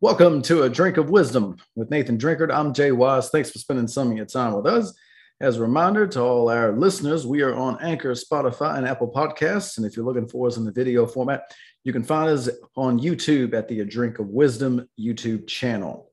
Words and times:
Welcome 0.00 0.42
to 0.42 0.64
A 0.64 0.68
Drink 0.68 0.96
of 0.96 1.08
Wisdom 1.08 1.56
with 1.76 1.88
Nathan 1.88 2.18
Drinkard. 2.18 2.52
I'm 2.52 2.74
Jay 2.74 2.90
Wise. 2.90 3.30
Thanks 3.30 3.52
for 3.52 3.60
spending 3.60 3.86
some 3.86 4.10
of 4.10 4.16
your 4.16 4.26
time 4.26 4.52
with 4.52 4.66
us. 4.66 4.92
As 5.40 5.56
a 5.56 5.62
reminder 5.62 6.04
to 6.08 6.20
all 6.20 6.50
our 6.50 6.72
listeners, 6.72 7.26
we 7.26 7.42
are 7.42 7.54
on 7.54 7.80
Anchor, 7.80 8.10
Spotify, 8.12 8.76
and 8.76 8.88
Apple 8.88 9.10
Podcasts. 9.10 9.78
And 9.78 9.86
if 9.86 9.96
you're 9.96 10.04
looking 10.04 10.26
for 10.26 10.48
us 10.48 10.56
in 10.56 10.64
the 10.64 10.72
video 10.72 11.06
format, 11.06 11.44
you 11.84 11.92
can 11.92 12.02
find 12.02 12.28
us 12.28 12.50
on 12.76 13.00
YouTube 13.00 13.54
at 13.54 13.68
the 13.68 13.80
A 13.80 13.84
Drink 13.84 14.18
of 14.18 14.26
Wisdom 14.26 14.86
YouTube 15.00 15.46
channel. 15.46 16.10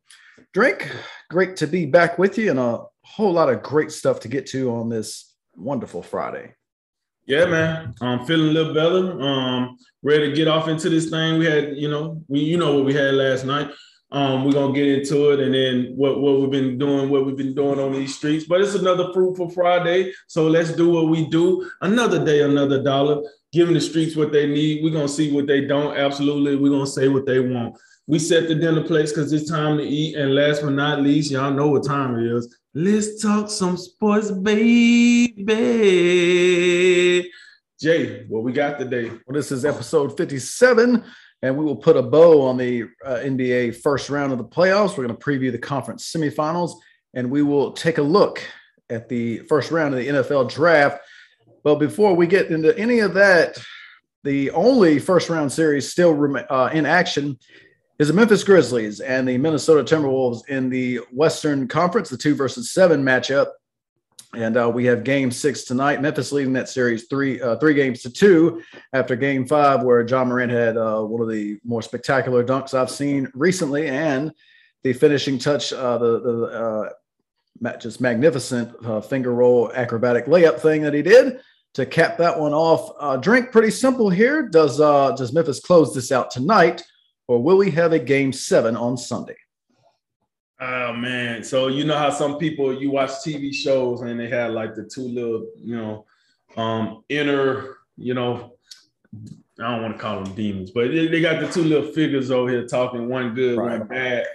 Drink, 0.53 0.89
great 1.31 1.55
to 1.57 1.67
be 1.67 1.87
back 1.87 2.19
with 2.19 2.37
you 2.37 2.51
and 2.51 2.59
a 2.59 2.83
whole 3.03 3.33
lot 3.33 3.49
of 3.49 3.63
great 3.63 3.91
stuff 3.91 4.19
to 4.21 4.27
get 4.27 4.45
to 4.47 4.75
on 4.75 4.89
this 4.89 5.33
wonderful 5.55 6.03
Friday. 6.03 6.53
Yeah, 7.25 7.45
man. 7.45 7.93
I'm 8.01 8.25
feeling 8.25 8.49
a 8.49 8.51
little 8.51 8.73
better. 8.73 9.21
Um, 9.21 9.77
ready 10.01 10.29
to 10.29 10.35
get 10.35 10.47
off 10.47 10.67
into 10.67 10.89
this 10.89 11.09
thing. 11.09 11.37
We 11.37 11.45
had, 11.45 11.77
you 11.77 11.89
know, 11.89 12.21
we 12.27 12.39
you 12.39 12.57
know 12.57 12.75
what 12.75 12.85
we 12.85 12.93
had 12.93 13.13
last 13.13 13.45
night. 13.45 13.71
Um, 14.11 14.43
we're 14.43 14.51
gonna 14.51 14.73
get 14.73 14.87
into 14.87 15.31
it 15.31 15.39
and 15.39 15.53
then 15.53 15.93
what, 15.95 16.19
what 16.19 16.41
we've 16.41 16.51
been 16.51 16.77
doing, 16.77 17.09
what 17.09 17.25
we've 17.25 17.37
been 17.37 17.55
doing 17.55 17.79
on 17.79 17.93
these 17.93 18.15
streets. 18.15 18.45
But 18.45 18.59
it's 18.59 18.75
another 18.75 19.13
fruitful 19.13 19.49
Friday. 19.51 20.11
So 20.27 20.47
let's 20.47 20.73
do 20.73 20.89
what 20.89 21.07
we 21.07 21.27
do. 21.29 21.69
Another 21.81 22.23
day, 22.23 22.41
another 22.41 22.83
dollar. 22.83 23.21
Giving 23.53 23.73
the 23.73 23.81
streets 23.81 24.15
what 24.15 24.31
they 24.31 24.47
need. 24.47 24.83
We're 24.83 24.93
gonna 24.93 25.07
see 25.07 25.31
what 25.31 25.47
they 25.47 25.65
don't. 25.65 25.95
Absolutely. 25.95 26.55
We're 26.55 26.71
gonna 26.71 26.87
say 26.87 27.07
what 27.07 27.25
they 27.25 27.39
want. 27.39 27.77
We 28.07 28.19
set 28.19 28.47
the 28.47 28.55
dinner 28.55 28.83
plates 28.83 29.11
because 29.11 29.31
it's 29.31 29.49
time 29.49 29.77
to 29.77 29.83
eat. 29.83 30.15
And 30.15 30.35
last 30.35 30.61
but 30.61 30.71
not 30.71 31.01
least, 31.01 31.31
y'all 31.31 31.53
know 31.53 31.67
what 31.67 31.85
time 31.85 32.17
it 32.17 32.25
is. 32.25 32.57
Let's 32.73 33.21
talk 33.21 33.49
some 33.49 33.75
sports, 33.75 34.31
baby. 34.31 35.33
Jay, 37.77 38.23
what 38.29 38.43
we 38.43 38.53
got 38.53 38.79
today? 38.79 39.09
Well, 39.09 39.33
this 39.33 39.51
is 39.51 39.65
episode 39.65 40.15
57, 40.15 41.03
and 41.41 41.57
we 41.57 41.65
will 41.65 41.75
put 41.75 41.97
a 41.97 42.01
bow 42.01 42.47
on 42.47 42.55
the 42.55 42.83
uh, 43.05 43.15
NBA 43.15 43.75
first 43.81 44.09
round 44.09 44.31
of 44.31 44.37
the 44.37 44.45
playoffs. 44.45 44.97
We're 44.97 45.05
going 45.05 45.17
to 45.17 45.21
preview 45.21 45.51
the 45.51 45.57
conference 45.57 46.09
semifinals, 46.15 46.71
and 47.13 47.29
we 47.29 47.43
will 47.43 47.73
take 47.73 47.97
a 47.97 48.03
look 48.03 48.41
at 48.89 49.09
the 49.09 49.39
first 49.49 49.69
round 49.69 49.93
of 49.93 49.99
the 49.99 50.07
NFL 50.07 50.49
draft. 50.49 51.01
But 51.65 51.75
before 51.75 52.15
we 52.15 52.25
get 52.25 52.51
into 52.51 52.73
any 52.77 52.99
of 52.99 53.13
that, 53.15 53.61
the 54.23 54.49
only 54.51 54.97
first 54.97 55.29
round 55.29 55.51
series 55.51 55.91
still 55.91 56.37
uh, 56.49 56.69
in 56.71 56.85
action 56.85 57.37
is 58.01 58.07
the 58.07 58.13
Memphis 58.15 58.43
Grizzlies 58.43 58.99
and 58.99 59.27
the 59.27 59.37
Minnesota 59.37 59.83
Timberwolves 59.83 60.47
in 60.47 60.69
the 60.71 61.01
Western 61.11 61.67
Conference, 61.67 62.09
the 62.09 62.17
two 62.17 62.33
versus 62.33 62.71
seven 62.71 63.03
matchup. 63.03 63.45
And 64.33 64.57
uh, 64.57 64.71
we 64.73 64.85
have 64.85 65.03
Game 65.03 65.29
Six 65.29 65.65
tonight. 65.65 66.01
Memphis 66.01 66.31
leading 66.31 66.53
that 66.53 66.67
series 66.67 67.05
three 67.05 67.39
uh, 67.39 67.57
three 67.57 67.75
games 67.75 68.01
to 68.01 68.09
two 68.09 68.63
after 68.93 69.15
Game 69.15 69.45
Five, 69.45 69.83
where 69.83 70.01
Ja 70.01 70.25
Morant 70.25 70.51
had 70.51 70.77
uh, 70.77 71.01
one 71.01 71.21
of 71.21 71.29
the 71.29 71.59
more 71.63 71.83
spectacular 71.83 72.43
dunks 72.43 72.73
I've 72.73 72.89
seen 72.89 73.29
recently, 73.35 73.87
and 73.87 74.31
the 74.81 74.93
finishing 74.93 75.37
touch, 75.37 75.71
uh, 75.71 75.99
the 75.99 76.21
the 76.21 76.91
uh, 77.63 77.77
just 77.77 78.01
magnificent 78.01 78.73
uh, 78.83 78.99
finger 79.01 79.31
roll 79.31 79.71
acrobatic 79.75 80.25
layup 80.25 80.59
thing 80.59 80.81
that 80.81 80.95
he 80.95 81.03
did 81.03 81.39
to 81.75 81.85
cap 81.85 82.17
that 82.17 82.39
one 82.39 82.53
off. 82.53 83.21
drink 83.21 83.51
pretty 83.51 83.69
simple 83.69 84.09
here. 84.09 84.49
Does 84.49 84.79
does 84.79 85.33
Memphis 85.33 85.59
close 85.59 85.93
this 85.93 86.11
out 86.11 86.31
tonight? 86.31 86.81
Or 87.31 87.41
will 87.41 87.55
we 87.55 87.71
have 87.71 87.93
a 87.93 87.99
game 87.99 88.33
seven 88.33 88.75
on 88.75 88.97
Sunday? 88.97 89.37
Oh 90.59 90.91
man, 90.91 91.45
so 91.45 91.69
you 91.69 91.85
know 91.85 91.97
how 91.97 92.09
some 92.09 92.37
people 92.37 92.73
you 92.77 92.91
watch 92.91 93.09
TV 93.25 93.53
shows 93.53 94.01
and 94.01 94.19
they 94.19 94.27
have 94.27 94.51
like 94.51 94.75
the 94.75 94.83
two 94.83 95.07
little, 95.07 95.47
you 95.57 95.77
know, 95.77 96.05
um, 96.57 97.05
inner, 97.07 97.77
you 97.95 98.13
know, 98.13 98.57
I 99.61 99.71
don't 99.71 99.81
want 99.81 99.95
to 99.95 99.99
call 99.99 100.21
them 100.21 100.35
demons, 100.35 100.71
but 100.71 100.89
they, 100.89 101.07
they 101.07 101.21
got 101.21 101.39
the 101.39 101.47
two 101.47 101.63
little 101.63 101.93
figures 101.93 102.31
over 102.31 102.49
here 102.49 102.67
talking, 102.67 103.07
one 103.07 103.33
good, 103.33 103.57
right. 103.57 103.79
one 103.79 103.87
bad. 103.87 104.25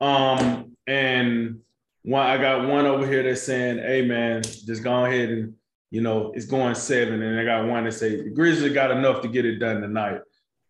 Um, 0.00 0.76
and 0.86 1.58
one 2.04 2.24
I 2.24 2.38
got 2.38 2.68
one 2.68 2.86
over 2.86 3.04
here 3.04 3.24
that's 3.24 3.42
saying, 3.42 3.78
"Hey 3.78 4.02
man, 4.06 4.42
just 4.42 4.84
go 4.84 5.04
ahead 5.04 5.28
and 5.28 5.54
you 5.90 6.02
know 6.02 6.30
it's 6.36 6.46
going 6.46 6.76
seven, 6.76 7.20
and 7.20 7.40
I 7.40 7.44
got 7.44 7.66
one 7.66 7.82
that 7.82 7.92
say 7.94 8.22
the 8.22 8.30
Grizzlies 8.30 8.72
got 8.72 8.92
enough 8.92 9.22
to 9.22 9.28
get 9.28 9.44
it 9.44 9.58
done 9.58 9.80
tonight. 9.80 10.20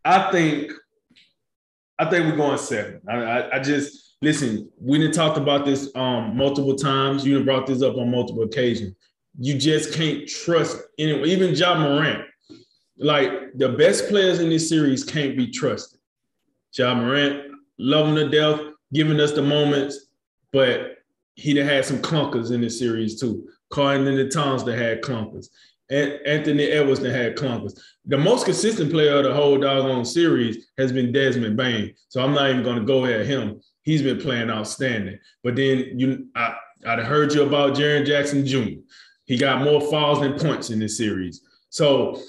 I 0.02 0.30
think 0.32 0.72
I 1.98 2.10
think 2.10 2.26
we're 2.26 2.36
going 2.36 2.58
seven. 2.58 3.00
I, 3.08 3.14
I, 3.14 3.56
I 3.56 3.58
just 3.60 4.16
listen. 4.20 4.70
We 4.80 4.98
didn't 4.98 5.14
talked 5.14 5.38
about 5.38 5.64
this 5.64 5.90
um, 5.94 6.36
multiple 6.36 6.74
times. 6.74 7.24
You 7.24 7.42
brought 7.44 7.66
this 7.66 7.82
up 7.82 7.96
on 7.96 8.10
multiple 8.10 8.42
occasions. 8.42 8.94
You 9.38 9.58
just 9.58 9.94
can't 9.94 10.28
trust 10.28 10.78
anyone, 10.98 11.28
even 11.28 11.54
Ja 11.54 11.78
Morant. 11.78 12.24
Like 12.96 13.30
the 13.56 13.70
best 13.70 14.08
players 14.08 14.40
in 14.40 14.48
this 14.48 14.68
series 14.68 15.04
can't 15.04 15.36
be 15.36 15.50
trusted. 15.50 15.98
Ja 16.76 16.94
Morant, 16.94 17.52
loving 17.78 18.14
the 18.14 18.28
death, 18.28 18.60
giving 18.92 19.20
us 19.20 19.32
the 19.32 19.42
moments, 19.42 20.06
but 20.52 20.98
he'd 21.34 21.56
have 21.56 21.66
had 21.66 21.84
some 21.84 21.98
clunkers 21.98 22.52
in 22.52 22.60
this 22.60 22.78
series 22.78 23.20
too. 23.20 23.48
Karl-Anthony 23.70 24.28
Towns 24.28 24.64
that 24.64 24.78
had 24.78 25.02
clunkers. 25.02 25.48
Anthony 25.90 26.64
Edwards 26.64 27.00
that 27.00 27.12
had 27.12 27.36
clunkers. 27.36 27.78
The 28.06 28.16
most 28.16 28.44
consistent 28.44 28.90
player 28.90 29.18
of 29.18 29.24
the 29.24 29.34
whole 29.34 29.58
doggone 29.58 30.04
series 30.04 30.66
has 30.78 30.92
been 30.92 31.12
Desmond 31.12 31.56
Bane. 31.56 31.94
So 32.08 32.22
I'm 32.22 32.32
not 32.32 32.50
even 32.50 32.62
going 32.62 32.78
to 32.78 32.84
go 32.84 33.04
at 33.04 33.26
him. 33.26 33.60
He's 33.82 34.02
been 34.02 34.20
playing 34.20 34.50
outstanding. 34.50 35.18
But 35.42 35.56
then 35.56 35.98
you, 35.98 36.28
I, 36.34 36.54
I'd 36.86 37.00
heard 37.00 37.34
you 37.34 37.42
about 37.42 37.74
Jaren 37.74 38.06
Jackson 38.06 38.46
Jr. 38.46 38.80
He 39.26 39.36
got 39.36 39.62
more 39.62 39.80
fouls 39.90 40.20
than 40.20 40.38
points 40.38 40.70
in 40.70 40.78
this 40.78 40.96
series. 40.96 41.42
So 41.68 42.20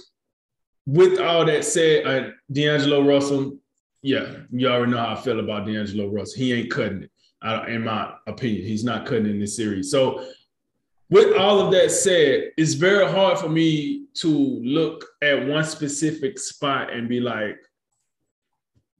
with 0.85 1.19
all 1.19 1.45
that 1.45 1.63
said, 1.63 2.05
uh, 2.05 2.29
D'Angelo 2.51 3.05
Russell, 3.05 3.57
yeah, 4.01 4.35
you 4.51 4.67
already 4.67 4.91
know 4.91 4.97
how 4.97 5.13
I 5.13 5.21
feel 5.21 5.39
about 5.39 5.65
D'Angelo 5.65 6.07
Russell. 6.07 6.37
He 6.37 6.53
ain't 6.53 6.71
cutting 6.71 7.03
it, 7.03 7.11
uh, 7.41 7.65
in 7.67 7.83
my 7.83 8.13
opinion. 8.27 8.65
He's 8.65 8.83
not 8.83 9.05
cutting 9.05 9.25
in 9.25 9.39
this 9.39 9.55
series. 9.55 9.89
So 9.91 10.25
with 11.09 11.35
all 11.37 11.59
of 11.59 11.71
that 11.71 11.91
said, 11.91 12.51
it's 12.57 12.73
very 12.73 13.07
hard 13.07 13.37
for 13.37 13.49
me 13.49 14.05
to 14.15 14.27
look 14.27 15.05
at 15.21 15.47
one 15.47 15.63
specific 15.63 16.39
spot 16.39 16.91
and 16.91 17.07
be 17.07 17.19
like, 17.19 17.57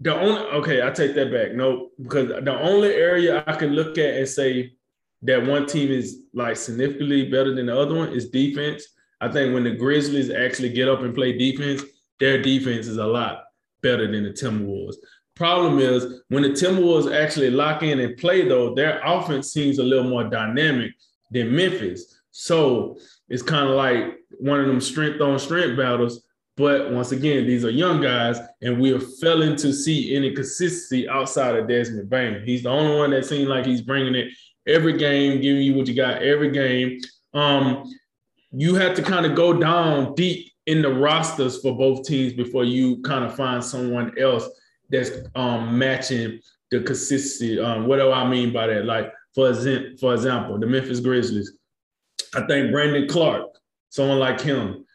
the 0.02 0.14
only 0.14 0.42
okay, 0.52 0.86
I 0.86 0.92
take 0.92 1.16
that 1.16 1.32
back. 1.32 1.54
No, 1.54 1.90
because 2.02 2.28
the 2.28 2.60
only 2.60 2.90
area 2.90 3.44
I 3.48 3.56
can 3.56 3.70
look 3.72 3.98
at 3.98 4.16
and 4.16 4.28
say 4.28 4.74
that 5.22 5.46
one 5.46 5.66
team 5.66 5.90
is 5.90 6.24
like 6.34 6.58
significantly 6.58 7.30
better 7.30 7.56
than 7.56 7.68
the 7.68 7.80
other 7.80 7.96
one 7.96 8.10
is 8.10 8.30
defense. 8.30 8.86
I 9.22 9.32
think 9.32 9.54
when 9.54 9.64
the 9.64 9.72
Grizzlies 9.72 10.30
actually 10.30 10.70
get 10.70 10.90
up 10.90 11.00
and 11.00 11.16
play 11.16 11.38
defense, 11.38 11.82
their 12.20 12.42
defense 12.42 12.88
is 12.88 12.98
a 12.98 13.06
lot 13.06 13.46
better 13.82 14.12
than 14.12 14.24
the 14.24 14.32
Timberwolves. 14.32 14.96
Problem 15.36 15.80
is 15.80 16.22
when 16.30 16.44
the 16.44 16.50
Timberwolves 16.50 17.14
actually 17.14 17.50
lock 17.50 17.82
in 17.82 18.00
and 18.00 18.18
play, 18.18 18.48
though, 18.48 18.76
their 18.76 19.02
offense 19.04 19.52
seems 19.52 19.80
a 19.80 19.84
little 19.84 20.10
more 20.10 20.26
dynamic 20.26 20.92
than 21.36 21.56
Memphis. 21.56 22.22
So 22.32 22.98
it's 23.30 23.44
kind 23.44 23.70
of 23.70 23.76
like 23.76 24.18
one 24.40 24.60
of 24.60 24.68
them 24.68 24.82
strength 24.82 25.22
on 25.22 25.38
strength 25.38 25.78
battles. 25.78 26.24
But 26.58 26.92
once 26.92 27.12
again, 27.12 27.46
these 27.46 27.66
are 27.66 27.70
young 27.70 28.02
guys, 28.02 28.40
and 28.62 28.80
we 28.80 28.94
are 28.94 29.00
failing 29.00 29.58
to 29.58 29.74
see 29.74 30.16
any 30.16 30.34
consistency 30.34 31.08
outside 31.10 31.58
of 31.58 31.68
Desmond 31.68 32.10
Bane. 32.10 32.44
He's 32.46 32.64
the 32.64 32.70
only 32.70 32.96
one 32.98 33.12
that 33.12 33.26
seems 33.26 33.50
like 33.50 33.66
he's 33.66 33.82
bringing 33.82 34.16
it 34.16 34.30
every 34.66 34.98
game, 34.98 35.42
giving 35.42 35.62
you 35.62 35.76
what 35.76 35.88
you 35.88 35.96
got 35.96 36.24
every 36.24 36.52
game. 36.52 37.02
Um, 37.34 37.84
you 38.52 38.76
have 38.76 38.96
to 38.96 39.04
kind 39.04 39.26
of 39.26 39.36
go 39.36 39.52
down 39.52 40.16
deep 40.16 40.50
in 40.66 40.82
the 40.82 40.94
rosters 40.94 41.62
for 41.62 41.78
both 41.78 42.08
teams 42.08 42.32
before 42.32 42.64
you 42.64 43.02
kind 43.02 43.26
of 43.26 43.36
find 43.36 43.62
someone 43.62 44.18
else 44.18 44.48
that's 44.90 45.12
um, 45.36 45.78
matching 45.78 46.40
the 46.72 46.80
consistency. 46.82 47.60
Um, 47.60 47.86
what 47.86 47.98
do 47.98 48.14
I 48.14 48.28
mean 48.30 48.54
by 48.54 48.68
that? 48.68 48.86
Like 48.86 49.12
for, 49.36 49.50
example, 49.50 49.98
for 50.00 50.14
example, 50.14 50.58
the 50.58 50.66
Memphis 50.66 51.02
Grizzlies. 51.02 51.52
I 52.34 52.46
think 52.48 52.72
Brandon 52.72 53.08
Clarke, 53.08 53.58
someone 53.90 54.20
like 54.20 54.42
him, 54.42 54.86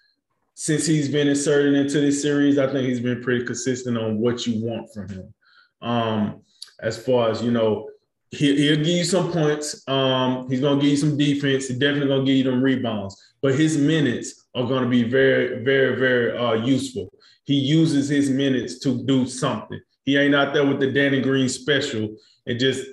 since 0.54 0.86
he's 0.86 1.08
been 1.08 1.28
inserted 1.28 1.74
into 1.74 2.00
this 2.00 2.20
series, 2.20 2.58
I 2.58 2.66
think 2.66 2.88
he's 2.88 3.00
been 3.00 3.22
pretty 3.22 3.44
consistent 3.44 3.96
on 3.96 4.18
what 4.18 4.46
you 4.46 4.64
want 4.64 4.92
from 4.92 5.08
him. 5.08 5.34
Um, 5.80 6.42
as 6.80 7.02
far 7.02 7.30
as 7.30 7.42
you 7.42 7.50
know, 7.50 7.88
he, 8.30 8.70
will 8.70 8.76
give 8.76 8.86
you 8.86 9.04
some 9.04 9.32
points. 9.32 9.82
Um, 9.88 10.48
he's 10.48 10.60
gonna 10.60 10.80
give 10.80 10.90
you 10.90 10.96
some 10.96 11.16
defense. 11.16 11.68
He's 11.68 11.78
definitely 11.78 12.08
gonna 12.08 12.24
give 12.24 12.36
you 12.36 12.44
them 12.44 12.62
rebounds. 12.62 13.16
But 13.42 13.54
his 13.54 13.76
minutes 13.76 14.46
are 14.54 14.66
gonna 14.66 14.88
be 14.88 15.02
very, 15.02 15.64
very, 15.64 15.96
very 15.96 16.36
uh, 16.36 16.54
useful. 16.54 17.10
He 17.44 17.54
uses 17.54 18.08
his 18.08 18.30
minutes 18.30 18.78
to 18.80 19.02
do 19.04 19.26
something. 19.26 19.80
He 20.04 20.16
ain't 20.16 20.34
out 20.34 20.54
there 20.54 20.66
with 20.66 20.80
the 20.80 20.92
Danny 20.92 21.20
Green 21.20 21.48
special 21.48 22.16
and 22.46 22.60
just 22.60 22.86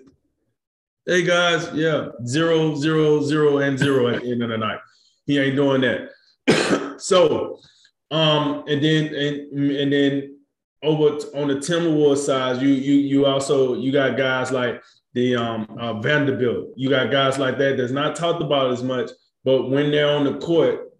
hey 1.08 1.24
guys, 1.24 1.70
yeah, 1.74 2.10
zero, 2.26 2.76
zero, 2.76 3.22
zero, 3.22 3.60
and 3.60 3.80
zero 3.80 4.10
at 4.10 4.22
the 4.22 4.32
end 4.32 4.44
of 4.44 4.50
the 4.50 4.58
night. 4.58 4.80
He 5.26 5.40
ain't 5.40 5.56
doing 5.56 5.82
that. 5.82 7.00
so, 7.02 7.60
um, 8.12 8.66
and 8.68 8.84
then 8.84 9.16
and 9.16 9.72
and 9.72 9.94
then 9.94 10.38
over 10.84 11.18
on 11.34 11.48
the 11.48 11.56
Timberwolves 11.56 12.18
side, 12.18 12.62
you 12.62 12.70
you 12.70 12.96
you 12.96 13.26
also 13.26 13.76
you 13.76 13.92
got 13.92 14.18
guys 14.18 14.52
like 14.52 14.84
the 15.14 15.36
um 15.38 15.66
uh, 15.80 15.94
Vanderbilt. 15.94 16.74
You 16.76 16.90
got 16.90 17.10
guys 17.10 17.40
like 17.40 17.58
that 17.58 17.78
that's 17.78 17.94
not 17.94 18.16
talked 18.16 18.44
about 18.44 18.72
as 18.72 18.84
much, 18.84 19.10
but 19.46 19.70
when 19.70 19.92
they're 19.92 20.12
on 20.12 20.26
the 20.26 20.38
court, 20.40 20.92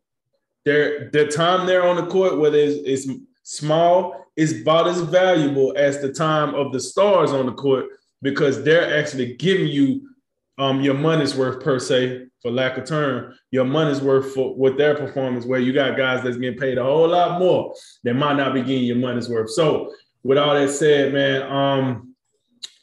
their 0.64 1.10
the 1.12 1.28
time 1.28 1.68
they're 1.68 1.86
on 1.86 1.98
the 1.98 2.08
court, 2.08 2.40
whether 2.40 2.58
it's, 2.58 3.06
it's 3.06 3.20
small, 3.44 4.26
is 4.38 4.62
about 4.62 4.88
as 4.88 5.02
valuable 5.02 5.74
as 5.76 6.00
the 6.00 6.14
time 6.14 6.56
of 6.56 6.72
the 6.72 6.80
stars 6.80 7.32
on 7.32 7.46
the 7.46 7.54
court 7.54 7.88
because 8.22 8.64
they're 8.64 8.98
actually 8.98 9.36
giving 9.36 9.68
you 9.68 10.10
um, 10.58 10.82
your 10.82 10.96
money's 10.96 11.36
worth 11.36 11.64
per 11.64 11.80
se, 11.80 12.26
for 12.42 12.52
lack 12.52 12.78
of 12.78 12.86
term, 12.86 13.34
your 13.52 13.66
money's 13.66 14.02
worth 14.02 14.34
for 14.34 14.56
with 14.56 14.78
their 14.78 14.96
performance. 14.96 15.46
Where 15.46 15.60
you 15.60 15.74
got 15.74 15.98
guys 15.98 16.24
that's 16.24 16.38
getting 16.38 16.60
paid 16.60 16.78
a 16.78 16.84
whole 16.84 17.08
lot 17.08 17.40
more 17.40 17.74
that 18.04 18.16
might 18.16 18.38
not 18.38 18.54
be 18.54 18.62
getting 18.62 18.84
your 18.84 18.96
money's 18.96 19.30
worth. 19.30 19.52
So, 19.52 19.94
with 20.24 20.38
all 20.38 20.56
that 20.56 20.70
said, 20.70 21.14
man, 21.14 21.44
um, 21.44 22.16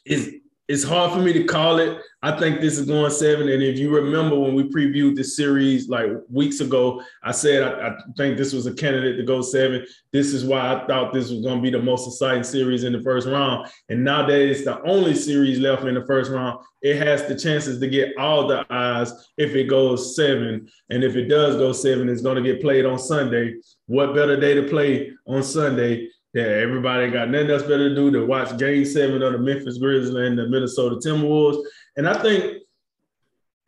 it's 0.05 0.29
it's 0.67 0.83
hard 0.83 1.11
for 1.11 1.19
me 1.19 1.31
to 1.31 1.43
call 1.43 1.77
it. 1.77 1.99
I 2.23 2.35
think 2.39 2.59
this 2.59 2.79
is 2.79 2.87
going 2.87 3.11
seven. 3.11 3.49
And 3.49 3.61
if 3.61 3.77
you 3.77 3.93
remember 3.95 4.35
when 4.35 4.55
we 4.55 4.63
previewed 4.63 5.15
this 5.15 5.35
series 5.35 5.89
like 5.89 6.09
weeks 6.27 6.59
ago, 6.59 7.03
I 7.23 7.31
said 7.31 7.61
I, 7.61 7.89
I, 7.89 7.97
think 8.17 8.35
this 8.35 8.51
was 8.51 8.65
a 8.65 8.73
candidate 8.73 9.17
to 9.17 9.23
go 9.23 9.43
seven. 9.43 9.85
This 10.11 10.33
is 10.33 10.43
why 10.43 10.73
I 10.73 10.87
thought 10.87 11.13
this 11.13 11.29
was 11.29 11.41
going 11.41 11.57
to 11.57 11.61
be 11.61 11.69
the 11.69 11.83
most 11.83 12.07
exciting 12.07 12.43
series 12.43 12.83
in 12.83 12.93
the 12.93 13.01
first 13.03 13.27
round. 13.27 13.67
And 13.89 14.03
now 14.03 14.25
that 14.25 14.41
it's 14.41 14.65
the 14.65 14.81
only 14.81 15.13
series 15.13 15.59
left 15.59 15.83
in 15.83 15.93
the 15.93 16.05
first 16.07 16.31
round, 16.31 16.59
it 16.81 16.97
has 16.97 17.27
the 17.27 17.37
chances 17.37 17.79
to 17.79 17.87
get 17.87 18.17
all 18.17 18.47
the 18.47 18.65
eyes 18.71 19.11
if 19.37 19.53
it 19.53 19.65
goes 19.65 20.15
seven. 20.15 20.67
And 20.89 21.03
if 21.03 21.15
it 21.15 21.27
does 21.27 21.57
go 21.57 21.73
seven, 21.73 22.09
it's 22.09 22.23
going 22.23 22.43
to 22.43 22.53
get 22.53 22.61
played 22.61 22.85
on 22.85 22.97
Sunday. 22.97 23.55
What 23.85 24.15
better 24.15 24.39
day 24.39 24.55
to 24.55 24.63
play 24.63 25.11
on 25.27 25.43
Sunday 25.43 26.09
yeah, 26.35 26.43
everybody 26.43 27.09
got 27.09 27.29
nothing 27.29 27.49
else 27.49 27.61
better 27.61 27.87
to 27.87 27.95
do 27.95 28.11
than 28.11 28.27
watch 28.27 28.57
Game 28.57 28.83
Seven 28.83 29.23
of 29.23 29.31
the 29.31 29.39
Memphis 29.39 29.77
Grizzlies 29.77 30.13
and 30.13 30.37
the 30.37 30.49
Minnesota 30.49 30.97
Timberwolves. 30.97 31.63
And 31.95 32.05
I 32.05 32.21
think, 32.21 32.61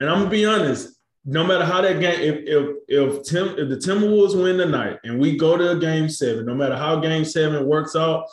and 0.02 0.10
I'm 0.10 0.20
gonna 0.20 0.30
be 0.30 0.46
honest, 0.46 1.00
no 1.24 1.46
matter 1.46 1.64
how 1.64 1.80
that 1.80 2.02
game, 2.02 2.20
if 2.20 2.44
if 2.46 2.76
if 2.90 3.24
Tim 3.24 3.56
if 3.58 3.70
the 3.70 3.78
Timberwolves 3.78 4.36
win 4.42 4.58
tonight 4.58 5.00
and 5.06 5.18
we 5.18 5.38
go 5.38 5.56
to 5.56 5.72
a 5.72 5.80
Game 5.80 6.10
Seven, 6.10 6.46
no 6.46 6.56
matter 6.56 6.76
how 6.76 7.00
Game 7.00 7.24
Seven 7.24 7.66
works 7.66 7.96
out, 7.96 8.26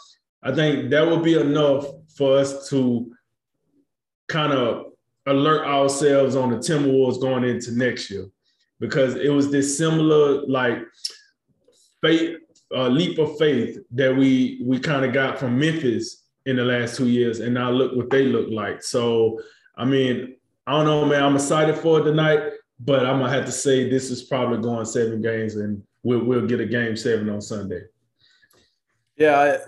I 0.42 0.52
think 0.52 0.90
that 0.90 1.06
will 1.06 1.20
be 1.20 1.38
enough 1.38 1.86
for 2.16 2.36
us 2.36 2.68
to 2.70 3.12
kind 4.26 4.52
of 4.52 4.86
alert 5.26 5.64
ourselves 5.64 6.34
on 6.34 6.50
the 6.50 6.56
Timberwolves 6.56 7.20
going 7.20 7.44
into 7.44 7.70
next 7.70 8.10
year 8.10 8.26
because 8.80 9.14
it 9.14 9.28
was 9.28 9.52
this 9.52 9.78
similar 9.78 10.44
like 10.48 10.78
fate 12.02 12.38
uh, 12.74 12.88
leap 12.88 13.18
of 13.18 13.38
faith 13.38 13.78
that 13.92 14.14
we 14.14 14.60
we 14.64 14.78
kind 14.78 15.04
of 15.04 15.12
got 15.12 15.38
from 15.38 15.58
Memphis 15.58 16.24
in 16.46 16.56
the 16.56 16.64
last 16.64 16.96
two 16.96 17.08
years, 17.08 17.40
and 17.40 17.54
now 17.54 17.70
look 17.70 17.96
what 17.96 18.10
they 18.10 18.24
look 18.24 18.50
like. 18.50 18.82
So, 18.82 19.40
I 19.76 19.84
mean, 19.84 20.36
I 20.66 20.72
don't 20.72 20.84
know, 20.84 21.06
man. 21.06 21.22
I'm 21.22 21.36
excited 21.36 21.76
for 21.76 22.00
it 22.00 22.04
tonight, 22.04 22.40
but 22.80 23.06
I'm 23.06 23.20
gonna 23.20 23.32
have 23.32 23.46
to 23.46 23.52
say 23.52 23.88
this 23.88 24.10
is 24.10 24.22
probably 24.22 24.58
going 24.58 24.84
seven 24.84 25.22
games, 25.22 25.56
and 25.56 25.82
we'll 26.02 26.24
we'll 26.24 26.46
get 26.46 26.60
a 26.60 26.66
game 26.66 26.96
seven 26.96 27.30
on 27.30 27.40
Sunday. 27.40 27.82
Yeah, 29.16 29.58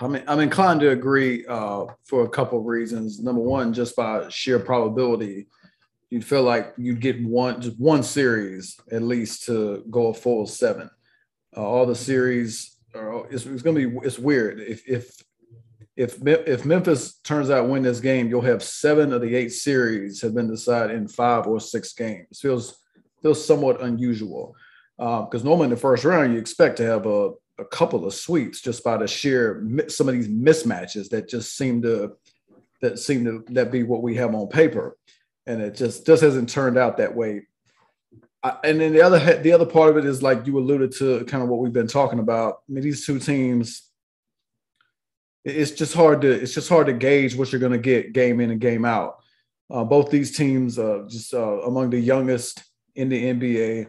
I, 0.00 0.08
mean, 0.08 0.22
I'm 0.26 0.40
inclined 0.40 0.80
to 0.80 0.90
agree 0.90 1.44
uh, 1.46 1.84
for 2.04 2.24
a 2.24 2.28
couple 2.28 2.58
of 2.58 2.64
reasons. 2.64 3.20
Number 3.20 3.42
one, 3.42 3.74
just 3.74 3.94
by 3.94 4.26
sheer 4.30 4.58
probability, 4.58 5.48
you'd 6.08 6.24
feel 6.24 6.44
like 6.44 6.72
you'd 6.78 7.00
get 7.00 7.22
one 7.22 7.60
just 7.60 7.78
one 7.78 8.02
series 8.02 8.80
at 8.90 9.02
least 9.02 9.44
to 9.46 9.84
go 9.90 10.06
a 10.06 10.14
full 10.14 10.46
seven 10.46 10.88
uh, 11.56 11.66
all 11.66 11.86
the 11.86 11.94
series. 11.94 12.76
Are, 12.94 13.26
it's, 13.30 13.46
it's 13.46 13.62
going 13.62 13.76
to 13.76 13.90
be 13.90 14.06
it's 14.06 14.18
weird 14.18 14.60
if 14.60 14.88
if 14.88 15.22
if 15.96 16.26
if 16.26 16.64
Memphis 16.64 17.18
turns 17.18 17.50
out 17.50 17.68
win 17.68 17.82
this 17.82 18.00
game, 18.00 18.28
you'll 18.28 18.40
have 18.40 18.62
seven 18.62 19.12
of 19.12 19.20
the 19.20 19.34
eight 19.34 19.50
series 19.50 20.22
have 20.22 20.34
been 20.34 20.50
decided 20.50 20.96
in 20.96 21.08
five 21.08 21.46
or 21.46 21.60
six 21.60 21.92
games. 21.92 22.40
Feels 22.40 22.78
feels 23.22 23.44
somewhat 23.44 23.82
unusual 23.82 24.54
because 24.96 25.42
uh, 25.42 25.44
normally 25.44 25.64
in 25.64 25.70
the 25.70 25.76
first 25.76 26.04
round 26.04 26.32
you 26.32 26.38
expect 26.38 26.76
to 26.76 26.84
have 26.84 27.06
a, 27.06 27.30
a 27.58 27.64
couple 27.66 28.06
of 28.06 28.14
sweeps 28.14 28.60
just 28.60 28.82
by 28.82 28.96
the 28.96 29.06
sheer 29.06 29.66
some 29.88 30.08
of 30.08 30.14
these 30.14 30.28
mismatches 30.28 31.08
that 31.10 31.28
just 31.28 31.56
seem 31.56 31.82
to 31.82 32.16
that 32.80 32.98
seem 32.98 33.24
to 33.24 33.44
that 33.48 33.70
be 33.70 33.82
what 33.82 34.02
we 34.02 34.14
have 34.14 34.34
on 34.34 34.48
paper, 34.48 34.96
and 35.46 35.60
it 35.60 35.74
just 35.74 36.06
just 36.06 36.22
hasn't 36.22 36.48
turned 36.48 36.78
out 36.78 36.96
that 36.96 37.14
way 37.14 37.46
and 38.42 38.80
then 38.80 38.92
the 38.92 39.02
other 39.02 39.36
the 39.42 39.52
other 39.52 39.66
part 39.66 39.90
of 39.90 39.96
it 39.98 40.04
is 40.04 40.22
like 40.22 40.46
you 40.46 40.58
alluded 40.58 40.92
to 40.92 41.24
kind 41.26 41.42
of 41.42 41.48
what 41.48 41.60
we've 41.60 41.72
been 41.72 41.86
talking 41.86 42.18
about. 42.18 42.60
I 42.68 42.72
mean, 42.72 42.84
these 42.84 43.04
two 43.04 43.18
teams, 43.18 43.82
it's 45.44 45.72
just 45.72 45.94
hard 45.94 46.22
to 46.22 46.30
it's 46.30 46.54
just 46.54 46.68
hard 46.68 46.86
to 46.86 46.92
gauge 46.92 47.36
what 47.36 47.52
you're 47.52 47.60
going 47.60 47.72
to 47.72 47.78
get 47.78 48.12
game 48.12 48.40
in 48.40 48.50
and 48.50 48.60
game 48.60 48.84
out. 48.84 49.18
Uh, 49.70 49.84
both 49.84 50.10
these 50.10 50.36
teams 50.36 50.78
are 50.78 51.06
just 51.06 51.34
uh, 51.34 51.60
among 51.62 51.90
the 51.90 52.00
youngest 52.00 52.62
in 52.96 53.08
the 53.08 53.22
NBA. 53.22 53.86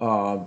Uh, 0.00 0.44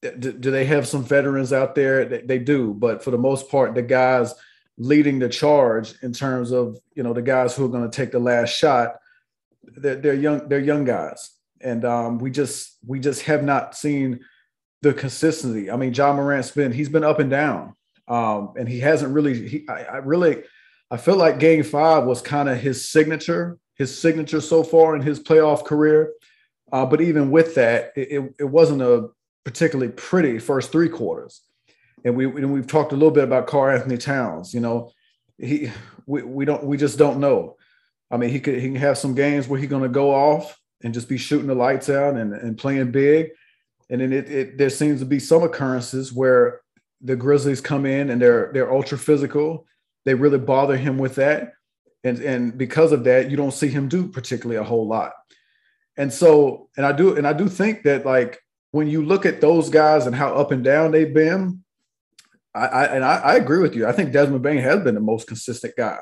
do, 0.00 0.32
do, 0.32 0.50
they 0.50 0.64
have 0.66 0.86
some 0.86 1.02
veterans 1.02 1.52
out 1.52 1.74
there? 1.74 2.04
They, 2.04 2.20
they 2.20 2.38
do, 2.38 2.74
but 2.74 3.02
for 3.02 3.10
the 3.10 3.18
most 3.18 3.50
part, 3.50 3.74
the 3.74 3.82
guys 3.82 4.34
leading 4.76 5.18
the 5.18 5.28
charge 5.28 5.94
in 6.02 6.12
terms 6.12 6.52
of 6.52 6.78
you 6.94 7.02
know 7.02 7.12
the 7.12 7.22
guys 7.22 7.56
who 7.56 7.64
are 7.64 7.70
going 7.70 7.90
to 7.90 7.94
take 7.94 8.12
the 8.12 8.18
last 8.18 8.50
shot, 8.50 8.96
they're, 9.64 9.96
they're 9.96 10.14
young. 10.14 10.48
They're 10.48 10.60
young 10.60 10.84
guys 10.84 11.33
and 11.64 11.84
um, 11.84 12.18
we 12.18 12.30
just 12.30 12.76
we 12.86 13.00
just 13.00 13.22
have 13.22 13.42
not 13.42 13.74
seen 13.74 14.20
the 14.82 14.92
consistency. 14.92 15.70
I 15.70 15.76
mean, 15.76 15.94
Ja 15.94 16.12
Morant's 16.12 16.50
been 16.50 16.70
he's 16.70 16.90
been 16.90 17.02
up 17.02 17.18
and 17.18 17.30
down, 17.30 17.74
um, 18.06 18.52
and 18.56 18.68
he 18.68 18.78
hasn't 18.80 19.12
really. 19.12 19.48
He, 19.48 19.68
I, 19.68 19.84
I 19.84 19.96
really, 19.96 20.44
I 20.90 20.98
feel 20.98 21.16
like 21.16 21.38
Game 21.38 21.64
Five 21.64 22.04
was 22.04 22.20
kind 22.20 22.48
of 22.48 22.58
his 22.58 22.88
signature, 22.88 23.58
his 23.76 23.98
signature 23.98 24.40
so 24.40 24.62
far 24.62 24.94
in 24.94 25.02
his 25.02 25.18
playoff 25.18 25.64
career. 25.64 26.12
Uh, 26.70 26.84
but 26.84 27.00
even 27.00 27.30
with 27.30 27.54
that, 27.54 27.92
it, 27.96 28.34
it 28.38 28.44
wasn't 28.44 28.82
a 28.82 29.08
particularly 29.44 29.92
pretty 29.92 30.38
first 30.38 30.70
three 30.70 30.88
quarters. 30.88 31.40
And 32.04 32.16
we 32.16 32.26
and 32.26 32.52
we've 32.52 32.66
talked 32.66 32.92
a 32.92 32.96
little 32.96 33.10
bit 33.10 33.24
about 33.24 33.46
Karl-Anthony 33.46 33.96
Towns. 33.96 34.52
You 34.52 34.60
know, 34.60 34.90
he 35.38 35.70
we, 36.06 36.22
we 36.22 36.44
don't 36.44 36.64
we 36.64 36.76
just 36.76 36.98
don't 36.98 37.20
know. 37.20 37.56
I 38.10 38.18
mean, 38.18 38.28
he 38.28 38.38
could 38.38 38.56
he 38.56 38.68
can 38.68 38.76
have 38.76 38.98
some 38.98 39.14
games 39.14 39.48
where 39.48 39.58
he's 39.58 39.70
going 39.70 39.82
to 39.82 39.88
go 39.88 40.14
off 40.14 40.58
and 40.84 40.94
just 40.94 41.08
be 41.08 41.18
shooting 41.18 41.48
the 41.48 41.54
lights 41.54 41.88
out 41.88 42.14
and, 42.14 42.32
and 42.32 42.56
playing 42.56 42.92
big. 42.92 43.30
And 43.90 44.00
then 44.00 44.12
it, 44.12 44.30
it 44.30 44.58
there 44.58 44.70
seems 44.70 45.00
to 45.00 45.06
be 45.06 45.18
some 45.18 45.42
occurrences 45.42 46.12
where 46.12 46.60
the 47.00 47.16
Grizzlies 47.16 47.60
come 47.60 47.84
in 47.86 48.10
and 48.10 48.22
they're 48.22 48.50
they're 48.52 48.72
ultra 48.72 48.96
physical. 48.96 49.66
They 50.04 50.14
really 50.14 50.38
bother 50.38 50.76
him 50.76 50.98
with 50.98 51.16
that. 51.16 51.54
And, 52.04 52.18
and 52.20 52.58
because 52.58 52.92
of 52.92 53.04
that, 53.04 53.30
you 53.30 53.36
don't 53.36 53.54
see 53.54 53.68
him 53.68 53.88
do 53.88 54.06
particularly 54.06 54.60
a 54.60 54.64
whole 54.64 54.86
lot. 54.86 55.12
And 55.96 56.12
so, 56.12 56.68
and 56.76 56.84
I 56.84 56.92
do, 56.92 57.16
and 57.16 57.26
I 57.26 57.32
do 57.32 57.48
think 57.48 57.84
that 57.84 58.04
like 58.04 58.40
when 58.72 58.88
you 58.88 59.04
look 59.04 59.24
at 59.24 59.40
those 59.40 59.70
guys 59.70 60.06
and 60.06 60.14
how 60.14 60.34
up 60.34 60.52
and 60.52 60.62
down 60.62 60.90
they've 60.90 61.14
been, 61.14 61.64
I, 62.54 62.66
I 62.66 62.84
and 62.84 63.04
I, 63.04 63.16
I, 63.16 63.34
agree 63.36 63.60
with 63.60 63.74
you. 63.74 63.86
I 63.86 63.92
think 63.92 64.12
Desmond 64.12 64.42
Bane 64.42 64.58
has 64.58 64.80
been 64.80 64.94
the 64.94 65.00
most 65.00 65.26
consistent 65.26 65.74
guy. 65.76 65.98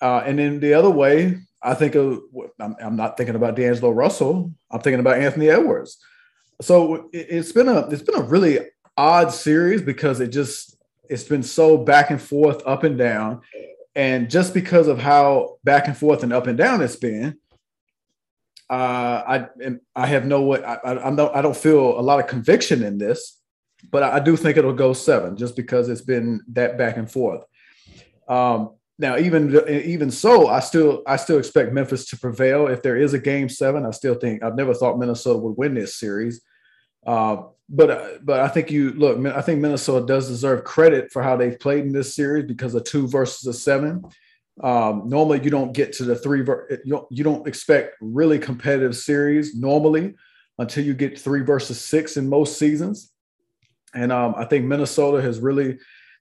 Uh, 0.00 0.22
and 0.24 0.38
then 0.38 0.60
the 0.60 0.74
other 0.74 0.90
way, 0.90 1.38
I 1.62 1.74
think 1.74 1.94
of, 1.94 2.20
I'm, 2.60 2.76
I'm, 2.80 2.96
not 2.96 3.16
thinking 3.16 3.34
about 3.34 3.56
D'Angelo 3.56 3.90
Russell. 3.90 4.52
I'm 4.70 4.80
thinking 4.80 5.00
about 5.00 5.18
Anthony 5.18 5.48
Edwards. 5.48 5.98
So 6.60 7.08
it, 7.12 7.26
it's 7.30 7.52
been 7.52 7.68
a 7.68 7.88
it's 7.88 8.02
been 8.02 8.18
a 8.18 8.22
really 8.22 8.58
odd 8.96 9.32
series 9.32 9.82
because 9.82 10.20
it 10.20 10.28
just 10.28 10.76
it's 11.08 11.24
been 11.24 11.42
so 11.42 11.78
back 11.78 12.10
and 12.10 12.20
forth, 12.20 12.62
up 12.66 12.84
and 12.84 12.98
down, 12.98 13.40
and 13.94 14.30
just 14.30 14.54
because 14.54 14.88
of 14.88 14.98
how 14.98 15.56
back 15.64 15.86
and 15.88 15.96
forth 15.96 16.22
and 16.22 16.32
up 16.32 16.46
and 16.46 16.58
down 16.58 16.82
it's 16.82 16.96
been, 16.96 17.38
uh, 18.70 19.22
I 19.26 19.46
I 19.94 20.06
have 20.06 20.26
no 20.26 20.54
I, 20.54 20.78
I, 20.84 21.10
not, 21.10 21.34
I 21.34 21.42
don't 21.42 21.56
feel 21.56 21.98
a 21.98 22.02
lot 22.02 22.20
of 22.20 22.26
conviction 22.26 22.82
in 22.82 22.98
this, 22.98 23.40
but 23.90 24.02
I 24.02 24.20
do 24.20 24.36
think 24.36 24.56
it'll 24.56 24.72
go 24.72 24.92
seven 24.92 25.36
just 25.36 25.56
because 25.56 25.88
it's 25.88 26.02
been 26.02 26.40
that 26.52 26.76
back 26.76 26.96
and 26.96 27.10
forth. 27.10 27.44
Um, 28.28 28.74
now 28.98 29.16
even 29.16 29.56
even 29.68 30.10
so 30.10 30.48
i 30.48 30.60
still 30.60 31.02
i 31.06 31.16
still 31.16 31.38
expect 31.38 31.72
memphis 31.72 32.06
to 32.06 32.18
prevail. 32.18 32.66
If 32.66 32.82
there 32.82 32.96
is 32.96 33.14
a 33.14 33.18
game 33.18 33.48
seven 33.48 33.86
i 33.86 33.90
still 33.90 34.14
think 34.14 34.42
i've 34.42 34.56
never 34.56 34.74
thought 34.74 34.98
minnesota 34.98 35.38
would 35.38 35.56
win 35.56 35.74
this 35.74 35.96
series. 35.96 36.42
Uh, 37.06 37.42
but 37.68 38.24
but 38.24 38.40
i 38.40 38.48
think 38.48 38.70
you 38.70 38.92
look 38.92 39.24
i 39.26 39.42
think 39.42 39.60
minnesota 39.60 40.04
does 40.04 40.26
deserve 40.28 40.64
credit 40.64 41.12
for 41.12 41.22
how 41.22 41.36
they've 41.36 41.60
played 41.60 41.84
in 41.84 41.92
this 41.92 42.14
series 42.14 42.46
because 42.46 42.74
of 42.74 42.84
two 42.84 43.06
versus 43.06 43.46
a 43.46 43.52
seven. 43.52 44.04
Um, 44.60 45.08
normally 45.08 45.40
you 45.44 45.50
don't 45.50 45.72
get 45.72 45.92
to 45.94 46.04
the 46.04 46.16
three 46.16 46.40
ver- 46.40 46.66
you, 46.84 46.90
don't, 46.90 47.06
you 47.10 47.22
don't 47.22 47.46
expect 47.46 47.94
really 48.00 48.40
competitive 48.40 48.96
series 48.96 49.54
normally 49.54 50.16
until 50.58 50.84
you 50.84 50.94
get 50.94 51.16
three 51.16 51.42
versus 51.42 51.80
six 51.80 52.16
in 52.16 52.28
most 52.28 52.58
seasons. 52.58 53.12
And 53.94 54.10
um, 54.10 54.34
i 54.36 54.44
think 54.44 54.64
minnesota 54.64 55.22
has 55.22 55.38
really 55.38 55.78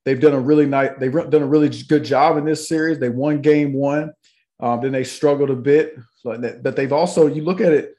They've 0.07 0.21
done 0.21 0.33
a 0.33 0.39
really 0.39 0.65
nice, 0.65 0.91
they've 1.01 1.11
done 1.11 1.43
a 1.43 1.45
really 1.45 1.67
good 1.67 2.05
job 2.05 2.37
in 2.37 2.45
this 2.45 2.69
series. 2.69 2.97
They 2.97 3.09
won 3.09 3.41
game 3.41 3.73
one. 3.73 4.13
Um, 4.57 4.79
then 4.79 4.93
they 4.93 5.03
struggled 5.03 5.49
a 5.49 5.55
bit, 5.55 5.97
but 6.23 6.77
they've 6.77 6.93
also, 6.93 7.27
you 7.27 7.43
look 7.43 7.59
at 7.59 7.73
it, 7.73 7.93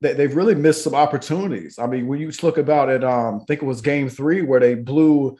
they've 0.00 0.34
really 0.34 0.54
missed 0.54 0.82
some 0.82 0.94
opportunities. 0.94 1.78
I 1.78 1.86
mean, 1.88 2.06
when 2.06 2.20
you 2.20 2.32
look 2.42 2.56
about 2.56 2.88
it, 2.88 3.04
um, 3.04 3.40
I 3.42 3.44
think 3.44 3.60
it 3.60 3.66
was 3.66 3.82
game 3.82 4.08
three 4.08 4.40
where 4.40 4.60
they 4.60 4.74
blew, 4.74 5.32
I 5.32 5.36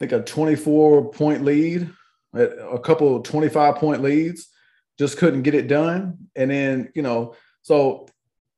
think 0.00 0.10
a 0.10 0.22
24 0.22 1.12
point 1.12 1.44
lead, 1.44 1.88
a 2.34 2.80
couple 2.80 3.22
25 3.22 3.76
point 3.76 4.02
leads, 4.02 4.48
just 4.98 5.18
couldn't 5.18 5.42
get 5.42 5.54
it 5.54 5.68
done. 5.68 6.18
And 6.34 6.50
then, 6.50 6.90
you 6.96 7.02
know, 7.02 7.36
so 7.62 8.08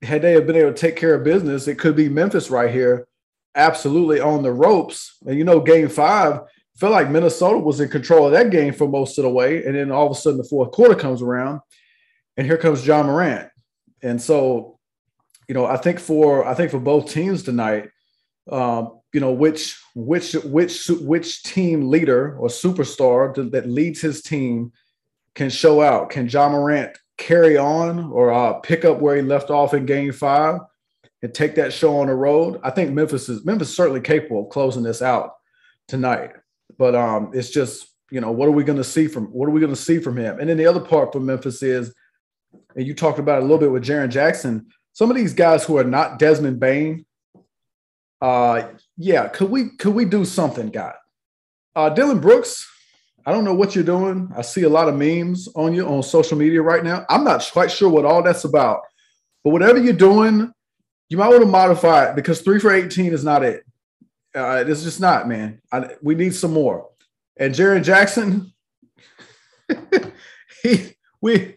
had 0.01 0.23
they 0.23 0.33
have 0.33 0.47
been 0.47 0.57
able 0.57 0.73
to 0.73 0.81
take 0.81 0.97
care 0.97 1.15
of 1.15 1.25
business, 1.25 1.69
it 1.69 1.79
could 1.79 1.95
be 1.95 2.09
Memphis 2.09 2.49
right 2.49 2.73
here, 2.73 3.07
absolutely 3.55 4.19
on 4.19 4.43
the 4.43 4.51
ropes. 4.51 5.19
And 5.27 5.37
you 5.37 5.45
know, 5.45 5.61
game 5.61 5.91
five, 5.91 6.41
felt 6.77 6.93
like 6.93 7.11
Minnesota 7.11 7.59
was 7.59 7.81
in 7.81 7.89
control 7.89 8.27
of 8.27 8.33
that 8.33 8.51
game 8.51 8.73
for 8.73 8.89
most 8.89 9.19
of 9.19 9.25
the 9.25 9.31
way. 9.31 9.65
And 9.65 9.75
then 9.75 9.91
all 9.91 10.07
of 10.07 10.13
a 10.13 10.15
sudden 10.15 10.39
the 10.39 10.45
fourth 10.45 10.73
quarter 10.73 10.95
comes 10.95 11.23
around 11.23 11.61
and 12.37 12.47
here 12.47 12.59
comes 12.59 12.87
Ja 12.87 13.03
Morant. 13.03 13.49
And 14.03 14.21
so, 14.21 14.79
you 15.49 15.55
know, 15.55 15.65
I 15.65 15.79
think 15.79 15.99
for 15.99 16.47
I 16.47 16.55
think 16.55 16.71
for 16.71 16.79
both 16.79 17.11
teams 17.11 17.43
tonight, 17.43 17.89
um, 18.51 19.01
you 19.13 19.21
know, 19.21 19.33
which 19.33 19.81
which 19.95 20.35
which 20.45 20.89
which 20.89 21.43
team 21.43 21.89
leader 21.89 22.37
or 22.37 22.49
superstar 22.49 23.51
that 23.53 23.69
leads 23.69 24.01
his 24.01 24.23
team 24.23 24.73
can 25.35 25.49
show 25.49 25.81
out. 25.81 26.11
Can 26.11 26.29
Ja 26.29 26.49
Morant 26.49 26.97
carry 27.17 27.57
on 27.57 28.11
or 28.13 28.31
uh, 28.31 28.55
pick 28.55 28.85
up 28.85 29.01
where 29.01 29.17
he 29.17 29.23
left 29.23 29.51
off 29.51 29.73
in 29.73 29.87
game 29.87 30.13
five 30.13 30.61
and 31.23 31.33
take 31.33 31.55
that 31.55 31.73
show 31.73 31.97
on 31.99 32.09
the 32.09 32.15
road? 32.15 32.61
I 32.63 32.71
think 32.71 32.93
Memphis 32.93 33.31
is 33.31 33.45
Memphis 33.47 33.71
is 33.71 33.77
certainly 33.77 34.03
capable 34.03 34.45
of 34.45 34.51
closing 34.51 34.83
this 34.83 35.01
out 35.01 35.33
tonight. 35.89 36.33
But 36.79 36.95
um, 36.95 37.31
it's 37.35 37.51
just, 37.51 37.89
you 38.11 38.21
know, 38.21 38.31
what 38.31 38.49
are 38.49 38.53
we 38.53 38.65
going 38.65 38.79
to 38.79 38.85
see 38.85 39.09
from 39.09 39.27
what 39.27 39.47
are 39.49 39.53
we 39.53 39.61
going 39.61 39.73
to 39.73 39.81
see 39.81 39.99
from 39.99 40.17
him? 40.17 40.39
And 40.39 40.49
then 40.49 40.57
the 40.57 40.67
other 40.67 40.81
part 40.81 41.13
for 41.13 41.21
Memphis 41.21 41.63
is, 41.63 41.95
and 42.75 42.87
you 42.87 42.95
talked 42.95 43.19
about 43.19 43.39
a 43.39 43.43
little 43.43 43.59
bit 43.59 43.71
with 43.71 43.85
Jaren 43.85 44.11
Jackson. 44.11 44.67
Some 44.93 45.11
of 45.11 45.17
these 45.17 45.35
guys 45.35 45.65
who 45.65 45.77
are 45.79 45.85
not 45.85 46.19
Desmond 46.19 46.61
Bane, 46.61 47.05
uh, 48.21 48.69
yeah, 48.97 49.29
could 49.29 49.51
we 49.51 49.71
could 49.77 49.95
we 49.95 50.05
do 50.05 50.25
something, 50.25 50.71
guy? 50.71 50.95
Uh, 51.75 51.91
Dillon 51.91 52.21
Brooks, 52.21 52.67
I 53.27 53.33
don't 53.33 53.45
know 53.45 53.55
what 53.55 53.75
you're 53.75 53.85
doing. 53.85 54.31
I 54.37 54.43
see 54.43 54.63
a 54.63 54.69
lot 54.69 54.89
of 54.89 54.97
memes 54.97 55.49
on 55.55 55.75
you 55.75 55.87
on 55.87 56.03
social 56.03 56.39
media 56.39 56.63
right 56.63 56.83
now. 56.83 57.05
I'm 57.11 57.25
not 57.25 57.49
quite 57.53 57.71
sure 57.71 57.89
what 57.89 58.05
all 58.05 58.23
that's 58.23 58.45
about, 58.45 58.81
but 59.45 59.51
whatever 59.51 59.79
you're 59.79 59.93
doing, 59.93 60.53
you 61.09 61.19
might 61.19 61.29
want 61.29 61.43
to 61.43 61.47
modify 61.47 62.09
it 62.09 62.17
because 62.17 62.41
three 62.41 62.59
for 62.59 62.73
18 62.73 63.13
is 63.13 63.25
not 63.25 63.45
it. 63.45 63.65
Uh, 64.37 64.65
it's 64.67 64.83
just 64.83 65.01
not, 65.01 65.27
man. 65.27 65.63
I, 65.73 65.95
we 66.03 66.15
need 66.15 66.35
some 66.35 66.53
more. 66.53 66.91
And 67.39 67.55
Jaren 67.55 67.83
Jackson, 67.83 68.53
he 70.63 70.97
we 71.23 71.57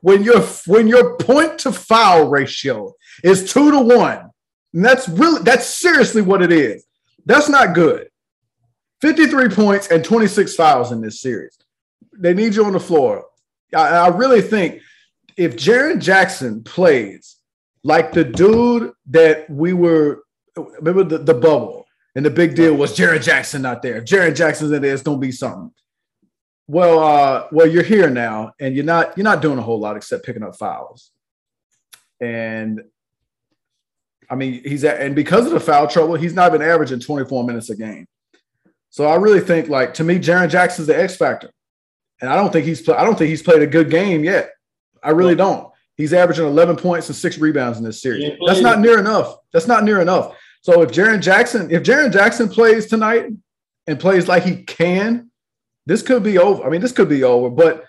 when 0.00 0.24
your 0.24 0.40
when 0.66 0.88
your 0.88 1.16
point 1.16 1.60
to 1.60 1.72
foul 1.72 2.28
ratio 2.28 2.92
is 3.22 3.52
two 3.52 3.70
to 3.70 3.78
one, 3.78 4.30
and 4.72 4.84
that's 4.84 5.08
really 5.08 5.42
that's 5.42 5.66
seriously 5.66 6.20
what 6.20 6.42
it 6.42 6.52
is. 6.52 6.84
That's 7.26 7.48
not 7.48 7.74
good. 7.74 8.08
53 9.00 9.48
points 9.50 9.88
and 9.88 10.04
26 10.04 10.54
fouls 10.56 10.90
in 10.90 11.00
this 11.00 11.20
series. 11.20 11.56
They 12.18 12.34
need 12.34 12.54
you 12.54 12.64
on 12.64 12.72
the 12.72 12.80
floor. 12.80 13.24
I, 13.74 13.88
I 13.88 14.08
really 14.08 14.40
think 14.40 14.80
if 15.36 15.56
Jaren 15.56 16.00
Jackson 16.00 16.62
plays 16.62 17.36
like 17.82 18.12
the 18.12 18.24
dude 18.24 18.92
that 19.06 19.48
we 19.50 19.72
were, 19.72 20.24
remember 20.56 21.04
the, 21.04 21.18
the 21.18 21.34
bubble, 21.34 21.83
and 22.14 22.24
the 22.24 22.30
big 22.30 22.54
deal 22.54 22.74
was 22.74 22.96
Jaren 22.96 23.22
Jackson 23.22 23.62
not 23.62 23.82
there. 23.82 23.96
If 23.96 24.04
Jaren 24.04 24.36
Jackson's 24.36 24.72
in 24.72 24.82
there, 24.82 24.94
it's 24.94 25.02
gonna 25.02 25.18
be 25.18 25.32
something. 25.32 25.72
Well, 26.66 26.98
uh, 27.00 27.46
well, 27.52 27.66
you're 27.66 27.82
here 27.82 28.08
now, 28.08 28.52
and 28.60 28.74
you're 28.74 28.84
not 28.84 29.16
you're 29.16 29.24
not 29.24 29.42
doing 29.42 29.58
a 29.58 29.62
whole 29.62 29.80
lot 29.80 29.96
except 29.96 30.24
picking 30.24 30.42
up 30.42 30.56
fouls. 30.56 31.10
And 32.20 32.82
I 34.30 34.36
mean, 34.36 34.62
he's 34.64 34.84
at, 34.84 35.00
and 35.00 35.14
because 35.14 35.46
of 35.46 35.52
the 35.52 35.60
foul 35.60 35.86
trouble, 35.86 36.14
he's 36.14 36.34
not 36.34 36.52
been 36.52 36.62
averaging 36.62 37.00
24 37.00 37.44
minutes 37.44 37.68
a 37.70 37.76
game. 37.76 38.06
So 38.90 39.06
I 39.06 39.16
really 39.16 39.40
think, 39.40 39.68
like 39.68 39.94
to 39.94 40.04
me, 40.04 40.18
Jaren 40.18 40.48
Jackson's 40.48 40.86
the 40.86 40.98
X 40.98 41.16
factor, 41.16 41.50
and 42.20 42.30
I 42.30 42.36
don't 42.36 42.52
think 42.52 42.64
he's 42.64 42.88
I 42.88 43.04
don't 43.04 43.18
think 43.18 43.28
he's 43.28 43.42
played 43.42 43.62
a 43.62 43.66
good 43.66 43.90
game 43.90 44.24
yet. 44.24 44.50
I 45.02 45.10
really 45.10 45.34
don't. 45.34 45.70
He's 45.96 46.12
averaging 46.12 46.46
11 46.46 46.76
points 46.76 47.08
and 47.08 47.14
six 47.14 47.38
rebounds 47.38 47.78
in 47.78 47.84
this 47.84 48.00
series. 48.00 48.32
That's 48.46 48.60
not 48.60 48.80
near 48.80 48.98
enough. 48.98 49.36
That's 49.52 49.68
not 49.68 49.84
near 49.84 50.00
enough. 50.00 50.34
So 50.64 50.80
if 50.80 50.92
Jaren 50.92 51.20
Jackson, 51.20 51.70
if 51.70 51.82
Jaren 51.82 52.10
Jackson 52.10 52.48
plays 52.48 52.86
tonight 52.86 53.26
and 53.86 54.00
plays 54.00 54.28
like 54.28 54.44
he 54.44 54.62
can, 54.62 55.30
this 55.84 56.00
could 56.00 56.22
be 56.22 56.38
over. 56.38 56.64
I 56.64 56.70
mean, 56.70 56.80
this 56.80 56.90
could 56.90 57.10
be 57.10 57.22
over, 57.22 57.50
but 57.50 57.84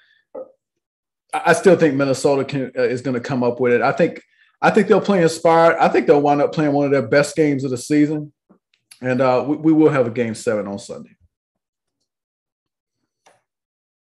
I 1.34 1.53
still 1.53 1.77
think 1.77 1.96
Minnesota 1.96 2.44
can, 2.44 2.74
uh, 2.77 2.82
is 2.82 3.00
going 3.00 3.13
to 3.13 3.22
come 3.22 3.44
up 3.44 3.62
with 3.62 3.72
it. 3.72 3.82
I 3.82 3.94
think 3.94 4.22
I 4.62 4.72
think 4.72 4.89
they'll 4.89 5.00
play 5.00 5.24
inspired. 5.24 5.77
I 5.77 5.88
think 5.88 6.05
they'll 6.05 6.22
wind 6.22 6.41
up 6.41 6.51
playing 6.51 6.74
one 6.74 6.84
of 6.84 6.91
their 6.91 7.08
best 7.08 7.38
games 7.38 7.63
of 7.63 7.72
the 7.72 7.77
season, 7.77 8.34
and 9.01 9.22
uh, 9.22 9.46
we, 9.48 9.55
we 9.55 9.72
will 9.72 9.89
have 9.89 10.08
a 10.08 10.12
game 10.12 10.36
seven 10.36 10.67
on 10.67 10.77
Sunday. 10.77 11.15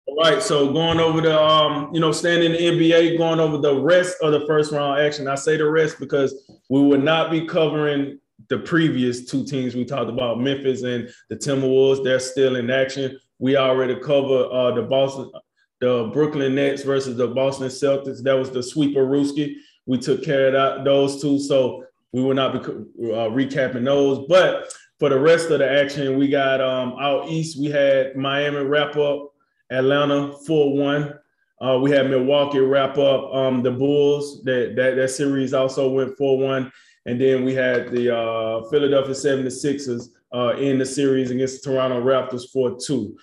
All 0.06 0.18
right, 0.18 0.44
so 0.44 0.74
going 0.74 1.00
over 1.00 1.22
the, 1.22 1.42
um, 1.42 1.94
you 1.94 2.02
know, 2.02 2.12
staying 2.12 2.44
in 2.44 2.52
the 2.52 2.58
NBA, 2.92 3.18
going 3.18 3.40
over 3.40 3.58
the 3.58 3.80
rest 3.80 4.18
of 4.22 4.34
the 4.34 4.46
first 4.48 4.74
round 4.74 5.00
action. 5.00 5.30
I 5.30 5.36
say 5.36 5.56
the 5.56 5.70
rest 5.70 5.98
because 5.98 6.52
we 6.70 6.82
will 6.82 7.00
not 7.00 7.32
be 7.32 7.46
covering 7.46 8.20
the 8.50 8.58
previous 8.58 9.26
two 9.26 9.46
teams 9.46 9.76
we 9.76 9.86
talked 9.86 10.10
about, 10.10 10.40
Memphis 10.40 10.84
and 10.84 11.10
the 11.30 11.36
Timberwolves, 11.36 12.04
they're 12.04 12.20
still 12.20 12.56
in 12.56 12.70
action. 12.70 13.20
We 13.38 13.56
already 13.56 13.96
covered 13.96 14.48
uh, 14.50 14.72
the 14.74 14.82
Boston, 14.82 15.32
the 15.80 16.10
Brooklyn 16.12 16.56
Nets 16.56 16.84
versus 16.84 17.16
the 17.16 17.28
Boston 17.28 17.68
Celtics. 17.68 18.22
That 18.24 18.38
was 18.38 18.52
the 18.52 18.64
sweeper 18.64 19.06
Rooski. 19.06 19.56
We 19.86 19.98
took 19.98 20.24
care 20.24 20.56
of 20.56 20.84
those 20.84 21.22
two, 21.22 21.40
so 21.40 21.86
we 22.12 22.22
will 22.22 22.34
not 22.34 22.54
be 22.54 22.60
uh, 22.60 23.30
recapping 23.30 23.86
those. 23.86 24.26
But 24.28 24.74
for 25.00 25.10
the 25.10 25.20
rest 25.20 25.50
of 25.52 25.60
the 25.60 25.72
action, 25.72 26.18
we 26.18 26.28
got 26.28 26.60
um, 26.60 26.96
out 27.00 27.30
east. 27.30 27.60
We 27.60 27.68
had 27.68 28.16
Miami 28.16 28.58
wrap 28.66 28.98
up 28.98 29.32
Atlanta 29.72 30.34
four 30.46 30.76
one. 30.76 31.14
Uh, 31.62 31.78
we 31.82 31.92
had 31.92 32.10
Milwaukee 32.10 32.60
wrap 32.60 32.98
up 32.98 33.34
um, 33.34 33.62
the 33.64 33.72
Bulls. 33.72 34.44
That, 34.44 34.74
that 34.76 34.96
that 34.96 35.10
series 35.10 35.54
also 35.54 35.90
went 35.90 36.18
four 36.18 36.38
one. 36.40 36.72
And 37.10 37.20
then 37.20 37.44
we 37.44 37.56
had 37.56 37.90
the 37.90 38.16
uh, 38.16 38.70
Philadelphia 38.70 39.16
76ers 39.16 40.10
uh, 40.32 40.56
in 40.58 40.78
the 40.78 40.86
series 40.86 41.32
against 41.32 41.64
the 41.64 41.72
Toronto 41.72 42.00
Raptors 42.04 42.52
4 42.54 42.78
2. 42.80 43.18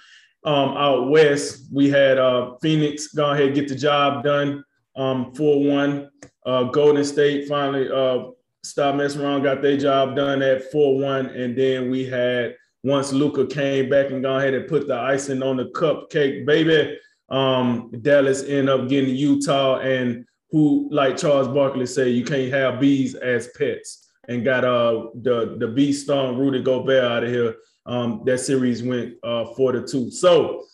Um, 0.45 0.77
out 0.77 1.09
west, 1.09 1.69
we 1.73 1.89
had 1.89 2.19
uh, 2.19 2.57
Phoenix 2.61 3.09
go 3.09 3.31
ahead 3.31 3.55
get 3.55 3.69
the 3.69 3.77
job 3.77 4.25
done 4.25 4.65
um, 4.97 5.33
4 5.37 5.63
1. 5.63 6.11
Uh, 6.45 6.65
Golden 6.65 7.05
State 7.05 7.49
finally 7.49 7.89
uh, 7.89 8.31
stopped 8.65 8.99
messing 8.99 9.21
around, 9.21 9.45
got 9.45 9.63
their 9.63 9.77
job 9.77 10.17
done 10.17 10.43
at 10.43 10.73
4 10.73 10.99
1. 10.99 11.27
And 11.27 11.57
then 11.57 11.89
we 11.89 12.07
had, 12.07 12.57
once 12.83 13.13
Luka 13.13 13.47
came 13.47 13.89
back 13.89 14.11
and 14.11 14.21
go 14.21 14.37
ahead 14.37 14.55
and 14.55 14.67
put 14.67 14.89
the 14.89 14.97
icing 14.99 15.45
on 15.45 15.59
the 15.59 15.67
cupcake, 15.67 16.45
baby, 16.45 16.99
um, 17.29 17.93
Dallas 18.03 18.43
ended 18.43 18.69
up 18.69 18.89
getting 18.89 19.15
Utah 19.15 19.79
and 19.79 20.27
who, 20.51 20.89
like 20.93 21.17
Charles 21.17 21.49
Barkley 21.49 21.87
said, 21.87 22.09
you 22.09 22.25
can't 22.25 22.53
have 22.53 22.81
bees 22.81 23.15
as 23.15 23.49
pets, 23.57 24.09
and 24.29 24.45
got 24.45 24.65
uh 24.65 25.07
the 25.23 25.57
the 25.59 25.69
bee 25.69 25.93
stung 25.93 26.37
Rudy 26.37 26.63
Gobert 26.63 27.05
out 27.05 27.25
of 27.25 27.31
here. 27.31 27.57
Um, 27.85 28.23
that 28.27 28.39
series 28.39 28.83
went 28.83 29.15
uh, 29.23 29.47
four 29.55 29.71
to 29.73 29.87
two. 29.87 30.11
So, 30.11 30.65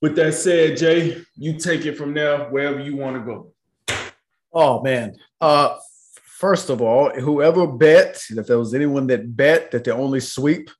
with 0.00 0.14
that 0.16 0.34
said, 0.34 0.76
Jay, 0.76 1.20
you 1.34 1.58
take 1.58 1.86
it 1.86 1.96
from 1.96 2.14
there 2.14 2.48
wherever 2.50 2.78
you 2.78 2.96
want 2.96 3.16
to 3.16 3.22
go. 3.22 3.52
Oh 4.52 4.80
man. 4.82 5.16
Uh, 5.40 5.76
first 6.22 6.70
of 6.70 6.80
all, 6.80 7.10
whoever 7.10 7.66
bet, 7.66 8.22
if 8.30 8.46
there 8.46 8.58
was 8.58 8.74
anyone 8.74 9.06
that 9.08 9.36
bet 9.36 9.70
that 9.72 9.82
the 9.82 9.94
only 9.94 10.20
sweep 10.20 10.70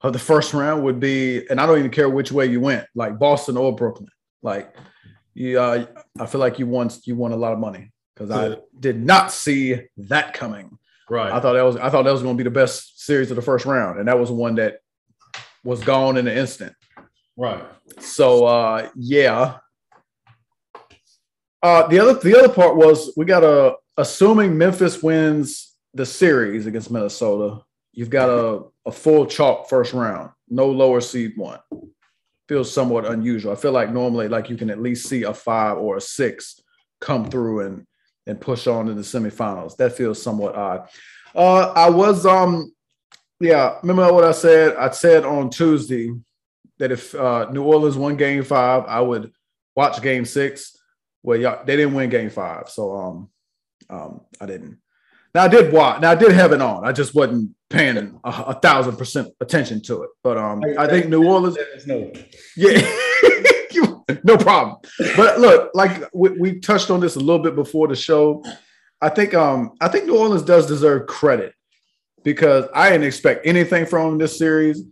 of 0.00 0.12
the 0.12 0.18
first 0.18 0.54
round 0.54 0.82
would 0.82 0.98
be, 0.98 1.46
and 1.48 1.60
I 1.60 1.66
don't 1.66 1.78
even 1.78 1.90
care 1.90 2.08
which 2.08 2.32
way 2.32 2.46
you 2.46 2.60
went, 2.60 2.86
like 2.94 3.18
Boston 3.18 3.56
or 3.56 3.74
Brooklyn. 3.74 4.08
Like 4.42 4.74
you, 5.40 5.58
uh, 5.58 5.86
I 6.18 6.26
feel 6.26 6.40
like 6.40 6.58
you 6.58 6.66
won 6.66 6.90
you 7.04 7.16
won 7.16 7.32
a 7.32 7.36
lot 7.36 7.52
of 7.52 7.58
money 7.58 7.92
because 8.14 8.30
I 8.30 8.58
did 8.78 9.02
not 9.02 9.32
see 9.32 9.80
that 9.96 10.34
coming. 10.34 10.78
Right. 11.08 11.32
I 11.32 11.40
thought 11.40 11.54
that 11.54 11.62
was 11.62 11.76
I 11.76 11.88
thought 11.88 12.02
that 12.04 12.12
was 12.12 12.22
going 12.22 12.36
to 12.36 12.44
be 12.44 12.48
the 12.48 12.54
best 12.54 13.04
series 13.04 13.30
of 13.30 13.36
the 13.36 13.42
first 13.42 13.64
round, 13.64 13.98
and 13.98 14.06
that 14.06 14.18
was 14.18 14.30
one 14.30 14.56
that 14.56 14.80
was 15.64 15.82
gone 15.82 16.18
in 16.18 16.28
an 16.28 16.36
instant. 16.36 16.74
Right. 17.36 17.64
So 18.00 18.44
uh, 18.44 18.90
yeah. 18.94 19.56
Uh, 21.62 21.86
the 21.88 21.98
other 21.98 22.14
the 22.20 22.38
other 22.38 22.52
part 22.52 22.76
was 22.76 23.12
we 23.16 23.24
got 23.24 23.42
a 23.42 23.76
assuming 23.96 24.56
Memphis 24.58 25.02
wins 25.02 25.74
the 25.94 26.06
series 26.06 26.66
against 26.66 26.90
Minnesota, 26.90 27.62
you've 27.92 28.10
got 28.10 28.28
a, 28.28 28.62
a 28.86 28.92
full 28.92 29.26
chalk 29.26 29.68
first 29.68 29.92
round, 29.92 30.30
no 30.48 30.66
lower 30.70 31.00
seed 31.00 31.32
one 31.36 31.58
feels 32.50 32.72
somewhat 32.72 33.06
unusual. 33.06 33.52
I 33.52 33.54
feel 33.54 33.70
like 33.70 33.92
normally, 33.92 34.26
like 34.26 34.50
you 34.50 34.56
can 34.56 34.70
at 34.70 34.82
least 34.82 35.08
see 35.08 35.22
a 35.22 35.32
five 35.32 35.78
or 35.78 35.98
a 35.98 36.00
six 36.00 36.60
come 37.00 37.30
through 37.30 37.64
and 37.64 37.86
and 38.26 38.40
push 38.40 38.66
on 38.66 38.88
in 38.88 38.96
the 38.96 39.02
semifinals. 39.02 39.76
That 39.76 39.96
feels 39.96 40.20
somewhat 40.20 40.56
odd. 40.56 40.88
Uh, 41.32 41.72
I 41.76 41.88
was 41.88 42.26
um, 42.26 42.74
yeah. 43.38 43.78
Remember 43.82 44.12
what 44.12 44.24
I 44.24 44.32
said? 44.32 44.74
I 44.74 44.90
said 44.90 45.24
on 45.24 45.48
Tuesday 45.50 46.10
that 46.80 46.90
if 46.90 47.14
uh, 47.14 47.48
New 47.52 47.62
Orleans 47.62 47.96
won 47.96 48.16
Game 48.16 48.42
Five, 48.42 48.82
I 48.88 49.00
would 49.00 49.30
watch 49.76 50.02
Game 50.02 50.24
Six. 50.24 50.76
Well, 51.22 51.38
y'all, 51.38 51.64
they 51.64 51.76
didn't 51.76 51.94
win 51.94 52.10
Game 52.10 52.30
Five, 52.30 52.68
so 52.68 52.96
um, 52.96 53.30
um, 53.88 54.22
I 54.40 54.46
didn't. 54.46 54.78
Now 55.34 55.44
I 55.44 55.48
did 55.48 55.72
watch. 55.72 56.00
Now 56.00 56.10
I 56.10 56.14
did 56.14 56.32
have 56.32 56.52
it 56.52 56.60
on. 56.60 56.84
I 56.84 56.92
just 56.92 57.14
wasn't 57.14 57.54
paying 57.68 57.96
a, 57.96 58.20
a 58.24 58.54
thousand 58.54 58.96
percent 58.96 59.28
attention 59.40 59.80
to 59.82 60.02
it. 60.02 60.10
But 60.22 60.36
um, 60.36 60.62
I 60.78 60.86
think 60.88 61.08
New 61.08 61.24
Orleans. 61.24 61.56
Yeah, 62.56 62.80
no 64.24 64.36
problem. 64.36 64.78
But 65.16 65.40
look, 65.40 65.70
like 65.74 66.02
we, 66.12 66.30
we 66.30 66.60
touched 66.60 66.90
on 66.90 67.00
this 67.00 67.16
a 67.16 67.20
little 67.20 67.42
bit 67.42 67.54
before 67.54 67.88
the 67.88 67.96
show. 67.96 68.44
I 69.00 69.08
think 69.08 69.34
um, 69.34 69.72
I 69.80 69.88
think 69.88 70.06
New 70.06 70.16
Orleans 70.16 70.42
does 70.42 70.66
deserve 70.66 71.06
credit 71.06 71.54
because 72.24 72.66
I 72.74 72.90
didn't 72.90 73.06
expect 73.06 73.46
anything 73.46 73.86
from 73.86 74.18
this 74.18 74.36
series. 74.36 74.82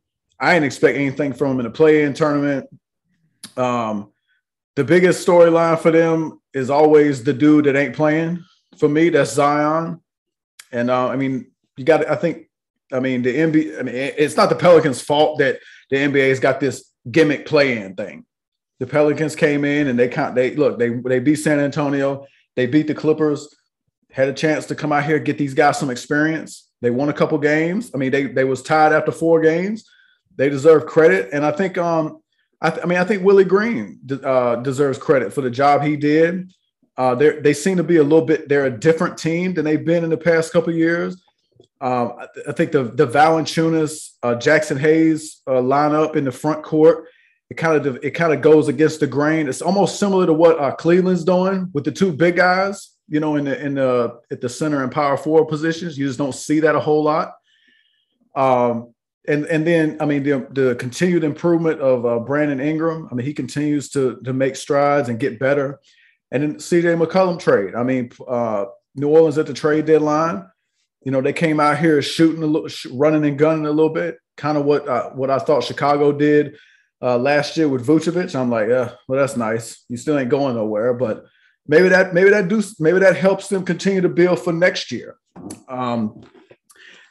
I 0.40 0.54
didn't 0.54 0.66
expect 0.66 0.96
anything 0.96 1.32
from 1.32 1.48
them 1.48 1.60
in 1.60 1.64
the 1.64 1.76
play-in 1.76 2.14
tournament. 2.14 2.66
Um, 3.56 4.12
the 4.76 4.84
biggest 4.84 5.26
storyline 5.26 5.78
for 5.80 5.90
them 5.90 6.40
is 6.54 6.70
always 6.70 7.24
the 7.24 7.32
dude 7.32 7.64
that 7.64 7.74
ain't 7.74 7.96
playing. 7.96 8.44
For 8.78 8.88
me, 8.88 9.08
that's 9.08 9.32
Zion. 9.32 10.00
And 10.72 10.90
uh, 10.90 11.08
I 11.08 11.16
mean, 11.16 11.50
you 11.76 11.84
got. 11.84 12.08
I 12.08 12.16
think. 12.16 12.48
I 12.92 13.00
mean, 13.00 13.22
the 13.22 13.34
NBA. 13.34 13.78
I 13.78 13.82
mean, 13.82 13.94
it's 13.94 14.36
not 14.36 14.48
the 14.48 14.54
Pelicans' 14.54 15.00
fault 15.00 15.38
that 15.38 15.58
the 15.90 15.96
NBA's 15.96 16.40
got 16.40 16.60
this 16.60 16.90
gimmick 17.10 17.46
play-in 17.46 17.94
thing. 17.94 18.24
The 18.80 18.86
Pelicans 18.86 19.34
came 19.34 19.64
in 19.64 19.88
and 19.88 19.98
they 19.98 20.08
can't. 20.08 20.34
They 20.34 20.54
look. 20.54 20.78
They 20.78 20.90
they 20.90 21.18
beat 21.18 21.36
San 21.36 21.60
Antonio. 21.60 22.26
They 22.56 22.66
beat 22.66 22.86
the 22.86 22.94
Clippers. 22.94 23.54
Had 24.10 24.28
a 24.28 24.32
chance 24.32 24.66
to 24.66 24.74
come 24.74 24.92
out 24.92 25.04
here 25.04 25.18
get 25.18 25.38
these 25.38 25.54
guys 25.54 25.78
some 25.78 25.90
experience. 25.90 26.68
They 26.80 26.90
won 26.90 27.08
a 27.08 27.12
couple 27.12 27.38
games. 27.38 27.90
I 27.94 27.98
mean, 27.98 28.10
they 28.10 28.24
they 28.26 28.44
was 28.44 28.62
tied 28.62 28.92
after 28.92 29.12
four 29.12 29.40
games. 29.40 29.84
They 30.36 30.48
deserve 30.48 30.86
credit, 30.86 31.30
and 31.32 31.44
I 31.44 31.50
think 31.50 31.76
um 31.76 32.20
I, 32.60 32.70
th- 32.70 32.82
I 32.84 32.86
mean 32.86 32.98
I 32.98 33.04
think 33.04 33.24
Willie 33.24 33.44
Green 33.44 34.00
uh, 34.24 34.56
deserves 34.56 34.98
credit 34.98 35.32
for 35.32 35.40
the 35.40 35.50
job 35.50 35.82
he 35.82 35.96
did. 35.96 36.52
Uh, 36.98 37.14
they 37.14 37.54
seem 37.54 37.76
to 37.76 37.84
be 37.84 37.98
a 37.98 38.02
little 38.02 38.26
bit. 38.26 38.48
They're 38.48 38.64
a 38.64 38.70
different 38.70 39.16
team 39.16 39.54
than 39.54 39.64
they've 39.64 39.84
been 39.84 40.02
in 40.02 40.10
the 40.10 40.16
past 40.16 40.52
couple 40.52 40.74
years. 40.74 41.14
Um, 41.80 42.14
I, 42.18 42.26
th- 42.34 42.46
I, 42.48 42.52
think 42.52 42.72
the 42.72 42.82
the 42.82 43.06
Valanciunas, 43.06 44.14
uh, 44.24 44.34
Jaxson 44.34 44.80
Hayes 44.80 45.40
uh, 45.46 45.52
lineup 45.52 46.16
in 46.16 46.24
the 46.24 46.32
front 46.32 46.64
court. 46.64 47.04
It 47.50 47.56
kind 47.56 47.86
of 47.86 48.00
it 48.02 48.10
kind 48.10 48.32
of 48.32 48.42
goes 48.42 48.66
against 48.66 48.98
the 48.98 49.06
grain. 49.06 49.48
It's 49.48 49.62
almost 49.62 50.00
similar 50.00 50.26
to 50.26 50.32
what 50.32 50.58
uh, 50.58 50.74
Cleveland's 50.74 51.22
doing 51.22 51.70
with 51.72 51.84
the 51.84 51.92
two 51.92 52.12
big 52.12 52.34
guys. 52.34 52.96
You 53.08 53.20
know, 53.20 53.36
in 53.36 53.44
the 53.44 53.64
in 53.64 53.76
the 53.76 54.20
at 54.32 54.40
the 54.40 54.48
center 54.48 54.82
and 54.82 54.90
power 54.90 55.16
forward 55.16 55.46
positions, 55.46 55.96
you 55.96 56.04
just 56.04 56.18
don't 56.18 56.34
see 56.34 56.58
that 56.60 56.74
a 56.74 56.80
whole 56.80 57.04
lot. 57.04 57.34
Um, 58.34 58.92
and 59.28 59.44
and 59.46 59.64
then 59.64 59.98
I 60.00 60.04
mean 60.04 60.24
the 60.24 60.48
the 60.50 60.74
continued 60.74 61.22
improvement 61.22 61.80
of 61.80 62.04
uh, 62.04 62.18
Brandon 62.18 62.58
Ingram. 62.58 63.08
I 63.08 63.14
mean 63.14 63.24
he 63.24 63.34
continues 63.34 63.88
to 63.90 64.20
to 64.24 64.32
make 64.32 64.56
strides 64.56 65.08
and 65.08 65.20
get 65.20 65.38
better. 65.38 65.78
And 66.30 66.42
then 66.42 66.54
CJ 66.56 67.02
McCollum 67.02 67.38
trade. 67.38 67.74
I 67.74 67.82
mean 67.82 68.10
uh, 68.26 68.66
New 68.94 69.08
Orleans 69.08 69.38
at 69.38 69.46
the 69.46 69.54
trade 69.54 69.86
deadline. 69.86 70.46
You 71.04 71.12
know 71.12 71.20
they 71.20 71.32
came 71.32 71.60
out 71.60 71.78
here 71.78 72.02
shooting 72.02 72.42
a 72.42 72.46
little, 72.46 72.68
running 72.96 73.24
and 73.24 73.38
gunning 73.38 73.66
a 73.66 73.70
little 73.70 73.92
bit. 73.92 74.18
Kind 74.36 74.58
of 74.58 74.64
what 74.64 74.88
uh, 74.88 75.10
what 75.10 75.30
I 75.30 75.38
thought 75.38 75.64
Chicago 75.64 76.12
did 76.12 76.56
uh, 77.00 77.18
last 77.18 77.56
year 77.56 77.68
with 77.68 77.86
Vucevic. 77.86 78.34
I'm 78.34 78.50
like, 78.50 78.68
yeah, 78.68 78.92
well 79.06 79.20
that's 79.20 79.36
nice. 79.36 79.84
You 79.88 79.96
still 79.96 80.18
ain't 80.18 80.30
going 80.30 80.56
nowhere, 80.56 80.94
but 80.94 81.24
maybe 81.66 81.88
that 81.88 82.14
maybe 82.14 82.30
that 82.30 82.48
do 82.48 82.62
maybe 82.80 82.98
that 82.98 83.16
helps 83.16 83.48
them 83.48 83.64
continue 83.64 84.00
to 84.00 84.08
build 84.08 84.40
for 84.40 84.52
next 84.52 84.90
year. 84.90 85.16
Um, 85.68 86.22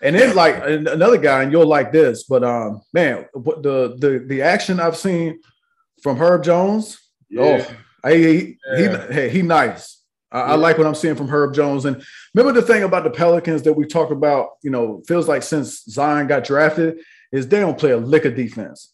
and 0.01 0.15
then 0.15 0.35
like 0.35 0.55
another 0.63 1.17
guy, 1.17 1.43
and 1.43 1.51
you'll 1.51 1.65
like 1.65 1.91
this, 1.91 2.23
but 2.23 2.43
um, 2.43 2.81
man, 2.93 3.25
the 3.33 3.95
the 3.97 4.25
the 4.27 4.41
action 4.41 4.79
I've 4.79 4.97
seen 4.97 5.39
from 6.03 6.17
Herb 6.17 6.43
Jones, 6.43 6.99
yeah. 7.29 7.65
oh, 7.67 7.75
he 8.15 8.57
yeah. 8.73 9.11
he, 9.11 9.29
he 9.29 9.41
nice. 9.41 10.03
I, 10.31 10.39
yeah. 10.39 10.45
I, 10.45 10.55
like 10.55 10.77
what 10.77 10.87
I'm 10.87 10.95
seeing 10.95 11.15
from 11.15 11.29
Herb 11.29 11.53
Jones. 11.53 11.85
And 11.85 12.03
remember 12.33 12.59
the 12.59 12.65
thing 12.65 12.83
about 12.83 13.03
the 13.03 13.09
Pelicans 13.09 13.63
that 13.63 13.73
we 13.73 13.85
talked 13.85 14.11
about, 14.11 14.49
you 14.61 14.69
know, 14.69 15.01
feels 15.07 15.27
like 15.27 15.41
since 15.41 15.83
Zion 15.85 16.27
got 16.27 16.43
drafted, 16.43 16.99
is 17.31 17.47
they 17.47 17.59
don't 17.59 17.77
play 17.77 17.91
a 17.91 17.97
lick 17.97 18.25
of 18.25 18.35
defense. 18.35 18.93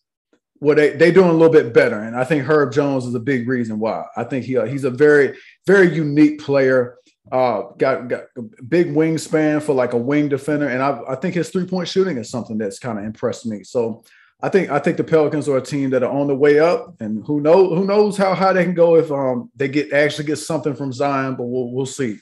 Well, 0.60 0.75
they 0.75 0.91
they 0.91 1.12
doing 1.12 1.29
a 1.29 1.34
little 1.34 1.51
bit 1.51 1.74
better, 1.74 2.00
and 2.00 2.15
I 2.15 2.24
think 2.24 2.46
Herb 2.46 2.72
Jones 2.72 3.05
is 3.05 3.15
a 3.15 3.20
big 3.20 3.48
reason 3.48 3.79
why. 3.79 4.05
I 4.15 4.24
think 4.24 4.46
he 4.46 4.60
he's 4.67 4.86
a 4.86 4.89
very 4.89 5.38
very 5.67 5.93
unique 5.93 6.39
player. 6.39 6.98
Uh, 7.32 7.63
got 7.77 8.08
got 8.08 8.24
a 8.38 8.41
big 8.63 8.88
wingspan 8.93 9.62
for 9.62 9.74
like 9.74 9.93
a 9.93 9.98
wing 9.98 10.29
defender, 10.29 10.67
and 10.67 10.82
I, 10.82 11.01
I 11.10 11.15
think 11.15 11.36
his 11.36 11.50
three 11.50 11.65
point 11.65 11.89
shooting 11.89 12.17
is 12.17 12.29
something 12.29 12.58
that's 12.58 12.79
kind 12.79 12.98
of 12.98 13.05
impressed 13.05 13.46
me. 13.46 13.63
So 13.63 14.03
I 14.43 14.50
think 14.50 14.69
I 14.69 14.77
think 14.77 14.97
the 14.97 15.05
Pelicans 15.05 15.47
are 15.47 15.55
a 15.55 15.62
team 15.62 15.89
that 15.91 16.03
are 16.03 16.12
on 16.12 16.27
the 16.27 16.35
way 16.35 16.59
up, 16.59 17.00
and 17.00 17.25
who 17.25 17.39
knows 17.39 17.77
who 17.77 17.85
knows 17.85 18.17
how 18.17 18.35
high 18.35 18.51
they 18.51 18.65
can 18.65 18.73
go 18.73 18.97
if 18.97 19.09
um 19.09 19.50
they 19.55 19.69
get 19.69 19.93
actually 19.93 20.25
get 20.25 20.35
something 20.35 20.75
from 20.75 20.91
Zion, 20.91 21.35
but 21.35 21.45
we'll 21.45 21.71
we'll 21.71 21.85
see. 21.85 22.19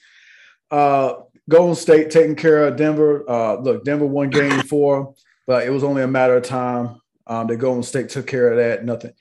Uh, 0.70 1.14
Golden 1.50 1.76
State 1.76 2.12
taking 2.12 2.36
care 2.36 2.68
of 2.68 2.76
Denver. 2.76 3.28
Uh, 3.28 3.56
look, 3.56 3.84
Denver 3.84 4.06
won 4.06 4.30
Game 4.30 4.62
Four, 4.68 5.16
but 5.48 5.66
it 5.66 5.72
was 5.72 5.84
only 5.84 6.04
a 6.04 6.08
matter 6.08 6.38
of 6.38 6.44
time. 6.44 7.02
Um, 7.26 7.48
the 7.48 7.58
Golden 7.58 7.82
State 7.82 8.10
took 8.10 8.28
care 8.28 8.52
of 8.52 8.58
that. 8.58 8.86
Nothing, 8.86 9.14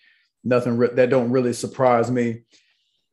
nothing 0.44 0.76
re- 0.76 0.94
that 0.94 1.08
don't 1.08 1.30
really 1.30 1.54
surprise 1.54 2.10
me. 2.10 2.42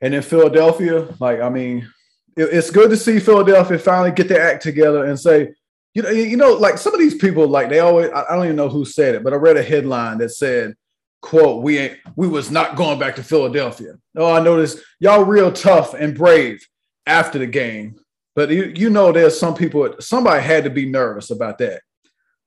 And 0.01 0.13
in 0.13 0.21
Philadelphia, 0.21 1.15
like 1.21 1.39
I 1.39 1.47
mean, 1.47 1.89
it's 2.35 2.71
good 2.71 2.89
to 2.89 2.97
see 2.97 3.19
Philadelphia 3.19 3.79
finally 3.79 4.11
get 4.11 4.27
their 4.27 4.41
act 4.41 4.63
together 4.63 5.05
and 5.05 5.17
say, 5.17 5.53
you 5.93 6.03
know, 6.03 6.09
you 6.09 6.37
know, 6.37 6.53
like 6.53 6.77
some 6.77 6.93
of 6.93 6.99
these 6.99 7.15
people, 7.15 7.47
like 7.47 7.69
they 7.69 7.79
always, 7.79 8.09
I 8.11 8.35
don't 8.35 8.45
even 8.45 8.55
know 8.55 8.69
who 8.69 8.85
said 8.85 9.15
it, 9.15 9.23
but 9.23 9.33
I 9.33 9.37
read 9.37 9.57
a 9.57 9.63
headline 9.63 10.19
that 10.19 10.29
said, 10.29 10.75
quote, 11.21 11.63
we 11.63 11.79
ain't, 11.79 11.97
we 12.15 12.27
was 12.27 12.51
not 12.51 12.75
going 12.75 12.99
back 12.99 13.15
to 13.15 13.23
Philadelphia. 13.23 13.95
Oh, 14.15 14.31
I 14.31 14.41
noticed 14.41 14.79
y'all 14.99 15.23
real 15.23 15.51
tough 15.51 15.93
and 15.93 16.15
brave 16.15 16.65
after 17.05 17.39
the 17.39 17.47
game. 17.47 17.99
But 18.35 18.51
you, 18.51 18.71
you 18.75 18.91
know, 18.91 19.11
there's 19.11 19.39
some 19.39 19.55
people, 19.55 19.95
somebody 19.99 20.43
had 20.43 20.63
to 20.65 20.69
be 20.69 20.85
nervous 20.85 21.31
about 21.31 21.57
that. 21.57 21.81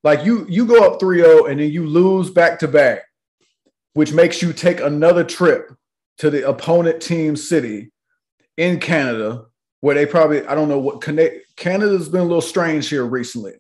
Like 0.05 0.25
you, 0.25 0.47
you 0.49 0.65
go 0.65 0.85
up 0.85 1.01
3-0 1.01 1.51
and 1.51 1.59
then 1.59 1.71
you 1.71 1.87
lose 1.87 2.31
back 2.31 2.61
to 2.61 2.69
back, 2.69 3.03
which 3.95 4.13
makes 4.13 4.41
you 4.41 4.53
take 4.53 4.81
another 4.81 5.25
trip 5.25 5.73
to 6.19 6.31
the 6.31 6.49
opponent 6.49 7.03
team 7.03 7.35
city 7.35 7.91
in 8.57 8.79
Canada 8.79 9.47
where 9.81 9.95
they 9.95 10.07
probably 10.07 10.47
I 10.47 10.55
don't 10.55 10.69
know 10.69 10.79
what 10.79 11.03
Canada's 11.03 12.09
been 12.09 12.21
a 12.21 12.25
little 12.25 12.41
strange 12.41 12.89
here 12.89 13.05
recently, 13.05 13.55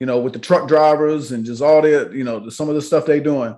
you 0.00 0.06
know, 0.06 0.20
with 0.20 0.32
the 0.32 0.38
truck 0.38 0.68
drivers 0.68 1.32
and 1.32 1.44
just 1.44 1.62
all 1.62 1.82
the 1.82 2.10
you 2.12 2.24
know 2.24 2.48
some 2.48 2.68
of 2.68 2.74
the 2.74 2.82
stuff 2.82 3.06
they're 3.06 3.20
doing. 3.20 3.56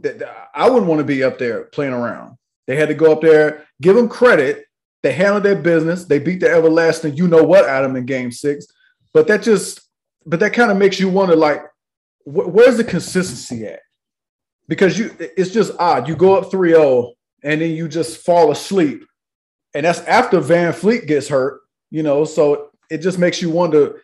That 0.00 0.48
I 0.54 0.68
wouldn't 0.68 0.88
want 0.88 0.98
to 0.98 1.04
be 1.04 1.22
up 1.22 1.38
there 1.38 1.64
playing 1.64 1.92
around. 1.92 2.36
They 2.66 2.76
had 2.76 2.88
to 2.88 2.94
go 2.94 3.12
up 3.12 3.20
there, 3.20 3.66
give 3.80 3.94
them 3.96 4.08
credit. 4.08 4.66
They 5.02 5.12
handled 5.12 5.42
their 5.42 5.56
business. 5.56 6.04
They 6.04 6.18
beat 6.18 6.40
the 6.40 6.50
everlasting, 6.50 7.16
you 7.16 7.28
know 7.28 7.42
what, 7.42 7.66
Adam 7.66 7.94
in 7.94 8.06
Game 8.06 8.32
Six. 8.32 8.66
But 9.12 9.26
that 9.28 9.42
just, 9.42 9.82
but 10.24 10.40
that 10.40 10.54
kind 10.54 10.70
of 10.70 10.78
makes 10.78 10.98
you 10.98 11.10
wonder, 11.10 11.36
like, 11.36 11.62
wh- 12.24 12.48
where's 12.48 12.78
the 12.78 12.84
consistency 12.84 13.66
at? 13.66 13.80
Because 14.66 14.98
you, 14.98 15.14
it's 15.18 15.50
just 15.50 15.72
odd. 15.78 16.08
You 16.08 16.16
go 16.16 16.38
up 16.38 16.50
3-0 16.50 17.12
and 17.42 17.60
then 17.60 17.72
you 17.72 17.86
just 17.86 18.24
fall 18.24 18.50
asleep 18.50 19.04
and 19.74 19.84
that's 19.84 20.00
after 20.00 20.40
VanVleet 20.40 21.06
gets 21.06 21.28
hurt, 21.28 21.62
you 21.90 22.02
know. 22.02 22.24
So 22.24 22.70
it 22.90 22.98
just 22.98 23.18
makes 23.18 23.42
you 23.42 23.50
wonder: 23.50 24.00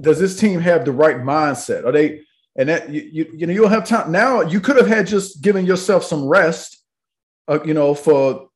Does 0.00 0.18
this 0.18 0.38
team 0.38 0.60
have 0.60 0.84
the 0.84 0.92
right 0.92 1.16
mindset? 1.16 1.84
Are 1.84 1.92
they? 1.92 2.22
And 2.56 2.68
that 2.68 2.90
you 2.90 3.08
you, 3.12 3.32
you 3.32 3.46
know 3.46 3.52
you 3.52 3.62
don't 3.62 3.70
have 3.70 3.86
time 3.86 4.10
now. 4.10 4.42
You 4.42 4.60
could 4.60 4.76
have 4.76 4.88
had 4.88 5.06
just 5.06 5.40
given 5.40 5.64
yourself 5.64 6.04
some 6.04 6.24
rest, 6.24 6.82
uh, 7.48 7.60
you 7.64 7.74
know, 7.74 7.94
for 7.94 8.48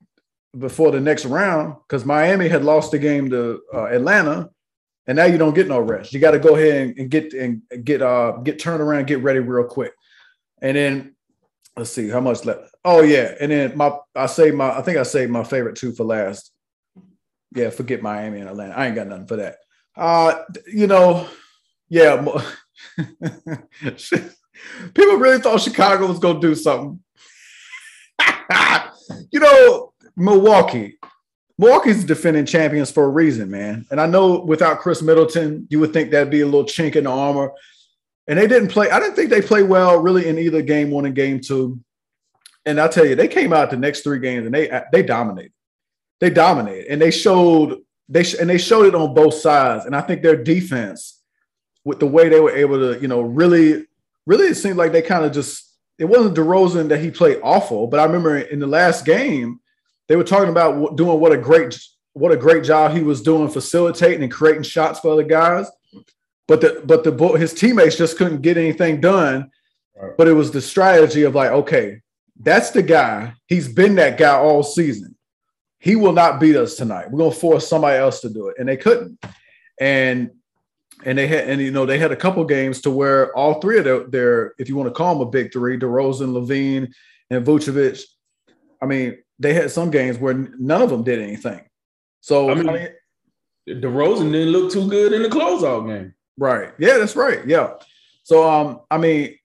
before 0.59 0.91
the 0.91 1.01
next 1.01 1.25
round 1.25 1.77
because 1.87 2.05
Miami 2.05 2.49
had 2.49 2.65
lost 2.65 2.91
the 2.91 2.99
game 2.99 3.31
to 3.31 3.61
uh, 3.73 3.85
Atlanta, 3.87 4.51
and 5.07 5.17
now 5.17 5.25
you 5.25 5.39
don't 5.39 5.55
get 5.55 5.69
no 5.69 5.79
rest. 5.79 6.13
You 6.13 6.19
got 6.19 6.33
to 6.33 6.39
go 6.41 6.57
ahead 6.57 6.89
and, 6.89 6.99
and 6.99 7.11
get 7.11 7.33
and 7.35 7.63
get 7.85 8.03
uh 8.03 8.33
get 8.43 8.59
turned 8.59 8.83
around, 8.83 9.07
get 9.07 9.23
ready 9.23 9.39
real 9.39 9.65
quick, 9.65 9.93
and 10.61 10.77
then 10.77 11.15
let's 11.77 11.91
see 11.91 12.09
how 12.09 12.21
much 12.21 12.45
left. 12.45 12.74
Oh 12.85 13.03
yeah, 13.03 13.35
and 13.41 13.51
then 13.51 13.77
my 13.77 13.93
I 14.15 14.27
say 14.27 14.51
my 14.51 14.77
I 14.79 14.83
think 14.83 14.99
I 14.99 15.05
saved 15.05 15.31
my 15.31 15.45
favorite 15.45 15.77
two 15.77 15.93
for 15.93 16.05
last. 16.05 16.53
Yeah, 17.55 17.71
forget 17.71 18.03
Miami 18.03 18.41
and 18.41 18.49
Atlanta. 18.49 18.75
I 18.75 18.87
ain't 18.87 18.97
got 18.97 19.07
nothing 19.07 19.27
for 19.27 19.37
that. 19.37 19.57
Uh, 19.97 20.43
you 20.67 20.87
know, 20.87 21.27
yeah. 21.89 22.17
People 24.95 25.17
really 25.17 25.41
thought 25.41 25.61
Chicago 25.61 26.07
was 26.07 26.19
gonna 26.19 26.41
do 26.41 26.55
something. 26.55 27.01
you 29.31 29.41
know, 29.41 29.93
Milwaukee. 30.17 30.99
Milwaukee's 31.57 32.05
defending 32.05 32.47
champions 32.47 32.91
for 32.91 33.05
a 33.05 33.09
reason, 33.09 33.51
man. 33.51 33.87
And 33.91 34.01
I 34.01 34.07
know 34.07 34.41
without 34.41 34.81
Khris 34.81 35.03
Middleton, 35.03 35.69
you 35.71 35.79
would 35.81 35.93
think 35.93 36.11
that'd 36.11 36.31
be 36.31 36.41
a 36.41 36.47
little 36.47 36.65
chink 36.65 36.97
in 36.97 37.05
the 37.05 37.11
armor. 37.11 37.53
And 38.27 38.39
they 38.39 38.47
didn't 38.47 38.69
play. 38.69 38.91
I 38.91 38.99
didn't 38.99 39.15
think 39.15 39.31
they 39.31 39.43
played 39.43 39.69
well 39.69 40.01
really 40.01 40.27
in 40.27 40.39
either 40.39 40.63
game 40.63 40.91
one 40.91 41.07
and 41.07 41.15
game 41.15 41.41
two. 41.41 41.79
And 42.67 42.81
I'll 42.81 42.89
tell 42.89 43.07
you, 43.07 43.15
they 43.15 43.29
came 43.29 43.53
out 43.53 43.71
the 43.71 43.77
next 43.77 44.01
three 44.01 44.19
games 44.19 44.47
and 44.47 44.55
they 44.55 44.83
they 44.93 45.03
dominated. 45.03 45.53
They 46.21 46.31
dominated, 46.31 46.87
and 46.91 47.01
they 47.01 47.11
showed 47.11 47.81
they 48.09 48.23
sh- 48.23 48.37
and 48.41 48.49
they 48.49 48.59
showed 48.59 48.87
it 48.87 48.95
on 48.95 49.15
both 49.15 49.35
sides. 49.35 49.85
And 49.85 49.95
I 49.95 50.01
think 50.01 50.23
their 50.23 50.43
defense, 50.43 51.21
with 51.85 52.01
the 52.01 52.07
way 52.07 52.29
they 52.29 52.41
were 52.41 52.55
able 52.55 52.79
to, 52.79 53.01
you 53.01 53.09
know, 53.09 53.21
really, 53.21 53.87
really, 54.27 54.47
it 54.47 54.55
seemed 54.55 54.77
like 54.77 54.93
they 54.93 55.03
kind 55.03 55.25
of 55.25 55.33
just. 55.33 55.73
It 55.97 56.07
wasn't 56.07 56.37
DeRozan 56.37 56.89
that 56.89 57.01
he 57.01 57.13
played 57.13 57.39
awful, 57.43 57.87
but 57.87 58.01
I 58.01 58.05
remember 58.05 58.37
in 58.39 58.59
the 58.59 58.67
last 58.67 59.05
game 59.05 59.61
they 60.09 60.17
were 60.17 60.25
talking 60.25 60.49
about 60.49 60.97
doing 60.97 61.21
what 61.21 61.33
a 61.33 61.37
great 61.37 61.79
what 62.15 62.33
a 62.33 62.37
great 62.37 62.65
job 62.65 62.93
he 62.93 63.03
was 63.03 63.23
doing 63.23 63.49
facilitating 63.49 64.23
and 64.23 64.33
creating 64.33 64.63
shots 64.63 65.01
for 65.01 65.13
other 65.13 65.23
guys. 65.23 65.69
But 66.47 66.61
the 66.61 66.83
but 66.85 67.05
the 67.05 67.13
his 67.39 67.55
teammates 67.55 67.97
just 67.97 68.17
couldn't 68.17 68.43
get 68.43 68.57
anything 68.57 69.01
done. 69.01 69.51
Right. 69.97 70.17
But 70.17 70.29
it 70.29 70.33
was 70.33 70.51
the 70.51 70.61
strategy 70.61 71.23
of 71.23 71.35
like, 71.35 71.51
okay, 71.51 72.01
that's 72.45 72.71
the 72.71 72.83
guy. 72.83 73.35
He's 73.47 73.69
been 73.69 73.95
that 73.97 74.19
guy 74.19 74.37
all 74.37 74.63
season. 74.63 75.17
He 75.79 75.97
will 75.97 76.13
not 76.13 76.41
beat 76.41 76.57
us 76.57 76.77
tonight. 76.77 77.11
We're 77.11 77.19
gonna 77.19 77.31
force 77.33 77.69
somebody 77.69 77.99
else 77.99 78.21
to 78.21 78.31
do 78.31 78.49
it, 78.49 78.57
and 78.59 78.69
they 78.69 78.77
couldn't. 78.77 79.23
And 79.81 80.31
and 81.05 81.19
they 81.19 81.27
had 81.27 81.49
and 81.49 81.61
you 81.61 81.71
know 81.71 81.87
they 81.87 81.99
had 81.99 82.13
a 82.13 82.17
couple 82.17 82.45
games 82.45 82.81
to 82.83 82.91
where 82.91 83.37
all 83.37 83.61
three 83.61 83.79
of 83.79 83.85
their, 83.85 84.05
their 84.05 84.55
if 84.59 84.69
you 84.69 84.77
want 84.77 84.89
to 84.89 84.95
call 84.95 85.19
them 85.19 85.29
a 85.29 85.31
big 85.31 85.53
three, 85.53 85.79
DeRozan, 85.79 86.33
LaVine, 86.33 86.93
and 87.31 87.45
Vucevic. 87.45 88.03
I 88.81 88.87
mean, 88.87 89.19
they 89.39 89.55
had 89.55 89.71
some 89.71 89.91
games 89.91 90.19
where 90.19 90.35
none 90.35 90.83
of 90.83 90.91
them 90.91 91.05
did 91.05 91.21
anything. 91.21 91.63
So 92.21 92.51
I 92.51 92.55
mean, 92.55 92.69
I 92.69 92.73
mean 92.73 92.89
DeRozan 93.69 94.33
didn't 94.33 94.51
look 94.51 94.73
too 94.73 94.89
good 94.89 95.13
in 95.13 95.23
the 95.23 95.29
closeout 95.29 95.87
game. 95.87 96.15
Right. 96.39 96.73
Yeah, 96.79 96.99
that's 96.99 97.17
right. 97.17 97.47
Yeah. 97.47 97.75
So 98.23 98.49
um, 98.49 98.81
I 98.91 98.99
mean, 98.99 99.37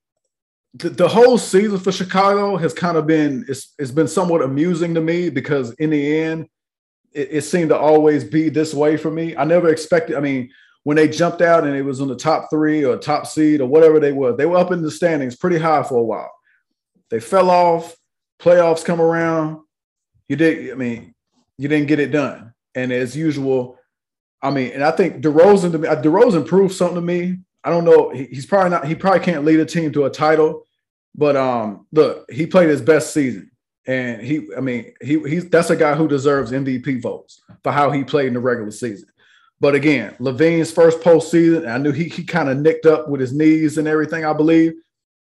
the, 0.76 0.90
the 0.90 1.08
whole 1.08 1.38
season 1.38 1.80
for 1.80 1.92
Chicago 1.92 2.58
has 2.58 2.74
kind 2.74 2.98
of 2.98 3.08
been 3.08 3.46
it's 3.48 3.74
it's 3.80 3.92
been 3.92 4.08
somewhat 4.08 4.42
amusing 4.42 4.94
to 4.94 5.02
me 5.02 5.30
because 5.30 5.72
in 5.74 5.90
the 5.90 6.18
end, 6.20 6.48
it, 7.12 7.30
it 7.32 7.42
seemed 7.42 7.70
to 7.70 7.78
always 7.78 8.24
be 8.24 8.50
this 8.50 8.74
way 8.74 8.98
for 8.98 9.10
me. 9.10 9.36
I 9.36 9.46
never 9.46 9.70
expected. 9.70 10.16
I 10.16 10.20
mean, 10.20 10.50
when 10.84 10.96
they 10.96 11.08
jumped 11.08 11.42
out 11.42 11.66
and 11.66 11.76
it 11.76 11.82
was 11.82 12.00
in 12.00 12.08
the 12.08 12.16
top 12.16 12.50
three 12.50 12.86
or 12.86 12.98
top 12.98 13.26
seed 13.26 13.62
or 13.62 13.68
whatever 13.68 14.00
they 14.00 14.12
were, 14.12 14.36
they 14.36 14.46
were 14.46 14.58
up 14.58 14.72
in 14.72 14.82
the 14.82 14.92
standings 14.92 15.36
pretty 15.36 15.58
high 15.58 15.84
for 15.84 15.98
a 15.98 16.04
while. 16.04 16.32
They 17.10 17.20
fell 17.20 17.50
off. 17.50 17.96
Playoffs 18.40 18.86
come 18.86 19.02
around. 19.02 19.60
You 20.28 20.36
did. 20.36 20.72
I 20.72 20.76
mean, 20.76 21.14
you 21.58 21.68
didn't 21.68 21.88
get 21.88 22.00
it 22.00 22.12
done. 22.12 22.54
And 22.76 22.94
as 22.94 23.18
usual, 23.18 23.78
I 24.42 24.52
mean, 24.52 24.72
and 24.72 24.84
I 24.84 24.92
think 24.92 25.22
DeRozan 25.24 25.72
to 25.74 25.78
me, 25.80 25.90
DeRozan 25.90 26.48
proved 26.48 26.74
something 26.74 26.96
to 26.96 27.02
me. 27.02 27.40
I 27.64 27.70
don't 27.70 27.86
know. 27.86 28.10
he's 28.10 28.46
probably 28.46 28.70
not. 28.70 28.88
He 28.88 28.96
probably 28.96 29.20
can't 29.20 29.46
lead 29.46 29.60
a 29.60 29.66
team 29.66 29.92
to 29.94 30.06
a 30.06 30.10
title, 30.10 30.66
but 31.16 31.36
um, 31.36 31.88
look, 31.92 32.32
he 32.32 32.46
played 32.46 32.70
his 32.70 32.82
best 32.82 33.14
season, 33.14 33.52
and 33.86 34.22
he. 34.22 34.48
I 34.56 34.62
mean, 34.62 34.94
he 35.02 35.20
he's 35.22 35.50
that's 35.50 35.70
a 35.70 35.76
guy 35.76 35.96
who 35.96 36.08
deserves 36.08 36.52
MVP 36.52 37.02
votes 37.02 37.42
for 37.64 37.72
how 37.72 37.92
he 37.92 38.04
played 38.04 38.28
in 38.28 38.34
the 38.34 38.40
regular 38.40 38.72
season. 38.72 39.10
But 39.60 39.76
again, 39.76 40.16
LaVine's 40.20 40.72
first 40.72 41.02
postseason, 41.02 41.70
I 41.70 41.78
knew 41.78 41.92
he 41.92 42.06
he 42.06 42.24
kind 42.24 42.50
of 42.50 42.58
nicked 42.58 42.86
up 42.86 43.10
with 43.10 43.20
his 43.20 43.34
knees 43.34 43.78
and 43.78 43.88
everything, 43.88 44.26
I 44.26 44.34
believe. 44.34 44.74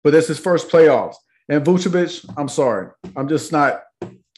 But 0.05 0.11
this 0.11 0.25
is 0.25 0.37
his 0.37 0.39
first 0.39 0.69
playoffs. 0.69 1.17
And 1.49 1.65
Vucevic, 1.65 2.31
I'm 2.37 2.49
sorry, 2.49 2.91
I'm 3.17 3.29
just 3.29 3.53
not. 3.53 3.85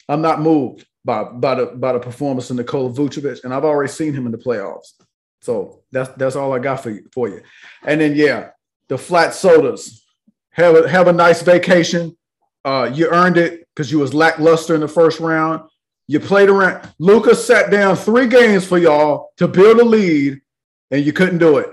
I'm 0.07 0.21
not 0.21 0.41
moved 0.41 0.85
by 1.03 1.23
by 1.23 1.55
the 1.55 1.65
by 1.67 1.93
the 1.93 1.99
performance 1.99 2.49
of 2.49 2.55
Nikola 2.55 2.91
Vucevic, 2.91 3.43
and 3.43 3.53
I've 3.53 3.65
already 3.65 3.91
seen 3.91 4.13
him 4.13 4.25
in 4.25 4.31
the 4.31 4.37
playoffs. 4.37 4.93
So 5.41 5.80
that's 5.91 6.09
that's 6.17 6.35
all 6.35 6.53
I 6.53 6.59
got 6.59 6.83
for 6.83 6.89
you 6.91 7.07
for 7.11 7.29
you. 7.29 7.41
And 7.83 7.99
then 8.01 8.15
yeah, 8.15 8.51
the 8.87 8.97
flat 8.97 9.33
sodas. 9.33 10.03
Have 10.51 10.75
a 10.75 10.89
have 10.89 11.07
a 11.07 11.13
nice 11.13 11.41
vacation. 11.41 12.17
Uh, 12.65 12.91
you 12.93 13.07
earned 13.07 13.37
it 13.37 13.67
because 13.73 13.91
you 13.91 13.99
was 13.99 14.13
lackluster 14.13 14.75
in 14.75 14.81
the 14.81 14.87
first 14.87 15.19
round. 15.19 15.69
You 16.07 16.19
played 16.19 16.49
around. 16.49 16.89
Lucas 16.99 17.45
sat 17.45 17.71
down 17.71 17.95
three 17.95 18.27
games 18.27 18.65
for 18.65 18.77
y'all 18.77 19.31
to 19.37 19.47
build 19.47 19.79
a 19.79 19.85
lead, 19.85 20.41
and 20.91 21.05
you 21.05 21.13
couldn't 21.13 21.37
do 21.37 21.57
it. 21.57 21.69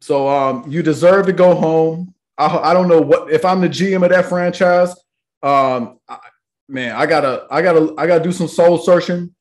So 0.00 0.28
um, 0.28 0.64
you 0.66 0.82
deserve 0.82 1.26
to 1.26 1.32
go 1.32 1.54
home. 1.54 2.14
I, 2.38 2.70
I 2.70 2.74
don't 2.74 2.88
know 2.88 3.00
what 3.00 3.30
if 3.30 3.44
I'm 3.44 3.60
the 3.60 3.68
GM 3.68 4.02
of 4.02 4.10
that 4.10 4.26
franchise. 4.26 4.94
Um, 5.42 5.98
man, 6.68 6.96
I 6.96 7.06
gotta, 7.06 7.46
I 7.50 7.62
gotta, 7.62 7.94
I 7.98 8.06
gotta 8.06 8.24
do 8.24 8.32
some 8.32 8.48
soul 8.48 8.78
searching. 8.78 9.34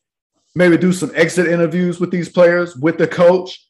Maybe 0.53 0.77
do 0.77 0.93
some 0.93 1.11
exit 1.15 1.47
interviews 1.47 1.99
with 1.99 2.11
these 2.11 2.29
players, 2.29 2.75
with 2.77 2.97
the 2.97 3.07
coach, 3.07 3.64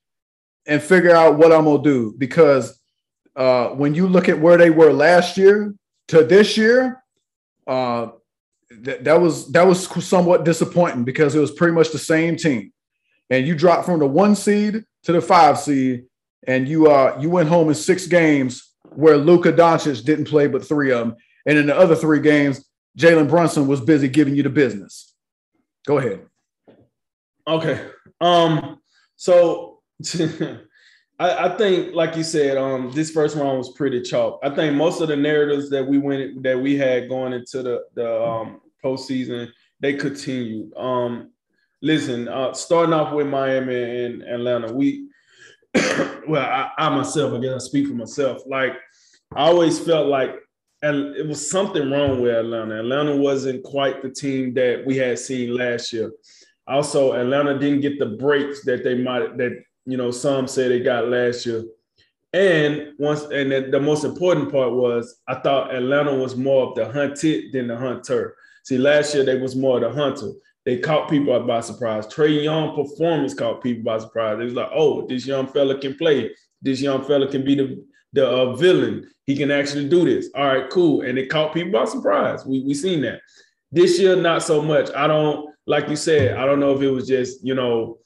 and 0.67 0.81
figure 0.81 1.15
out 1.15 1.37
what 1.37 1.51
I'm 1.51 1.65
gonna 1.65 1.83
do. 1.83 2.13
Because 2.17 2.79
uh, 3.35 3.69
when 3.69 3.93
you 3.93 4.07
look 4.07 4.29
at 4.29 4.39
where 4.39 4.57
they 4.57 4.69
were 4.69 4.93
last 4.93 5.37
year 5.37 5.73
to 6.09 6.23
this 6.23 6.57
year, 6.57 7.03
uh, 7.67 8.09
th- 8.83 9.01
that 9.01 9.19
was 9.19 9.51
that 9.51 9.65
was 9.65 9.87
somewhat 10.05 10.45
disappointing 10.45 11.03
because 11.03 11.35
it 11.35 11.39
was 11.39 11.51
pretty 11.51 11.73
much 11.73 11.91
the 11.91 11.99
same 11.99 12.35
team, 12.35 12.71
and 13.29 13.47
you 13.47 13.55
dropped 13.55 13.85
from 13.85 13.99
the 13.99 14.07
one 14.07 14.35
seed 14.35 14.83
to 15.03 15.11
the 15.11 15.21
five 15.21 15.59
seed, 15.59 16.05
and 16.47 16.67
you 16.67 16.89
uh 16.89 17.17
you 17.19 17.29
went 17.29 17.49
home 17.49 17.69
in 17.69 17.75
six 17.75 18.07
games 18.07 18.71
where 18.91 19.17
Luka 19.17 19.51
Doncic 19.51 20.05
didn't 20.05 20.25
play 20.25 20.47
but 20.47 20.65
three 20.65 20.91
of 20.91 20.99
them, 20.99 21.15
and 21.45 21.57
in 21.57 21.67
the 21.67 21.77
other 21.77 21.95
three 21.95 22.19
games, 22.19 22.65
Jalen 22.97 23.29
Brunson 23.29 23.67
was 23.67 23.81
busy 23.81 24.07
giving 24.07 24.35
you 24.35 24.43
the 24.43 24.49
business. 24.49 25.13
Go 25.85 25.97
ahead. 25.97 26.25
Okay. 27.47 27.85
Um, 28.21 28.79
so 29.17 29.74
I, 31.17 31.45
I, 31.45 31.57
think, 31.57 31.93
like 31.93 32.17
you 32.17 32.23
said, 32.23 32.57
um, 32.57 32.91
this 32.91 33.11
first 33.11 33.37
round 33.37 33.57
was 33.57 33.71
pretty 33.73 34.01
chalk. 34.01 34.39
I 34.43 34.49
think 34.49 34.75
most 34.75 34.99
of 35.01 35.07
the 35.07 35.15
narratives 35.15 35.69
that 35.69 35.85
we 35.85 35.97
went 35.97 36.43
that 36.43 36.59
we 36.59 36.75
had 36.77 37.07
going 37.07 37.33
into 37.33 37.63
the 37.63 37.83
the 37.93 38.21
um, 38.21 38.61
postseason, 38.83 39.49
they 39.79 39.93
continued. 39.93 40.73
Um, 40.75 41.31
listen, 41.81 42.27
uh, 42.27 42.53
starting 42.53 42.93
off 42.93 43.13
with 43.13 43.27
Miami 43.27 44.05
and 44.05 44.23
Atlanta, 44.23 44.73
we 44.73 45.07
well, 46.27 46.45
I, 46.45 46.71
I 46.77 46.89
myself, 46.89 47.41
guess 47.41 47.53
I 47.53 47.57
speak 47.59 47.87
for 47.87 47.93
myself. 47.93 48.41
Like 48.45 48.73
I 49.33 49.47
always 49.47 49.79
felt 49.79 50.07
like 50.07 50.35
and 50.81 51.15
it 51.15 51.25
was 51.25 51.49
something 51.49 51.89
wrong 51.89 52.21
with 52.21 52.35
Atlanta. 52.35 52.79
Atlanta 52.79 53.15
wasn't 53.15 53.63
quite 53.63 54.01
the 54.01 54.09
team 54.09 54.53
that 54.53 54.83
we 54.85 54.97
had 54.97 55.17
seen 55.17 55.55
last 55.55 55.91
year. 55.91 56.11
Also, 56.67 57.13
Atlanta 57.13 57.57
didn't 57.57 57.81
get 57.81 57.97
the 57.97 58.05
breaks 58.05 58.63
that 58.65 58.83
they 58.83 58.95
might 58.95 59.37
that 59.37 59.63
you 59.85 59.97
know 59.97 60.11
some 60.11 60.47
say 60.47 60.67
they 60.67 60.79
got 60.79 61.07
last 61.07 61.45
year. 61.45 61.63
And 62.33 62.93
once 62.97 63.21
and 63.23 63.51
the, 63.51 63.69
the 63.71 63.79
most 63.79 64.03
important 64.03 64.51
part 64.51 64.73
was 64.73 65.21
I 65.27 65.35
thought 65.35 65.73
Atlanta 65.73 66.13
was 66.13 66.35
more 66.35 66.67
of 66.67 66.75
the 66.75 66.91
hunted 66.91 67.53
than 67.53 67.67
the 67.67 67.77
hunter. 67.77 68.35
See, 68.63 68.77
last 68.77 69.15
year 69.15 69.23
they 69.23 69.37
was 69.37 69.55
more 69.55 69.77
of 69.77 69.83
the 69.83 70.01
hunter. 70.01 70.31
They 70.65 70.79
caught 70.79 71.09
people 71.09 71.39
by 71.41 71.61
surprise. 71.61 72.07
Trae 72.07 72.43
Young 72.43 72.75
performance 72.75 73.35
caught 73.35 73.61
people 73.61 73.83
by 73.83 73.99
surprise. 73.99 74.39
It 74.41 74.45
was 74.45 74.53
like, 74.55 74.71
oh, 74.73 75.05
this 75.07 75.25
young 75.25 75.47
fella 75.47 75.79
can 75.79 75.95
play. 75.95 76.31
This 76.61 76.81
young 76.81 77.03
fella 77.05 77.29
can 77.29 77.45
be 77.45 77.55
the 77.55 77.85
the 78.13 78.27
uh, 78.27 78.53
villain. 78.55 79.07
He 79.25 79.35
can 79.35 79.51
actually 79.51 79.87
do 79.87 80.05
this. 80.05 80.29
All 80.35 80.45
right, 80.45 80.69
cool. 80.69 81.01
And 81.01 81.17
it 81.17 81.29
caught 81.29 81.53
people 81.53 81.71
by 81.71 81.85
surprise. 81.85 82.45
We 82.45 82.63
we 82.65 82.73
seen 82.73 83.01
that. 83.01 83.21
This 83.71 83.99
year, 83.99 84.15
not 84.15 84.41
so 84.41 84.61
much. 84.61 84.89
I 84.95 85.05
don't 85.07 85.53
like 85.67 85.87
you 85.89 85.95
said. 85.95 86.37
I 86.37 86.45
don't 86.45 86.59
know 86.59 86.75
if 86.75 86.81
it 86.81 86.89
was 86.89 87.07
just 87.07 87.45
you 87.45 87.53
know 87.53 87.99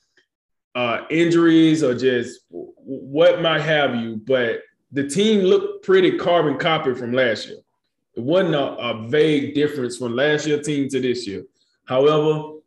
uh, 0.76 1.02
injuries 1.10 1.84
or 1.84 1.94
just 1.94 2.42
what 2.50 3.42
might 3.42 3.62
have 3.62 3.96
you, 3.96 4.22
but 4.26 4.62
the 4.92 5.08
team 5.08 5.42
looked 5.42 5.84
pretty 5.84 6.18
carbon 6.18 6.58
copy 6.58 6.94
from 6.94 7.14
last 7.14 7.48
year. 7.48 7.60
It 8.16 8.24
wasn't 8.24 8.56
a, 8.56 8.76
a 8.76 9.08
vague 9.08 9.54
difference 9.54 9.98
from 9.98 10.16
last 10.16 10.48
year 10.48 10.62
team 10.62 10.90
to 10.90 11.00
this 11.00 11.28
year. 11.28 11.44
However, 11.86 12.60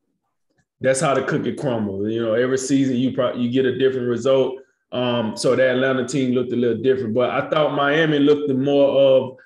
that's 0.81 1.01
how 1.01 1.15
the 1.15 1.23
cookie 1.23 1.55
crumbles. 1.55 2.11
You 2.11 2.23
know, 2.25 2.35
every 2.35 2.59
season 2.59 2.97
you 2.97 3.12
probably 3.12 3.43
you 3.43 3.51
get 3.51 3.67
a 3.67 3.79
different 3.79 4.09
result. 4.09 4.59
Um, 4.91 5.37
so 5.37 5.57
that 5.57 5.77
Atlanta 5.77 6.07
team 6.07 6.35
looked 6.35 6.53
a 6.53 6.57
little 6.57 6.83
different, 6.83 7.15
but 7.15 7.31
I 7.31 7.49
thought 7.49 7.75
Miami 7.75 8.19
looked 8.19 8.51
more 8.51 8.88
of 8.91 9.37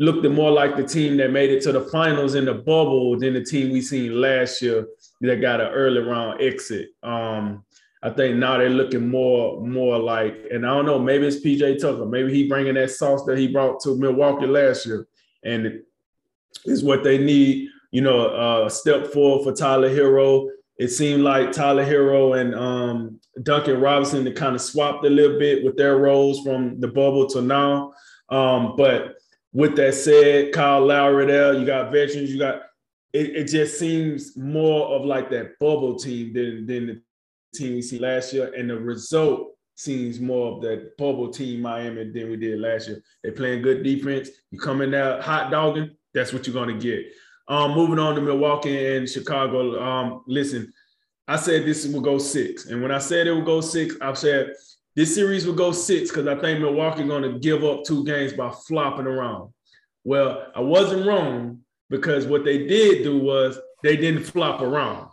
looked 0.00 0.24
more 0.28 0.50
like 0.50 0.76
the 0.76 0.82
team 0.82 1.18
that 1.18 1.30
made 1.30 1.50
it 1.50 1.62
to 1.62 1.72
the 1.72 1.82
finals 1.82 2.34
in 2.34 2.46
the 2.46 2.54
bubble 2.54 3.18
than 3.18 3.34
the 3.34 3.44
team 3.44 3.70
we 3.70 3.82
seen 3.82 4.18
last 4.18 4.62
year 4.62 4.88
that 5.20 5.42
got 5.42 5.60
an 5.60 5.68
early 5.68 6.00
round 6.00 6.40
exit. 6.40 6.88
Um, 7.02 7.64
I 8.02 8.10
think 8.10 8.36
now 8.36 8.56
they're 8.56 8.70
looking 8.70 9.08
more 9.08 9.60
more 9.60 9.98
like, 9.98 10.46
and 10.50 10.66
I 10.66 10.70
don't 10.74 10.86
know, 10.86 10.98
maybe 10.98 11.26
it's 11.26 11.44
PJ 11.44 11.80
Tucker, 11.80 12.06
maybe 12.06 12.32
he 12.32 12.48
bringing 12.48 12.74
that 12.74 12.90
sauce 12.90 13.24
that 13.26 13.38
he 13.38 13.48
brought 13.48 13.80
to 13.80 13.96
Milwaukee 13.96 14.46
last 14.46 14.86
year, 14.86 15.06
and 15.44 15.82
is 16.64 16.82
what 16.82 17.04
they 17.04 17.18
need. 17.18 17.68
You 17.90 18.02
know, 18.02 18.28
uh, 18.28 18.68
step 18.68 19.08
forward 19.08 19.44
for 19.44 19.52
Tyler 19.52 19.90
Herro. 19.90 20.48
it 20.78 20.88
seemed 20.88 21.22
like 21.22 21.50
Tyler 21.50 21.84
Herro 21.84 22.40
and 22.40 22.54
um, 22.54 23.20
Duncan 23.42 23.80
Robinson 23.80 24.24
to 24.24 24.32
kind 24.32 24.54
of 24.54 24.62
swapped 24.62 25.04
a 25.04 25.10
little 25.10 25.38
bit 25.38 25.64
with 25.64 25.76
their 25.76 25.98
roles 25.98 26.42
from 26.42 26.80
the 26.80 26.86
bubble 26.86 27.26
to 27.30 27.42
now. 27.42 27.92
Um, 28.28 28.76
but 28.76 29.16
with 29.52 29.74
that 29.76 29.94
said, 29.94 30.52
Kyle 30.52 30.86
Lowry 30.86 31.26
there, 31.26 31.54
you 31.54 31.66
got 31.66 31.90
veterans, 31.90 32.30
you 32.30 32.38
got 32.38 32.62
it, 33.12 33.36
it 33.36 33.44
just 33.44 33.78
seems 33.78 34.36
more 34.36 34.86
of 34.88 35.04
like 35.04 35.30
that 35.30 35.58
bubble 35.58 35.96
team 35.98 36.32
than, 36.32 36.66
than 36.66 36.86
the 36.86 37.02
team 37.54 37.74
we 37.74 37.82
see 37.82 37.98
last 37.98 38.32
year. 38.32 38.52
And 38.54 38.70
the 38.70 38.78
result 38.78 39.54
seems 39.74 40.20
more 40.20 40.56
of 40.56 40.62
that 40.62 40.96
bubble 40.98 41.30
team 41.30 41.62
Miami 41.62 42.10
than 42.10 42.30
we 42.30 42.36
did 42.36 42.60
last 42.60 42.88
year. 42.88 43.02
They're 43.22 43.32
playing 43.32 43.62
good 43.62 43.82
defense. 43.82 44.28
You 44.50 44.60
in 44.82 44.90
there 44.90 45.20
hot 45.22 45.50
dogging, 45.50 45.90
that's 46.12 46.32
what 46.32 46.46
you're 46.46 46.54
gonna 46.54 46.78
get. 46.78 47.06
Um, 47.48 47.74
moving 47.74 47.98
on 47.98 48.14
to 48.14 48.20
Milwaukee 48.20 48.96
and 48.96 49.08
Chicago. 49.08 49.82
Um, 49.82 50.22
listen, 50.26 50.72
I 51.26 51.36
said 51.36 51.64
this 51.64 51.86
will 51.86 52.00
go 52.00 52.18
six, 52.18 52.66
and 52.66 52.82
when 52.82 52.92
I 52.92 52.98
said 52.98 53.26
it 53.26 53.32
will 53.32 53.42
go 53.42 53.60
six, 53.60 53.96
I 54.00 54.12
said 54.12 54.52
this 54.96 55.14
series 55.14 55.46
will 55.46 55.54
go 55.54 55.72
six 55.72 56.10
because 56.10 56.26
I 56.26 56.38
think 56.40 56.60
Milwaukee 56.60 57.06
going 57.06 57.22
to 57.22 57.38
give 57.38 57.64
up 57.64 57.84
two 57.84 58.04
games 58.04 58.32
by 58.32 58.50
flopping 58.66 59.06
around. 59.06 59.52
Well, 60.04 60.46
I 60.54 60.60
wasn't 60.60 61.06
wrong 61.06 61.60
because 61.88 62.26
what 62.26 62.44
they 62.44 62.66
did 62.66 63.04
do 63.04 63.18
was 63.18 63.58
they 63.82 63.96
didn't 63.96 64.24
flop 64.24 64.60
around. 64.60 65.09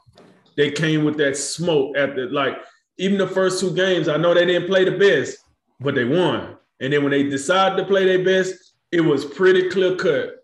They 0.58 0.72
came 0.72 1.06
with 1.06 1.18
that 1.18 1.38
smoke 1.38 1.96
the 1.96 2.30
like 2.32 2.58
even 2.98 3.18
the 3.18 3.28
first 3.28 3.60
two 3.62 3.74
games. 3.74 4.10
I 4.10 4.18
know 4.18 4.34
they 4.34 4.46
didn't 4.46 4.68
play 4.68 4.84
the 4.84 4.98
best, 4.98 5.38
but 5.80 5.96
they 5.96 6.04
won. 6.04 6.58
And 6.80 6.92
then 6.92 7.04
when 7.04 7.12
they 7.12 7.24
decided 7.24 7.78
to 7.78 7.86
play 7.86 8.06
their 8.06 8.26
best, 8.26 8.74
it 8.92 9.02
was 9.02 9.24
pretty 9.24 9.70
clear 9.70 9.96
cut 9.96 10.38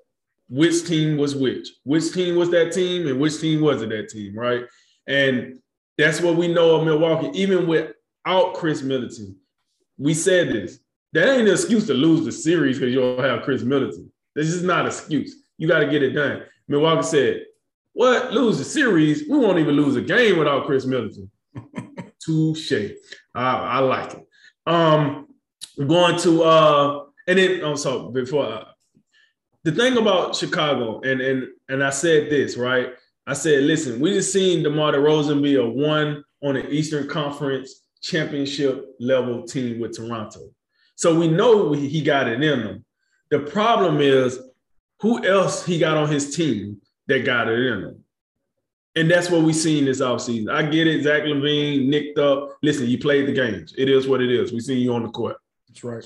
which 0.50 0.86
team 0.86 1.18
was 1.18 1.36
which, 1.36 1.70
which 1.84 2.14
team 2.14 2.36
was 2.36 2.52
that 2.52 2.72
team, 2.72 3.08
and 3.08 3.20
which 3.20 3.40
team 3.40 3.62
wasn't 3.62 3.90
that 3.92 4.10
team, 4.10 4.38
right? 4.38 4.66
And 5.08 5.60
that's 5.98 6.22
what 6.22 6.36
we 6.36 6.48
know 6.48 6.76
of 6.76 6.86
Milwaukee. 6.86 7.32
Even 7.34 7.66
without 7.68 8.54
Khris 8.54 8.84
Middleton, 8.84 9.36
We 9.98 10.14
said 10.14 10.50
this. 10.50 10.80
That 11.14 11.30
ain't 11.30 11.48
an 11.48 11.54
excuse 11.54 11.88
to 11.88 11.94
lose 11.94 12.26
the 12.26 12.32
series 12.32 12.80
because 12.80 12.94
you 12.94 13.00
don't 13.00 13.24
have 13.24 13.44
Khris 13.44 13.64
Middleton. 13.64 14.12
This 14.36 14.48
is 14.48 14.64
not 14.64 14.82
an 14.82 14.88
excuse. 14.88 15.36
You 15.58 15.68
got 15.68 15.80
to 15.80 15.88
get 15.88 16.04
it 16.04 16.12
done. 16.12 16.44
Milwaukee 16.68 17.04
said, 17.04 17.46
What? 17.94 18.34
Lose 18.34 18.60
a 18.60 18.66
series? 18.66 19.28
We 19.30 19.38
won't 19.38 19.60
even 19.60 19.76
lose 19.76 19.96
a 19.96 20.02
game 20.02 20.38
without 20.38 20.66
Khris 20.66 20.86
Middleton. 20.86 21.30
Touche. 22.26 22.92
I, 23.36 23.56
I 23.56 23.80
like 23.80 24.14
it. 24.14 24.28
Um, 24.66 25.28
we're 25.78 25.86
going 25.86 26.20
to 26.20 26.44
uh, 26.44 27.04
and 27.28 27.40
then 27.40 27.62
oh, 27.64 27.76
so 27.76 28.10
before 28.10 28.46
uh, 28.46 28.66
the 29.64 29.72
thing 29.72 29.98
about 29.98 30.36
Chicago, 30.36 31.02
and 31.02 31.22
and 31.22 31.48
and 31.70 31.84
I 31.84 31.90
said 31.90 32.30
this 32.30 32.58
right. 32.58 32.94
I 33.26 33.34
said, 33.34 33.64
listen, 33.64 34.02
we 34.02 34.12
just 34.12 34.34
seen 34.34 34.64
DeMar 34.64 34.92
DeRozan 34.92 35.42
be 35.42 35.56
a 35.56 35.66
one 35.66 36.26
on 36.44 36.56
the 36.56 36.70
Eastern 36.70 37.08
Conference 37.08 37.88
championship 38.02 38.86
level 39.00 39.44
team 39.44 39.80
with 39.80 39.96
Toronto. 39.96 40.50
So 40.96 41.18
we 41.18 41.30
know 41.30 41.72
he 41.72 42.02
got 42.02 42.28
it 42.28 42.44
in 42.44 42.60
him. 42.60 42.86
The 43.32 43.40
problem 43.40 44.02
is 44.02 44.40
who 45.00 45.24
else 45.26 45.66
he 45.66 45.80
got 45.80 45.96
on 45.96 46.10
his 46.10 46.36
team 46.36 46.82
that 47.08 47.26
got 47.26 47.50
it 47.50 47.60
in 47.60 47.84
him. 47.84 48.04
And 48.96 49.10
that's 49.10 49.30
what 49.30 49.42
we've 49.42 49.56
seen 49.56 49.86
this 49.86 50.02
offseason. 50.02 50.52
I 50.52 50.64
get 50.64 50.86
it. 50.86 51.04
Zach 51.04 51.24
LaVine 51.24 51.88
nicked 51.88 52.20
up. 52.20 52.58
Listen, 52.62 52.88
you 52.88 53.00
played 53.00 53.28
the 53.28 53.32
games. 53.32 53.74
It 53.78 53.90
is 53.90 54.08
what 54.08 54.22
it 54.22 54.32
is. 54.32 54.54
We 54.54 54.60
seen 54.60 54.80
you 54.80 54.94
on 54.94 55.04
the 55.04 55.10
court. 55.10 55.38
That's 55.68 55.84
right. 55.84 56.06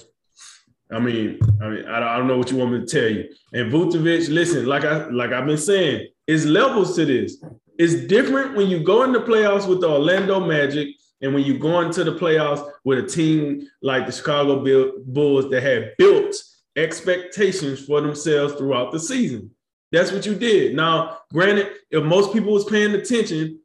I 0.89 0.99
mean, 0.99 1.38
I 1.62 1.67
mean, 1.67 1.86
I 1.86 2.17
don't 2.17 2.27
know 2.27 2.38
what 2.38 2.49
you 2.49 2.57
want 2.57 2.71
me 2.71 2.79
to 2.79 2.86
tell 2.86 3.10
you. 3.10 3.27
And 3.51 3.71
Vucevic, 3.71 4.29
listen, 4.29 4.65
like 4.65 4.86
I 4.86 5.07
like 5.10 5.33
I've 5.33 5.45
been 5.45 5.57
saying, 5.57 6.07
it's 6.27 6.45
levels 6.45 6.95
to 6.95 7.05
this. 7.05 7.43
It's 7.77 8.07
different 8.07 8.55
when 8.55 8.67
you 8.67 8.79
go 8.79 9.03
into 9.03 9.19
playoffs 9.19 9.67
with 9.67 9.81
the 9.81 9.89
Orlando 9.89 10.39
Magic 10.39 10.88
and 11.21 11.33
when 11.33 11.43
you 11.43 11.60
go 11.60 11.81
into 11.81 12.03
the 12.05 12.15
playoffs 12.15 12.69
with 12.86 12.99
a 12.99 13.07
team 13.07 13.67
like 13.81 14.05
the 14.05 14.12
Chicago 14.12 14.63
Bulls 15.05 15.49
that 15.49 15.62
have 15.62 15.97
built 15.97 16.33
expectations 16.77 17.86
for 17.86 17.99
themselves 17.99 18.53
throughout 18.53 18.91
the 18.91 18.99
season. 18.99 19.51
That's 19.91 20.12
what 20.12 20.26
you 20.26 20.36
did. 20.36 20.76
Now, 20.76 21.19
granted, 21.32 21.71
if 21.89 22.04
most 22.04 22.34
people 22.34 22.54
was 22.54 22.65
paying 22.65 22.93
attention, 22.93 23.60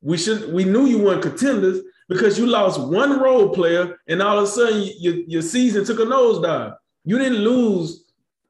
we 0.00 0.16
should 0.16 0.52
we 0.52 0.64
knew 0.64 0.86
you 0.86 0.98
weren't 0.98 1.22
contenders 1.22 1.80
because 2.08 2.38
you 2.38 2.46
lost 2.46 2.80
one 2.80 3.20
role 3.20 3.50
player 3.50 3.98
and 4.06 4.22
all 4.22 4.38
of 4.38 4.44
a 4.44 4.46
sudden 4.46 4.90
your, 4.98 5.14
your 5.26 5.42
season 5.42 5.84
took 5.84 5.98
a 5.98 6.04
nosedive. 6.04 6.76
You 7.04 7.18
didn't 7.18 7.38
lose 7.38 8.04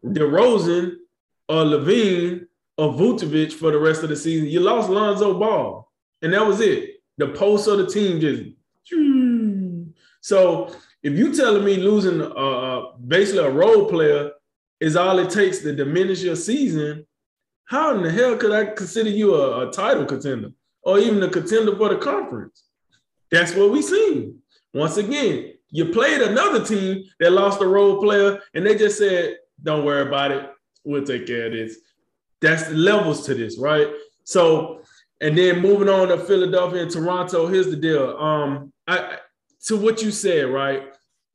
DeRozan 0.04 0.96
or 1.48 1.64
LaVine 1.64 2.46
or 2.76 2.92
Vucevic 2.92 3.52
for 3.52 3.72
the 3.72 3.78
rest 3.78 4.02
of 4.02 4.10
the 4.10 4.16
season. 4.16 4.48
You 4.48 4.60
lost 4.60 4.88
Lonzo 4.88 5.38
Ball, 5.38 5.90
and 6.22 6.32
that 6.32 6.46
was 6.46 6.60
it. 6.60 7.02
The 7.16 7.28
pulse 7.28 7.66
of 7.66 7.78
the 7.78 7.86
team 7.86 8.20
just. 8.20 8.42
So 10.20 10.74
if 11.02 11.14
you 11.14 11.34
telling 11.34 11.64
me 11.64 11.76
losing 11.76 12.20
uh, 12.20 12.26
uh, 12.26 12.96
basically 12.96 13.44
a 13.44 13.50
role 13.50 13.88
player 13.88 14.32
is 14.80 14.96
all 14.96 15.18
it 15.18 15.30
takes 15.30 15.58
to 15.58 15.74
diminish 15.74 16.22
your 16.22 16.36
season, 16.36 17.06
how 17.68 17.94
in 17.94 18.02
the 18.02 18.10
hell 18.10 18.34
could 18.36 18.52
I 18.52 18.64
consider 18.72 19.10
you 19.10 19.34
a, 19.34 19.68
a 19.68 19.70
title 19.70 20.06
contender 20.06 20.52
or 20.82 20.98
even 20.98 21.22
a 21.22 21.28
contender 21.28 21.76
for 21.76 21.90
the 21.90 21.96
conference? 21.96 22.64
That's 23.30 23.54
what 23.54 23.70
we 23.70 23.82
seen. 23.82 24.38
Once 24.72 24.96
again, 24.96 25.52
you 25.70 25.86
played 25.86 26.22
another 26.22 26.64
team 26.64 27.04
that 27.20 27.32
lost 27.32 27.60
a 27.60 27.66
role 27.66 28.00
player, 28.00 28.40
and 28.54 28.66
they 28.66 28.74
just 28.74 28.96
said, 28.96 29.36
"Don't 29.62 29.84
worry 29.84 30.08
about 30.08 30.30
it. 30.30 30.50
We'll 30.82 31.04
take 31.04 31.26
care 31.26 31.46
of 31.46 31.52
this." 31.52 31.76
That's 32.40 32.68
the 32.68 32.74
levels 32.74 33.26
to 33.26 33.34
this, 33.34 33.58
right? 33.58 33.88
So, 34.24 34.80
and 35.20 35.36
then 35.36 35.60
moving 35.60 35.90
on 35.90 36.08
to 36.08 36.16
Philadelphia 36.16 36.82
and 36.82 36.90
Toronto. 36.90 37.48
Here's 37.48 37.68
the 37.68 37.76
deal. 37.76 38.16
Um, 38.16 38.72
I 38.86 39.18
to 39.66 39.76
what 39.76 40.00
you 40.00 40.10
said, 40.10 40.46
right? 40.46 40.84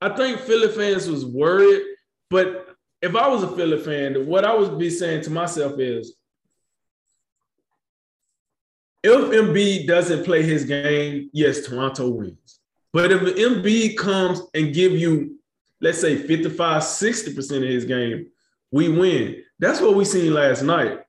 I 0.02 0.10
think 0.10 0.39
Philly 0.39 0.69
fans 0.69 1.08
was 1.08 1.28
worried, 1.28 1.84
but 2.32 2.76
if 3.04 3.15
I 3.15 3.28
was 3.28 3.43
a 3.43 3.56
Philly 3.56 3.80
fan, 3.80 4.26
what 4.26 4.46
I 4.46 4.56
would 4.56 4.80
be 4.80 4.89
saying 4.89 5.22
to 5.26 5.30
myself 5.30 5.78
is, 5.78 6.15
if 9.04 9.32
Embiid 9.32 9.86
doesn't 9.86 10.24
play 10.24 10.44
his 10.44 10.63
game, 10.63 11.30
yes, 11.34 11.68
Toronto 11.68 12.10
wins. 12.10 12.60
But 12.94 13.12
if 13.12 13.22
Embiid 13.22 13.98
comes 13.98 14.42
and 14.54 14.74
give 14.74 14.94
you, 14.94 15.38
let's 15.82 16.00
say 16.00 16.16
55, 16.16 16.82
60% 16.82 17.58
of 17.58 17.63
his 17.63 17.86
game, 17.86 18.28
we 18.72 18.89
win. 18.89 19.44
That's 19.60 19.82
what 19.82 19.96
we 19.96 20.06
seen 20.06 20.34
last 20.34 20.63
night. 20.63 21.00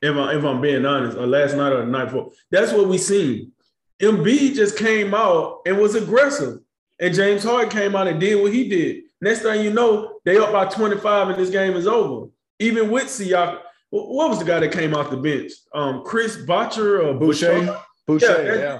If, 0.00 0.16
I, 0.16 0.36
if 0.36 0.44
I'm 0.44 0.60
being 0.60 0.84
honest, 0.84 1.16
or 1.16 1.26
last 1.26 1.56
night 1.56 1.72
or 1.72 1.84
the 1.84 1.90
night 1.90 2.06
before. 2.06 2.30
That's 2.50 2.72
what 2.72 2.88
we 2.88 2.98
seen. 2.98 3.52
Embiid 4.00 4.54
just 4.54 4.78
came 4.78 5.14
out 5.14 5.62
and 5.66 5.78
was 5.78 5.94
aggressive. 5.94 6.60
And 7.00 7.14
James 7.14 7.42
Harden 7.42 7.70
came 7.70 7.96
out 7.96 8.06
and 8.06 8.20
did 8.20 8.40
what 8.40 8.52
he 8.52 8.68
did. 8.68 9.04
Next 9.20 9.40
thing 9.40 9.64
you 9.64 9.72
know, 9.72 10.18
they 10.24 10.36
up 10.36 10.52
by 10.52 10.66
25 10.66 11.30
and 11.30 11.38
this 11.38 11.50
game 11.50 11.74
is 11.74 11.86
over. 11.86 12.28
Even 12.58 12.90
with 12.90 13.04
Siakam, 13.04 13.60
what 14.02 14.28
was 14.28 14.40
the 14.40 14.44
guy 14.44 14.58
that 14.58 14.72
came 14.72 14.92
off 14.94 15.10
the 15.10 15.16
bench? 15.16 15.52
Um, 15.72 16.02
Chris 16.04 16.36
Boucher 16.36 17.00
or 17.00 17.14
Boucher? 17.14 17.78
Boucher, 18.06 18.44
yeah, 18.44 18.54
yeah. 18.54 18.78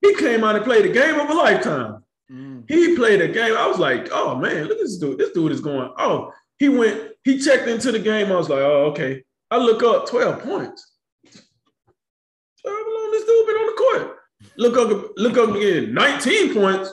He 0.00 0.14
came 0.16 0.42
out 0.42 0.56
and 0.56 0.64
played 0.64 0.84
a 0.84 0.92
game 0.92 1.20
of 1.20 1.30
a 1.30 1.34
lifetime. 1.34 2.02
Mm. 2.30 2.64
He 2.68 2.96
played 2.96 3.20
a 3.20 3.28
game. 3.28 3.56
I 3.56 3.68
was 3.68 3.78
like, 3.78 4.08
oh 4.10 4.34
man, 4.34 4.64
look 4.64 4.78
at 4.78 4.84
this 4.84 4.98
dude. 4.98 5.18
This 5.18 5.30
dude 5.30 5.52
is 5.52 5.60
going. 5.60 5.92
Oh, 5.98 6.32
he 6.58 6.68
went, 6.68 7.12
he 7.22 7.38
checked 7.38 7.68
into 7.68 7.92
the 7.92 7.98
game. 8.00 8.32
I 8.32 8.36
was 8.36 8.48
like, 8.48 8.60
oh, 8.60 8.86
okay. 8.86 9.22
I 9.50 9.58
look 9.58 9.82
up 9.84 10.08
12 10.08 10.42
points. 10.42 10.92
How 12.64 12.70
long 12.70 13.10
this 13.12 13.24
dude 13.24 13.46
been 13.46 13.56
on 13.56 13.66
the 13.66 13.72
court? 13.78 14.18
Look 14.58 14.76
up, 14.76 15.12
look 15.16 15.38
up 15.38 15.54
again, 15.54 15.94
19 15.94 16.54
points. 16.54 16.92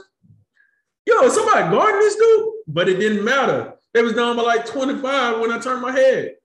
Yo, 1.08 1.28
somebody 1.30 1.76
guarding 1.76 2.00
this 2.02 2.16
dude, 2.16 2.50
but 2.68 2.88
it 2.88 3.00
didn't 3.00 3.26
matter. 3.26 3.74
They 3.94 4.04
was 4.04 4.14
down 4.14 4.36
by 4.36 4.44
like 4.44 4.66
25 4.66 5.40
when 5.40 5.52
I 5.52 5.60
turned 5.60 5.82
my 5.82 5.92
head. 5.92 6.36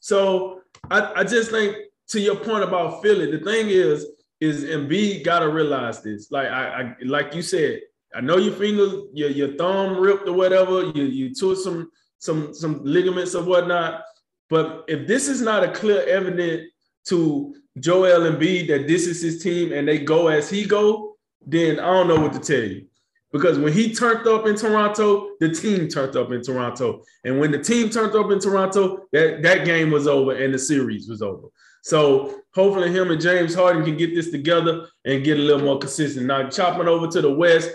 So 0.00 0.62
I, 0.90 1.20
I 1.20 1.24
just 1.24 1.50
think 1.50 1.76
to 2.08 2.20
your 2.20 2.36
point 2.36 2.64
about 2.64 3.02
Philly, 3.02 3.30
the 3.30 3.44
thing 3.44 3.68
is, 3.68 4.06
is 4.40 4.64
Embiid 4.64 5.24
gotta 5.24 5.48
realize 5.48 6.02
this. 6.02 6.30
Like 6.30 6.48
I, 6.48 6.82
I 6.82 6.94
like 7.04 7.34
you 7.34 7.42
said, 7.42 7.80
I 8.14 8.20
know 8.20 8.38
your 8.38 8.54
fingers, 8.54 9.04
your, 9.12 9.30
your 9.30 9.56
thumb 9.56 9.98
ripped 9.98 10.28
or 10.28 10.32
whatever, 10.32 10.84
you 10.94 11.04
you 11.04 11.34
tore 11.34 11.56
some 11.56 11.90
some 12.18 12.54
some 12.54 12.80
ligaments 12.84 13.34
or 13.34 13.42
whatnot. 13.42 14.02
But 14.48 14.84
if 14.88 15.06
this 15.06 15.28
is 15.28 15.42
not 15.42 15.64
a 15.64 15.72
clear 15.72 16.06
evidence 16.06 16.70
to 17.06 17.54
Joel 17.78 18.30
Embiid 18.30 18.68
that 18.68 18.86
this 18.86 19.06
is 19.06 19.22
his 19.22 19.42
team 19.42 19.72
and 19.72 19.86
they 19.86 19.98
go 19.98 20.28
as 20.28 20.48
he 20.48 20.64
go, 20.64 21.16
then 21.46 21.78
I 21.80 21.86
don't 21.86 22.08
know 22.08 22.20
what 22.20 22.32
to 22.34 22.40
tell 22.40 22.68
you. 22.68 22.87
Because 23.32 23.58
when 23.58 23.72
he 23.72 23.94
turned 23.94 24.26
up 24.26 24.46
in 24.46 24.56
Toronto, 24.56 25.30
the 25.40 25.50
team 25.50 25.88
turned 25.88 26.16
up 26.16 26.32
in 26.32 26.42
Toronto. 26.42 27.02
And 27.24 27.38
when 27.38 27.50
the 27.50 27.62
team 27.62 27.90
turned 27.90 28.16
up 28.16 28.30
in 28.30 28.38
Toronto, 28.38 29.06
that, 29.12 29.42
that 29.42 29.66
game 29.66 29.90
was 29.90 30.06
over 30.06 30.32
and 30.32 30.54
the 30.54 30.58
series 30.58 31.08
was 31.08 31.20
over. 31.20 31.48
So 31.82 32.40
hopefully 32.54 32.90
him 32.90 33.10
and 33.10 33.20
James 33.20 33.54
Harden 33.54 33.84
can 33.84 33.96
get 33.96 34.14
this 34.14 34.30
together 34.30 34.86
and 35.04 35.24
get 35.24 35.38
a 35.38 35.42
little 35.42 35.64
more 35.64 35.78
consistent. 35.78 36.26
Now 36.26 36.48
chopping 36.48 36.88
over 36.88 37.06
to 37.06 37.20
the 37.20 37.32
West, 37.32 37.70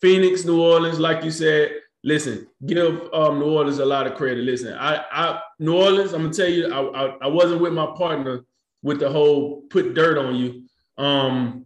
Phoenix, 0.00 0.44
New 0.44 0.60
Orleans, 0.60 0.98
like 0.98 1.24
you 1.24 1.30
said, 1.30 1.72
listen, 2.04 2.46
give 2.64 3.08
um, 3.12 3.38
New 3.38 3.50
Orleans 3.50 3.78
a 3.78 3.84
lot 3.84 4.06
of 4.06 4.14
credit. 4.14 4.44
Listen, 4.44 4.74
I, 4.74 5.04
I 5.10 5.40
New 5.58 5.76
Orleans, 5.76 6.12
I'm 6.12 6.22
gonna 6.22 6.34
tell 6.34 6.48
you, 6.48 6.72
I, 6.72 7.06
I, 7.06 7.16
I 7.22 7.26
wasn't 7.28 7.60
with 7.60 7.72
my 7.72 7.86
partner 7.96 8.44
with 8.82 9.00
the 9.00 9.10
whole 9.10 9.62
put 9.70 9.94
dirt 9.94 10.18
on 10.18 10.36
you. 10.36 10.64
Um, 10.98 11.65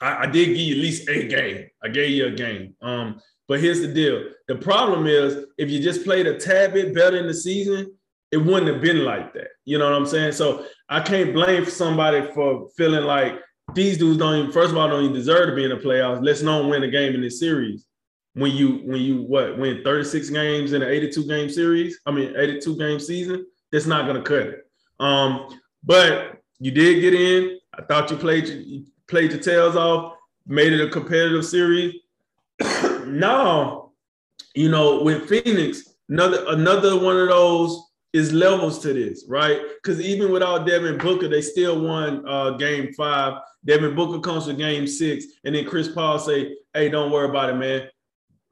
I, 0.00 0.24
I, 0.24 0.26
did 0.26 0.46
give 0.46 0.56
you 0.56 0.76
at 0.76 0.80
least 0.80 1.08
a 1.08 1.26
game. 1.26 1.68
I 1.82 1.88
gave 1.88 2.10
you 2.10 2.26
a 2.26 2.30
game. 2.30 2.74
Um, 2.82 3.20
but 3.46 3.60
here's 3.60 3.80
the 3.80 3.88
deal: 3.88 4.24
the 4.46 4.56
problem 4.56 5.06
is 5.06 5.46
if 5.56 5.70
you 5.70 5.80
just 5.80 6.04
played 6.04 6.26
a 6.26 6.38
tad 6.38 6.74
bit 6.74 6.94
better 6.94 7.16
in 7.16 7.26
the 7.26 7.34
season, 7.34 7.92
it 8.30 8.36
wouldn't 8.36 8.72
have 8.72 8.82
been 8.82 9.04
like 9.04 9.32
that. 9.34 9.48
You 9.64 9.78
know 9.78 9.84
what 9.84 9.94
I'm 9.94 10.06
saying? 10.06 10.32
So 10.32 10.66
I 10.88 11.00
can't 11.00 11.32
blame 11.32 11.64
somebody 11.64 12.30
for 12.32 12.68
feeling 12.76 13.04
like 13.04 13.40
these 13.74 13.98
dudes 13.98 14.18
don't 14.18 14.36
even, 14.36 14.52
first 14.52 14.70
of 14.70 14.76
all, 14.76 14.88
don't 14.88 15.04
even 15.04 15.14
deserve 15.14 15.48
to 15.48 15.54
be 15.54 15.64
in 15.64 15.70
the 15.70 15.76
playoffs. 15.76 16.22
Let's 16.22 16.42
not 16.42 16.68
win 16.68 16.82
a 16.82 16.90
game 16.90 17.14
in 17.14 17.20
this 17.20 17.38
series. 17.38 17.86
When 18.34 18.52
you 18.52 18.82
when 18.84 19.00
you 19.00 19.22
what 19.22 19.58
win 19.58 19.82
36 19.82 20.30
games 20.30 20.72
in 20.72 20.82
an 20.82 20.88
82 20.88 21.26
game 21.26 21.48
series, 21.48 21.98
I 22.06 22.12
mean 22.12 22.34
82 22.36 22.76
game 22.76 23.00
season, 23.00 23.46
that's 23.72 23.86
not 23.86 24.06
gonna 24.06 24.22
cut 24.22 24.46
it. 24.46 24.70
Um, 25.00 25.58
but 25.82 26.40
you 26.60 26.70
did 26.70 27.00
get 27.00 27.14
in. 27.14 27.58
I 27.74 27.82
thought 27.82 28.10
you 28.10 28.16
played 28.16 28.84
played 29.08 29.32
your 29.32 29.40
tails 29.40 29.76
off, 29.76 30.14
made 30.46 30.72
it 30.72 30.80
a 30.80 30.90
competitive 30.90 31.44
series. 31.44 31.94
now, 33.06 33.90
you 34.54 34.68
know, 34.68 35.02
with 35.02 35.28
Phoenix, 35.28 35.94
another 36.08 36.44
another 36.48 36.98
one 36.98 37.16
of 37.16 37.28
those 37.28 37.82
is 38.12 38.32
levels 38.32 38.78
to 38.80 38.92
this, 38.92 39.24
right? 39.28 39.60
Because 39.82 40.00
even 40.00 40.32
without 40.32 40.66
Devin 40.66 40.98
Booker, 40.98 41.28
they 41.28 41.42
still 41.42 41.80
won 41.80 42.24
uh, 42.26 42.50
game 42.52 42.92
five. 42.94 43.40
Devin 43.64 43.94
Booker 43.94 44.20
comes 44.20 44.46
to 44.46 44.54
game 44.54 44.86
six, 44.86 45.26
and 45.44 45.54
then 45.54 45.66
Chris 45.66 45.88
Paul 45.88 46.18
say, 46.18 46.56
"Hey, 46.72 46.88
don't 46.88 47.12
worry 47.12 47.28
about 47.28 47.50
it, 47.50 47.56
man. 47.56 47.88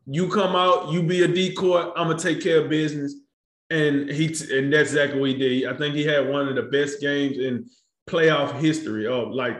You 0.06 0.28
come 0.28 0.54
out, 0.54 0.92
you 0.92 1.02
be 1.02 1.22
a 1.22 1.28
decoy. 1.28 1.90
I'm 1.96 2.08
gonna 2.08 2.18
take 2.18 2.42
care 2.42 2.62
of 2.62 2.68
business." 2.68 3.14
And 3.70 4.08
he 4.08 4.26
and 4.26 4.72
that's 4.72 4.90
exactly 4.90 5.18
what 5.18 5.30
he 5.30 5.36
did. 5.36 5.66
I 5.66 5.76
think 5.76 5.94
he 5.94 6.04
had 6.04 6.28
one 6.28 6.48
of 6.48 6.54
the 6.54 6.62
best 6.62 7.00
games 7.00 7.38
in 7.38 7.68
playoff 8.08 8.60
history. 8.60 9.08
Oh, 9.08 9.24
like 9.24 9.56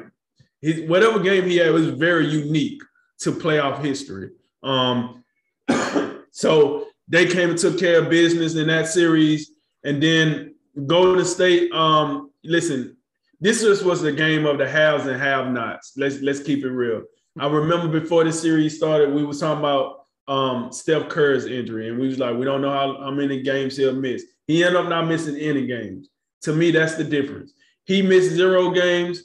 his 0.60 0.88
whatever 0.88 1.18
game 1.20 1.44
he 1.44 1.56
had 1.56 1.72
was 1.72 1.88
very 1.88 2.26
unique 2.26 2.82
to 3.20 3.32
playoff 3.32 3.82
history. 3.82 4.30
Um, 4.62 5.24
So 6.36 6.88
they 7.08 7.24
came 7.26 7.48
and 7.48 7.58
took 7.58 7.78
care 7.78 8.02
of 8.02 8.10
business 8.10 8.56
in 8.56 8.66
that 8.66 8.88
series. 8.88 9.52
And 9.84 10.02
then 10.02 10.54
Golden 10.86 11.24
State, 11.24 11.72
um, 11.72 12.30
listen, 12.44 12.94
this 13.40 13.62
just 13.62 13.82
was 13.82 14.02
the 14.02 14.12
game 14.12 14.44
of 14.44 14.58
the 14.58 14.68
haves 14.68 15.06
and 15.06 15.18
have-nots. 15.18 15.94
Let's 15.96 16.20
let's 16.20 16.40
keep 16.40 16.62
it 16.62 16.68
real. 16.68 17.04
I 17.38 17.46
remember 17.46 17.88
before 17.88 18.22
the 18.22 18.32
series 18.34 18.76
started, 18.76 19.14
we 19.14 19.24
was 19.24 19.40
talking 19.40 19.60
about 19.60 20.04
um, 20.28 20.70
Steph 20.72 21.08
Curry's 21.08 21.46
injury, 21.46 21.88
and 21.88 21.98
we 21.98 22.08
was 22.08 22.18
like, 22.18 22.36
we 22.36 22.44
don't 22.44 22.60
know 22.60 22.70
how, 22.70 23.00
how 23.00 23.10
many 23.12 23.40
games 23.42 23.78
he'll 23.78 23.94
miss. 23.94 24.24
He 24.46 24.62
ended 24.62 24.78
up 24.82 24.90
not 24.90 25.06
missing 25.06 25.36
any 25.36 25.66
games. 25.66 26.10
To 26.42 26.52
me, 26.52 26.70
that's 26.70 26.96
the 26.96 27.04
difference. 27.04 27.54
He 27.84 28.02
missed 28.02 28.32
zero 28.32 28.72
games. 28.72 29.24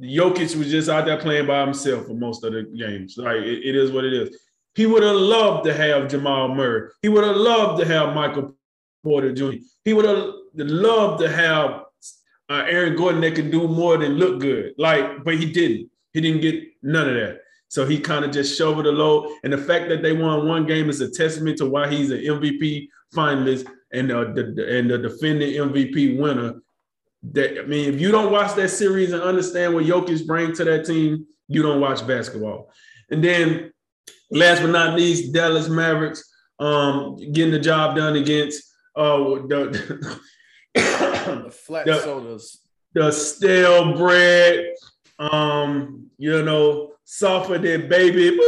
Jokic 0.00 0.56
was 0.56 0.70
just 0.70 0.88
out 0.88 1.04
there 1.04 1.18
playing 1.18 1.46
by 1.46 1.60
himself 1.64 2.06
for 2.06 2.14
most 2.14 2.44
of 2.44 2.52
the 2.52 2.62
games. 2.62 3.16
Like 3.18 3.36
it, 3.36 3.64
it 3.64 3.76
is 3.76 3.90
what 3.90 4.04
it 4.04 4.12
is. 4.12 4.38
He 4.74 4.86
would 4.86 5.02
have 5.02 5.16
loved 5.16 5.64
to 5.66 5.74
have 5.74 6.08
Jamal 6.08 6.48
Murray. 6.54 6.90
He 7.02 7.08
would 7.08 7.24
have 7.24 7.36
loved 7.36 7.80
to 7.80 7.86
have 7.86 8.14
Michael 8.14 8.56
Porter 9.04 9.32
Jr. 9.32 9.58
He 9.84 9.92
would 9.92 10.06
have 10.06 10.32
loved 10.54 11.20
to 11.20 11.28
have 11.28 11.82
uh, 12.48 12.64
Aaron 12.66 12.96
Gordon 12.96 13.20
that 13.20 13.34
could 13.34 13.50
do 13.50 13.68
more 13.68 13.98
than 13.98 14.12
look 14.12 14.40
good. 14.40 14.74
Like, 14.78 15.24
but 15.24 15.36
he 15.36 15.50
didn't. 15.50 15.90
He 16.12 16.20
didn't 16.20 16.40
get 16.40 16.64
none 16.82 17.08
of 17.08 17.14
that. 17.14 17.40
So 17.68 17.86
he 17.86 17.98
kind 17.98 18.24
of 18.24 18.30
just 18.30 18.56
shoveled 18.56 18.86
the 18.86 18.92
load. 18.92 19.30
And 19.44 19.52
the 19.52 19.58
fact 19.58 19.88
that 19.88 20.02
they 20.02 20.12
won 20.12 20.46
one 20.46 20.66
game 20.66 20.90
is 20.90 21.00
a 21.00 21.10
testament 21.10 21.58
to 21.58 21.66
why 21.66 21.88
he's 21.88 22.10
an 22.10 22.18
MVP 22.18 22.88
finalist 23.14 23.66
and 23.92 24.12
uh, 24.12 24.24
the, 24.24 24.78
and 24.78 24.90
the 24.90 24.98
defending 24.98 25.54
MVP 25.54 26.18
winner. 26.18 26.60
That 27.24 27.58
I 27.58 27.66
mean, 27.66 27.94
if 27.94 28.00
you 28.00 28.10
don't 28.10 28.32
watch 28.32 28.56
that 28.56 28.68
series 28.68 29.12
and 29.12 29.22
understand 29.22 29.74
what 29.74 29.84
Jokic 29.84 30.26
brings 30.26 30.58
to 30.58 30.64
that 30.64 30.84
team, 30.84 31.26
you 31.48 31.62
don't 31.62 31.80
watch 31.80 32.06
basketball. 32.06 32.70
And 33.10 33.22
then, 33.22 33.72
last 34.30 34.62
but 34.62 34.70
not 34.70 34.96
least, 34.96 35.32
Dallas 35.32 35.68
Mavericks 35.68 36.28
um, 36.58 37.16
getting 37.32 37.52
the 37.52 37.60
job 37.60 37.96
done 37.96 38.16
against 38.16 38.62
uh, 38.96 39.16
the, 39.16 40.20
the 40.74 41.50
flat 41.50 41.86
the, 41.86 42.00
sodas, 42.00 42.60
the 42.94 43.10
stale 43.10 43.96
bread, 43.96 44.74
um, 45.18 46.06
you 46.18 46.42
know, 46.42 46.92
softer 47.04 47.58
than 47.58 47.88
baby, 47.88 48.38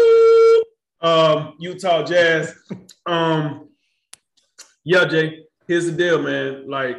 um, 1.01 1.55
Utah 1.59 2.03
Jazz. 2.05 2.55
Um, 3.07 3.69
yeah, 4.83 5.05
Jay, 5.05 5.41
here's 5.69 5.85
the 5.85 5.93
deal, 5.93 6.23
man. 6.23 6.67
Like, 6.67 6.97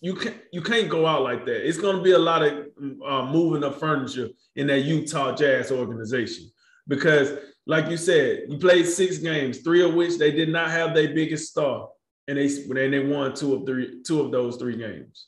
you 0.00 0.14
can't 0.14 0.36
you 0.52 0.62
can't 0.62 0.88
go 0.88 1.06
out 1.06 1.22
like 1.22 1.44
that. 1.44 1.66
It's 1.66 1.78
gonna 1.78 2.02
be 2.02 2.12
a 2.12 2.18
lot 2.18 2.42
of 2.42 2.66
uh, 3.06 3.26
moving 3.26 3.64
of 3.64 3.78
furniture 3.78 4.28
in 4.56 4.66
that 4.68 4.80
Utah 4.80 5.34
Jazz 5.34 5.70
organization 5.70 6.50
because, 6.88 7.32
like 7.66 7.90
you 7.90 7.96
said, 7.96 8.44
you 8.48 8.58
played 8.58 8.86
six 8.86 9.18
games, 9.18 9.58
three 9.58 9.82
of 9.82 9.94
which 9.94 10.16
they 10.16 10.30
did 10.30 10.48
not 10.48 10.70
have 10.70 10.94
their 10.94 11.14
biggest 11.14 11.50
star, 11.50 11.88
and 12.28 12.38
they 12.38 12.46
and 12.46 12.92
they 12.92 13.04
won 13.04 13.34
two 13.34 13.54
of 13.54 13.66
three 13.66 14.02
two 14.02 14.20
of 14.20 14.32
those 14.32 14.56
three 14.56 14.76
games. 14.76 15.26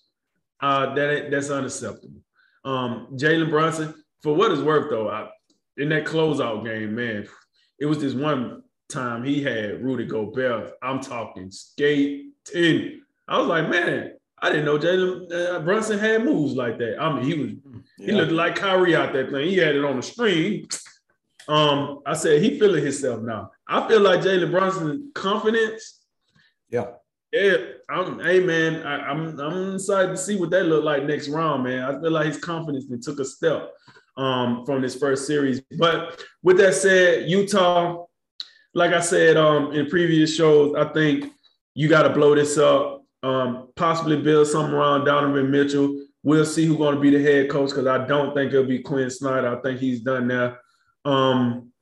Uh, 0.61 0.95
that 0.95 1.31
that's 1.31 1.51
unacceptable. 1.51 2.21
Um, 2.65 3.09
Jalen 3.15 3.51
Brunson, 3.51 3.95
for 4.23 4.35
what 4.35 4.53
it's 4.53 4.63
worth, 4.63 4.89
though, 4.89 5.09
I, 5.09 5.29
in 5.77 5.89
that 5.91 6.05
closeout 6.05 6.65
game, 6.65 6.95
man, 6.95 7.27
it 7.79 7.87
was 7.87 7.99
this 7.99 8.15
one 8.15 8.63
time 8.89 9.25
he 9.25 9.43
had 9.43 9.83
Rudy 9.83 10.07
Gobert. 10.07 10.73
I'm 10.83 11.01
talking 11.01 11.51
skating. 11.51 13.03
I 13.29 13.39
was 13.39 13.49
like, 13.49 13.69
man, 13.69 14.13
I 14.43 14.51
didn't 14.51 14.65
know 14.65 14.77
Jalen 14.77 15.33
uh, 15.33 15.61
Brunson 15.61 16.01
had 16.01 16.25
moves 16.25 16.55
like 16.55 16.77
that. 16.79 17.01
I 17.01 17.15
mean, 17.15 17.25
he 17.25 17.35
was 17.35 17.53
yeah. 17.97 18.07
he 18.07 18.13
looked 18.13 18.33
like 18.33 18.57
Kyrie 18.57 18.97
out 18.97 19.13
there 19.13 19.29
playing. 19.29 19.51
He 19.51 19.57
had 19.57 19.77
it 19.77 19.85
on 19.85 19.97
the 19.97 20.03
screen. 20.03 20.67
Um, 21.49 22.01
I 22.05 22.15
said 22.15 22.43
he 22.43 22.59
feeling 22.59 22.83
himself 22.83 23.23
now. 23.23 23.53
I 23.69 23.89
feel 23.89 24.01
like 24.01 24.21
Jalen 24.21 24.51
Brunson 24.51 25.13
confidence. 25.15 26.01
Yeah. 26.69 26.87
Yeah, 27.33 27.57
I'm. 27.89 28.19
Hey 28.19 28.41
man, 28.41 28.83
I, 28.83 29.11
am 29.11 29.29
I'm, 29.29 29.41
I'm 29.41 29.75
excited 29.77 30.09
to 30.09 30.17
see 30.19 30.37
what 30.37 30.51
that 30.51 30.65
look 30.65 30.85
like 30.85 31.05
next 31.05 31.29
round, 31.29 31.65
man. 31.65 31.83
I 31.83 31.99
feel 31.99 32.11
like 32.11 32.27
his 32.27 32.39
confidence 32.39 32.85
took 33.07 33.21
a 33.21 33.25
step 33.25 33.73
um, 34.19 34.67
from 34.67 34.83
this 34.83 34.97
first 34.97 35.27
series. 35.27 35.63
But 35.79 36.23
with 36.43 36.59
that 36.59 36.75
said, 36.75 37.31
Utah, 37.31 38.05
like 38.75 38.93
I 38.93 39.01
said 39.01 39.39
um, 39.39 39.73
in 39.73 39.89
previous 39.89 40.35
shows, 40.35 40.75
I 40.77 40.93
think 40.93 41.33
you 41.75 41.89
got 41.89 42.03
to 42.03 42.11
blow 42.11 42.35
this 42.35 42.59
up. 42.59 43.02
Um, 43.23 43.69
possibly 43.77 44.21
build 44.21 44.49
something 44.49 44.75
around 44.75 45.05
Donovan 45.05 45.51
Mitchell. 45.51 46.05
We'll 46.25 46.45
see 46.45 46.67
who's 46.67 46.77
going 46.77 46.97
to 46.97 47.01
be 47.01 47.11
the 47.11 47.23
head 47.23 47.51
coach 47.51 47.71
because 47.71 47.87
I 47.87 48.07
don't 48.07 48.35
think 48.35 48.53
it'll 48.53 48.65
be 48.65 48.81
Quinn 48.81 49.11
Snyder. 49.11 49.57
I 49.57 49.61
think 49.61 49.81
he's 49.81 50.01
done 50.01 50.29
now. 50.29 50.57
Um, 51.05 51.73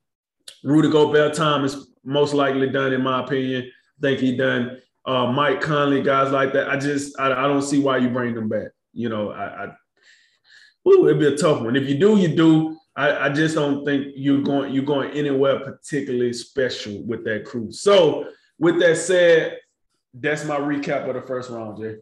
Rudy 0.65 0.91
Gobert 0.91 1.35
time 1.35 1.65
is 1.65 1.89
most 2.05 2.35
likely 2.35 2.69
done, 2.69 2.93
in 2.93 3.03
my 3.03 3.23
opinion. 3.23 3.71
I 3.99 4.01
think 4.01 4.21
he 4.21 4.37
done. 4.37 4.81
Uh, 5.05 5.33
Mike 5.33 5.61
Conley, 5.61 6.03
guys 6.03 6.31
like 6.31 6.53
that. 6.53 6.69
I 6.69 6.79
just 6.79 7.19
I, 7.19 7.33
I 7.33 7.49
don't 7.49 7.63
see 7.63 7.81
why 7.81 7.99
you 7.99 8.11
bring 8.11 8.35
them 8.35 8.49
back. 8.49 8.69
You 8.93 9.09
know, 9.09 9.31
I, 9.31 9.65
I 9.65 9.69
it'd 10.87 11.19
be 11.19 11.27
a 11.27 11.37
tough 11.37 11.63
one. 11.63 11.77
If 11.77 11.89
you 11.89 11.99
do, 11.99 12.19
you 12.19 12.29
do. 12.29 12.77
I, 12.97 13.27
I 13.27 13.29
just 13.31 13.55
don't 13.55 13.85
think 13.85 14.09
you're 14.17 14.43
going 14.43 14.73
you're 14.75 14.85
going 14.85 15.11
anywhere 15.13 15.61
particularly 15.61 16.33
special 16.33 17.03
with 17.07 17.25
that 17.25 17.45
crew. 17.45 17.73
So 17.73 18.29
with 18.59 18.79
that 18.81 18.97
said, 18.97 19.59
that's 20.15 20.45
my 20.45 20.59
recap 20.59 21.09
of 21.09 21.15
the 21.15 21.23
first 21.23 21.51
round, 21.51 21.79
Jay. 21.79 21.97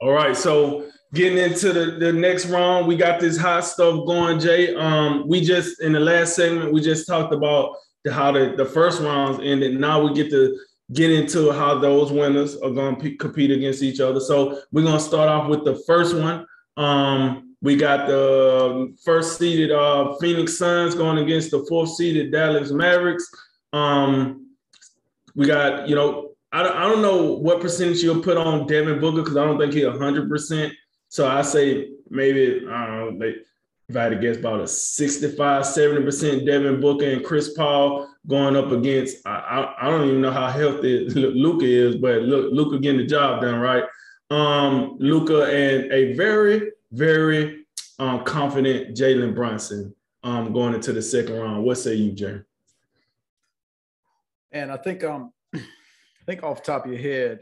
All 0.00 0.12
right, 0.12 0.36
so 0.36 0.86
getting 1.14 1.38
into 1.38 1.72
the, 1.72 1.92
the 1.92 2.12
next 2.12 2.46
round, 2.46 2.86
we 2.86 2.96
got 2.96 3.20
this 3.20 3.38
hot 3.38 3.64
stuff 3.64 4.06
going, 4.06 4.38
Jay. 4.38 4.74
Um, 4.74 5.26
we 5.26 5.40
just 5.40 5.80
in 5.80 5.92
the 5.92 6.00
last 6.00 6.34
segment, 6.34 6.72
we 6.72 6.80
just 6.80 7.06
talked 7.06 7.32
about 7.32 7.76
the, 8.04 8.12
how 8.12 8.32
the, 8.32 8.54
the 8.56 8.66
first 8.66 9.00
rounds 9.00 9.40
ended. 9.42 9.78
Now 9.80 10.02
we 10.02 10.12
get 10.12 10.30
to 10.30 10.58
get 10.92 11.10
into 11.10 11.50
how 11.52 11.78
those 11.78 12.12
winners 12.12 12.56
are 12.56 12.70
going 12.70 13.00
to 13.00 13.16
compete 13.16 13.50
against 13.50 13.82
each 13.82 14.00
other. 14.00 14.20
So 14.20 14.60
we're 14.72 14.82
going 14.82 14.98
to 14.98 15.00
start 15.00 15.28
off 15.28 15.48
with 15.48 15.64
the 15.64 15.82
first 15.86 16.14
one. 16.14 16.46
Um, 16.76 17.56
we 17.62 17.76
got 17.76 18.06
the 18.06 18.94
first 19.02 19.38
seeded 19.38 19.70
uh, 19.70 20.14
Phoenix 20.20 20.58
Suns 20.58 20.94
going 20.94 21.18
against 21.18 21.50
the 21.50 21.64
fourth 21.66 21.94
seeded 21.94 22.30
Dallas 22.30 22.70
Mavericks. 22.70 23.26
Um, 23.72 24.43
we 25.34 25.46
got, 25.46 25.88
you 25.88 25.94
know, 25.94 26.30
I 26.52 26.62
don't, 26.62 26.76
I 26.76 26.82
don't 26.88 27.02
know 27.02 27.32
what 27.32 27.60
percentage 27.60 28.02
you'll 28.02 28.22
put 28.22 28.36
on 28.36 28.66
Devin 28.66 29.00
Booker 29.00 29.22
because 29.22 29.36
I 29.36 29.44
don't 29.44 29.58
think 29.58 29.72
he's 29.72 29.84
100%. 29.84 30.72
So 31.08 31.28
I 31.28 31.42
say 31.42 31.90
maybe, 32.08 32.66
I 32.70 32.86
don't 32.86 33.18
know, 33.18 33.32
if 33.88 33.96
I 33.96 34.02
had 34.04 34.08
to 34.10 34.16
guess 34.16 34.36
about 34.36 34.60
a 34.60 34.66
65, 34.66 35.62
70% 35.62 36.46
Devin 36.46 36.80
Booker 36.80 37.06
and 37.06 37.24
Chris 37.24 37.52
Paul 37.54 38.08
going 38.26 38.56
up 38.56 38.72
against, 38.72 39.26
I, 39.26 39.30
I, 39.30 39.86
I 39.86 39.90
don't 39.90 40.08
even 40.08 40.20
know 40.20 40.30
how 40.30 40.48
healthy 40.48 41.08
Luka 41.08 41.66
is, 41.66 41.96
but 41.96 42.22
look, 42.22 42.52
Luka 42.52 42.78
getting 42.78 43.00
the 43.00 43.06
job 43.06 43.42
done, 43.42 43.60
right? 43.60 43.84
Um, 44.30 44.96
Luka 44.98 45.44
and 45.44 45.92
a 45.92 46.14
very, 46.14 46.70
very 46.92 47.66
um, 47.98 48.24
confident 48.24 48.96
Jalen 48.96 49.34
Brunson 49.34 49.94
um, 50.22 50.52
going 50.52 50.74
into 50.74 50.92
the 50.92 51.02
second 51.02 51.38
round. 51.38 51.64
What 51.64 51.76
say 51.76 51.94
you, 51.94 52.12
Jay? 52.12 52.40
And 54.54 54.70
I 54.70 54.76
think 54.76 55.04
um, 55.04 55.32
I 55.54 55.60
think 56.26 56.42
off 56.42 56.62
top 56.62 56.86
of 56.86 56.92
your 56.92 57.00
head, 57.00 57.40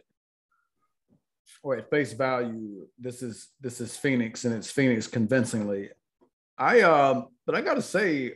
or 1.62 1.76
at 1.76 1.90
face 1.90 2.14
value, 2.14 2.86
this 2.98 3.22
is 3.22 3.50
this 3.60 3.80
is 3.80 3.96
Phoenix 3.96 4.44
and 4.44 4.54
it's 4.54 4.70
Phoenix 4.70 5.06
convincingly. 5.06 5.90
I 6.58 6.80
um, 6.80 7.28
but 7.46 7.54
I 7.54 7.60
gotta 7.60 7.82
say, 7.82 8.32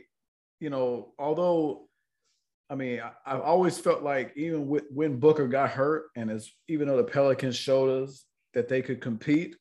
you 0.59 0.69
know, 0.69 1.13
although 1.17 1.87
I 2.69 2.75
mean, 2.75 3.01
I, 3.01 3.31
have 3.31 3.41
always 3.41 3.77
felt 3.79 4.03
like 4.03 4.33
even 4.35 4.67
with, 4.67 4.83
when 4.91 5.19
Booker 5.19 5.47
got 5.47 5.71
hurt, 5.71 6.05
and 6.15 6.29
as 6.29 6.49
even 6.67 6.87
though 6.87 6.97
the 6.97 7.03
Pelicans 7.03 7.55
showed 7.55 8.03
us 8.03 8.25
that 8.53 8.67
they 8.67 8.83
could 8.83 9.01
compete, 9.01 9.55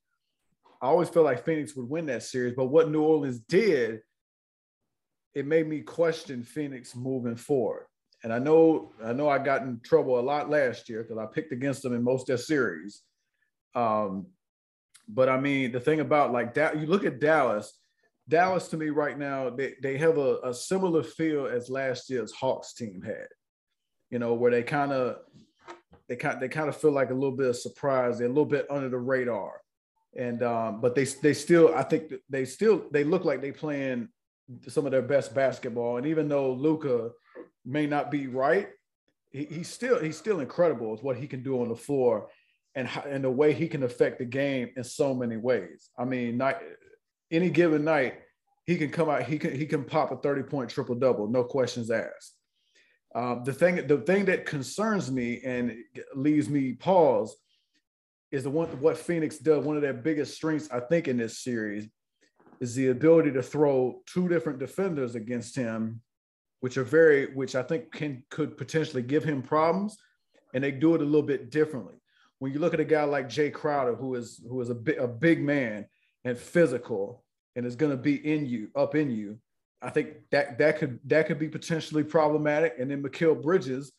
I 0.83 0.87
always 0.89 1.09
felt 1.09 1.25
like 1.25 1.45
Phoenix 1.45 1.75
would 1.75 1.89
win 1.89 2.07
that 2.07 2.23
series. 2.23 2.55
But 2.55 2.67
what 2.67 2.91
New 2.91 3.03
Orleans 3.03 3.39
did, 3.39 4.01
it 5.35 5.47
made 5.47 5.67
me 5.67 5.81
question 5.81 6.43
Phoenix 6.43 6.95
moving 6.95 7.37
forward. 7.37 7.87
And 8.27 8.33
I 8.33 8.41
know, 8.41 8.91
I 9.05 9.13
know, 9.13 9.29
I 9.29 9.39
got 9.39 9.63
in 9.63 9.79
trouble 9.85 10.19
a 10.19 10.21
lot 10.21 10.51
last 10.51 10.89
year 10.89 11.05
because 11.05 11.17
I 11.17 11.27
picked 11.27 11.53
against 11.53 11.83
them 11.83 11.95
in 11.95 12.03
most 12.03 12.23
of 12.23 12.27
their 12.27 12.39
series. 12.39 13.03
Um, 13.77 14.27
but 15.09 15.29
I 15.29 15.39
mean, 15.39 15.71
the 15.71 15.79
thing 15.79 16.01
about 16.01 16.33
like 16.33 16.55
that, 16.55 16.77
you 16.77 16.89
look 16.89 17.05
at 17.05 17.21
Dallas 17.21 17.73
Dallas 18.29 18.67
to 18.69 18.77
me 18.77 18.89
right 18.89 19.17
now, 19.17 19.51
they, 19.51 19.75
they 19.81 19.97
have 19.99 20.19
a, 20.19 20.39
a 20.43 20.53
similar 20.53 21.03
feel 21.05 21.47
as 21.47 21.71
last 21.71 22.11
year's 22.11 22.33
Hawks 22.33 22.75
team 22.75 23.01
had, 23.01 23.29
you 24.11 24.19
know, 24.19 24.35
where 24.35 24.51
they 24.51 24.65
kind 24.65 24.91
of 24.93 25.19
they 26.09 26.17
kind 26.17 26.41
they 26.41 26.49
kind 26.49 26.69
of 26.69 26.77
feel 26.77 26.91
like 26.91 27.11
a 27.11 27.15
little 27.15 27.37
bit 27.37 27.51
of 27.51 27.57
surprise. 27.57 28.19
They're 28.19 28.27
a 28.27 28.31
little 28.31 28.45
bit 28.45 28.67
under 28.71 28.89
the 28.89 28.99
radar, 28.99 29.61
and 30.17 30.43
um, 30.43 30.81
but 30.81 30.97
they 30.97 31.05
they 31.05 31.35
still 31.35 31.73
I 31.75 31.85
think 31.85 32.15
they 32.29 32.45
still 32.45 32.87
they 32.91 33.05
look 33.05 33.25
like 33.25 33.41
they 33.41 33.53
playing 33.53 34.09
some 34.67 34.87
of 34.87 34.93
their 34.93 35.03
best 35.03 35.35
basketball. 35.35 35.99
And 35.99 36.07
even 36.07 36.29
though 36.29 36.53
Luka 36.53 37.11
may 37.67 37.87
not 37.87 38.11
be 38.11 38.27
right, 38.29 38.69
he, 39.31 39.45
he's 39.45 39.69
still 39.69 40.01
he's 40.01 40.17
still 40.17 40.41
incredible 40.41 40.91
with 40.91 41.03
what 41.03 41.17
he 41.17 41.27
can 41.27 41.43
do 41.43 41.61
on 41.61 41.69
the 41.69 41.77
floor, 41.77 42.29
and 42.75 42.89
and 43.07 43.25
the 43.25 43.31
way 43.31 43.53
he 43.53 43.69
can 43.69 43.83
affect 43.83 44.19
the 44.19 44.25
game 44.25 44.71
in 44.77 44.85
so 44.85 45.15
many 45.15 45.37
ways. 45.37 45.91
I 45.99 46.05
mean, 46.05 46.37
not 46.37 46.63
any 47.31 47.51
given 47.51 47.85
night, 47.85 48.21
he 48.65 48.77
can 48.77 48.91
come 48.91 49.09
out, 49.09 49.25
he 49.25 49.39
can 49.39 49.55
he 49.55 49.67
can 49.67 49.85
pop 49.85 50.13
a 50.13 50.17
30 50.17 50.45
point 50.45 50.71
triple 50.71 50.95
double, 50.95 51.29
no 51.29 51.45
questions 51.45 51.91
asked. 51.91 52.37
Um, 53.15 53.43
the 53.45 53.53
thing 53.53 53.87
the 53.87 53.99
thing 53.99 54.27
that 54.27 54.47
concerns 54.47 55.11
me 55.11 55.41
and 55.45 55.75
leaves 56.15 56.49
me 56.49 56.75
pause 56.75 57.37
is 58.31 58.43
the 58.43 58.51
one 58.51 58.69
what 58.81 58.99
Phoenix 58.99 59.39
does. 59.39 59.65
One 59.65 59.77
of 59.77 59.83
their 59.83 59.95
biggest 59.95 60.35
strengths, 60.35 60.71
I 60.71 60.81
think, 60.81 61.09
in 61.09 61.17
this 61.17 61.43
series 61.43 61.89
is 62.61 62.75
the 62.75 62.89
ability 62.89 63.33
to 63.33 63.43
throw 63.43 64.03
two 64.07 64.29
different 64.29 64.59
defenders 64.59 65.15
against 65.15 65.55
him, 65.55 66.01
which 66.67 66.77
are 66.77 66.83
very, 66.83 67.27
which 67.27 67.55
I 67.55 67.63
think 67.63 67.93
can 67.93 68.25
could 68.29 68.57
potentially 68.57 69.01
give 69.01 69.23
him 69.23 69.41
problems, 69.41 69.97
and 70.53 70.65
they 70.65 70.73
do 70.73 70.97
it 70.97 71.01
a 71.01 71.05
little 71.05 71.23
bit 71.23 71.53
differently. 71.53 71.95
When 72.41 72.53
you 72.53 72.59
look 72.59 72.75
at 72.75 72.81
a 72.81 72.85
guy 72.85 73.05
like 73.05 73.29
Jae 73.29 73.53
Crowder, 73.53 73.95
who 73.95 74.17
is 74.17 74.45
who 74.49 74.61
is 74.61 74.69
a, 74.69 74.75
bi- 74.75 74.95
a 74.99 75.07
big 75.07 75.41
man 75.45 75.87
and 76.25 76.37
physical, 76.37 77.23
and 77.55 77.65
is 77.65 77.77
going 77.77 77.93
to 77.93 77.97
be 77.97 78.17
in 78.17 78.47
you, 78.47 78.71
up 78.75 78.97
in 78.97 79.13
you, 79.13 79.39
I 79.81 79.91
think 79.91 80.09
that 80.33 80.59
that 80.59 80.79
could 80.79 80.99
that 81.05 81.29
could 81.29 81.39
be 81.39 81.49
potentially 81.49 82.03
problematic. 82.03 82.75
And 82.81 82.91
then 82.91 83.01
Mikal 83.01 83.41
Bridges, 83.41 83.93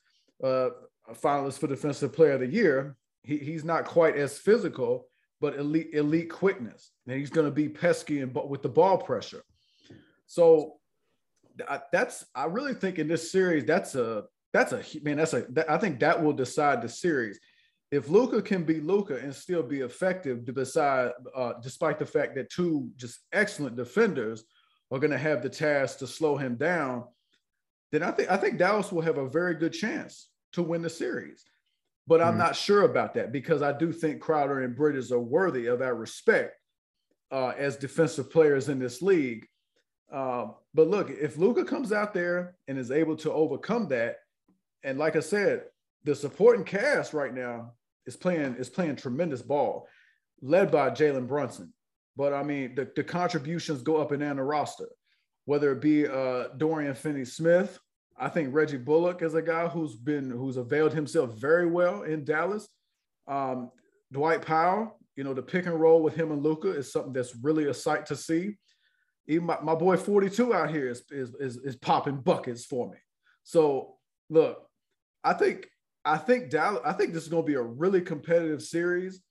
uh, 0.43 0.71
a 1.07 1.13
finalist 1.13 1.59
for 1.59 1.67
Defensive 1.67 2.11
Player 2.11 2.33
of 2.33 2.41
the 2.41 2.47
Year, 2.47 2.97
he, 3.23 3.37
he's 3.37 3.63
not 3.63 3.85
quite 3.85 4.17
as 4.17 4.37
physical, 4.37 5.07
but 5.39 5.55
elite 5.55 5.91
elite 5.93 6.29
quickness, 6.29 6.91
and 7.07 7.17
he's 7.17 7.29
going 7.29 7.47
to 7.47 7.55
be 7.55 7.69
pesky 7.69 8.19
and 8.19 8.33
but 8.33 8.49
with 8.49 8.61
the 8.61 8.67
ball 8.67 8.97
pressure. 8.97 9.43
So 10.25 10.76
that's 11.91 12.25
I 12.35 12.45
really 12.45 12.73
think 12.73 12.99
in 12.99 13.07
this 13.07 13.31
series 13.31 13.65
that's 13.65 13.95
a 13.95 14.25
that's 14.53 14.73
a 14.73 14.83
man 15.01 15.17
that's 15.17 15.33
a 15.33 15.41
that, 15.49 15.69
I 15.69 15.77
think 15.77 15.99
that 15.99 16.21
will 16.21 16.33
decide 16.33 16.81
the 16.81 16.89
series. 16.89 17.39
If 17.91 18.09
Luka 18.09 18.41
can 18.41 18.63
be 18.63 18.81
Luka 18.81 19.17
and 19.17 19.33
still 19.33 19.63
be 19.63 19.79
effective, 19.79 20.45
to 20.45 20.51
decide, 20.51 21.11
uh, 21.33 21.53
despite 21.61 21.99
the 21.99 22.05
fact 22.05 22.35
that 22.35 22.49
two 22.49 22.89
just 22.97 23.19
excellent 23.31 23.77
defenders 23.77 24.43
are 24.91 24.99
going 24.99 25.11
to 25.11 25.17
have 25.17 25.41
the 25.41 25.49
task 25.49 25.99
to 25.99 26.07
slow 26.07 26.35
him 26.35 26.55
down, 26.55 27.05
then 27.91 28.03
I 28.03 28.11
think 28.11 28.29
I 28.29 28.37
think 28.37 28.57
Dallas 28.57 28.91
will 28.91 29.01
have 29.01 29.17
a 29.17 29.29
very 29.29 29.55
good 29.55 29.73
chance 29.73 30.29
to 30.53 30.63
win 30.63 30.81
the 30.81 30.89
series. 30.89 31.45
But 32.07 32.21
I'm 32.21 32.35
mm 32.35 32.39
not 32.39 32.55
sure 32.55 32.83
about 32.83 33.13
that 33.15 33.31
because 33.31 33.61
I 33.61 33.73
do 33.73 33.91
think 33.91 34.21
Crowder 34.21 34.63
and 34.63 34.75
Bridges 34.75 35.11
are 35.11 35.19
worthy 35.19 35.67
of 35.67 35.81
our 35.81 35.95
respect 35.95 36.55
uh, 37.31 37.53
as 37.57 37.75
defensive 37.75 38.31
players 38.31 38.69
in 38.69 38.79
this 38.79 39.01
league. 39.01 39.45
Uh, 40.11 40.47
but 40.73 40.87
look, 40.87 41.09
if 41.09 41.37
Luka 41.37 41.65
comes 41.65 41.91
out 41.91 42.13
there 42.13 42.55
and 42.67 42.77
is 42.77 42.91
able 42.91 43.15
to 43.17 43.31
overcome 43.31 43.87
that, 43.89 44.17
and 44.83 44.97
like 44.97 45.15
I 45.15 45.21
said, 45.21 45.63
the 46.03 46.15
supporting 46.15 46.63
cast 46.63 47.13
right 47.13 47.33
now 47.33 47.73
is 48.05 48.15
playing 48.15 48.55
is 48.55 48.69
playing 48.69 48.95
tremendous 48.95 49.41
ball, 49.41 49.87
led 50.41 50.71
by 50.71 50.89
Jalen 50.89 51.27
Brunson. 51.27 51.73
But 52.15 52.33
I 52.33 52.43
mean, 52.43 52.75
the, 52.75 52.89
the 52.95 53.03
contributions 53.03 53.81
go 53.81 53.97
up 53.97 54.11
and 54.11 54.21
down 54.21 54.37
the 54.37 54.43
roster, 54.43 54.89
whether 55.45 55.71
it 55.71 55.81
be 55.81 56.07
uh, 56.07 56.47
Dorian 56.57 56.95
Finney-Smith, 56.95 57.79
I 58.19 58.29
think 58.29 58.53
Reggie 58.53 58.77
Bullock 58.77 59.21
is 59.21 59.35
a 59.35 59.41
guy 59.41 59.67
who's 59.67 59.95
been 59.95 60.31
who's 60.31 60.57
availed 60.57 60.93
himself 60.93 61.33
very 61.33 61.67
well 61.67 62.03
in 62.03 62.23
Dallas. 62.23 62.67
Um, 63.27 63.71
Dwight 64.11 64.41
Powell, 64.41 64.97
you 65.15 65.23
know, 65.23 65.33
the 65.33 65.41
pick 65.41 65.65
and 65.65 65.79
roll 65.79 66.01
with 66.01 66.15
him 66.15 66.31
and 66.31 66.41
Luka 66.41 66.71
is 66.71 66.91
something 66.91 67.13
that's 67.13 67.35
really 67.35 67.65
a 67.65 67.73
sight 67.73 68.05
to 68.07 68.15
see. 68.15 68.57
Even 69.27 69.45
my, 69.45 69.57
my 69.61 69.75
boy 69.75 69.97
42 69.97 70.53
out 70.53 70.71
here 70.71 70.89
is, 70.89 71.03
is, 71.11 71.33
is, 71.39 71.57
is 71.57 71.75
popping 71.75 72.17
buckets 72.17 72.65
for 72.65 72.89
me. 72.89 72.97
So 73.43 73.95
look, 74.29 74.67
I 75.23 75.33
think 75.33 75.67
I 76.05 76.17
think 76.17 76.49
Dallas, 76.49 76.81
I 76.85 76.93
think 76.93 77.13
this 77.13 77.23
is 77.23 77.29
gonna 77.29 77.43
be 77.43 77.55
a 77.55 77.61
really 77.61 78.01
competitive 78.01 78.61
series. 78.61 79.21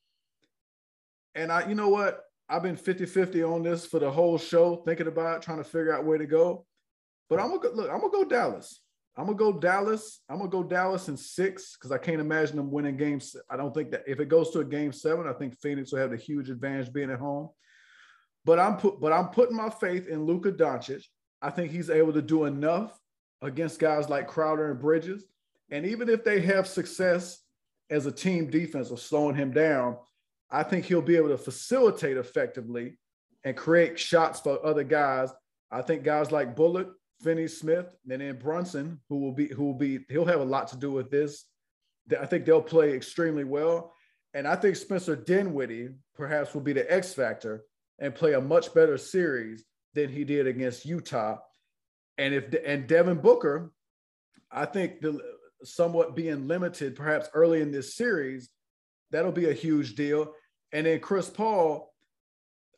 And 1.35 1.51
I, 1.51 1.69
you 1.69 1.75
know 1.75 1.89
what? 1.89 2.21
I've 2.49 2.63
been 2.63 2.77
50-50 2.77 3.51
on 3.51 3.63
this 3.63 3.87
for 3.87 3.99
the 3.99 4.11
whole 4.11 4.39
show, 4.39 4.77
thinking 4.77 5.07
about 5.07 5.37
it, 5.37 5.43
trying 5.43 5.59
to 5.59 5.65
figure 5.65 5.95
out 5.95 6.05
where 6.05 6.19
to 6.19 6.27
go. 6.27 6.67
But 7.29 7.41
I'm 7.41 7.49
gonna 7.49 7.61
go, 7.61 7.71
look. 7.71 7.91
I'm 7.91 8.01
gonna 8.01 8.13
go 8.13 8.25
Dallas. 8.25 8.83
I'm 9.17 9.25
gonna 9.25 9.39
go 9.39 9.53
Dallas. 9.59 10.21
I'm 10.29 10.39
gonna 10.39 10.51
go 10.51 10.63
Dallas 10.63 11.09
in 11.09 11.17
six 11.17 11.77
because 11.77 11.91
I 11.91 11.99
can't 11.99 12.21
imagine 12.21 12.57
them 12.57 12.71
winning 12.71 12.97
games. 12.97 13.35
I 13.51 13.57
don't 13.57 13.75
think 13.75 13.91
that 13.93 14.05
if 14.07 14.21
it 14.21 14.29
goes 14.29 14.51
to 14.51 14.61
a 14.61 14.65
game 14.65 14.93
seven, 14.93 15.27
I 15.27 15.33
think 15.33 15.59
Phoenix 15.59 15.91
will 15.91 16.01
have 16.01 16.11
the 16.11 16.17
huge 16.17 16.51
advantage 16.51 16.93
being 16.93 17.11
at 17.11 17.19
home. 17.19 17.49
But 18.47 18.61
I'm 18.61 18.77
put, 18.77 19.01
but 19.01 19.13
I'm 19.13 19.29
putting 19.29 19.57
my 19.57 19.69
faith 19.69 20.07
in 20.07 20.25
Luka 20.25 20.53
Doncic. 20.53 21.03
I 21.43 21.51
think 21.51 21.73
he's 21.73 21.91
able 21.91 22.13
to 22.13 22.23
do 22.23 22.45
enough 22.45 22.99
against 23.43 23.81
guys 23.81 24.09
like 24.09 24.29
Crowder 24.29 24.71
and 24.71 24.81
Bridges. 24.81 25.25
And 25.71 25.85
even 25.85 26.09
if 26.09 26.23
they 26.23 26.41
have 26.43 26.69
success 26.69 27.41
as 27.91 28.07
a 28.07 28.13
team 28.13 28.49
defense 28.49 28.91
of 28.93 29.01
slowing 29.01 29.35
him 29.35 29.51
down, 29.51 29.97
I 30.49 30.63
think 30.63 30.85
he'll 30.85 31.03
be 31.03 31.17
able 31.17 31.31
to 31.31 31.39
facilitate 31.39 32.17
effectively 32.17 32.99
and 33.43 33.57
create 33.57 33.99
shots 33.99 34.39
for 34.39 34.65
other 34.65 34.85
guys. 34.85 35.33
I 35.73 35.83
think 35.83 36.05
guys 36.05 36.31
like 36.31 36.55
Bullock 36.55 36.95
Finney 37.23 37.49
Smith, 37.49 37.87
and 38.09 38.21
then 38.21 38.39
Brunson, 38.39 39.01
who 39.09 39.19
will 39.19 39.33
be 39.33 39.49
who 39.49 39.65
will 39.65 39.75
be 39.75 40.01
he'll 40.09 40.25
have 40.25 40.41
a 40.41 40.45
lot 40.45 40.69
to 40.69 40.77
do 40.77 40.93
with 40.93 41.11
this. 41.11 41.47
I 42.21 42.27
think 42.27 42.45
they'll 42.45 42.63
play 42.63 42.93
extremely 42.93 43.43
well, 43.43 43.93
and 44.35 44.47
I 44.47 44.55
think 44.55 44.77
Spencer 44.77 45.17
Dinwiddie 45.17 45.89
perhaps 46.15 46.55
will 46.55 46.61
be 46.61 46.73
the 46.73 46.93
X 46.93 47.13
factor 47.13 47.65
and 47.99 48.15
play 48.15 48.35
a 48.35 48.41
much 48.41 48.75
better 48.75 48.99
series 48.99 49.65
than 49.95 50.09
he 50.09 50.25
did 50.25 50.47
against 50.47 50.85
Utah. 50.85 51.39
And 52.19 52.35
if 52.35 52.55
and 52.65 52.87
Devin 52.87 53.19
Booker, 53.19 53.73
I 54.51 54.67
think 54.67 55.01
the 55.01 55.21
somewhat 55.65 56.15
being 56.17 56.47
limited 56.47 56.97
perhaps 56.97 57.29
early 57.35 57.61
in 57.61 57.71
this 57.71 57.97
series, 57.97 58.51
that'll 59.11 59.33
be 59.33 59.51
a 59.51 59.55
huge 59.55 59.95
deal. 59.95 60.33
And 60.73 60.87
then 60.87 61.01
Chris 61.01 61.31
Paul, 61.31 61.93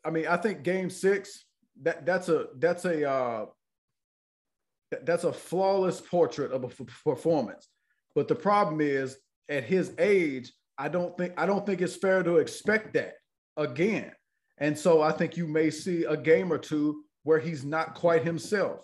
I 0.05 0.11
mean, 0.11 0.27
I 0.27 0.37
think 0.37 0.63
Game 0.63 0.91
Six 0.91 1.45
that 1.83 2.05
that's 2.05 2.29
a 2.29 2.47
that's 2.57 2.85
a 2.85 3.09
uh, 3.09 3.47
that's 5.05 5.25
a 5.25 5.33
flawless 5.33 6.01
portrait 6.01 6.53
of 6.53 6.65
a 6.65 6.69
performance. 7.05 7.69
But 8.15 8.29
the 8.29 8.35
problem 8.35 8.81
is, 8.81 9.17
at 9.49 9.65
his 9.65 9.93
age, 9.99 10.53
I 10.77 10.89
don't 10.89 11.17
think 11.17 11.35
I 11.37 11.47
don't 11.47 11.65
think 11.65 11.81
it's 11.81 11.97
fair 11.97 12.23
to 12.23 12.39
expect 12.39 12.95
that 12.95 13.15
again. 13.57 14.13
And 14.61 14.77
so 14.77 15.03
I 15.03 15.13
think 15.13 15.37
you 15.37 15.47
may 15.47 15.71
see 15.71 16.05
a 16.05 16.17
game 16.17 16.53
or 16.53 16.59
two 16.59 17.05
where 17.23 17.39
he's 17.39 17.65
not 17.65 17.95
quite 17.95 18.25
himself. 18.25 18.81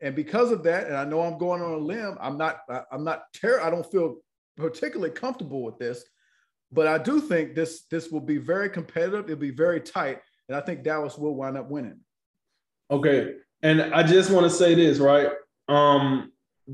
And 0.00 0.14
because 0.14 0.52
of 0.52 0.62
that, 0.64 0.86
and 0.86 0.96
I 0.96 1.04
know 1.04 1.22
I'm 1.22 1.38
going 1.38 1.60
on 1.60 1.72
a 1.72 1.78
limb, 1.78 2.16
I'm 2.20 2.38
not 2.38 2.60
I'm 2.92 3.02
not 3.02 3.24
ter- 3.32 3.60
I 3.60 3.70
don't 3.70 3.90
feel 3.90 4.18
particularly 4.56 5.10
comfortable 5.10 5.62
with 5.62 5.78
this, 5.78 6.04
but 6.70 6.86
I 6.86 6.98
do 6.98 7.20
think 7.20 7.54
this 7.54 7.84
this 7.90 8.10
will 8.10 8.20
be 8.20 8.38
very 8.38 8.70
competitive. 8.70 9.24
It'll 9.24 9.36
be 9.36 9.50
very 9.50 9.80
tight, 9.80 10.20
and 10.48 10.56
I 10.56 10.60
think 10.60 10.84
Dallas 10.84 11.18
will 11.18 11.34
wind 11.34 11.56
up 11.56 11.68
winning. 11.68 11.98
Okay, 12.90 13.34
and 13.62 13.82
I 13.82 14.04
just 14.04 14.30
want 14.30 14.44
to 14.44 14.50
say 14.50 14.74
this, 14.74 14.98
right? 14.98 15.30
Um, 15.68 16.32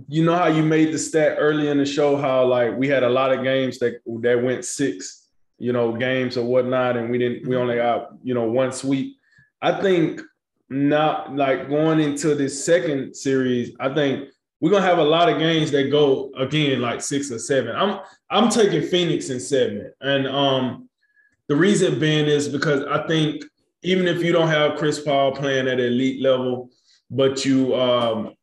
you 0.09 0.25
know 0.25 0.35
how 0.35 0.49
you 0.49 0.63
made 0.63 0.93
the 0.93 0.99
stat 0.99 1.37
early 1.39 1.69
in 1.69 1.79
the 1.79 1.87
show, 1.87 2.17
how 2.17 2.45
like 2.45 2.77
we 2.77 2.89
had 2.89 3.05
a 3.05 3.09
lot 3.09 3.33
of 3.33 3.43
games 3.43 3.79
that 3.79 4.01
that 4.21 4.43
went 4.43 4.67
six, 4.67 5.24
you 5.59 5.73
know, 5.73 5.93
games 5.93 6.37
or 6.37 6.45
whatnot, 6.45 6.97
and 6.97 7.11
we 7.11 7.19
didn't 7.19 7.47
we 7.47 7.57
only 7.57 7.77
got, 7.77 8.11
you 8.23 8.35
know, 8.35 8.45
one 8.45 8.73
sweep. 8.73 9.17
I 9.63 9.81
think 9.81 10.21
not 10.69 11.35
like 11.35 11.69
going 11.69 12.01
into 12.01 12.35
this 12.35 12.65
second 12.65 13.15
series, 13.15 13.73
I 13.81 13.95
think 13.95 14.29
we're 14.61 14.71
gonna 14.71 14.87
have 14.87 14.99
a 14.99 15.05
lot 15.05 15.29
of 15.29 15.39
games 15.39 15.71
that 15.73 15.91
go 15.91 16.31
again 16.37 16.81
like 16.81 17.01
six 17.01 17.31
or 17.31 17.39
seven. 17.39 17.75
I'm 17.77 18.01
I'm 18.31 18.49
taking 18.51 18.83
Phoenix 18.83 19.31
in 19.31 19.41
seven. 19.41 19.93
And 20.01 20.27
um 20.27 20.89
the 21.49 21.57
reason 21.57 21.99
being 21.99 22.27
is 22.27 22.49
because 22.49 22.85
I 22.85 23.07
think 23.07 23.45
even 23.83 24.09
if 24.09 24.23
you 24.23 24.33
don't 24.33 24.49
have 24.49 24.79
Chris 24.79 24.99
Paul 25.01 25.33
playing 25.33 25.69
at 25.69 25.79
elite 25.79 26.23
level, 26.23 26.71
but 27.11 27.45
you 27.45 27.75
um, 27.75 28.35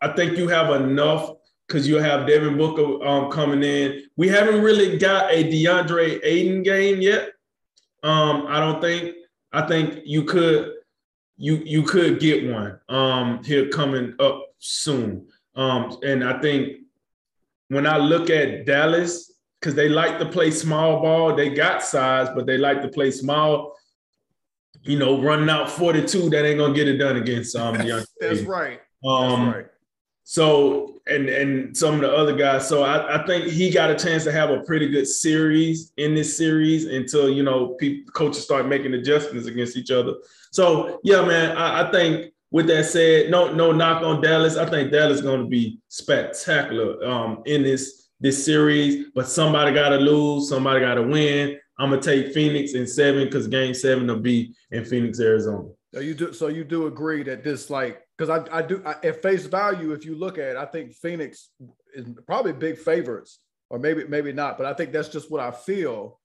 I 0.00 0.12
think 0.12 0.38
you 0.38 0.48
have 0.48 0.70
enough 0.80 1.32
because 1.68 1.86
you 1.86 1.98
have 1.98 2.26
Devin 2.26 2.56
Booker 2.56 3.06
um, 3.06 3.30
coming 3.30 3.62
in. 3.62 4.02
We 4.16 4.28
haven't 4.28 4.62
really 4.62 4.96
got 4.96 5.30
a 5.30 5.44
DeAndre 5.44 6.18
Ayton 6.22 6.62
game 6.62 7.00
yet. 7.00 7.30
Um, 8.02 8.46
I 8.48 8.58
don't 8.58 8.80
think. 8.80 9.14
I 9.52 9.66
think 9.66 10.00
you 10.04 10.24
could 10.24 10.74
you 11.36 11.56
you 11.64 11.82
could 11.82 12.20
get 12.20 12.50
one 12.50 12.80
um, 12.88 13.44
here 13.44 13.68
coming 13.68 14.14
up 14.18 14.46
soon. 14.58 15.26
Um, 15.54 15.98
and 16.02 16.24
I 16.24 16.40
think 16.40 16.78
when 17.68 17.86
I 17.86 17.98
look 17.98 18.30
at 18.30 18.66
Dallas, 18.66 19.32
because 19.60 19.74
they 19.74 19.88
like 19.88 20.18
to 20.18 20.26
play 20.26 20.50
small 20.50 21.00
ball, 21.00 21.34
they 21.34 21.50
got 21.50 21.82
size, 21.82 22.28
but 22.34 22.46
they 22.46 22.58
like 22.58 22.82
to 22.82 22.88
play 22.88 23.10
small 23.10 23.74
you 24.82 24.98
know, 24.98 25.20
running 25.20 25.50
out 25.50 25.70
42, 25.70 26.30
that 26.30 26.46
ain't 26.46 26.58
gonna 26.58 26.74
get 26.74 26.88
it 26.88 26.96
done 26.96 27.16
against 27.16 27.54
um 27.56 27.74
That's, 27.78 28.06
that's 28.20 28.40
right. 28.42 28.80
Um 29.04 29.46
that's 29.46 29.56
right. 29.56 29.66
So 30.30 31.00
and 31.06 31.26
and 31.30 31.74
some 31.74 31.94
of 31.94 32.00
the 32.02 32.12
other 32.12 32.36
guys. 32.36 32.68
So 32.68 32.82
I, 32.82 33.18
I 33.18 33.26
think 33.26 33.46
he 33.46 33.70
got 33.70 33.90
a 33.90 33.94
chance 33.94 34.24
to 34.24 34.32
have 34.32 34.50
a 34.50 34.60
pretty 34.60 34.86
good 34.86 35.06
series 35.06 35.90
in 35.96 36.14
this 36.14 36.36
series 36.36 36.84
until 36.84 37.30
you 37.30 37.42
know 37.42 37.68
people 37.80 38.12
coaches 38.12 38.42
start 38.44 38.68
making 38.68 38.92
adjustments 38.92 39.48
against 39.48 39.78
each 39.78 39.90
other. 39.90 40.12
So 40.52 41.00
yeah, 41.02 41.24
man, 41.24 41.56
I, 41.56 41.88
I 41.88 41.90
think 41.90 42.34
with 42.50 42.66
that 42.66 42.84
said, 42.84 43.30
no, 43.30 43.54
no 43.54 43.72
knock 43.72 44.02
on 44.02 44.20
Dallas. 44.20 44.58
I 44.58 44.68
think 44.68 44.92
Dallas 44.92 45.16
is 45.16 45.22
going 45.22 45.40
to 45.40 45.46
be 45.46 45.80
spectacular 45.88 47.02
um, 47.06 47.42
in 47.46 47.62
this 47.62 48.10
this 48.20 48.44
series. 48.44 49.06
But 49.14 49.28
somebody 49.28 49.72
got 49.72 49.88
to 49.88 49.96
lose, 49.96 50.50
somebody 50.50 50.80
got 50.80 50.96
to 50.96 51.04
win. 51.04 51.58
I'm 51.78 51.88
gonna 51.88 52.02
take 52.02 52.34
Phoenix 52.34 52.74
in 52.74 52.86
seven 52.86 53.24
because 53.24 53.48
Game 53.48 53.72
Seven 53.72 54.06
will 54.06 54.20
be 54.20 54.54
in 54.72 54.84
Phoenix, 54.84 55.20
Arizona. 55.20 55.70
So 55.94 56.00
you 56.00 56.12
do 56.12 56.34
so 56.34 56.48
you 56.48 56.64
do 56.64 56.86
agree 56.86 57.22
that 57.22 57.42
this 57.42 57.70
like 57.70 58.02
because 58.18 58.48
I, 58.50 58.58
I 58.58 58.62
do 58.62 58.82
I, 58.84 58.96
at 59.06 59.22
face 59.22 59.46
value 59.46 59.92
if 59.92 60.04
you 60.04 60.16
look 60.16 60.38
at 60.38 60.50
it, 60.50 60.56
I 60.56 60.66
think 60.66 60.94
Phoenix 60.94 61.50
is 61.94 62.06
probably 62.26 62.52
big 62.52 62.78
favorites 62.78 63.38
or 63.70 63.78
maybe 63.78 64.04
maybe 64.06 64.32
not 64.32 64.58
but 64.58 64.66
I 64.66 64.74
think 64.74 64.92
that's 64.92 65.08
just 65.08 65.30
what 65.30 65.40
I 65.40 65.50
feel. 65.50 66.20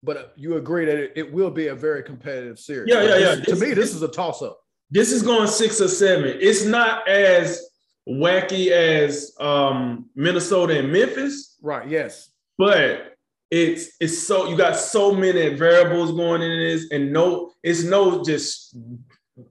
But 0.00 0.32
you 0.36 0.58
agree 0.58 0.84
that 0.84 0.96
it, 0.96 1.12
it 1.16 1.32
will 1.32 1.50
be 1.50 1.68
a 1.68 1.74
very 1.74 2.04
competitive 2.04 2.60
series. 2.60 2.88
Yeah, 2.88 3.02
yeah, 3.02 3.16
yeah. 3.16 3.34
This, 3.34 3.46
to 3.46 3.56
me, 3.56 3.74
this 3.74 3.92
is 3.92 4.02
a 4.02 4.06
toss 4.06 4.42
up. 4.42 4.60
This 4.90 5.10
is 5.10 5.22
going 5.22 5.48
six 5.48 5.80
or 5.80 5.88
seven. 5.88 6.38
It's 6.40 6.64
not 6.64 7.08
as 7.08 7.68
wacky 8.08 8.70
as 8.70 9.34
um, 9.40 10.08
Minnesota 10.14 10.78
and 10.78 10.92
Memphis. 10.92 11.56
Right. 11.60 11.88
Yes. 11.88 12.30
But 12.58 13.16
it's 13.50 13.90
it's 14.00 14.18
so 14.18 14.48
you 14.48 14.56
got 14.56 14.76
so 14.76 15.12
many 15.12 15.54
variables 15.54 16.12
going 16.12 16.42
in 16.42 16.58
this, 16.58 16.90
and 16.90 17.12
no, 17.12 17.52
it's 17.62 17.82
no 17.82 18.22
just 18.22 18.76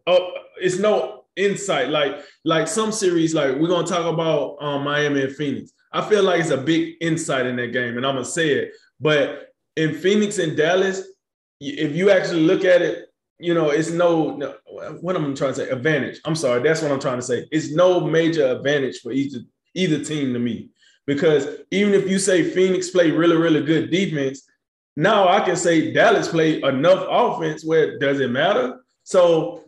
oh, 0.05 0.31
it's 0.61 0.79
no 0.79 1.25
insight. 1.37 1.89
Like 1.89 2.23
like 2.43 2.67
some 2.67 2.91
series, 2.91 3.33
like 3.33 3.55
we're 3.55 3.67
gonna 3.69 3.87
talk 3.87 4.11
about 4.11 4.57
um, 4.59 4.83
Miami 4.83 5.23
and 5.23 5.35
Phoenix. 5.35 5.71
I 5.93 6.07
feel 6.07 6.23
like 6.23 6.41
it's 6.41 6.49
a 6.49 6.57
big 6.57 6.95
insight 7.01 7.45
in 7.45 7.55
that 7.57 7.73
game, 7.73 7.97
and 7.97 8.05
I'm 8.05 8.15
gonna 8.15 8.25
say 8.25 8.49
it. 8.49 8.73
But 8.99 9.53
in 9.75 9.93
Phoenix 9.93 10.39
and 10.39 10.57
Dallas, 10.57 11.07
if 11.61 11.95
you 11.95 12.11
actually 12.11 12.41
look 12.41 12.65
at 12.65 12.81
it, 12.81 13.05
you 13.39 13.53
know, 13.53 13.69
it's 13.69 13.91
no, 13.91 14.35
no 14.35 14.55
what 15.01 15.15
I'm 15.15 15.35
trying 15.35 15.53
to 15.53 15.55
say, 15.55 15.69
advantage. 15.69 16.19
I'm 16.25 16.35
sorry, 16.35 16.61
that's 16.61 16.81
what 16.81 16.91
I'm 16.91 16.99
trying 16.99 17.19
to 17.19 17.25
say. 17.25 17.47
It's 17.51 17.71
no 17.71 18.01
major 18.01 18.47
advantage 18.47 18.99
for 18.99 19.11
either 19.11 19.39
either 19.75 20.03
team 20.03 20.33
to 20.33 20.39
me. 20.39 20.69
Because 21.05 21.47
even 21.71 21.93
if 21.93 22.09
you 22.09 22.19
say 22.19 22.43
Phoenix 22.43 22.89
play 22.89 23.11
really, 23.11 23.37
really 23.37 23.63
good 23.63 23.89
defense, 23.89 24.43
now 24.97 25.29
I 25.29 25.39
can 25.41 25.55
say 25.55 25.93
Dallas 25.93 26.27
play 26.27 26.61
enough 26.63 27.05
offense 27.07 27.63
where 27.63 27.93
it 27.93 27.99
doesn't 27.99 28.31
matter. 28.31 28.81
So, 29.03 29.63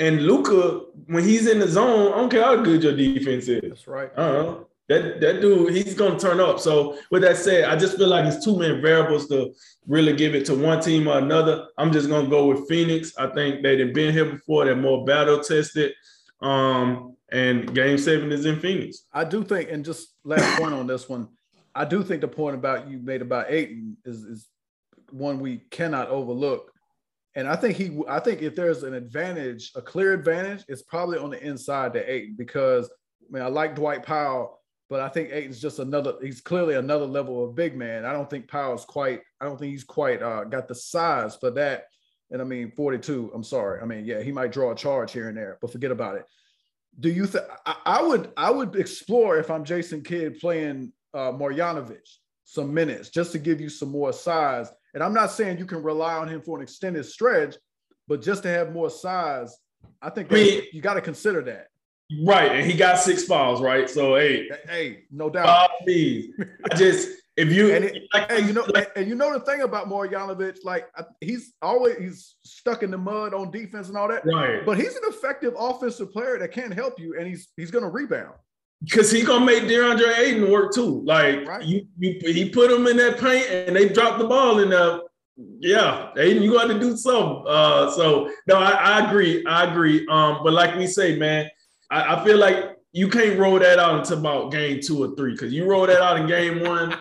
and 0.00 0.22
Luka, 0.22 0.80
when 1.06 1.22
he's 1.22 1.46
in 1.46 1.58
the 1.58 1.68
zone, 1.68 2.12
I 2.12 2.16
don't 2.16 2.30
care 2.30 2.42
how 2.42 2.56
good 2.56 2.82
your 2.82 2.96
defense 2.96 3.46
is. 3.48 3.60
That's 3.62 3.86
right. 3.86 4.10
I 4.16 4.22
don't 4.26 4.46
know. 4.46 4.66
That, 4.88 5.20
that 5.20 5.40
dude, 5.40 5.72
he's 5.72 5.94
gonna 5.94 6.18
turn 6.18 6.40
up. 6.40 6.58
So 6.58 6.98
with 7.12 7.22
that 7.22 7.36
said, 7.36 7.64
I 7.64 7.76
just 7.76 7.96
feel 7.96 8.08
like 8.08 8.24
it's 8.24 8.44
too 8.44 8.58
many 8.58 8.80
variables 8.80 9.28
to 9.28 9.54
really 9.86 10.14
give 10.14 10.34
it 10.34 10.44
to 10.46 10.54
one 10.54 10.80
team 10.80 11.06
or 11.06 11.18
another. 11.18 11.68
I'm 11.78 11.92
just 11.92 12.08
gonna 12.08 12.28
go 12.28 12.46
with 12.46 12.68
Phoenix. 12.68 13.16
I 13.16 13.28
think 13.28 13.62
they've 13.62 13.94
been 13.94 14.12
here 14.12 14.24
before, 14.24 14.64
they're 14.64 14.74
more 14.74 15.04
battle 15.04 15.38
tested. 15.38 15.92
Um, 16.40 17.16
and 17.30 17.72
game 17.72 17.98
seven 17.98 18.32
is 18.32 18.46
in 18.46 18.58
Phoenix. 18.58 19.04
I 19.12 19.24
do 19.24 19.44
think, 19.44 19.70
and 19.70 19.84
just 19.84 20.14
last 20.24 20.58
point 20.60 20.74
on 20.74 20.88
this 20.88 21.08
one, 21.08 21.28
I 21.74 21.84
do 21.84 22.02
think 22.02 22.22
the 22.22 22.28
point 22.28 22.56
about 22.56 22.88
you 22.88 22.98
made 22.98 23.22
about 23.22 23.50
Ayton 23.50 23.96
is, 24.04 24.24
is 24.24 24.48
one 25.12 25.38
we 25.38 25.58
cannot 25.70 26.08
overlook. 26.08 26.69
And 27.34 27.48
I 27.48 27.56
think 27.56 27.76
he, 27.76 27.96
I 28.08 28.18
think 28.18 28.42
if 28.42 28.56
there's 28.56 28.82
an 28.82 28.94
advantage, 28.94 29.70
a 29.76 29.82
clear 29.82 30.12
advantage, 30.12 30.64
it's 30.68 30.82
probably 30.82 31.18
on 31.18 31.30
the 31.30 31.42
inside 31.44 31.92
to 31.92 32.12
Ayton 32.12 32.34
because 32.36 32.88
I 32.88 33.32
mean 33.32 33.42
I 33.42 33.46
like 33.46 33.76
Dwight 33.76 34.02
Powell, 34.02 34.60
but 34.88 35.00
I 35.00 35.08
think 35.08 35.30
Ayton's 35.32 35.60
just 35.60 35.78
another. 35.78 36.14
He's 36.20 36.40
clearly 36.40 36.74
another 36.74 37.06
level 37.06 37.44
of 37.44 37.54
big 37.54 37.76
man. 37.76 38.04
I 38.04 38.12
don't 38.12 38.28
think 38.28 38.48
Powell's 38.48 38.84
quite. 38.84 39.20
I 39.40 39.44
don't 39.44 39.58
think 39.58 39.70
he's 39.70 39.84
quite 39.84 40.22
uh, 40.22 40.44
got 40.44 40.66
the 40.66 40.74
size 40.74 41.36
for 41.36 41.50
that. 41.52 41.84
And 42.32 42.40
I 42.40 42.44
mean, 42.44 42.72
42. 42.76 43.32
I'm 43.34 43.44
sorry. 43.44 43.80
I 43.80 43.84
mean, 43.84 44.04
yeah, 44.04 44.22
he 44.22 44.32
might 44.32 44.52
draw 44.52 44.72
a 44.72 44.76
charge 44.76 45.12
here 45.12 45.28
and 45.28 45.36
there, 45.36 45.58
but 45.60 45.72
forget 45.72 45.90
about 45.90 46.16
it 46.16 46.24
do 46.98 47.08
you 47.08 47.26
think 47.26 47.44
I 47.86 48.02
would 48.02 48.32
I 48.36 48.50
would 48.50 48.76
explore 48.76 49.38
if 49.38 49.50
I'm 49.50 49.64
Jason 49.64 50.02
Kidd 50.02 50.38
playing 50.40 50.92
uh, 51.14 51.32
Marjanovic 51.32 52.06
some 52.44 52.74
minutes 52.74 53.10
just 53.10 53.32
to 53.32 53.38
give 53.38 53.60
you 53.60 53.68
some 53.68 53.90
more 53.90 54.12
size. 54.12 54.70
And 54.94 55.02
I'm 55.02 55.14
not 55.14 55.30
saying 55.30 55.58
you 55.58 55.66
can 55.66 55.82
rely 55.82 56.14
on 56.14 56.28
him 56.28 56.42
for 56.42 56.56
an 56.56 56.62
extended 56.62 57.04
stretch, 57.06 57.56
but 58.08 58.22
just 58.22 58.42
to 58.42 58.48
have 58.48 58.72
more 58.72 58.90
size, 58.90 59.56
I 60.02 60.10
think 60.10 60.32
I 60.32 60.34
mean, 60.34 60.62
you 60.72 60.80
got 60.80 60.94
to 60.94 61.00
consider 61.00 61.42
that. 61.42 61.68
Right, 62.24 62.50
and 62.50 62.68
he 62.68 62.76
got 62.76 62.98
six 62.98 63.24
fouls, 63.24 63.60
right? 63.60 63.88
So 63.88 64.16
hey, 64.16 64.50
hey, 64.68 65.04
no 65.12 65.30
doubt. 65.30 65.70
Me, 65.86 66.32
I 66.70 66.74
just 66.74 67.08
if 67.36 67.52
you 67.52 67.72
and, 67.72 67.84
it, 67.84 68.02
like, 68.12 68.30
and 68.30 68.46
you 68.46 68.52
know, 68.52 68.64
like, 68.74 68.90
and 68.96 69.08
you 69.08 69.14
know 69.14 69.32
the 69.32 69.40
thing 69.40 69.62
about 69.62 69.88
Marjanovic, 69.88 70.58
like 70.64 70.88
he's 71.20 71.54
always 71.62 71.96
he's 71.98 72.36
stuck 72.44 72.82
in 72.82 72.90
the 72.90 72.98
mud 72.98 73.32
on 73.32 73.50
defense 73.50 73.88
and 73.88 73.96
all 73.96 74.08
that. 74.08 74.26
Right. 74.26 74.66
But 74.66 74.76
he's 74.78 74.96
an 74.96 75.02
effective 75.06 75.54
offensive 75.56 76.12
player 76.12 76.38
that 76.38 76.52
can 76.52 76.72
help 76.72 76.98
you, 76.98 77.16
and 77.16 77.26
he's 77.26 77.48
he's 77.56 77.70
going 77.70 77.84
to 77.84 77.90
rebound. 77.90 78.34
Because 78.82 79.10
he 79.10 79.22
gonna 79.22 79.44
make 79.44 79.64
DeAndre 79.64 80.18
Ayton 80.18 80.50
work 80.50 80.72
too. 80.72 81.02
Like 81.04 81.46
right. 81.46 81.62
you, 81.62 81.86
you, 81.98 82.18
he 82.32 82.48
put 82.48 82.70
him 82.70 82.86
in 82.86 82.96
that 82.96 83.18
paint, 83.18 83.46
and 83.50 83.76
they 83.76 83.88
dropped 83.88 84.18
the 84.18 84.26
ball 84.26 84.58
in 84.60 84.70
there. 84.70 85.00
Yeah, 85.58 86.10
Ayton, 86.16 86.42
you 86.42 86.52
got 86.52 86.68
to 86.68 86.78
do 86.78 86.96
something. 86.96 87.44
Uh, 87.46 87.90
so 87.90 88.30
no, 88.46 88.56
I, 88.56 88.70
I, 88.70 89.08
agree. 89.08 89.44
I 89.46 89.70
agree. 89.70 90.06
Um, 90.08 90.40
but 90.42 90.52
like 90.52 90.76
we 90.76 90.86
say, 90.86 91.18
man, 91.18 91.48
I, 91.90 92.16
I 92.16 92.24
feel 92.24 92.38
like 92.38 92.76
you 92.92 93.08
can't 93.08 93.38
roll 93.38 93.58
that 93.58 93.78
out 93.78 93.98
until 93.98 94.18
about 94.18 94.52
game 94.52 94.80
two 94.82 95.02
or 95.02 95.14
three. 95.14 95.32
Because 95.32 95.52
you 95.52 95.64
roll 95.64 95.86
that 95.86 96.02
out 96.02 96.18
in 96.18 96.26
game 96.26 96.60
one 96.60 96.94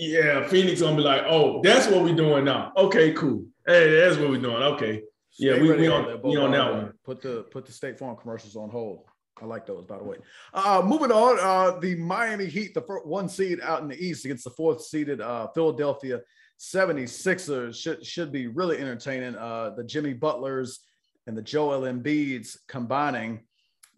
yeah, 0.00 0.48
Phoenix 0.48 0.80
gonna 0.80 0.96
be 0.96 1.02
like, 1.02 1.24
oh, 1.28 1.60
that's 1.62 1.86
what 1.86 2.02
we're 2.02 2.16
doing 2.16 2.44
now. 2.44 2.72
Okay, 2.74 3.12
cool. 3.12 3.44
Hey, 3.66 4.00
that's 4.00 4.16
what 4.16 4.30
we're 4.30 4.40
doing. 4.40 4.62
Okay. 4.62 5.02
Yeah, 5.38 5.60
we, 5.60 5.70
we 5.72 5.88
on, 5.88 6.20
we 6.22 6.36
on 6.38 6.52
that 6.52 6.72
one. 6.72 6.92
Put 7.04 7.20
the 7.20 7.46
put 7.50 7.66
the 7.66 7.72
State 7.72 7.98
Farm 7.98 8.16
commercials 8.16 8.56
on 8.56 8.70
hold. 8.70 9.04
I 9.40 9.46
like 9.46 9.66
those, 9.66 9.84
by 9.84 9.98
the 9.98 10.04
way. 10.04 10.16
Uh, 10.52 10.82
moving 10.84 11.10
on, 11.10 11.38
uh, 11.40 11.78
the 11.80 11.94
Miami 11.96 12.46
Heat, 12.46 12.74
the 12.74 12.82
first 12.82 13.06
one 13.06 13.28
seed 13.28 13.60
out 13.62 13.82
in 13.82 13.88
the 13.88 13.96
East 13.96 14.24
against 14.24 14.44
the 14.44 14.50
fourth 14.50 14.82
seeded 14.82 15.20
uh, 15.20 15.48
Philadelphia 15.54 16.20
76ers 16.58 17.74
should 17.74 18.04
should 18.04 18.30
be 18.30 18.46
really 18.46 18.78
entertaining. 18.78 19.34
Uh, 19.34 19.70
the 19.76 19.84
Jimmy 19.84 20.12
Butlers 20.12 20.80
and 21.26 21.36
the 21.36 21.42
Joel 21.42 21.82
Embiids 21.82 22.58
combining. 22.68 23.40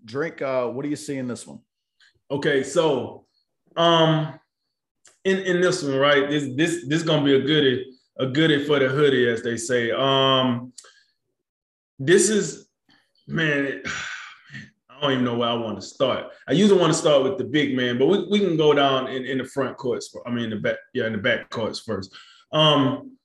Drink, 0.05 0.43
uh, 0.43 0.67
what 0.69 0.83
do 0.83 0.89
you 0.89 0.97
see 0.97 1.17
in 1.17 1.29
this 1.29 1.47
one? 1.47 1.61
Okay, 2.31 2.63
so 2.63 3.27
um 3.77 4.39
in, 5.25 5.39
in 5.39 5.61
this 5.61 5.83
one, 5.83 5.97
right? 5.97 6.29
This 6.29 6.55
this 6.55 6.89
this 6.89 7.03
gonna 7.03 7.25
be 7.25 7.35
a 7.35 7.41
goodie, 7.41 7.87
a 8.19 8.27
goodie 8.27 8.65
for 8.65 8.79
the 8.79 8.89
hoodie, 8.89 9.29
as 9.29 9.43
they 9.43 9.57
say. 9.57 9.91
Um, 9.91 10.73
this 11.99 12.29
is 12.29 12.69
man, 13.27 13.65
it, 13.67 13.87
don't 15.03 15.13
even 15.13 15.25
know 15.25 15.37
where 15.37 15.49
I 15.49 15.55
want 15.55 15.81
to 15.81 15.87
start. 15.87 16.27
I 16.49 16.53
usually 16.53 16.81
want 16.81 16.93
to 16.93 16.99
start 16.99 17.23
with 17.25 17.39
the 17.39 17.45
big 17.45 17.77
man, 17.77 17.99
but 17.99 18.07
we, 18.07 18.27
we 18.31 18.39
can 18.39 18.57
go 18.57 18.73
down 18.73 19.09
in, 19.09 19.25
in 19.25 19.39
the 19.39 19.45
front 19.45 19.77
courts. 19.77 20.15
I 20.27 20.31
mean, 20.31 20.51
the 20.51 20.57
back, 20.57 20.77
yeah, 20.95 21.07
in 21.07 21.13
the 21.13 21.19
back 21.19 21.51
courts 21.51 21.81
first. 21.81 22.15
Um, 22.53 23.17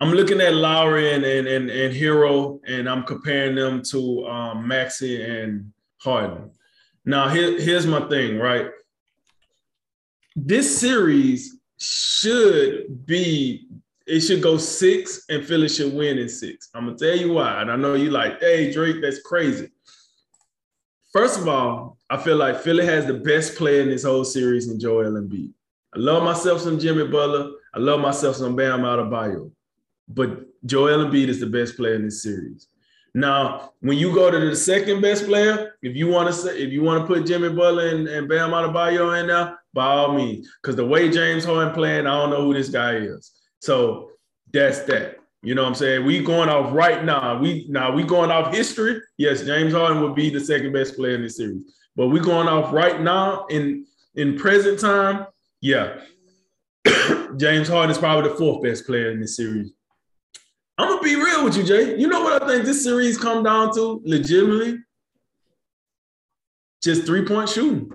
I'm 0.00 0.12
looking 0.12 0.40
at 0.40 0.54
Lowry 0.54 1.12
and, 1.12 1.24
and 1.24 1.46
and 1.46 1.70
and 1.70 1.94
Herro, 1.94 2.60
and 2.66 2.88
I'm 2.88 3.04
comparing 3.04 3.54
them 3.54 3.82
to 3.90 4.26
um, 4.26 4.66
Maxey 4.66 5.22
and 5.22 5.72
Harden. 5.98 6.50
Now, 7.04 7.28
here, 7.28 7.60
here's 7.60 7.86
my 7.86 8.08
thing, 8.08 8.38
right? 8.38 8.70
this 10.36 10.80
series 10.80 11.58
should 11.78 13.06
be 13.06 13.66
it 14.06 14.20
should 14.20 14.42
go 14.42 14.56
six 14.56 15.24
and 15.28 15.44
Philly 15.44 15.68
should 15.68 15.94
win 15.94 16.18
in 16.18 16.28
six. 16.28 16.70
I'm 16.74 16.86
gonna 16.86 16.98
tell 16.98 17.16
you 17.16 17.34
why. 17.34 17.62
And 17.62 17.70
I 17.70 17.76
know 17.76 17.94
you 17.94 18.10
like, 18.10 18.40
hey 18.40 18.72
Drake, 18.72 18.96
that's 19.00 19.22
crazy. 19.22 19.70
First 21.12 21.38
of 21.38 21.46
all, 21.46 21.98
I 22.08 22.16
feel 22.16 22.36
like 22.36 22.60
Philly 22.60 22.86
has 22.86 23.06
the 23.06 23.14
best 23.14 23.56
player 23.56 23.82
in 23.82 23.90
this 23.90 24.04
whole 24.04 24.24
series 24.24 24.68
in 24.68 24.80
Joel 24.80 25.12
Embiid. 25.12 25.52
I 25.94 25.98
love 25.98 26.22
myself 26.22 26.62
some 26.62 26.78
Jimmy 26.78 27.06
Butler. 27.06 27.52
I 27.74 27.78
love 27.80 28.00
myself 28.00 28.36
some 28.36 28.56
Bam 28.56 28.80
Adebayo. 28.80 29.50
But 30.08 30.46
Joel 30.64 31.04
Embiid 31.04 31.28
is 31.28 31.38
the 31.38 31.46
best 31.46 31.76
player 31.76 31.94
in 31.94 32.04
this 32.04 32.22
series. 32.22 32.68
Now, 33.14 33.72
when 33.80 33.98
you 33.98 34.14
go 34.14 34.30
to 34.30 34.40
the 34.40 34.56
second 34.56 35.02
best 35.02 35.26
player, 35.26 35.74
if 35.82 35.94
you 35.94 36.06
want 36.06 36.28
to 36.28 36.32
say, 36.32 36.58
if 36.58 36.72
you 36.72 36.82
want 36.82 37.02
to 37.02 37.06
put 37.06 37.26
Jimmy 37.26 37.50
Butler 37.50 37.88
and, 37.88 38.08
and 38.08 38.26
Bam 38.26 38.50
Adebayo 38.50 39.20
in 39.20 39.26
there, 39.26 39.58
by 39.74 39.84
all 39.84 40.14
means. 40.14 40.50
Because 40.62 40.76
the 40.76 40.86
way 40.86 41.10
James 41.10 41.44
Harden 41.44 41.74
playing, 41.74 42.06
I 42.06 42.18
don't 42.18 42.30
know 42.30 42.42
who 42.42 42.54
this 42.54 42.70
guy 42.70 42.96
is. 42.96 43.32
So 43.60 44.12
that's 44.50 44.80
that. 44.80 45.18
You 45.42 45.56
know 45.56 45.62
what 45.62 45.70
I'm 45.70 45.74
saying? 45.74 46.04
We 46.04 46.22
going 46.22 46.48
off 46.48 46.72
right 46.72 47.04
now. 47.04 47.38
We 47.38 47.66
now 47.68 47.92
we 47.92 48.04
going 48.04 48.30
off 48.30 48.54
history. 48.54 49.00
Yes, 49.16 49.42
James 49.42 49.72
Harden 49.72 50.00
would 50.02 50.14
be 50.14 50.30
the 50.30 50.40
second 50.40 50.72
best 50.72 50.96
player 50.96 51.16
in 51.16 51.22
this 51.22 51.36
series. 51.36 51.62
But 51.96 52.08
we 52.08 52.20
going 52.20 52.46
off 52.46 52.72
right 52.72 53.00
now 53.00 53.46
in 53.46 53.86
in 54.14 54.38
present 54.38 54.78
time. 54.78 55.26
Yeah, 55.60 56.00
James 57.36 57.68
Harden 57.68 57.90
is 57.90 57.98
probably 57.98 58.30
the 58.30 58.36
fourth 58.36 58.62
best 58.62 58.86
player 58.86 59.10
in 59.10 59.20
this 59.20 59.36
series. 59.36 59.72
I'm 60.78 60.88
gonna 60.88 61.02
be 61.02 61.16
real 61.16 61.44
with 61.44 61.56
you, 61.56 61.64
Jay. 61.64 61.98
You 61.98 62.06
know 62.06 62.22
what 62.22 62.42
I 62.42 62.46
think 62.46 62.64
this 62.64 62.84
series 62.84 63.18
come 63.18 63.42
down 63.42 63.74
to 63.74 64.00
legitimately? 64.04 64.78
Just 66.82 67.04
three 67.04 67.24
point 67.24 67.48
shooting 67.48 67.92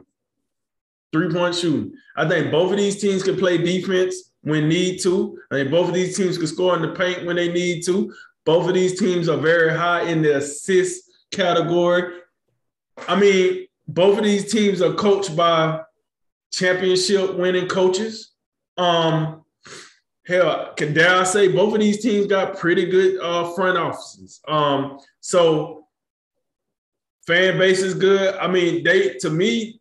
three 1.13 1.33
point 1.33 1.55
shooting. 1.55 1.93
I 2.15 2.27
think 2.27 2.51
both 2.51 2.71
of 2.71 2.77
these 2.77 3.01
teams 3.01 3.23
can 3.23 3.37
play 3.37 3.57
defense 3.57 4.26
when 4.47 4.69
need 4.69 5.01
to. 5.01 5.37
I 5.51 5.55
mean, 5.55 5.71
both 5.71 5.89
of 5.89 5.93
these 5.93 6.15
teams 6.15 6.37
can 6.37 6.47
score 6.47 6.75
in 6.75 6.81
the 6.81 6.89
paint 6.89 7.25
when 7.25 7.35
they 7.35 7.51
need 7.51 7.83
to. 7.85 8.13
Both 8.45 8.67
of 8.67 8.73
these 8.73 8.97
teams 8.97 9.27
are 9.27 9.37
very 9.37 9.75
high 9.75 10.03
in 10.03 10.21
the 10.21 10.37
assist 10.37 11.03
category. 11.31 12.21
I 13.07 13.19
mean, 13.19 13.67
both 13.87 14.17
of 14.17 14.23
these 14.23 14.51
teams 14.51 14.81
are 14.81 14.93
coached 14.93 15.35
by 15.35 15.81
championship 16.51 17.35
winning 17.35 17.67
coaches. 17.67 18.31
Um, 18.77 19.43
hell, 20.25 20.73
can 20.75 20.93
dare 20.93 21.17
I 21.17 21.23
say 21.23 21.49
both 21.49 21.73
of 21.73 21.81
these 21.81 22.01
teams 22.01 22.27
got 22.27 22.57
pretty 22.57 22.85
good 22.85 23.19
uh, 23.21 23.51
front 23.53 23.77
offices. 23.77 24.39
Um, 24.47 24.99
so 25.19 25.87
fan 27.25 27.57
base 27.57 27.81
is 27.81 27.93
good. 27.93 28.35
I 28.35 28.47
mean, 28.47 28.83
they 28.83 29.15
to 29.15 29.29
me, 29.29 29.76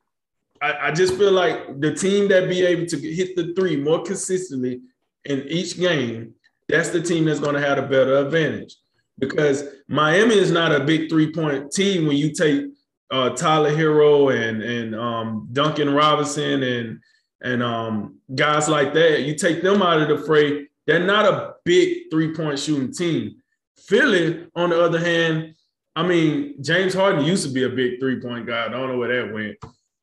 I, 0.67 0.89
I, 0.89 0.91
just 0.91 1.15
feel 1.15 1.33
like 1.33 1.81
the 1.81 1.95
team 1.95 2.29
that 2.29 2.49
be 2.49 2.65
able 2.65 2.87
to 2.87 2.99
hit 2.99 3.37
the 3.37 3.55
three 3.55 3.77
more 3.77 4.03
consistently 4.03 4.81
in 5.25 5.47
each 5.49 5.79
game, 5.79 6.35
that's 6.69 6.89
the 6.89 7.01
team 7.01 7.25
that's 7.25 7.41
going 7.41 7.55
to 7.55 7.61
have 7.61 7.79
a 7.79 7.83
better 7.83 8.17
advantage. 8.19 8.77
Because 9.19 9.65
Miami 9.89 10.37
is 10.37 10.51
not 10.51 10.73
a 10.73 10.85
big 10.85 11.09
three 11.09 11.33
point 11.33 11.71
team 11.71 12.07
when 12.07 12.17
you 12.17 12.33
take 12.33 12.67
uh, 13.11 13.31
Tyler 13.31 13.75
Herro 13.75 14.35
and 14.35 14.63
and 14.63 14.95
um, 14.95 15.49
Duncan 15.53 15.95
Robinson 15.95 16.63
and 16.63 16.99
and 17.43 17.63
um, 17.63 18.17
guys 18.35 18.69
like 18.69 18.93
that. 18.95 19.23
You 19.23 19.37
take 19.37 19.63
them 19.63 19.83
out 19.83 20.03
of 20.03 20.09
the 20.09 20.27
fray, 20.27 20.67
they're 20.87 21.07
not 21.07 21.25
a 21.25 21.55
big 21.65 22.11
three 22.11 22.35
point 22.35 22.59
shooting 22.59 22.93
team. 22.93 23.37
Philly, 23.79 24.49
on 24.57 24.71
the 24.71 24.83
other 24.83 24.99
hand, 24.99 25.55
I 25.95 26.03
mean, 26.03 26.63
James 26.63 26.93
Harden 26.93 27.25
used 27.25 27.47
to 27.47 27.53
be 27.53 27.63
a 27.63 27.69
big 27.69 28.01
three 28.01 28.21
point 28.21 28.47
guy. 28.47 28.67
I 28.67 28.69
don't 28.69 28.89
know 28.89 28.99
where 28.99 29.25
that 29.25 29.33
went. 29.33 29.57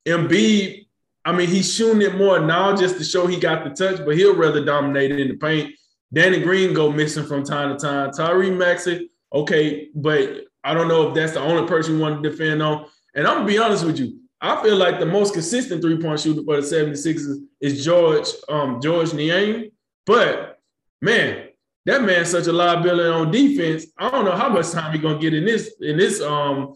Embiid, 0.08 0.86
I 1.26 1.32
mean, 1.32 1.48
he's 1.48 1.74
shooting 1.74 2.02
it 2.02 2.16
more 2.16 2.40
now 2.40 2.76
just 2.76 2.98
to 2.98 3.04
show 3.04 3.28
he 3.28 3.40
got 3.40 3.64
the 3.64 3.70
touch, 3.70 4.04
but 4.06 4.18
he'll 4.18 4.36
rather 4.36 4.64
dominate 4.64 5.12
it 5.12 5.20
in 5.20 5.30
the 5.30 5.36
paint. 5.36 5.74
Danny 6.14 6.42
Green 6.42 6.74
go 6.74 6.92
missing 6.92 7.26
from 7.26 7.44
time 7.44 7.76
to 7.76 7.84
time. 7.84 8.12
Tyrese 8.12 8.56
Maxey, 8.56 9.10
okay, 9.34 9.90
but 9.96 10.46
I 10.64 10.74
don't 10.74 10.88
know 10.88 11.10
if 11.10 11.16
that's 11.16 11.34
the 11.34 11.40
only 11.40 11.68
person 11.68 11.96
you 11.96 12.02
want 12.02 12.22
to 12.22 12.30
defend 12.30 12.62
on. 12.62 12.86
And 13.16 13.28
I'm 13.28 13.38
gonna 13.38 13.48
be 13.48 13.58
honest 13.58 13.86
with 13.86 14.00
you, 14.00 14.20
I 14.42 14.62
feel 14.62 14.76
like 14.76 15.00
the 15.00 15.06
most 15.06 15.34
consistent 15.34 15.82
three-point 15.82 16.20
shooter 16.20 16.44
for 16.44 16.60
the 16.60 16.68
76ers 16.68 17.38
is 17.62 17.84
George 17.84 18.28
um, 18.50 18.82
Georges 18.82 19.14
Niang. 19.14 19.72
But 20.06 20.60
man, 21.02 21.48
that 21.86 22.04
man's 22.04 22.30
such 22.30 22.48
a 22.48 22.54
liability 22.54 23.10
on 23.10 23.32
defense. 23.32 23.88
I 23.98 24.10
don't 24.12 24.26
know 24.26 24.36
how 24.36 24.50
much 24.50 24.72
time 24.72 24.92
he's 24.92 25.02
gonna 25.02 25.20
get 25.20 25.34
in 25.34 25.46
this 25.46 25.74
in 25.82 25.98
this 25.98 26.22
um 26.22 26.76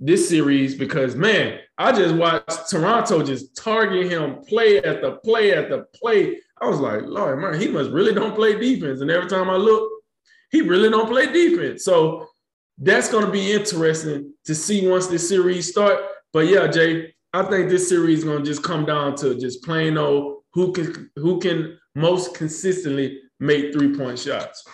this 0.00 0.28
series 0.28 0.74
because 0.74 1.14
man, 1.14 1.58
I 1.78 1.92
just 1.92 2.14
watched 2.14 2.70
Toronto 2.70 3.22
just 3.22 3.56
target 3.56 4.10
him 4.10 4.42
play 4.48 4.78
at 4.78 5.00
the 5.00 5.12
play 5.24 5.52
at 5.52 5.70
the 5.70 5.86
play. 5.94 6.38
I 6.60 6.68
was 6.68 6.80
like, 6.80 7.02
Lord, 7.02 7.40
man, 7.40 7.60
he 7.60 7.68
must 7.68 7.90
really 7.90 8.14
don't 8.14 8.34
play 8.34 8.58
defense. 8.58 9.00
And 9.00 9.10
every 9.10 9.28
time 9.28 9.50
I 9.50 9.56
look, 9.56 9.90
he 10.50 10.60
really 10.60 10.88
don't 10.88 11.08
play 11.08 11.32
defense. 11.32 11.84
So 11.84 12.28
that's 12.78 13.10
going 13.10 13.24
to 13.24 13.30
be 13.30 13.52
interesting 13.52 14.32
to 14.44 14.54
see 14.54 14.88
once 14.88 15.06
this 15.06 15.28
series 15.28 15.70
start. 15.70 16.00
But 16.32 16.46
yeah, 16.46 16.66
Jay, 16.68 17.14
I 17.32 17.42
think 17.44 17.68
this 17.68 17.88
series 17.88 18.20
is 18.20 18.24
going 18.24 18.38
to 18.38 18.44
just 18.44 18.62
come 18.62 18.84
down 18.84 19.16
to 19.16 19.38
just 19.38 19.62
plain 19.64 19.98
old 19.98 20.42
who 20.52 20.72
can 20.72 21.10
who 21.16 21.40
can 21.40 21.78
most 21.94 22.34
consistently 22.34 23.20
make 23.40 23.72
three 23.72 23.96
point 23.96 24.18
shots. 24.18 24.64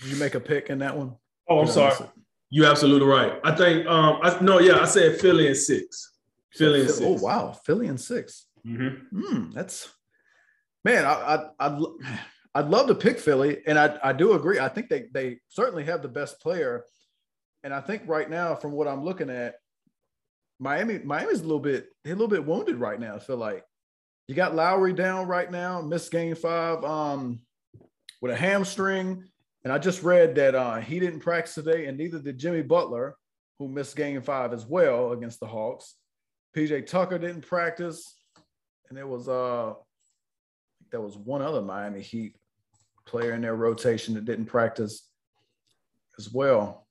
Did 0.00 0.12
you 0.12 0.16
make 0.16 0.34
a 0.34 0.40
pick 0.40 0.70
in 0.70 0.78
that 0.78 0.96
one? 0.96 1.14
Oh, 1.48 1.60
I'm 1.60 1.66
sorry. 1.66 1.94
You're 2.50 2.70
absolutely 2.70 3.08
right. 3.08 3.40
I 3.44 3.52
think 3.52 3.86
um 3.86 4.18
I 4.22 4.38
no, 4.40 4.60
yeah, 4.60 4.80
I 4.80 4.84
said 4.84 5.20
Philly 5.20 5.48
and 5.48 5.56
six. 5.56 6.12
Philly 6.52 6.82
and 6.82 6.90
six. 6.90 7.02
Oh 7.04 7.24
wow, 7.24 7.52
Philly 7.64 7.88
and 7.88 8.00
6 8.00 8.46
mm-hmm. 8.66 9.20
mm, 9.20 9.52
that's 9.52 9.88
man. 10.84 11.04
I, 11.04 11.48
I 11.58 11.66
I'd 11.66 11.82
I'd 12.54 12.68
love 12.68 12.86
to 12.86 12.94
pick 12.94 13.18
Philly, 13.18 13.62
and 13.66 13.78
I 13.78 13.98
I 14.02 14.12
do 14.12 14.32
agree. 14.32 14.58
I 14.58 14.68
think 14.68 14.88
they 14.88 15.06
they 15.12 15.38
certainly 15.48 15.84
have 15.84 16.02
the 16.02 16.08
best 16.08 16.40
player, 16.40 16.84
and 17.62 17.74
I 17.74 17.80
think 17.80 18.04
right 18.06 18.28
now, 18.30 18.54
from 18.54 18.72
what 18.72 18.88
I'm 18.88 19.04
looking 19.04 19.28
at, 19.28 19.56
Miami 20.58 20.98
Miami's 20.98 21.40
a 21.40 21.44
little 21.44 21.60
bit 21.60 21.88
they're 22.02 22.14
a 22.14 22.16
little 22.16 22.28
bit 22.28 22.46
wounded 22.46 22.76
right 22.76 22.98
now. 22.98 23.16
I 23.16 23.18
feel 23.18 23.36
like 23.36 23.64
you 24.28 24.34
got 24.34 24.54
Lowry 24.54 24.92
down 24.92 25.26
right 25.26 25.50
now, 25.50 25.82
missed 25.82 26.10
game 26.10 26.34
five 26.34 26.82
um 26.84 27.40
with 28.22 28.32
a 28.32 28.36
hamstring. 28.36 29.24
And 29.66 29.72
I 29.72 29.78
just 29.78 30.04
read 30.04 30.36
that 30.36 30.54
uh, 30.54 30.76
he 30.76 31.00
didn't 31.00 31.18
practice 31.18 31.56
today, 31.56 31.86
and 31.86 31.98
neither 31.98 32.20
did 32.20 32.38
Jimmy 32.38 32.62
Butler, 32.62 33.16
who 33.58 33.66
missed 33.66 33.96
game 33.96 34.22
five 34.22 34.52
as 34.52 34.64
well 34.64 35.10
against 35.10 35.40
the 35.40 35.48
Hawks. 35.48 35.96
PJ 36.56 36.86
Tucker 36.86 37.18
didn't 37.18 37.48
practice, 37.48 38.14
and 38.88 38.96
there 38.96 39.08
was 39.08 39.28
uh 39.28 39.74
there 40.92 41.00
was 41.00 41.16
one 41.16 41.42
other 41.42 41.62
Miami 41.62 42.00
Heat 42.00 42.36
player 43.06 43.32
in 43.32 43.40
their 43.40 43.56
rotation 43.56 44.14
that 44.14 44.24
didn't 44.24 44.44
practice 44.44 45.08
as 46.16 46.32
well. 46.32 46.86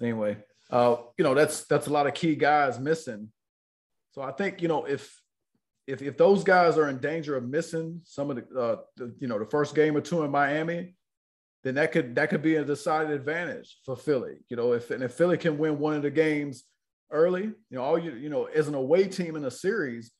Anyway, 0.00 0.38
uh, 0.70 0.96
you 1.18 1.22
know 1.22 1.34
that's 1.34 1.64
that's 1.64 1.86
a 1.86 1.92
lot 1.92 2.06
of 2.06 2.14
key 2.14 2.34
guys 2.34 2.80
missing. 2.80 3.30
So 4.12 4.22
I 4.22 4.32
think 4.32 4.62
you 4.62 4.68
know 4.68 4.86
if 4.86 5.20
if 5.86 6.00
if 6.00 6.16
those 6.16 6.44
guys 6.44 6.78
are 6.78 6.88
in 6.88 6.96
danger 6.96 7.36
of 7.36 7.46
missing 7.46 8.00
some 8.04 8.30
of 8.30 8.36
the, 8.36 8.58
uh, 8.58 8.76
the 8.96 9.14
you 9.20 9.28
know 9.28 9.38
the 9.38 9.44
first 9.44 9.74
game 9.74 9.94
or 9.94 10.00
two 10.00 10.22
in 10.24 10.30
Miami, 10.30 10.94
then 11.66 11.74
that 11.74 11.90
could 11.90 12.14
that 12.14 12.30
could 12.30 12.42
be 12.42 12.54
a 12.54 12.64
decided 12.64 13.10
advantage 13.10 13.78
for 13.84 13.96
Philly. 13.96 14.36
You 14.48 14.56
know, 14.56 14.72
if 14.72 14.92
and 14.92 15.02
if 15.02 15.14
Philly 15.14 15.36
can 15.36 15.58
win 15.58 15.80
one 15.80 15.94
of 15.94 16.02
the 16.02 16.12
games 16.12 16.62
early. 17.10 17.42
You 17.42 17.54
know, 17.70 17.82
all 17.82 17.98
you 17.98 18.12
you 18.12 18.28
know 18.28 18.44
as 18.44 18.68
an 18.68 18.76
away 18.76 19.08
team 19.08 19.34
in 19.34 19.44
a 19.44 19.50
series, 19.50 20.12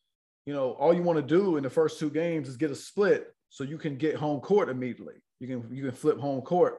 you 0.44 0.52
know, 0.52 0.72
all 0.72 0.92
you 0.92 1.04
want 1.04 1.18
to 1.18 1.22
do 1.22 1.56
in 1.56 1.62
the 1.62 1.70
first 1.70 2.00
two 2.00 2.10
games 2.10 2.48
is 2.48 2.56
get 2.56 2.72
a 2.72 2.74
split 2.74 3.32
so 3.48 3.62
you 3.62 3.78
can 3.78 3.96
get 3.96 4.16
home 4.16 4.40
court 4.40 4.68
immediately. 4.68 5.14
You 5.38 5.46
can 5.46 5.68
you 5.72 5.84
can 5.84 5.92
flip 5.92 6.18
home 6.18 6.40
court, 6.40 6.78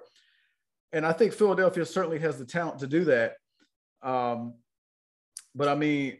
and 0.91 1.05
I 1.05 1.13
think 1.13 1.31
Philadelphia 1.31 1.85
certainly 1.85 2.19
has 2.19 2.37
the 2.37 2.45
talent 2.45 2.79
to 2.79 2.87
do 2.87 3.05
that. 3.05 3.35
Um, 4.03 4.55
but 5.55 5.69
I 5.69 5.75
mean, 5.75 6.17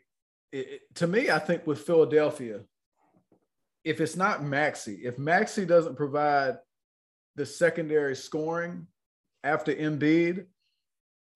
it, 0.54 0.58
it, 0.58 0.82
to 0.96 1.08
me, 1.08 1.30
I 1.30 1.40
think 1.40 1.68
with 1.68 1.82
Philadelphia, 1.82 2.62
if 3.84 4.00
it's 4.00 4.16
not 4.16 4.42
Maxey, 4.42 5.02
if 5.04 5.20
Maxey 5.20 5.66
doesn't 5.66 5.98
provide 5.98 6.60
the 7.38 7.46
secondary 7.46 8.16
scoring 8.16 8.88
after 9.44 9.74
Embiid, 9.74 10.46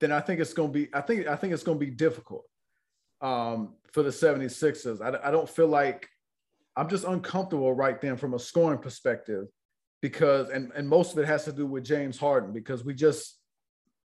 then 0.02 0.12
I 0.12 0.20
think 0.20 0.42
it's 0.42 0.54
going 0.54 0.70
to 0.70 0.74
be, 0.74 0.90
I 0.94 1.02
think, 1.02 1.28
I 1.28 1.36
think 1.36 1.54
it's 1.54 1.64
going 1.64 1.80
to 1.80 1.86
be 1.86 1.92
difficult 1.92 2.44
um, 3.22 3.76
for 3.94 4.04
the 4.04 4.10
76ers. 4.10 5.00
I, 5.00 5.28
I 5.28 5.32
don't 5.32 5.48
feel 5.48 5.68
like 5.68 6.10
I'm 6.76 6.90
just 6.90 7.06
uncomfortable 7.06 7.72
right 7.74 8.02
then 8.02 8.18
from 8.18 8.34
a 8.34 8.40
scoring 8.40 8.80
perspective 8.80 9.46
because, 10.02 10.50
and, 10.50 10.72
and 10.76 10.90
most 10.90 11.14
of 11.14 11.20
it 11.20 11.28
has 11.28 11.46
to 11.46 11.52
do 11.52 11.68
with 11.68 11.86
James 11.86 12.18
Harden 12.18 12.52
because 12.52 12.84
we 12.84 12.96
just, 12.96 13.38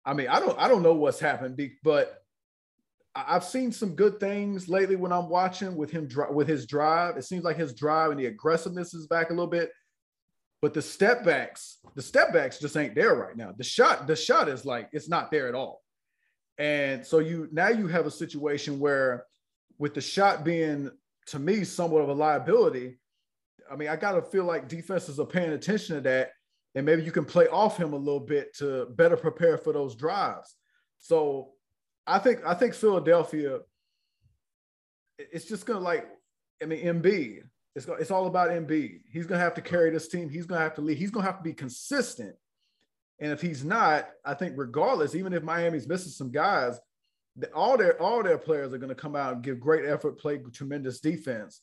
I 0.05 0.13
mean, 0.13 0.29
I 0.29 0.39
don't, 0.39 0.57
I 0.59 0.69
don't 0.69 0.83
know 0.83 0.95
what's 0.95 1.19
happened, 1.19 1.59
but 1.83 2.23
I've 3.15 3.45
seen 3.45 3.73
some 3.73 3.95
good 3.95 4.21
things 4.21 4.69
lately 4.69 4.97
when 4.97 5.13
I'm 5.13 5.31
watching 5.31 5.75
with 5.77 5.91
him 5.91 6.07
with 6.31 6.47
his 6.47 6.67
drive. 6.67 7.17
It 7.17 7.25
seems 7.25 7.43
like 7.45 7.57
his 7.57 7.73
drive 7.73 8.11
and 8.11 8.21
the 8.21 8.27
aggressiveness 8.27 8.93
is 8.93 9.07
back 9.07 9.31
a 9.31 9.33
little 9.33 9.47
bit. 9.47 9.71
But 10.63 10.75
the 10.75 10.83
step 10.83 11.25
backs, 11.25 11.79
the 11.95 12.03
step 12.03 12.33
backs 12.33 12.59
just 12.59 12.77
ain't 12.77 12.95
there 12.95 13.15
right 13.15 13.37
now. 13.37 13.53
The 13.57 13.65
shot, 13.65 14.07
the 14.07 14.17
shot 14.17 14.49
is 14.49 14.65
like 14.65 14.89
it's 14.93 15.09
not 15.09 15.31
there 15.31 15.49
at 15.49 15.55
all. 15.55 15.83
And 16.59 17.05
so 17.05 17.19
you 17.19 17.49
now 17.53 17.69
you 17.69 17.87
have 17.89 18.07
a 18.07 18.11
situation 18.11 18.81
where 18.81 19.27
with 19.79 19.95
the 19.95 20.01
shot 20.01 20.45
being 20.45 20.91
to 21.27 21.39
me 21.39 21.65
somewhat 21.65 22.03
of 22.03 22.09
a 22.09 22.15
liability, 22.15 22.99
I 23.71 23.77
mean, 23.77 23.89
I 23.89 23.97
gotta 23.97 24.23
feel 24.23 24.45
like 24.45 24.69
defenses 24.69 25.21
are 25.21 25.27
paying 25.27 25.53
attention 25.53 25.97
to 25.97 26.01
that. 26.03 26.31
And 26.75 26.85
maybe 26.85 27.03
you 27.03 27.13
can 27.13 27.25
play 27.25 27.49
off 27.49 27.77
him 27.77 27.93
a 27.93 27.97
little 27.97 28.21
bit 28.21 28.55
to 28.59 28.87
better 28.97 29.17
prepare 29.17 29.59
for 29.59 29.73
those 29.73 29.95
drives. 29.95 30.55
So 30.99 31.53
I 32.07 32.19
think 32.19 32.41
I 32.47 32.55
think 32.55 32.75
Philadelphia, 32.75 33.61
it's 35.19 35.47
just 35.47 35.67
gonna 35.67 35.81
like, 35.81 36.07
I 36.63 36.67
mean, 36.67 36.85
Embiid. 36.85 37.43
It's, 37.77 37.87
it's 38.01 38.11
all 38.11 38.27
about 38.27 38.51
Embiid. 38.51 39.03
He's 39.13 39.27
gonna 39.27 39.41
have 39.41 39.55
to 39.55 39.61
carry 39.61 39.91
this 39.91 40.09
team. 40.09 40.29
He's 40.29 40.47
gonna 40.47 40.63
have 40.63 40.75
to 40.75 40.81
lead. 40.81 40.99
He's 40.99 41.13
gonna 41.13 41.27
have 41.27 41.39
to 41.39 41.45
be 41.45 41.53
consistent 41.53 42.35
and 43.19 43.33
if 43.33 43.41
he's 43.41 43.65
not, 43.65 44.09
I 44.25 44.35
think 44.35 44.55
regardless, 44.57 45.15
even 45.15 45.33
if 45.33 45.43
Miami's 45.43 45.89
missing 45.89 46.13
some 46.13 46.31
guys, 46.31 46.79
all 47.55 47.77
their 47.77 48.01
all 48.01 48.23
their 48.23 48.39
players 48.39 48.73
are 48.73 48.79
going 48.79 48.89
to 48.89 48.95
come 48.95 49.17
out 49.17 49.35
and 49.35 49.43
give 49.43 49.61
great 49.61 49.89
effort, 49.89 50.19
play 50.19 50.39
tremendous 50.53 51.01
defense. 51.01 51.61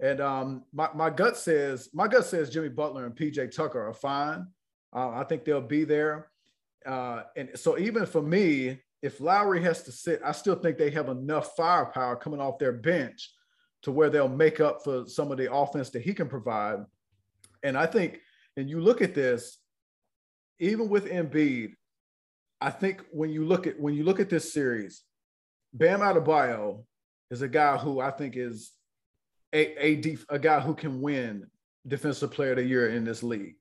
And 0.00 0.20
um, 0.20 0.64
my, 0.72 0.88
my 0.94 1.10
gut 1.10 1.36
says 1.36 1.88
my 1.92 2.08
gut 2.08 2.24
says 2.24 2.50
Jimmy 2.50 2.68
Butler 2.68 3.06
and 3.06 3.14
PJ 3.14 3.54
Tucker 3.54 3.86
are 3.86 3.94
fine. 3.94 4.46
Uh, 4.94 5.10
I 5.10 5.24
think 5.24 5.44
they'll 5.44 5.60
be 5.60 5.84
there. 5.84 6.30
Uh, 6.84 7.22
and 7.36 7.50
so 7.54 7.78
even 7.78 8.06
for 8.06 8.22
me, 8.22 8.80
if 9.02 9.20
Lowry 9.20 9.62
has 9.62 9.82
to 9.84 9.92
sit, 9.92 10.20
I 10.24 10.32
still 10.32 10.56
think 10.56 10.76
they 10.76 10.90
have 10.90 11.08
enough 11.08 11.56
firepower 11.56 12.16
coming 12.16 12.40
off 12.40 12.58
their 12.58 12.72
bench 12.72 13.30
to 13.82 13.92
where 13.92 14.10
they'll 14.10 14.28
make 14.28 14.60
up 14.60 14.82
for 14.82 15.06
some 15.06 15.30
of 15.32 15.38
the 15.38 15.52
offense 15.52 15.90
that 15.90 16.02
he 16.02 16.14
can 16.14 16.28
provide. 16.28 16.78
And 17.62 17.76
I 17.76 17.86
think, 17.86 18.20
and 18.56 18.68
you 18.68 18.80
look 18.80 19.02
at 19.02 19.14
this, 19.14 19.58
even 20.58 20.88
with 20.88 21.06
Embiid, 21.06 21.74
I 22.60 22.70
think 22.70 23.02
when 23.10 23.30
you 23.30 23.44
look 23.44 23.66
at 23.66 23.78
when 23.80 23.94
you 23.94 24.04
look 24.04 24.20
at 24.20 24.30
this 24.30 24.52
series, 24.52 25.02
Bam 25.72 26.00
Adebayo 26.00 26.84
is 27.30 27.42
a 27.42 27.48
guy 27.48 27.76
who 27.76 28.00
I 28.00 28.12
think 28.12 28.36
is 28.36 28.70
a 29.52 29.84
a, 29.84 29.96
def, 29.96 30.24
a 30.28 30.38
guy 30.38 30.60
who 30.60 30.74
can 30.74 31.00
win 31.00 31.48
Defensive 31.86 32.30
Player 32.30 32.52
of 32.52 32.58
the 32.58 32.64
Year 32.64 32.90
in 32.90 33.04
this 33.04 33.22
league, 33.24 33.56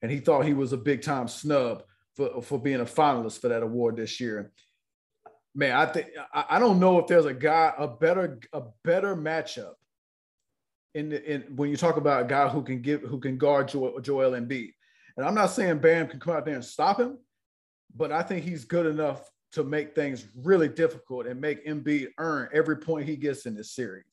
and 0.00 0.10
he 0.10 0.20
thought 0.20 0.46
he 0.46 0.54
was 0.54 0.72
a 0.72 0.78
big 0.78 1.02
time 1.02 1.28
snub 1.28 1.82
for 2.16 2.40
for 2.40 2.58
being 2.58 2.80
a 2.80 2.86
finalist 2.86 3.40
for 3.40 3.48
that 3.48 3.62
award 3.62 3.96
this 3.96 4.18
year. 4.18 4.50
Man, 5.58 5.74
I 5.74 5.86
think 5.86 6.06
I, 6.32 6.60
don't 6.60 6.78
know 6.78 7.00
if 7.00 7.08
there's 7.08 7.24
a 7.24 7.34
guy 7.34 7.74
a 7.76 7.88
better 7.88 8.38
a 8.52 8.62
better 8.84 9.16
matchup 9.16 9.72
in, 10.94 11.08
the, 11.08 11.32
in 11.32 11.40
when 11.56 11.68
you 11.68 11.76
talk 11.76 11.96
about 11.96 12.22
a 12.22 12.28
guy 12.28 12.46
who 12.46 12.62
can 12.62 12.80
give 12.80 13.00
who 13.00 13.18
can 13.18 13.38
guard 13.38 13.66
Joel, 13.66 13.98
Joel 13.98 14.30
Embiid. 14.40 14.72
And 15.16 15.26
I'm 15.26 15.34
not 15.34 15.50
saying 15.50 15.78
Bam 15.78 16.06
can 16.06 16.20
come 16.20 16.36
out 16.36 16.44
there 16.44 16.54
and 16.54 16.64
stop 16.64 17.00
him, 17.00 17.18
but 17.96 18.12
I 18.12 18.22
think 18.22 18.44
he's 18.44 18.64
good 18.64 18.86
enough 18.86 19.28
to 19.50 19.64
make 19.64 19.96
things 19.96 20.26
really 20.36 20.68
difficult 20.68 21.26
and 21.26 21.40
make 21.40 21.66
Embiid 21.66 22.10
earn 22.18 22.50
every 22.52 22.76
point 22.76 23.08
he 23.08 23.16
gets 23.16 23.44
in 23.44 23.56
this 23.56 23.72
series. 23.72 24.04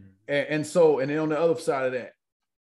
Mm-hmm. 0.00 0.10
And, 0.28 0.46
and 0.48 0.66
so, 0.66 1.00
and 1.00 1.10
then 1.10 1.18
on 1.18 1.30
the 1.30 1.40
other 1.40 1.58
side 1.58 1.86
of 1.86 1.92
that, 1.94 2.12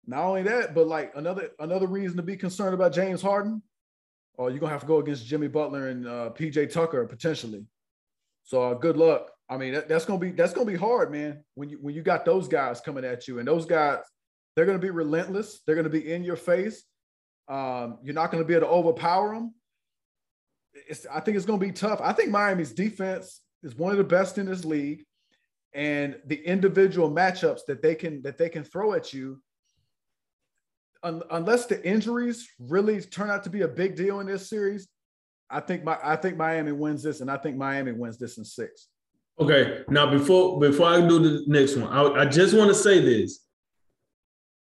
not 0.07 0.23
only 0.23 0.41
that, 0.41 0.73
but 0.73 0.87
like 0.87 1.11
another 1.15 1.51
another 1.59 1.85
reason 1.85 2.17
to 2.17 2.23
be 2.23 2.37
concerned 2.37 2.73
about 2.73 2.91
James 2.91 3.21
Harden, 3.21 3.61
or 4.33 4.49
you're 4.49 4.57
gonna 4.57 4.71
have 4.71 4.81
to 4.81 4.87
go 4.87 4.97
against 4.97 5.27
Jimmy 5.27 5.47
Butler 5.47 5.89
and 5.89 6.07
uh, 6.07 6.31
PJ 6.35 6.71
Tucker 6.71 7.05
potentially. 7.05 7.67
So 8.45 8.61
uh, 8.61 8.73
good 8.75 8.95
luck. 8.95 9.31
I 9.49 9.57
mean, 9.57 9.73
that, 9.73 9.89
that's 9.89 10.05
gonna 10.05 10.19
be 10.19 10.31
that's 10.31 10.53
gonna 10.53 10.65
be 10.65 10.77
hard, 10.77 11.11
man. 11.11 11.43
When 11.55 11.69
you 11.69 11.77
when 11.81 11.93
you 11.93 12.01
got 12.01 12.25
those 12.25 12.47
guys 12.47 12.79
coming 12.79 13.03
at 13.03 13.27
you, 13.27 13.39
and 13.39 13.47
those 13.47 13.65
guys, 13.65 13.99
they're 14.55 14.65
gonna 14.65 14.79
be 14.79 14.91
relentless. 14.91 15.61
They're 15.65 15.75
gonna 15.75 15.89
be 15.89 16.11
in 16.11 16.23
your 16.23 16.35
face. 16.35 16.83
Um, 17.47 17.99
you're 18.03 18.15
not 18.15 18.31
gonna 18.31 18.45
be 18.45 18.53
able 18.53 18.67
to 18.67 18.73
overpower 18.73 19.35
them. 19.35 19.53
It's, 20.87 21.05
I 21.11 21.19
think 21.19 21.37
it's 21.37 21.45
gonna 21.45 21.59
be 21.59 21.71
tough. 21.71 21.99
I 22.01 22.13
think 22.13 22.29
Miami's 22.29 22.71
defense 22.71 23.41
is 23.63 23.75
one 23.75 23.91
of 23.91 23.97
the 23.97 24.03
best 24.03 24.37
in 24.37 24.45
this 24.45 24.63
league, 24.63 25.03
and 25.73 26.15
the 26.25 26.43
individual 26.43 27.11
matchups 27.11 27.65
that 27.67 27.81
they 27.81 27.95
can 27.95 28.21
that 28.21 28.37
they 28.37 28.49
can 28.49 28.63
throw 28.63 28.93
at 28.93 29.11
you 29.13 29.41
un, 31.05 31.21
unless 31.31 31.65
the 31.67 31.83
injuries 31.87 32.49
really 32.59 33.01
turn 33.01 33.29
out 33.29 33.43
to 33.43 33.49
be 33.49 33.61
a 33.61 33.67
big 33.67 33.95
deal 33.95 34.19
in 34.19 34.27
this 34.27 34.49
series, 34.49 34.87
I 35.49 35.59
think 35.59 35.83
my 35.83 35.97
I 36.03 36.15
think 36.15 36.37
Miami 36.37 36.71
wins 36.71 37.03
this, 37.03 37.21
and 37.21 37.29
I 37.29 37.37
think 37.37 37.57
Miami 37.57 37.91
wins 37.91 38.17
this 38.17 38.37
in 38.37 38.45
six. 38.45 38.87
Okay, 39.39 39.83
now 39.89 40.09
before 40.09 40.59
before 40.59 40.87
I 40.87 41.01
do 41.01 41.19
the 41.19 41.43
next 41.47 41.75
one, 41.75 41.91
I, 41.91 42.21
I 42.21 42.25
just 42.25 42.55
want 42.55 42.69
to 42.69 42.75
say 42.75 42.99
this, 42.99 43.45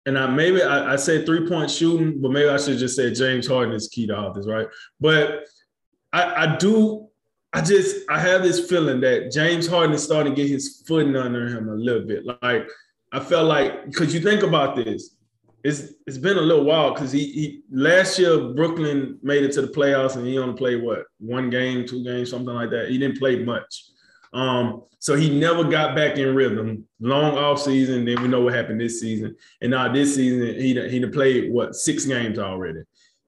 and 0.04 0.18
I 0.18 0.26
maybe 0.26 0.62
I, 0.62 0.94
I 0.94 0.96
said 0.96 1.24
three 1.24 1.48
point 1.48 1.70
shooting, 1.70 2.20
but 2.20 2.30
maybe 2.30 2.48
I 2.48 2.56
should 2.58 2.78
just 2.78 2.96
say 2.96 3.12
James 3.12 3.46
Harden 3.46 3.74
is 3.74 3.88
key 3.88 4.06
to 4.08 4.16
all 4.16 4.32
this, 4.32 4.46
right? 4.46 4.66
But 5.00 5.44
I, 6.12 6.44
I 6.44 6.56
do 6.56 7.08
I 7.56 7.62
just 7.62 8.04
I 8.10 8.20
have 8.20 8.42
this 8.42 8.68
feeling 8.68 9.00
that 9.00 9.32
James 9.32 9.66
Harden 9.66 9.94
is 9.94 10.04
starting 10.04 10.34
to 10.34 10.42
get 10.42 10.50
his 10.50 10.82
footing 10.86 11.16
under 11.16 11.46
him 11.48 11.70
a 11.70 11.74
little 11.74 12.06
bit. 12.06 12.24
Like 12.42 12.68
I 13.12 13.20
felt 13.20 13.46
like 13.46 13.86
because 13.86 14.12
you 14.12 14.20
think 14.20 14.42
about 14.42 14.76
this, 14.76 15.15
it's 15.66 15.94
it's 16.06 16.16
been 16.16 16.36
a 16.36 16.42
little 16.42 16.64
while 16.64 16.94
because 16.94 17.10
he, 17.10 17.24
he 17.32 17.62
last 17.72 18.20
year 18.20 18.52
Brooklyn 18.54 19.18
made 19.20 19.42
it 19.42 19.50
to 19.54 19.62
the 19.62 19.68
playoffs 19.68 20.14
and 20.14 20.24
he 20.24 20.38
only 20.38 20.56
played 20.56 20.80
what 20.80 21.06
one 21.18 21.50
game, 21.50 21.84
two 21.84 22.04
games, 22.04 22.30
something 22.30 22.54
like 22.54 22.70
that. 22.70 22.88
He 22.88 22.98
didn't 22.98 23.18
play 23.18 23.42
much. 23.42 23.84
Um, 24.32 24.84
so 25.00 25.16
he 25.16 25.36
never 25.36 25.64
got 25.64 25.96
back 25.96 26.18
in 26.18 26.36
rhythm. 26.36 26.86
Long 27.00 27.36
off 27.36 27.60
season, 27.60 28.04
then 28.04 28.22
we 28.22 28.28
know 28.28 28.42
what 28.42 28.54
happened 28.54 28.80
this 28.80 29.00
season. 29.00 29.34
And 29.60 29.72
now 29.72 29.92
this 29.92 30.14
season, 30.14 30.54
he 30.54 30.88
he 30.88 31.04
played 31.06 31.52
what 31.52 31.74
six 31.74 32.04
games 32.04 32.38
already. 32.38 32.82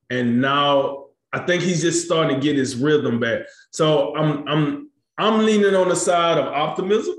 And 0.09 0.41
now 0.41 1.07
I 1.33 1.41
think 1.41 1.65
he's 1.65 1.83
just 1.83 2.07
starting 2.07 2.37
to 2.37 2.41
get 2.41 2.57
his 2.57 2.77
rhythm 2.77 3.19
back. 3.19 3.41
So 3.73 4.15
I'm 4.17 4.47
I'm 4.47 4.91
I'm 5.19 5.45
leaning 5.45 5.75
on 5.75 5.89
the 5.89 5.97
side 5.97 6.39
of 6.39 6.47
optimism 6.47 7.17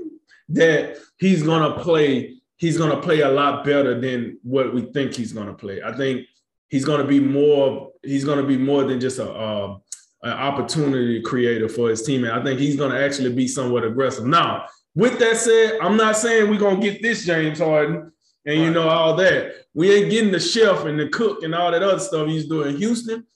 that 0.48 0.96
he's 1.18 1.42
gonna 1.42 1.78
play 1.82 2.39
he's 2.60 2.78
going 2.78 2.90
to 2.90 3.00
play 3.00 3.20
a 3.20 3.28
lot 3.28 3.64
better 3.64 3.98
than 3.98 4.38
what 4.42 4.72
we 4.72 4.82
think 4.92 5.14
he's 5.14 5.32
going 5.32 5.48
to 5.48 5.54
play. 5.54 5.82
I 5.82 5.96
think 5.96 6.26
he's 6.68 6.84
going 6.84 7.00
to 7.00 7.06
be 7.06 7.18
more. 7.18 7.90
He's 8.02 8.24
going 8.24 8.38
to 8.38 8.46
be 8.46 8.56
more 8.56 8.84
than 8.84 9.00
just 9.00 9.18
a, 9.18 9.28
a 9.28 9.80
an 10.22 10.32
opportunity 10.32 11.20
creator 11.22 11.68
for 11.68 11.88
his 11.88 12.02
team, 12.02 12.24
I 12.24 12.42
think 12.42 12.60
he's 12.60 12.76
going 12.76 12.92
to 12.92 13.02
actually 13.02 13.32
be 13.32 13.48
somewhat 13.48 13.84
aggressive. 13.84 14.26
Now, 14.26 14.66
with 14.94 15.18
that 15.18 15.36
said, 15.36 15.78
I'm 15.80 15.96
not 15.96 16.16
saying 16.16 16.50
we're 16.50 16.58
going 16.58 16.80
to 16.80 16.90
get 16.90 17.00
this 17.00 17.24
James 17.24 17.58
Harden 17.58 18.12
and 18.44 18.60
you 18.60 18.70
know 18.70 18.88
all 18.88 19.16
that. 19.16 19.54
We 19.72 19.92
ain't 19.92 20.10
getting 20.10 20.32
the 20.32 20.40
chef 20.40 20.84
and 20.84 20.98
the 20.98 21.08
cook 21.08 21.42
and 21.42 21.54
all 21.54 21.70
that 21.70 21.82
other 21.82 21.98
stuff 21.98 22.28
he's 22.28 22.48
doing 22.48 22.74
in 22.74 22.76
Houston, 22.76 23.26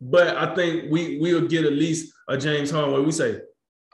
but 0.00 0.36
I 0.36 0.54
think 0.54 0.90
we 0.90 1.18
we'll 1.18 1.46
get 1.46 1.64
at 1.64 1.72
least 1.72 2.14
a 2.28 2.38
James 2.38 2.70
Harden 2.70 2.92
where 2.92 3.02
we 3.02 3.12
say, 3.12 3.40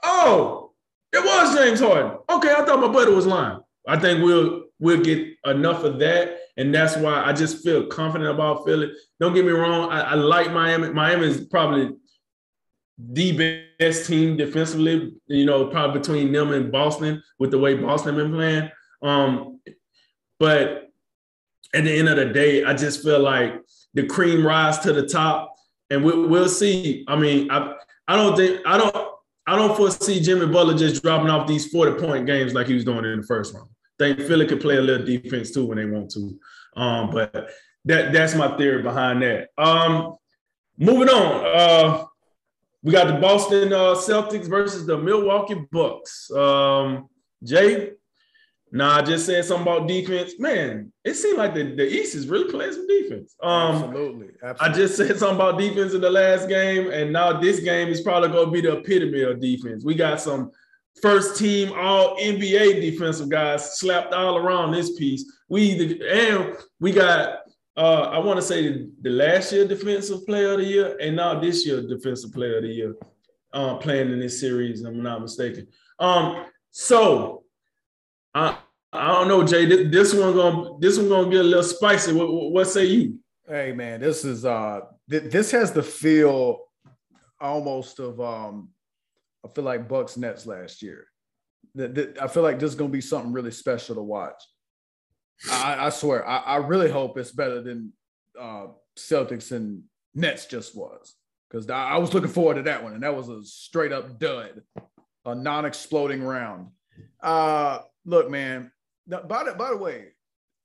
"Oh, 0.05 0.72
it 1.12 1.24
was 1.24 1.57
James 1.57 1.80
Harden." 1.80 2.18
Okay, 2.28 2.53
I 2.53 2.64
thought 2.64 2.80
my 2.80 2.89
buddy 2.89 3.12
was 3.12 3.26
lying. 3.26 3.61
I 3.89 3.99
think 3.99 4.22
we'll 4.22 4.64
we'll 4.79 5.03
get 5.03 5.27
enough 5.45 5.85
of 5.85 5.99
that. 6.01 6.39
And 6.57 6.74
that's 6.74 6.97
why 6.97 7.22
I 7.24 7.33
just 7.33 7.62
feel 7.62 7.87
confident 7.87 8.31
about 8.31 8.64
Philly. 8.64 8.93
Don't 9.20 9.35
get 9.35 9.45
me 9.45 9.53
wrong. 9.53 9.91
I, 9.91 10.01
I 10.01 10.14
like 10.14 10.53
Miami. 10.53 10.91
Miami 10.91 11.27
is 11.27 11.47
probably 11.47 11.95
the 12.99 13.66
best 13.79 14.07
team 14.07 14.37
defensively, 14.37 15.14
you 15.27 15.45
know, 15.45 15.66
probably 15.66 16.01
between 16.01 16.33
them 16.33 16.53
and 16.53 16.72
Boston 16.72 17.22
with 17.39 17.51
the 17.51 17.59
way 17.59 17.74
Boston 17.74 18.16
been 18.16 18.33
playing. 18.33 18.70
Um, 19.03 19.61
but 20.39 20.91
at 21.74 21.85
the 21.85 21.99
end 21.99 22.09
of 22.09 22.16
the 22.16 22.27
day, 22.27 22.64
I 22.64 22.72
just 22.74 23.03
feel 23.03 23.20
like 23.20 23.61
the 23.95 24.07
cream 24.07 24.47
rise 24.47 24.79
to 24.81 24.93
the 24.93 25.07
top, 25.07 25.55
and 25.91 26.05
we, 26.05 26.27
will 26.27 26.49
see. 26.49 27.05
I 27.07 27.16
mean, 27.16 27.51
I 27.51 27.74
I 28.09 28.16
don't 28.16 28.37
think 28.37 28.61
I 28.66 28.79
don't 28.79 28.97
I 29.47 29.57
don't 29.57 29.77
foresee 29.77 30.20
Jimmy 30.20 30.47
Butler 30.47 30.77
just 30.77 31.03
dropping 31.03 31.29
off 31.29 31.47
these 31.47 31.68
forty 31.68 31.93
point 32.01 32.27
games 32.27 32.55
like 32.55 32.66
he 32.66 32.74
was 32.74 32.85
doing 32.85 33.05
in 33.05 33.20
the 33.20 33.27
first 33.27 33.55
round 33.55 33.68
think 33.99 34.20
Philly 34.20 34.47
could 34.47 34.61
play 34.61 34.76
a 34.76 34.80
little 34.80 35.07
defense 35.07 35.51
too 35.53 35.66
when 35.66 35.78
they 35.78 35.86
want 35.86 36.11
to. 36.12 36.38
Um, 36.76 37.11
but 37.11 37.51
that 37.84 38.12
that's 38.12 38.34
my 38.34 38.57
theory 38.57 38.82
behind 38.82 39.22
that. 39.22 39.49
Um, 39.57 40.16
moving 40.78 41.09
on. 41.09 41.47
Uh, 41.47 42.05
we 42.82 42.92
got 42.92 43.09
the 43.09 43.20
Boston 43.20 43.72
uh, 43.72 43.94
Celtics 43.94 44.47
versus 44.47 44.86
the 44.86 44.97
Milwaukee 44.97 45.66
Bucks. 45.72 46.30
Um, 46.30 47.09
Jay, 47.42 47.92
nah, 48.70 48.99
I 48.99 49.03
just 49.03 49.26
said 49.26 49.44
something 49.44 49.62
about 49.66 49.88
defense. 49.88 50.38
Man, 50.38 50.92
it 51.05 51.14
seemed 51.14 51.38
like 51.38 51.55
the, 51.55 51.74
the 51.74 51.86
East 51.88 52.14
is 52.14 52.28
really 52.28 52.51
playing 52.51 52.74
some 52.74 52.86
defense. 52.86 53.34
Um, 53.42 53.74
absolutely, 53.74 54.28
absolutely. 54.42 54.61
I 54.61 54.72
just 54.72 54.97
said 54.97 55.18
something 55.18 55.36
about 55.36 55.59
defense 55.59 55.94
in 55.94 56.01
the 56.01 56.11
last 56.11 56.49
game, 56.49 56.90
and 56.90 57.12
now 57.12 57.40
this 57.40 57.61
game 57.61 57.88
is 57.88 58.03
probably 58.03 58.28
going 58.28 58.47
to 58.47 58.53
be 58.53 58.61
the 58.61 58.76
epitome 58.76 59.22
of 59.22 59.40
defense. 59.40 59.84
We 59.84 59.94
got 59.94 60.20
some 60.20 60.53
first 61.01 61.36
team 61.38 61.72
all 61.76 62.16
NBA 62.16 62.80
defensive 62.80 63.28
guys 63.28 63.78
slapped 63.78 64.12
all 64.12 64.36
around 64.36 64.72
this 64.72 64.97
piece. 64.99 65.30
We 65.49 66.01
and 66.09 66.57
we 66.80 66.92
got 66.92 67.40
uh, 67.76 68.11
I 68.12 68.18
want 68.18 68.38
to 68.38 68.42
say 68.42 68.86
the 69.03 69.11
last 69.11 69.53
year 69.53 69.66
defensive 69.66 70.24
player 70.26 70.53
of 70.53 70.59
the 70.59 70.64
year 70.64 70.97
and 71.01 71.16
now 71.16 71.38
this 71.38 71.66
year 71.66 71.82
defensive 71.82 72.32
player 72.32 72.57
of 72.57 72.62
the 72.62 72.68
year 72.68 72.97
uh, 73.53 73.76
playing 73.76 74.11
in 74.11 74.18
this 74.18 74.40
series, 74.40 74.82
I'm 74.82 75.03
not 75.03 75.22
mistaken. 75.22 75.68
Um, 75.99 76.47
so 76.70 77.44
I 78.34 78.59
I 78.92 79.09
don't 79.09 79.28
know, 79.28 79.44
Jay. 79.44 79.66
This, 79.66 79.90
this 79.90 80.14
one 80.14 80.34
gonna 80.34 80.78
this 80.78 80.99
one 80.99 81.09
gonna 81.09 81.30
get 81.30 81.40
a 81.40 81.44
little 81.44 81.62
spicy. 81.62 82.12
What, 82.12 82.30
what 82.53 82.66
say 82.66 82.86
you? 82.86 83.18
Hey 83.47 83.72
man, 83.72 84.01
this 84.01 84.24
is 84.24 84.44
uh 84.44 84.80
th- 85.11 85.30
this 85.30 85.51
has 85.51 85.72
the 85.72 85.82
feel 85.82 86.61
almost 87.40 87.99
of 87.99 88.20
um 88.20 88.70
I 89.45 89.49
feel 89.49 89.64
like 89.64 89.89
Bucks 89.89 90.16
Nets 90.16 90.47
last 90.47 90.82
year. 90.82 91.07
I 91.78 92.28
feel 92.28 92.43
like 92.43 92.59
this 92.59 92.70
is 92.70 92.76
going 92.76 92.91
to 92.91 92.97
be 92.97 93.01
something 93.01 93.32
really 93.32 93.51
special 93.51 93.95
to 93.97 94.03
watch. 94.03 94.43
I, 95.51 95.87
I 95.87 95.91
swear, 95.91 96.26
I, 96.26 96.39
I, 96.39 96.57
really 96.57 96.91
hope 96.91 97.18
it's 97.18 97.30
better 97.30 97.61
than 97.61 97.93
uh, 98.41 98.68
Celtics 98.99 99.53
and 99.53 99.82
Nets 100.14 100.47
just 100.47 100.74
was, 100.74 101.14
because 101.51 101.68
I, 101.68 101.99
was 101.99 102.14
looking 102.14 102.30
forward 102.30 102.55
to 102.55 102.62
that 102.62 102.82
one, 102.82 102.95
and 102.95 103.03
that 103.03 103.14
was 103.14 103.28
a 103.28 103.43
straight 103.45 103.93
up 103.93 104.18
dud, 104.18 104.62
a 105.26 105.34
non-exploding 105.34 106.22
round. 106.22 106.68
Uh, 107.22 107.80
look, 108.07 108.30
man. 108.30 108.70
By 109.07 109.45
the, 109.45 109.53
by 109.53 109.70
the 109.70 109.76
way, 109.76 110.07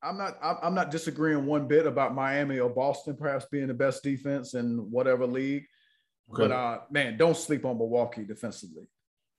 I'm 0.03 0.17
not 0.17 0.37
I'm 0.41 0.73
not 0.73 0.89
disagreeing 0.89 1.45
one 1.45 1.67
bit 1.67 1.85
about 1.85 2.15
Miami 2.15 2.59
or 2.59 2.69
Boston 2.69 3.15
perhaps 3.15 3.45
being 3.51 3.67
the 3.67 3.73
best 3.73 4.01
defense 4.01 4.55
in 4.55 4.89
whatever 4.89 5.27
league. 5.27 5.65
Okay. 6.33 6.43
But 6.43 6.51
uh, 6.51 6.79
man, 6.89 7.17
don't 7.17 7.37
sleep 7.37 7.65
on 7.65 7.77
Milwaukee 7.77 8.23
defensively 8.23 8.87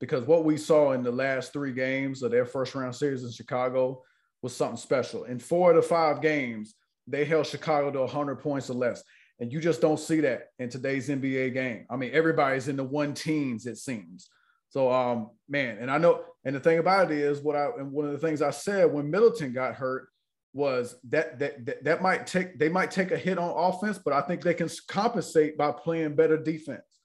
because 0.01 0.25
what 0.27 0.45
we 0.45 0.57
saw 0.57 0.93
in 0.93 1.03
the 1.03 1.13
last 1.13 1.53
three 1.53 1.73
games 1.73 2.23
of 2.23 2.31
their 2.31 2.45
first 2.45 2.75
round 2.75 2.95
series 2.95 3.25
in 3.25 3.31
Chicago 3.31 4.03
was 4.43 4.55
something 4.55 4.77
special. 4.77 5.25
In 5.25 5.39
four 5.39 5.71
of 5.71 5.77
the 5.77 5.83
five 5.83 6.21
games, 6.21 6.75
they 7.07 7.25
held 7.25 7.47
Chicago 7.47 7.91
to 7.91 8.01
100 8.01 8.37
points 8.37 8.69
or 8.69 8.75
less. 8.75 9.03
And 9.41 9.53
you 9.53 9.61
just 9.61 9.81
don't 9.81 9.99
see 9.99 10.21
that 10.21 10.49
in 10.59 10.69
today's 10.69 11.09
NBA 11.09 11.55
game. 11.55 11.87
I 11.91 11.97
mean, 11.97 12.11
everybody's 12.13 12.69
in 12.69 12.77
the 12.77 12.85
one 12.85 13.15
teens, 13.15 13.67
it 13.67 13.79
seems. 13.79 14.29
So, 14.69 14.91
um, 14.93 15.31
man, 15.49 15.79
and 15.81 15.91
I 15.91 15.99
know, 15.99 16.25
and 16.45 16.55
the 16.55 16.61
thing 16.61 16.79
about 16.79 17.11
it 17.11 17.19
is 17.19 17.41
what 17.41 17.57
I, 17.57 17.69
and 17.79 17.93
one 17.93 18.07
of 18.07 18.13
the 18.13 18.19
things 18.19 18.41
I 18.41 18.51
said 18.51 18.93
when 18.93 19.11
Middleton 19.11 19.53
got 19.53 19.75
hurt 19.75 20.09
was 20.55 20.97
that, 21.09 21.39
that 21.39 21.65
that 21.65 21.85
that 21.85 22.03
might 22.03 22.27
take 22.27 22.59
they 22.59 22.69
might 22.69 22.91
take 22.91 23.11
a 23.11 23.17
hit 23.17 23.39
on 23.39 23.51
offense, 23.57 23.99
but 23.99 24.13
I 24.13 24.21
think 24.21 24.43
they 24.43 24.55
can 24.55 24.69
compensate 24.87 25.57
by 25.57 25.73
playing 25.73 26.15
better 26.15 26.37
defense, 26.37 27.01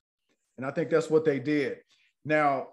and 0.57 0.65
I 0.65 0.71
think 0.71 0.89
that's 0.89 1.09
what 1.09 1.23
they 1.23 1.39
did. 1.39 1.77
Now, 2.25 2.67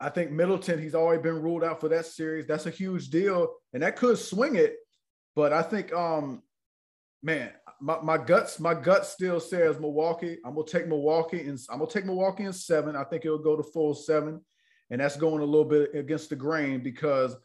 I 0.00 0.10
think 0.10 0.32
Middleton 0.32 0.82
he's 0.82 0.94
already 0.94 1.22
been 1.22 1.40
ruled 1.40 1.62
out 1.62 1.80
for 1.80 1.88
that 1.90 2.06
series. 2.06 2.46
That's 2.46 2.66
a 2.66 2.70
huge 2.70 3.08
deal, 3.10 3.54
and 3.72 3.82
that 3.82 3.96
could 3.96 4.18
swing 4.18 4.56
it. 4.56 4.76
But 5.36 5.52
I 5.52 5.62
think, 5.62 5.92
um, 5.92 6.42
man, 7.22 7.50
my, 7.80 8.00
my 8.00 8.18
guts 8.18 8.58
my 8.58 8.74
gut 8.74 9.06
still 9.06 9.38
says 9.38 9.78
Milwaukee. 9.78 10.38
I'm 10.44 10.54
gonna 10.54 10.66
take 10.66 10.88
Milwaukee, 10.88 11.42
and 11.42 11.58
I'm 11.70 11.78
gonna 11.78 11.90
take 11.90 12.04
Milwaukee 12.04 12.44
in 12.44 12.52
seven. 12.52 12.96
I 12.96 13.04
think 13.04 13.24
it'll 13.24 13.38
go 13.38 13.56
to 13.56 13.62
full 13.62 13.94
seven, 13.94 14.40
and 14.90 15.00
that's 15.00 15.16
going 15.16 15.40
a 15.40 15.46
little 15.46 15.64
bit 15.64 15.94
against 15.94 16.30
the 16.30 16.36
grain 16.36 16.82
because 16.82 17.36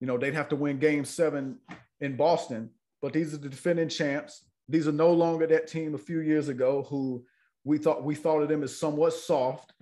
you 0.00 0.06
know 0.06 0.16
they'd 0.16 0.34
have 0.34 0.48
to 0.48 0.56
win 0.56 0.78
Game 0.78 1.04
Seven 1.04 1.58
in 2.00 2.16
Boston, 2.16 2.70
but 3.02 3.12
these 3.12 3.34
are 3.34 3.38
the 3.38 3.48
defending 3.48 3.88
champs. 3.88 4.44
These 4.68 4.86
are 4.86 4.92
no 4.92 5.12
longer 5.12 5.46
that 5.46 5.66
team 5.66 5.94
a 5.94 5.98
few 5.98 6.20
years 6.20 6.48
ago 6.48 6.86
who 6.88 7.24
we 7.64 7.78
thought 7.78 8.04
we 8.04 8.14
thought 8.14 8.42
of 8.42 8.48
them 8.48 8.62
as 8.62 8.76
somewhat 8.76 9.12
soft, 9.14 9.72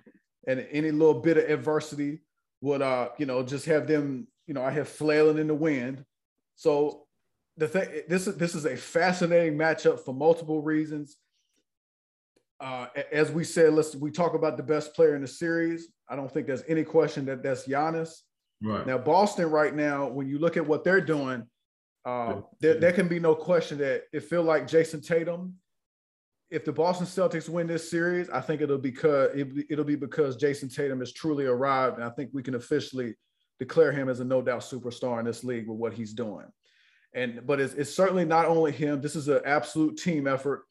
and 0.47 0.65
any 0.71 0.91
little 0.91 1.21
bit 1.21 1.37
of 1.37 1.49
adversity 1.49 2.19
would 2.61 2.81
uh 2.81 3.09
you 3.17 3.25
know 3.25 3.43
just 3.43 3.65
have 3.65 3.87
them 3.87 4.27
you 4.47 4.53
know 4.53 4.63
I 4.63 4.71
have 4.71 4.89
flailing 4.89 5.37
in 5.37 5.47
the 5.47 5.55
wind. 5.55 6.03
So 6.55 7.05
the 7.57 7.67
thing 7.67 8.01
this 8.07 8.27
is 8.27 8.35
this 8.37 8.55
is 8.55 8.65
a 8.65 8.77
fascinating 8.77 9.57
matchup 9.57 9.99
for 9.99 10.13
multiple 10.13 10.61
reasons. 10.61 11.17
Uh, 12.59 12.87
as 13.11 13.29
we 13.29 13.43
said, 13.43 13.73
let's 13.73 13.95
we 13.95 14.09
talk 14.09 14.33
about 14.33 14.57
the 14.57 14.63
best 14.63 14.95
player 14.95 15.15
in 15.15 15.21
the 15.21 15.27
series. 15.27 15.89
I 16.09 16.15
don't 16.15 16.31
think 16.31 16.47
there's 16.47 16.63
any 16.67 16.83
question 16.83 17.25
that 17.25 17.43
that's 17.43 17.67
Giannis. 17.67 18.09
Right 18.63 18.87
now, 18.87 18.97
Boston 18.97 19.51
right 19.51 19.75
now, 19.75 20.07
when 20.07 20.27
you 20.27 20.39
look 20.39 20.57
at 20.57 20.65
what 20.65 20.83
they're 20.83 21.01
doing, 21.01 21.45
uh, 22.07 22.41
there, 22.61 22.75
there 22.75 22.93
can 22.93 23.09
be 23.09 23.19
no 23.19 23.35
question 23.35 23.77
that 23.79 24.03
it 24.13 24.21
feel 24.21 24.41
like 24.41 24.65
Jayson 24.65 25.01
Tatum. 25.01 25.55
If 26.49 26.63
the 26.63 26.71
Boston 26.71 27.05
Celtics 27.05 27.49
win 27.49 27.67
this 27.67 27.91
series, 27.91 28.29
I 28.29 28.39
think 28.39 28.61
it'll 28.61 28.77
because 28.77 29.31
it'll 29.69 29.83
be 29.83 29.97
because 29.97 30.37
Jayson 30.37 30.73
Tatum 30.73 31.01
has 31.01 31.11
truly 31.11 31.45
arrived, 31.45 31.97
and 31.97 32.05
I 32.05 32.09
think 32.11 32.29
we 32.31 32.41
can 32.41 32.55
officially 32.55 33.15
declare 33.59 33.91
him 33.91 34.07
as 34.07 34.21
a 34.21 34.23
no 34.23 34.41
doubt 34.41 34.61
superstar 34.61 35.19
in 35.19 35.25
this 35.25 35.43
league 35.43 35.67
with 35.67 35.77
what 35.77 35.91
he's 35.91 36.13
doing. 36.13 36.45
And 37.13 37.45
but 37.45 37.59
it's, 37.59 37.73
it's 37.73 37.93
certainly 37.93 38.23
not 38.23 38.45
only 38.45 38.71
him. 38.71 39.01
This 39.01 39.17
is 39.17 39.27
an 39.27 39.41
absolute 39.43 39.97
team 39.97 40.27
effort. 40.27 40.63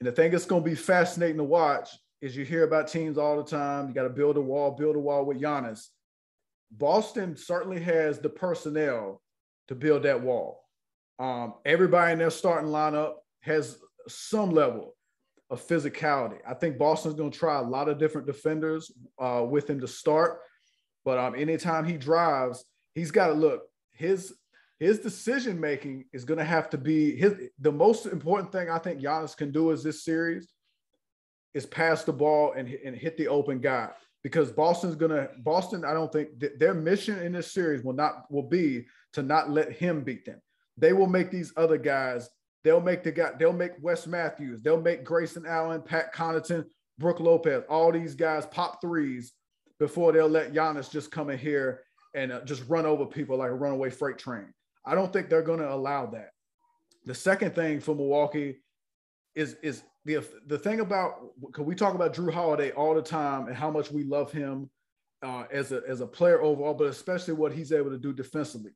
And 0.00 0.06
the 0.06 0.12
thing 0.12 0.32
that's 0.32 0.44
going 0.44 0.62
to 0.64 0.68
be 0.68 0.76
fascinating 0.76 1.38
to 1.38 1.44
watch 1.44 1.88
is 2.20 2.36
you 2.36 2.44
hear 2.44 2.64
about 2.64 2.88
teams 2.88 3.16
all 3.16 3.38
the 3.38 3.50
time. 3.50 3.88
You 3.88 3.94
got 3.94 4.02
to 4.02 4.10
build 4.10 4.36
a 4.36 4.42
wall, 4.42 4.72
build 4.72 4.96
a 4.96 5.00
wall 5.00 5.24
with 5.24 5.40
Giannis. 5.40 5.86
Boston 6.70 7.38
certainly 7.38 7.80
has 7.80 8.18
the 8.18 8.28
personnel 8.28 9.22
to 9.68 9.74
build 9.74 10.02
that 10.02 10.20
wall. 10.20 10.63
Um, 11.18 11.54
everybody 11.64 12.12
in 12.12 12.18
their 12.18 12.30
starting 12.30 12.70
lineup 12.70 13.14
has 13.40 13.78
some 14.08 14.50
level 14.50 14.94
of 15.50 15.66
physicality. 15.66 16.38
I 16.46 16.54
think 16.54 16.78
Boston's 16.78 17.14
going 17.14 17.30
to 17.30 17.38
try 17.38 17.58
a 17.58 17.62
lot 17.62 17.88
of 17.88 17.98
different 17.98 18.26
defenders 18.26 18.90
uh, 19.18 19.44
with 19.48 19.68
him 19.68 19.80
to 19.80 19.88
start. 19.88 20.40
But 21.04 21.18
um, 21.18 21.34
anytime 21.34 21.84
he 21.84 21.96
drives, 21.96 22.64
he's 22.94 23.10
got 23.10 23.28
to 23.28 23.34
look. 23.34 23.62
His 23.92 24.34
his 24.80 24.98
decision 24.98 25.60
making 25.60 26.04
is 26.12 26.24
going 26.24 26.38
to 26.38 26.44
have 26.44 26.68
to 26.70 26.78
be 26.78 27.14
his. 27.14 27.34
The 27.60 27.72
most 27.72 28.06
important 28.06 28.50
thing 28.50 28.68
I 28.70 28.78
think 28.78 29.00
Giannis 29.00 29.36
can 29.36 29.52
do 29.52 29.70
is 29.70 29.82
this 29.82 30.04
series 30.04 30.52
is 31.52 31.66
pass 31.66 32.02
the 32.02 32.12
ball 32.12 32.54
and, 32.56 32.68
and 32.68 32.96
hit 32.96 33.16
the 33.16 33.28
open 33.28 33.60
guy 33.60 33.90
because 34.24 34.50
Boston's 34.50 34.96
going 34.96 35.12
to 35.12 35.30
Boston. 35.38 35.84
I 35.84 35.92
don't 35.92 36.10
think 36.10 36.40
th- 36.40 36.54
their 36.58 36.74
mission 36.74 37.20
in 37.20 37.32
this 37.32 37.52
series 37.52 37.84
will 37.84 37.92
not 37.92 38.24
will 38.30 38.48
be 38.48 38.86
to 39.12 39.22
not 39.22 39.50
let 39.50 39.70
him 39.72 40.02
beat 40.02 40.24
them. 40.24 40.40
They 40.76 40.92
will 40.92 41.06
make 41.06 41.30
these 41.30 41.52
other 41.56 41.78
guys. 41.78 42.28
They'll 42.62 42.80
make 42.80 43.02
the 43.02 43.12
guy. 43.12 43.32
They'll 43.38 43.52
make 43.52 43.72
Wes 43.80 44.06
Matthews. 44.06 44.62
They'll 44.62 44.80
make 44.80 45.04
Grayson 45.04 45.44
Allen, 45.46 45.82
Pat 45.82 46.14
Connaughton, 46.14 46.64
Brook 46.98 47.20
Lopez. 47.20 47.62
All 47.68 47.92
these 47.92 48.14
guys 48.14 48.46
pop 48.46 48.80
threes 48.80 49.32
before 49.78 50.12
they'll 50.12 50.28
let 50.28 50.52
Giannis 50.52 50.90
just 50.90 51.10
come 51.10 51.30
in 51.30 51.38
here 51.38 51.82
and 52.14 52.32
uh, 52.32 52.40
just 52.44 52.64
run 52.68 52.86
over 52.86 53.04
people 53.04 53.36
like 53.36 53.50
a 53.50 53.54
runaway 53.54 53.90
freight 53.90 54.18
train. 54.18 54.52
I 54.86 54.94
don't 54.94 55.12
think 55.12 55.28
they're 55.28 55.42
going 55.42 55.60
to 55.60 55.72
allow 55.72 56.06
that. 56.06 56.30
The 57.04 57.14
second 57.14 57.54
thing 57.54 57.80
for 57.80 57.94
Milwaukee 57.94 58.60
is 59.34 59.56
is 59.62 59.82
the 60.04 60.24
the 60.46 60.58
thing 60.58 60.80
about 60.80 61.32
because 61.40 61.64
we 61.64 61.74
talk 61.74 61.94
about 61.94 62.14
Jrue 62.14 62.32
Holiday 62.32 62.70
all 62.72 62.94
the 62.94 63.02
time 63.02 63.48
and 63.48 63.56
how 63.56 63.70
much 63.70 63.90
we 63.90 64.04
love 64.04 64.32
him 64.32 64.70
uh, 65.22 65.44
as 65.50 65.72
a 65.72 65.82
as 65.88 66.00
a 66.00 66.06
player 66.06 66.40
overall, 66.40 66.74
but 66.74 66.86
especially 66.86 67.34
what 67.34 67.52
he's 67.52 67.72
able 67.72 67.90
to 67.90 67.98
do 67.98 68.12
defensively. 68.12 68.72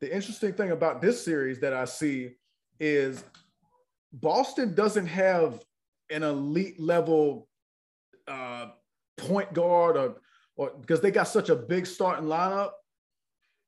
The 0.00 0.14
interesting 0.14 0.52
thing 0.52 0.70
about 0.70 1.00
this 1.00 1.24
series 1.24 1.60
that 1.60 1.72
I 1.72 1.84
see 1.84 2.36
is 2.78 3.24
Boston 4.12 4.74
doesn't 4.74 5.06
have 5.06 5.60
an 6.10 6.22
elite 6.22 6.80
level 6.80 7.48
uh, 8.26 8.66
point 9.16 9.52
guard 9.52 9.96
or 9.96 10.16
or 10.56 10.72
because 10.80 11.00
they 11.00 11.10
got 11.10 11.28
such 11.28 11.48
a 11.48 11.56
big 11.56 11.86
starting 11.86 12.26
lineup 12.26 12.70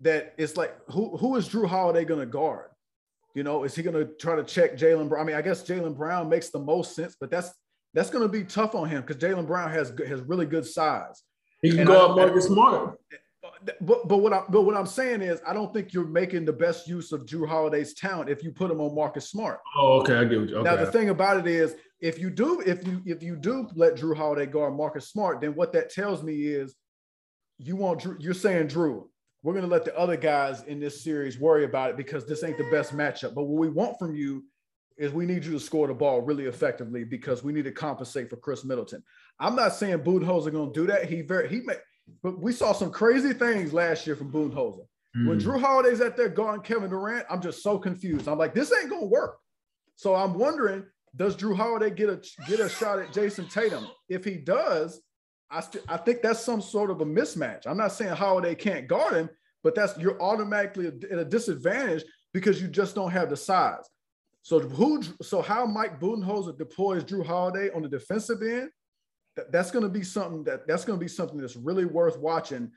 that 0.01 0.35
it's 0.39 0.57
like 0.57 0.77
who 0.89 1.17
who 1.17 1.37
is 1.37 1.49
Jrue 1.49 1.67
Holiday 1.67 2.05
going 2.05 2.21
to 2.21 2.27
guard? 2.27 2.71
You 3.35 3.45
know, 3.45 3.65
is 3.65 3.75
he 3.75 3.83
going 3.83 3.95
to 3.95 4.13
try 4.15 4.35
to 4.35 4.43
check 4.43 4.77
Jaylen 4.77 5.09
Brown? 5.09 5.23
I 5.23 5.27
mean, 5.27 5.37
I 5.37 5.43
guess 5.43 5.63
Jaylen 5.63 5.97
Brown 5.97 6.29
makes 6.29 6.51
the 6.51 6.59
most 6.59 6.97
sense, 6.97 7.17
but 7.21 7.31
that's 7.31 7.53
that's 7.95 8.11
going 8.11 8.23
to 8.23 8.29
be 8.29 8.45
tough 8.45 8.75
on 8.75 8.89
him 8.89 9.03
because 9.03 9.17
Jaylen 9.17 9.47
Brown 9.47 9.71
has 9.71 9.93
has 10.07 10.21
really 10.23 10.47
good 10.47 10.67
size. 10.67 11.23
He 11.63 11.71
can 11.71 11.81
and 11.81 11.89
go 11.89 12.11
up 12.11 12.17
Marcus 12.17 12.47
Smart. 12.47 12.99
But 13.43 14.07
but 14.07 14.19
what 14.19 14.33
I 14.33 14.43
but 14.51 14.63
what 14.63 14.77
I'm 14.77 14.87
saying 14.87 15.23
is 15.23 15.41
I 15.47 15.55
don't 15.55 15.73
think 15.73 15.95
you're 15.95 16.07
making 16.07 16.45
the 16.45 16.53
best 16.53 16.87
use 16.87 17.11
of 17.11 17.25
Jrue 17.25 17.49
Holiday's 17.49 17.95
talent 17.95 18.29
if 18.29 18.43
you 18.43 18.53
put 18.53 18.71
him 18.71 18.81
on 18.81 18.95
Marcus 18.95 19.31
Smart. 19.31 19.61
Oh, 19.77 20.01
okay, 20.01 20.17
I 20.17 20.25
get 20.25 20.33
you. 20.33 20.57
Okay. 20.57 20.63
Now 20.63 20.77
the 20.77 20.91
thing 20.91 21.09
about 21.09 21.39
it 21.39 21.47
is 21.47 21.75
if 22.01 22.19
you 22.19 22.29
do 22.29 22.61
if 22.61 22.87
you 22.87 23.03
if 23.07 23.23
you 23.23 23.37
do 23.37 23.69
let 23.75 23.97
Jrue 23.97 24.17
Holiday 24.17 24.47
guard 24.47 24.75
Marcus 24.75 25.09
Smart, 25.09 25.41
then 25.41 25.55
what 25.55 25.73
that 25.73 25.91
tells 25.91 26.23
me 26.23 26.35
is 26.35 26.75
you 27.59 27.77
want 27.77 28.01
Jrue, 28.01 28.17
you're 28.21 28.35
saying 28.35 28.69
Jrue, 28.69 29.07
we're 29.43 29.55
going 29.55 29.65
to 29.65 29.71
let 29.71 29.85
the 29.85 29.97
other 29.97 30.17
guys 30.17 30.63
in 30.65 30.79
this 30.79 31.03
series 31.03 31.39
worry 31.39 31.65
about 31.65 31.91
it 31.91 31.97
because 31.97 32.27
this 32.27 32.45
ain't 32.45 32.59
the 32.59 32.71
best 32.71 32.95
matchup. 32.95 33.35
But 33.35 33.45
what 33.45 33.59
we 33.59 33.71
want 33.71 33.99
from 33.99 34.15
you 34.15 34.45
is 34.99 35.13
we 35.13 35.25
need 35.25 35.45
you 35.47 35.53
to 35.53 35.61
score 35.61 35.87
the 35.87 35.95
ball 35.95 36.21
really 36.21 36.45
effectively 36.45 37.05
because 37.05 37.43
we 37.43 37.55
need 37.55 37.65
to 37.65 37.73
compensate 37.73 38.29
for 38.29 38.37
Khris 38.37 38.67
Middleton. 38.67 39.03
I'm 39.39 39.57
not 39.57 39.75
saying 39.75 40.01
Budenholzer 40.01 40.53
going 40.53 40.75
to 40.75 40.81
do 40.81 40.87
that. 40.89 41.09
He 41.09 41.23
very 41.23 41.49
he 41.49 41.61
may, 41.61 41.77
but 42.23 42.41
we 42.41 42.53
saw 42.53 42.73
some 42.73 42.91
crazy 42.91 43.33
things 43.33 43.73
last 43.73 44.07
year 44.07 44.17
from 44.17 44.33
Budenholzer. 44.33 44.87
Mm. 45.17 45.29
When 45.29 45.41
Jrue 45.41 45.61
Holiday's 45.61 46.01
at 46.01 46.17
there 46.17 46.29
guarding 46.29 46.63
Kevin 46.63 46.91
Durant, 46.91 47.27
I'm 47.29 47.43
just 47.43 47.63
so 47.63 47.79
confused. 47.79 48.29
I'm 48.29 48.39
like, 48.39 48.55
this 48.55 48.73
ain't 48.73 48.91
going 48.91 49.03
to 49.03 49.09
work. 49.09 49.39
So 49.97 50.15
I'm 50.15 50.35
wondering, 50.35 50.85
does 51.17 51.37
Jrue 51.37 51.57
Holiday 51.57 51.91
get 51.91 52.09
a 52.09 52.23
get 52.47 52.61
a 52.61 52.69
shot 52.69 53.01
at 53.01 53.13
Jayson 53.13 53.51
Tatum? 53.51 53.87
If 54.09 54.25
he 54.25 54.37
does, 54.37 55.01
I 55.51 55.61
st- 55.61 55.85
I 55.89 55.97
think 55.97 56.23
that's 56.23 56.41
some 56.41 56.63
sort 56.63 56.91
of 56.91 57.01
a 57.01 57.05
mismatch. 57.05 57.67
I'm 57.67 57.77
not 57.77 57.93
saying 57.93 58.15
Holiday 58.15 58.55
can't 58.55 58.87
guard 58.87 59.15
him, 59.15 59.31
but 59.65 59.75
that's 59.75 59.99
you're 59.99 60.21
automatically 60.23 60.87
at 60.87 61.19
a 61.19 61.25
disadvantage 61.25 62.05
because 62.33 62.63
you 62.63 62.69
just 62.69 62.95
don't 62.95 63.11
have 63.11 63.31
the 63.31 63.37
size. 63.37 63.85
So 64.43 64.61
who? 64.61 65.03
So 65.23 65.43
how 65.43 65.67
Mike 65.67 66.01
Budenholzer 66.01 66.57
deploys 66.57 67.05
Jrue 67.05 67.27
Holiday 67.27 67.71
on 67.75 67.83
the 67.83 67.89
defensive 67.89 68.43
end? 68.43 68.71
That, 69.37 69.53
that's 69.53 69.71
going 69.71 69.85
to 69.85 69.89
be 69.89 70.03
something 70.03 70.45
that 70.45 70.67
that's 70.67 70.85
going 70.85 70.99
to 70.99 71.05
be 71.05 71.09
something 71.09 71.39
that's 71.39 71.57
really 71.57 71.85
worth 71.85 72.19
watching. 72.19 72.71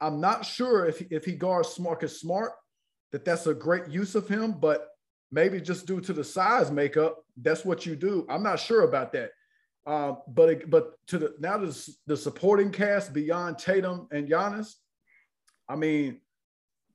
I'm 0.00 0.20
not 0.20 0.44
sure 0.44 0.86
if 0.86 1.02
if 1.10 1.24
he 1.24 1.32
guards 1.32 1.78
Marcus 1.78 2.20
Smart 2.20 2.52
that 3.12 3.24
that's 3.24 3.46
a 3.46 3.54
great 3.54 3.88
use 3.88 4.14
of 4.14 4.28
him, 4.28 4.52
but 4.52 4.88
maybe 5.30 5.60
just 5.60 5.86
due 5.86 6.00
to 6.00 6.12
the 6.12 6.24
size 6.24 6.70
makeup, 6.70 7.24
that's 7.36 7.64
what 7.64 7.86
you 7.86 7.96
do. 7.96 8.26
I'm 8.28 8.42
not 8.42 8.60
sure 8.60 8.82
about 8.82 9.12
that. 9.12 9.30
Uh, 9.86 10.14
but 10.28 10.68
but 10.68 10.92
to 11.06 11.18
the 11.18 11.34
now 11.40 11.56
the, 11.56 11.94
the 12.06 12.16
supporting 12.16 12.70
cast 12.70 13.12
beyond 13.12 13.58
Tatum 13.58 14.06
and 14.12 14.28
Giannis, 14.28 14.74
I 15.68 15.76
mean, 15.76 16.20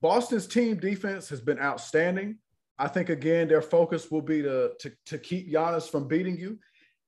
Boston's 0.01 0.47
team 0.47 0.78
defense 0.78 1.30
has 1.30 1.41
been 1.41 1.59
outstanding. 1.59 2.38
I 2.78 2.88
think 2.88 3.09
again 3.09 3.47
their 3.47 3.61
focus 3.61 4.11
will 4.11 4.22
be 4.22 4.43
to 4.43 4.74
to, 4.80 4.91
to 5.07 5.18
keep 5.18 5.51
Giannis 5.51 5.89
from 5.89 6.07
beating 6.07 6.38
you. 6.38 6.59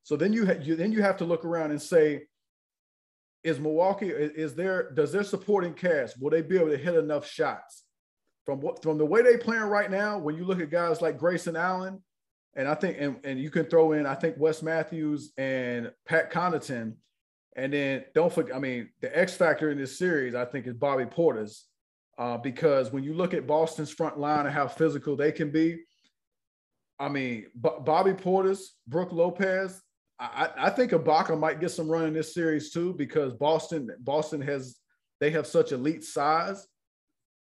So 0.06 0.16
then 0.16 0.32
you, 0.34 0.45
ha- 0.45 0.62
you 0.62 0.76
then 0.76 0.91
you 0.93 1.01
have 1.01 1.18
to 1.18 1.26
look 1.26 1.43
around 1.43 1.72
and 1.72 1.82
say, 1.82 2.28
is 3.43 3.60
Milwaukee 3.60 4.10
is 4.10 4.56
there 4.56 4.91
does 4.93 5.12
their 5.12 5.24
supporting 5.24 5.74
cast 5.74 6.20
will 6.22 6.30
they 6.30 6.41
be 6.41 6.58
able 6.58 6.70
to 6.70 6.78
hit 6.78 6.95
enough 6.95 7.28
shots 7.28 7.84
from 8.45 8.60
what 8.62 8.82
from 8.82 8.97
the 8.97 9.06
way 9.06 9.22
they 9.24 9.38
playing 9.38 9.64
right 9.64 9.91
now? 9.91 10.18
When 10.18 10.36
you 10.38 10.45
look 10.45 10.62
at 10.62 10.70
guys 10.70 11.01
like 11.01 11.18
Grayson 11.18 11.56
Allen 11.56 12.03
and 12.56 12.68
I 12.68 12.76
think, 12.76 12.97
and, 12.99 13.20
and 13.24 13.39
you 13.39 13.49
can 13.49 13.66
throw 13.66 13.91
in, 13.93 14.06
I 14.06 14.16
think 14.16 14.36
Wes 14.38 14.62
Matthews 14.64 15.34
and 15.38 15.91
Pat 16.08 16.32
Connaughton. 16.32 16.95
And 17.58 17.74
then 17.74 18.06
don't 18.14 18.32
forget, 18.34 18.56
I 18.56 18.60
mean, 18.60 18.89
the 19.01 19.16
X 19.18 19.36
factor 19.36 19.72
in 19.72 19.78
this 19.78 19.97
series, 19.97 20.36
I 20.36 20.45
think, 20.45 20.68
is 20.68 20.76
Bobby 20.76 21.06
Portis 21.06 21.64
Uh, 22.18 22.38
because 22.38 22.91
when 22.93 23.03
you 23.03 23.14
look 23.14 23.34
at 23.34 23.47
Boston's 23.47 23.91
front 23.91 24.18
line 24.18 24.45
and 24.45 24.56
how 24.56 24.68
physical 24.68 25.16
they 25.16 25.32
can 25.32 25.51
be, 25.51 25.84
I 26.97 27.10
mean, 27.10 27.47
B- 27.62 27.82
Bobby 27.82 28.14
Portis, 28.14 28.60
Brook 28.88 29.12
Lopez, 29.12 29.82
I, 30.20 30.49
I 30.57 30.70
think 30.70 30.91
Ibaka 30.91 31.38
might 31.38 31.59
get 31.59 31.72
some 31.72 31.89
run 31.89 32.05
in 32.05 32.13
this 32.13 32.34
series 32.34 32.72
too 32.72 32.93
because 32.93 33.34
Boston, 33.34 33.89
Boston 33.99 34.41
has 34.41 34.78
they 35.20 35.32
have 35.32 35.47
such 35.47 35.72
elite 35.72 36.03
size. 36.03 36.68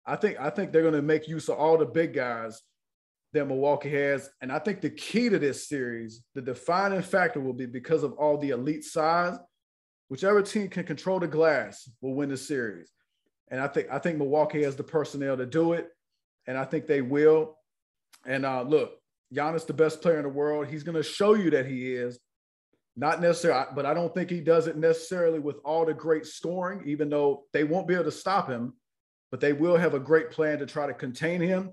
I 0.06 0.16
think 0.16 0.40
I 0.40 0.50
think 0.50 0.72
they're 0.72 0.82
going 0.82 0.94
to 0.94 1.02
make 1.02 1.28
use 1.28 1.48
of 1.48 1.58
all 1.58 1.78
the 1.78 1.86
big 1.86 2.14
guys 2.14 2.60
that 3.32 3.46
Milwaukee 3.46 3.90
has. 3.90 4.28
And 4.40 4.52
I 4.52 4.58
think 4.58 4.80
the 4.80 4.90
key 4.90 5.28
to 5.28 5.38
this 5.38 5.68
series, 5.68 6.22
the 6.34 6.42
defining 6.42 7.02
factor 7.02 7.40
will 7.40 7.52
be 7.52 7.66
because 7.66 8.02
of 8.02 8.12
all 8.12 8.36
the 8.36 8.50
elite 8.50 8.84
size, 8.84 9.38
whichever 10.08 10.42
team 10.42 10.68
can 10.68 10.84
control 10.84 11.18
the 11.18 11.26
glass 11.26 11.88
will 12.00 12.14
win 12.14 12.28
the 12.28 12.36
series. 12.36 12.90
And 13.50 13.60
I 13.60 13.68
think 13.68 13.88
I 13.90 13.98
think 13.98 14.18
Milwaukee 14.18 14.62
has 14.62 14.76
the 14.76 14.84
personnel 14.84 15.36
to 15.36 15.46
do 15.46 15.74
it. 15.74 15.88
And 16.46 16.58
I 16.58 16.64
think 16.64 16.86
they 16.86 17.02
will. 17.02 17.56
And 18.26 18.44
uh, 18.44 18.62
look, 18.62 18.92
Giannis, 19.32 19.66
the 19.66 19.72
best 19.72 20.02
player 20.02 20.16
in 20.16 20.24
the 20.24 20.28
world, 20.28 20.66
he's 20.66 20.82
going 20.82 20.96
to 20.96 21.02
show 21.02 21.34
you 21.34 21.50
that 21.50 21.66
he 21.66 21.94
is. 21.94 22.18
Not 22.96 23.22
necessarily, 23.22 23.66
but 23.74 23.86
I 23.86 23.94
don't 23.94 24.12
think 24.14 24.28
he 24.28 24.40
does 24.40 24.66
it 24.66 24.76
necessarily 24.76 25.38
with 25.38 25.56
all 25.64 25.86
the 25.86 25.94
great 25.94 26.26
scoring, 26.26 26.82
even 26.86 27.08
though 27.08 27.44
they 27.52 27.64
won't 27.64 27.88
be 27.88 27.94
able 27.94 28.04
to 28.04 28.12
stop 28.12 28.48
him, 28.48 28.74
but 29.30 29.40
they 29.40 29.54
will 29.54 29.76
have 29.76 29.94
a 29.94 30.00
great 30.00 30.30
plan 30.30 30.58
to 30.58 30.66
try 30.66 30.86
to 30.86 30.92
contain 30.92 31.40
him 31.40 31.72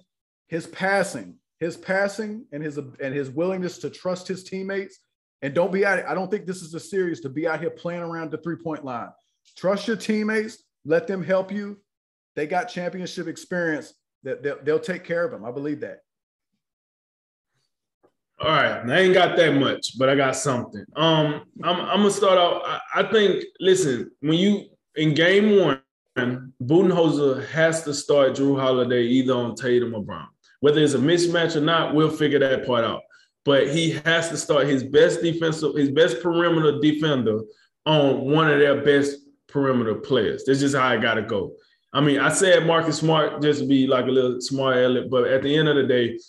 his 0.50 0.66
passing, 0.68 1.36
his 1.60 1.78
passing, 1.78 2.46
and 2.52 2.62
his 2.62 2.78
and 2.78 3.14
his 3.14 3.30
willingness 3.30 3.78
to 3.80 3.90
trust 3.90 4.28
his 4.28 4.44
teammates, 4.44 5.00
and 5.42 5.54
don't 5.54 5.72
be 5.72 5.86
out. 5.86 6.04
I 6.06 6.14
don't 6.14 6.30
think 6.30 6.46
this 6.46 6.62
is 6.62 6.74
a 6.74 6.80
series 6.80 7.22
to 7.22 7.30
be 7.30 7.48
out 7.48 7.62
here 7.62 7.70
playing 7.70 8.02
around 8.02 8.32
the 8.32 8.38
three 8.40 8.58
point 8.58 8.84
line. 8.84 9.10
Trust 9.56 9.88
your 9.88 9.98
teammates. 9.98 10.64
Let 10.86 11.08
them 11.08 11.24
help 11.24 11.52
you. 11.52 11.80
They 12.36 12.48
got 12.48 12.66
championship 12.66 13.28
experience. 13.28 13.94
That 14.24 14.44
they'll, 14.44 14.58
they'll 14.64 14.80
take 14.80 15.06
care 15.06 15.24
of 15.24 15.32
them. 15.32 15.46
I 15.46 15.52
believe 15.52 15.80
that. 15.82 16.00
All 18.42 18.48
right, 18.48 18.90
I 18.90 19.00
ain't 19.00 19.14
got 19.14 19.36
that 19.36 19.56
much, 19.56 19.98
but 19.98 20.08
I 20.08 20.16
got 20.16 20.36
something. 20.36 20.86
Um, 20.96 21.44
I'm, 21.62 21.82
I'm 21.82 21.98
gonna 21.98 22.12
start 22.12 22.38
out. 22.38 22.62
I, 22.66 23.02
I 23.02 23.12
think. 23.12 23.44
Listen, 23.60 24.12
when 24.22 24.38
you 24.38 24.66
in 24.96 25.14
game 25.14 25.60
one, 25.60 25.82
Budenholzer 26.64 27.46
has 27.48 27.84
to 27.84 27.94
start 27.94 28.34
Jrue 28.34 28.58
Holiday 28.58 29.04
either 29.04 29.34
on 29.34 29.56
Tatum 29.56 29.94
or 29.94 30.04
Brown. 30.04 30.28
Whether 30.62 30.82
it's 30.82 30.94
a 30.94 31.00
mismatch 31.00 31.58
or 31.58 31.62
not, 31.62 31.94
we'll 31.94 32.10
figure 32.10 32.40
that 32.40 32.66
part 32.66 32.86
out. 32.86 33.02
But 33.44 33.70
he 33.70 33.92
has 34.06 34.30
to 34.30 34.38
start 34.38 34.68
his 34.68 34.84
best 34.84 35.22
defensive, 35.22 35.76
his 35.76 35.90
best 35.90 36.22
perimeter 36.22 36.80
defender 36.80 37.42
on 37.86 38.22
one 38.22 38.50
of 38.50 38.60
their 38.60 38.82
best 38.84 39.18
perimeter 39.48 39.96
players. 39.96 40.44
That's 40.46 40.60
just 40.60 40.76
how 40.76 40.88
I 40.88 40.98
gotta 40.98 41.24
go. 41.24 41.56
I 41.92 42.02
mean, 42.02 42.20
I 42.20 42.30
said 42.30 42.66
Marcus 42.66 43.00
Smart 43.00 43.42
just 43.42 43.62
to 43.62 43.68
be 43.68 43.88
like 43.88 44.06
a 44.06 44.12
little 44.12 44.40
smart 44.40 44.78
aleck, 44.78 45.10
but 45.10 45.28
at 45.28 45.42
the 45.42 45.56
end 45.56 45.68
of 45.68 45.76
the 45.76 45.84
day, 45.84 46.20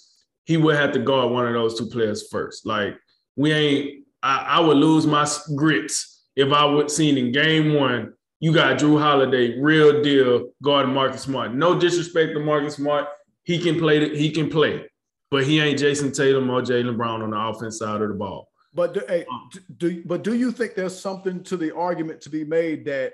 he 0.51 0.57
would 0.57 0.77
have 0.77 0.93
to 0.93 0.99
guard 0.99 1.33
one 1.33 1.47
of 1.47 1.55
those 1.55 1.79
two 1.79 1.87
players 1.87 2.29
first. 2.29 2.67
Like 2.67 2.97
we 3.37 3.53
ain't, 3.53 4.05
I, 4.23 4.39
I 4.57 4.61
would 4.61 4.77
lose 4.77 5.07
my 5.07 5.27
grits 5.55 6.25
if 6.35 6.53
I 6.53 6.65
would 6.65 6.91
seen 6.91 7.17
in 7.17 7.33
game 7.33 7.75
one 7.75 8.15
you 8.41 8.55
got 8.55 8.79
Jrue 8.79 8.99
Holiday, 8.99 9.61
real 9.61 10.03
deal, 10.03 10.49
guarding 10.63 10.95
Marcus 10.95 11.23
Smart. 11.23 11.55
No 11.55 11.79
disrespect 11.79 12.33
to 12.33 12.41
Marcus 12.41 12.77
Smart. 12.77 13.07
He 13.45 13.59
can 13.59 13.79
play. 13.79 14.17
He 14.17 14.31
can 14.31 14.49
play, 14.49 14.87
but 15.31 15.45
he 15.45 15.61
ain't 15.61 15.79
Jayson 15.79 16.11
Tatum 16.11 16.49
or 16.49 16.63
Jaylen 16.63 16.97
Brown 16.97 17.23
on 17.23 17.31
the 17.31 17.39
offense 17.39 17.79
side 17.79 18.01
of 18.01 18.09
the 18.09 18.15
ball. 18.15 18.49
But 18.73 18.95
do, 18.95 19.03
hey, 19.09 19.27
um, 19.31 19.51
do, 19.77 20.03
but 20.07 20.25
do 20.25 20.35
you 20.35 20.53
think 20.53 20.75
there's 20.75 20.99
something 20.99 21.43
to 21.45 21.57
the 21.57 21.75
argument 21.75 22.23
to 22.23 22.31
be 22.31 22.45
made 22.45 22.85
that 22.87 23.13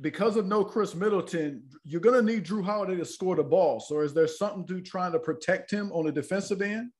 because 0.00 0.36
of 0.36 0.46
no 0.46 0.64
Khris 0.64 0.94
Middleton, 0.94 1.62
you're 1.84 2.00
going 2.00 2.24
to 2.24 2.32
need 2.32 2.44
Jrue 2.44 2.64
Holiday 2.64 2.96
to 2.96 3.04
score 3.04 3.36
the 3.36 3.44
ball. 3.44 3.80
So 3.80 4.00
is 4.00 4.12
there 4.12 4.26
something 4.26 4.66
to 4.66 4.80
trying 4.80 5.12
to 5.12 5.18
protect 5.18 5.70
him 5.70 5.92
on 5.92 6.06
the 6.06 6.12
defensive 6.12 6.62
end? 6.62 6.90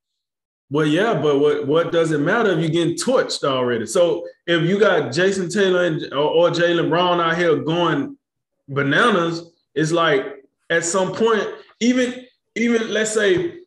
Well, 0.71 0.87
yeah, 0.87 1.15
but 1.21 1.39
what, 1.39 1.67
what 1.67 1.93
does 1.93 2.13
it 2.13 2.19
matter 2.19 2.51
if 2.51 2.61
you're 2.61 2.69
getting 2.69 2.97
torched 2.97 3.45
already? 3.45 3.87
So 3.87 4.27
if 4.47 4.63
you 4.63 4.79
got 4.79 5.13
Jason 5.13 5.49
Taylor 5.49 5.85
and, 5.85 6.13
or, 6.13 6.31
or 6.31 6.51
Jaylen 6.51 6.89
Brown 6.89 7.21
out 7.21 7.37
here 7.37 7.57
going 7.57 8.17
bananas, 8.69 9.53
it's 9.75 9.93
like 9.93 10.45
at 10.71 10.85
some 10.85 11.13
point, 11.13 11.47
even 11.81 12.25
even 12.57 12.93
let's 12.93 13.13
say, 13.13 13.61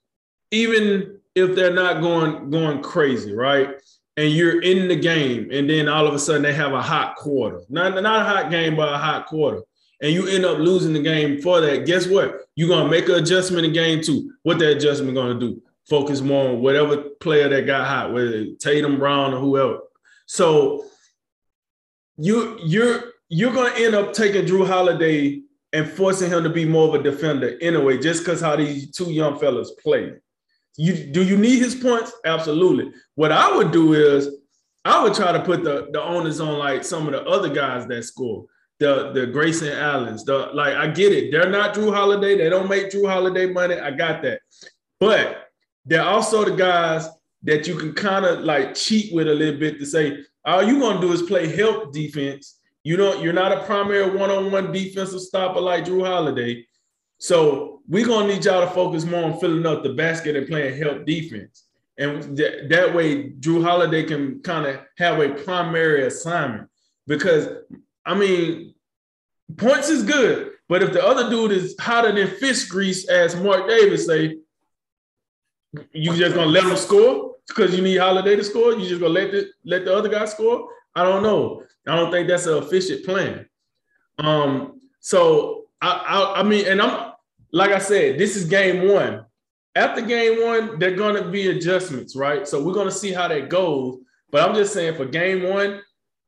even 0.52 1.20
if 1.36 1.56
they're 1.56 1.74
not 1.74 2.02
going 2.02 2.50
going 2.50 2.82
crazy, 2.82 3.34
right? 3.34 3.76
And 4.18 4.32
you're 4.32 4.62
in 4.62 4.88
the 4.88 4.96
game, 4.96 5.50
and 5.52 5.70
then 5.70 5.88
all 5.88 6.08
of 6.08 6.14
a 6.14 6.20
sudden 6.20 6.42
they 6.42 6.54
have 6.54 6.74
a 6.74 6.82
hot 6.82 7.16
quarter. 7.16 7.62
Not, 7.70 8.02
not 8.02 8.22
a 8.22 8.26
hot 8.26 8.50
game, 8.50 8.76
but 8.76 8.92
a 8.92 8.98
hot 8.98 9.28
quarter. 9.28 9.62
And 10.02 10.12
you 10.12 10.28
end 10.28 10.44
up 10.44 10.58
losing 10.58 10.94
the 10.94 11.02
game 11.02 11.40
for 11.42 11.62
that. 11.62 11.86
Guess 11.86 12.08
what? 12.08 12.42
You're 12.56 12.70
gonna 12.70 12.90
make 12.90 13.08
an 13.10 13.16
adjustment 13.16 13.66
in 13.66 13.74
game 13.74 14.02
two. 14.02 14.34
What 14.44 14.60
that 14.60 14.78
adjustment 14.78 15.16
gonna 15.16 15.40
do? 15.40 15.62
focus 15.88 16.22
more 16.22 16.50
on 16.50 16.62
whatever 16.62 16.98
player 16.98 17.48
that 17.50 17.66
got 17.66 17.88
hot, 17.88 18.14
whether 18.14 18.46
Tatum, 18.60 19.00
Brown, 19.00 19.34
or 19.34 19.40
whoever. 19.40 19.80
So 20.26 20.86
you 22.18 22.60
you're 22.64 23.04
you're 23.30 23.54
gonna 23.54 23.76
end 23.76 23.96
up 23.96 24.14
taking 24.14 24.46
Jrue 24.46 24.68
Holiday 24.68 25.42
and 25.74 25.90
forcing 25.90 26.32
him 26.32 26.44
to 26.44 26.50
be 26.50 26.66
more 26.66 26.88
of 26.88 27.00
a 27.00 27.04
defender 27.04 27.58
anyway, 27.62 27.98
just 27.98 28.24
because 28.24 28.42
how 28.42 28.56
these 28.56 28.92
two 28.92 29.12
young 29.12 29.40
fellas 29.40 29.72
play. 29.84 30.14
You 30.78 30.94
do 31.12 31.24
you 31.24 31.38
need 31.38 31.60
his 31.60 31.76
points? 31.76 32.14
Absolutely. 32.26 32.92
What 33.16 33.32
I 33.32 33.56
would 33.56 33.72
do 33.72 33.94
is 33.94 34.30
I 34.86 35.04
would 35.04 35.14
try 35.14 35.32
to 35.32 35.42
put 35.44 35.64
the, 35.64 35.90
the 35.92 36.02
onus 36.02 36.40
on 36.40 36.60
like 36.60 36.84
some 36.84 37.08
of 37.08 37.14
the 37.14 37.24
other 37.24 37.50
guys 37.50 37.88
that 37.88 38.04
score. 38.04 38.46
The 38.80 39.12
the 39.12 39.26
Grayson 39.26 39.70
Allens, 39.70 40.24
the 40.24 40.52
like 40.54 40.76
I 40.76 40.88
get 40.88 41.12
it. 41.12 41.32
They're 41.32 41.50
not 41.50 41.74
Jrue 41.74 41.92
Holiday. 41.92 42.38
They 42.38 42.50
don't 42.50 42.70
make 42.70 42.92
Jrue 42.92 43.10
Holiday 43.10 43.48
money. 43.48 43.76
I 43.76 43.90
got 43.90 44.22
that. 44.22 44.42
But 45.00 45.50
they're 45.84 46.04
also 46.04 46.46
the 46.46 46.56
guys 46.56 47.08
that 47.44 47.68
you 47.68 47.76
can 47.76 47.94
kind 47.94 48.26
of 48.26 48.42
like 48.42 48.76
cheat 48.76 49.14
with 49.14 49.28
a 49.28 49.34
little 49.34 49.60
bit 49.60 49.80
to 49.80 49.86
say, 49.86 50.20
all 50.46 50.64
you're 50.64 50.80
gonna 50.80 51.02
do 51.02 51.12
is 51.12 51.22
play 51.24 51.48
help 51.48 51.92
defense. 51.92 52.60
You 52.84 52.98
don't, 52.98 53.22
you're 53.22 53.34
not 53.34 53.52
a 53.52 53.64
primary 53.64 54.16
one-on-one 54.16 54.72
defensive 54.72 55.22
stopper 55.22 55.60
like 55.60 55.86
Jrue 55.86 56.06
Holiday. 56.06 56.66
So 57.18 57.77
we're 57.88 58.06
gonna 58.06 58.28
need 58.28 58.44
y'all 58.44 58.62
to 58.62 58.74
focus 58.74 59.06
more 59.06 59.24
on 59.24 59.40
filling 59.40 59.66
up 59.66 59.84
the 59.84 59.94
basket 59.94 60.36
and 60.36 60.48
playing 60.48 60.78
help 60.78 61.06
defense. 61.06 61.64
And 61.98 62.38
th- 62.38 62.70
that 62.70 62.94
way, 62.94 63.32
Jrue 63.32 63.64
Holiday 63.64 64.04
can 64.04 64.42
kind 64.42 64.68
of 64.68 64.82
have 64.98 65.20
a 65.20 65.30
primary 65.30 66.06
assignment. 66.06 66.70
Because 67.08 67.48
I 68.06 68.14
mean, 68.14 68.76
points 69.56 69.90
is 69.90 70.04
good, 70.04 70.52
but 70.68 70.84
if 70.84 70.92
the 70.94 71.06
other 71.06 71.30
dude 71.30 71.52
is 71.52 71.76
hotter 71.80 72.12
than 72.12 72.28
fish 72.28 72.66
grease, 72.66 73.08
as 73.08 73.36
Mark 73.36 73.68
Davis 73.68 74.06
say, 74.06 74.38
you 75.94 76.16
just 76.16 76.36
gonna 76.36 76.52
let 76.52 76.66
them 76.66 76.78
score 76.78 77.36
because 77.48 77.76
you 77.76 77.82
need 77.82 77.98
Holiday 77.98 78.36
to 78.36 78.44
score? 78.44 78.74
You 78.74 78.88
just 78.88 79.02
gonna 79.02 79.14
let 79.14 79.32
the 79.32 79.50
let 79.66 79.86
the 79.86 79.96
other 79.96 80.10
guy 80.10 80.26
score? 80.26 80.70
I 80.94 81.04
don't 81.04 81.24
know. 81.24 81.64
I 81.88 81.96
don't 81.96 82.12
think 82.12 82.28
that's 82.28 82.48
an 82.48 82.58
efficient 82.58 83.06
plan. 83.06 83.48
Um, 84.18 84.82
so 85.00 85.68
I, 85.82 85.90
I, 85.90 86.40
I 86.40 86.44
mean, 86.44 86.66
and 86.68 86.82
I'm 86.82 87.07
like 87.52 87.72
I 87.72 87.80
said, 87.80 88.18
this 88.18 88.36
is 88.36 88.46
game 88.46 88.88
one. 88.92 89.26
After 89.76 90.02
game 90.02 90.42
one, 90.44 90.80
they're 90.80 90.96
gonna 90.96 91.30
be 91.30 91.50
adjustments, 91.50 92.16
right? 92.16 92.48
So 92.48 92.64
we're 92.64 92.74
gonna 92.74 92.92
see 92.92 93.12
how 93.12 93.28
that 93.28 93.50
goes. 93.50 94.00
But 94.32 94.48
I'm 94.48 94.56
just 94.56 94.74
saying 94.74 94.96
for 94.96 95.06
game 95.06 95.44
one, 95.44 95.82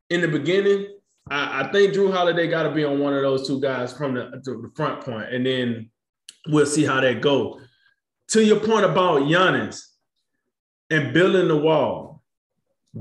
in 0.08 0.20
the 0.20 0.28
beginning, 0.28 0.86
I, 1.30 1.62
I 1.62 1.72
think 1.72 1.94
Jrue 1.94 2.12
Holiday 2.12 2.48
got 2.48 2.64
to 2.64 2.70
be 2.70 2.84
on 2.84 2.98
one 2.98 3.14
of 3.14 3.22
those 3.22 3.46
two 3.46 3.60
guys 3.60 3.92
from 3.92 4.14
the, 4.14 4.40
the 4.42 4.70
front 4.74 5.02
point, 5.02 5.32
and 5.32 5.44
then 5.44 5.90
we'll 6.48 6.66
see 6.66 6.84
how 6.84 7.00
that 7.00 7.20
goes 7.20 7.60
to 8.30 8.44
your 8.44 8.60
point 8.60 8.84
about 8.84 9.22
Giannis 9.22 9.80
and 10.88 11.12
building 11.12 11.48
the 11.48 11.56
wall, 11.56 12.22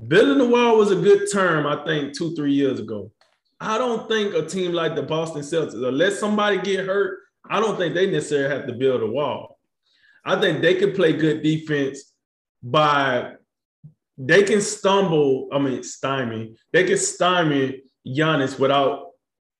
building 0.07 0.39
the 0.39 0.47
wall 0.47 0.77
was 0.77 0.91
a 0.91 0.95
good 0.95 1.27
term, 1.31 1.67
I 1.67 1.85
think, 1.85 2.17
two, 2.17 2.35
three 2.35 2.53
years 2.53 2.79
ago. 2.79 3.11
I 3.59 3.77
don't 3.77 4.07
think 4.09 4.33
a 4.33 4.45
team 4.45 4.73
like 4.73 4.95
the 4.95 5.03
Boston 5.03 5.41
Celtics, 5.41 5.73
unless 5.73 6.19
somebody 6.19 6.59
get 6.59 6.85
hurt, 6.85 7.19
I 7.49 7.59
don't 7.59 7.77
think 7.77 7.93
they 7.93 8.09
necessarily 8.09 8.55
have 8.55 8.67
to 8.67 8.73
build 8.73 9.01
a 9.01 9.07
wall. 9.07 9.59
I 10.25 10.39
think 10.39 10.61
they 10.61 10.75
could 10.75 10.95
play 10.95 11.13
good 11.13 11.41
defense 11.41 12.13
by 12.61 13.33
they 14.17 14.43
can 14.43 14.61
stumble, 14.61 15.47
I 15.51 15.59
mean 15.59 15.81
stymie, 15.81 16.55
they 16.73 16.83
can 16.83 16.97
stymie 16.97 17.83
Giannis 18.05 18.59
without 18.59 19.11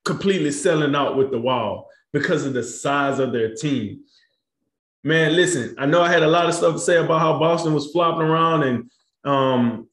completely 0.06 0.52
selling 0.52 0.96
out 0.96 1.16
with 1.16 1.32
the 1.32 1.40
wall 1.40 1.90
because 2.12 2.46
of 2.46 2.54
the 2.54 2.64
size 2.64 3.20
of 3.20 3.32
their 3.32 3.56
team 3.56 4.04
man, 5.04 5.36
listen, 5.36 5.76
I 5.78 5.86
know 5.86 6.02
I 6.02 6.12
had 6.12 6.24
a 6.24 6.28
lot 6.28 6.48
of 6.48 6.56
stuff 6.56 6.74
to 6.74 6.80
say 6.80 6.98
about 6.98 7.20
how 7.20 7.40
Boston 7.40 7.74
was 7.74 7.92
flopping 7.92 8.28
around 8.28 8.64
and 8.64 8.92
um, 9.24 9.88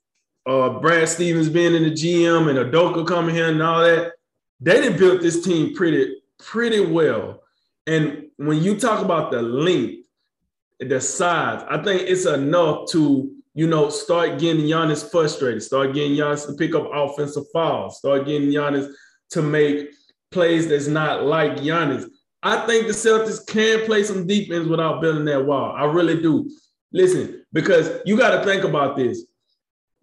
uh, 0.47 0.71
Brad 0.81 1.09
Stevens 1.09 1.49
being 1.49 1.75
in 1.75 1.85
the 1.85 1.91
GM 1.91 2.49
and 2.49 2.73
Udoka 2.73 3.07
coming 3.07 3.35
here 3.35 3.49
and 3.49 3.63
all 3.63 3.83
that. 3.83 4.13
They 4.61 4.81
did 4.81 4.99
built 4.99 5.21
this 5.21 5.45
team 5.45 5.75
pretty, 5.75 6.17
pretty 6.39 6.81
well. 6.81 7.36
And 7.87 8.27
when 8.37 8.63
you 8.63 8.79
talk 8.79 9.05
about 9.05 9.31
the 9.31 9.43
length, 9.43 10.07
the 10.81 11.01
size, 11.01 11.65
I 11.69 11.83
think 11.83 12.03
it's 12.03 12.27
enough 12.27 12.91
to, 12.91 13.31
you 13.55 13.67
know, 13.67 13.89
start 13.91 14.39
getting 14.39 14.65
Giannis 14.65 15.11
frustrated, 15.11 15.63
start 15.63 15.95
getting 15.95 16.17
Giannis 16.17 16.47
to 16.47 16.55
pick 16.55 16.75
up 16.75 16.91
offensive 16.93 17.45
fouls, 17.53 17.99
start 17.99 18.27
getting 18.27 18.49
Giannis 18.49 18.93
to 19.31 19.43
make 19.43 19.91
plays 20.31 20.69
that's 20.69 20.89
not 20.89 21.25
like 21.25 21.57
Giannis. 21.57 22.09
I 22.43 22.67
think 22.67 22.87
the 22.87 22.93
Celtics 22.93 23.47
can 23.47 23.87
play 23.87 24.05
some 24.05 24.27
defense 24.27 24.69
without 24.69 25.01
building 25.01 25.25
that 25.27 25.47
wall. 25.47 25.73
I 25.77 25.85
really 25.85 26.21
do. 26.21 26.51
Listen, 26.93 27.45
because 27.53 28.01
you 28.05 28.17
got 28.17 28.39
to 28.39 28.45
think 28.45 28.65
about 28.65 28.97
this. 28.97 29.25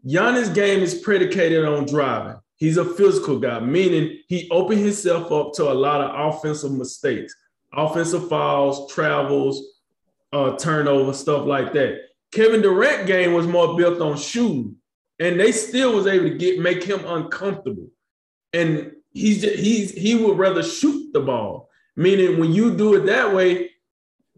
Giannis' 0.05 0.53
game 0.53 0.81
is 0.81 0.95
predicated 0.95 1.63
on 1.65 1.85
driving. 1.85 2.37
He's 2.57 2.77
a 2.77 2.85
physical 2.85 3.39
guy, 3.39 3.59
meaning 3.59 4.19
he 4.27 4.49
opened 4.49 4.81
himself 4.81 5.31
up 5.31 5.53
to 5.53 5.71
a 5.71 5.73
lot 5.73 6.01
of 6.01 6.33
offensive 6.33 6.71
mistakes, 6.71 7.33
offensive 7.75 8.29
fouls, 8.29 8.91
travels, 8.93 9.61
uh, 10.31 10.55
turnover, 10.57 11.13
stuff 11.13 11.45
like 11.45 11.73
that. 11.73 11.99
Kevin 12.31 12.61
Durant 12.61 13.05
game 13.05 13.33
was 13.33 13.45
more 13.45 13.77
built 13.77 14.01
on 14.01 14.17
shooting, 14.17 14.75
and 15.19 15.39
they 15.39 15.51
still 15.51 15.95
was 15.95 16.07
able 16.07 16.29
to 16.29 16.35
get 16.35 16.59
make 16.59 16.83
him 16.83 17.05
uncomfortable. 17.05 17.89
And 18.51 18.91
he's 19.11 19.41
just, 19.41 19.55
he's 19.55 19.91
he 19.91 20.15
would 20.15 20.37
rather 20.37 20.63
shoot 20.63 21.13
the 21.13 21.19
ball. 21.19 21.69
Meaning, 21.95 22.39
when 22.39 22.51
you 22.51 22.75
do 22.75 22.95
it 22.95 23.05
that 23.05 23.33
way, 23.33 23.69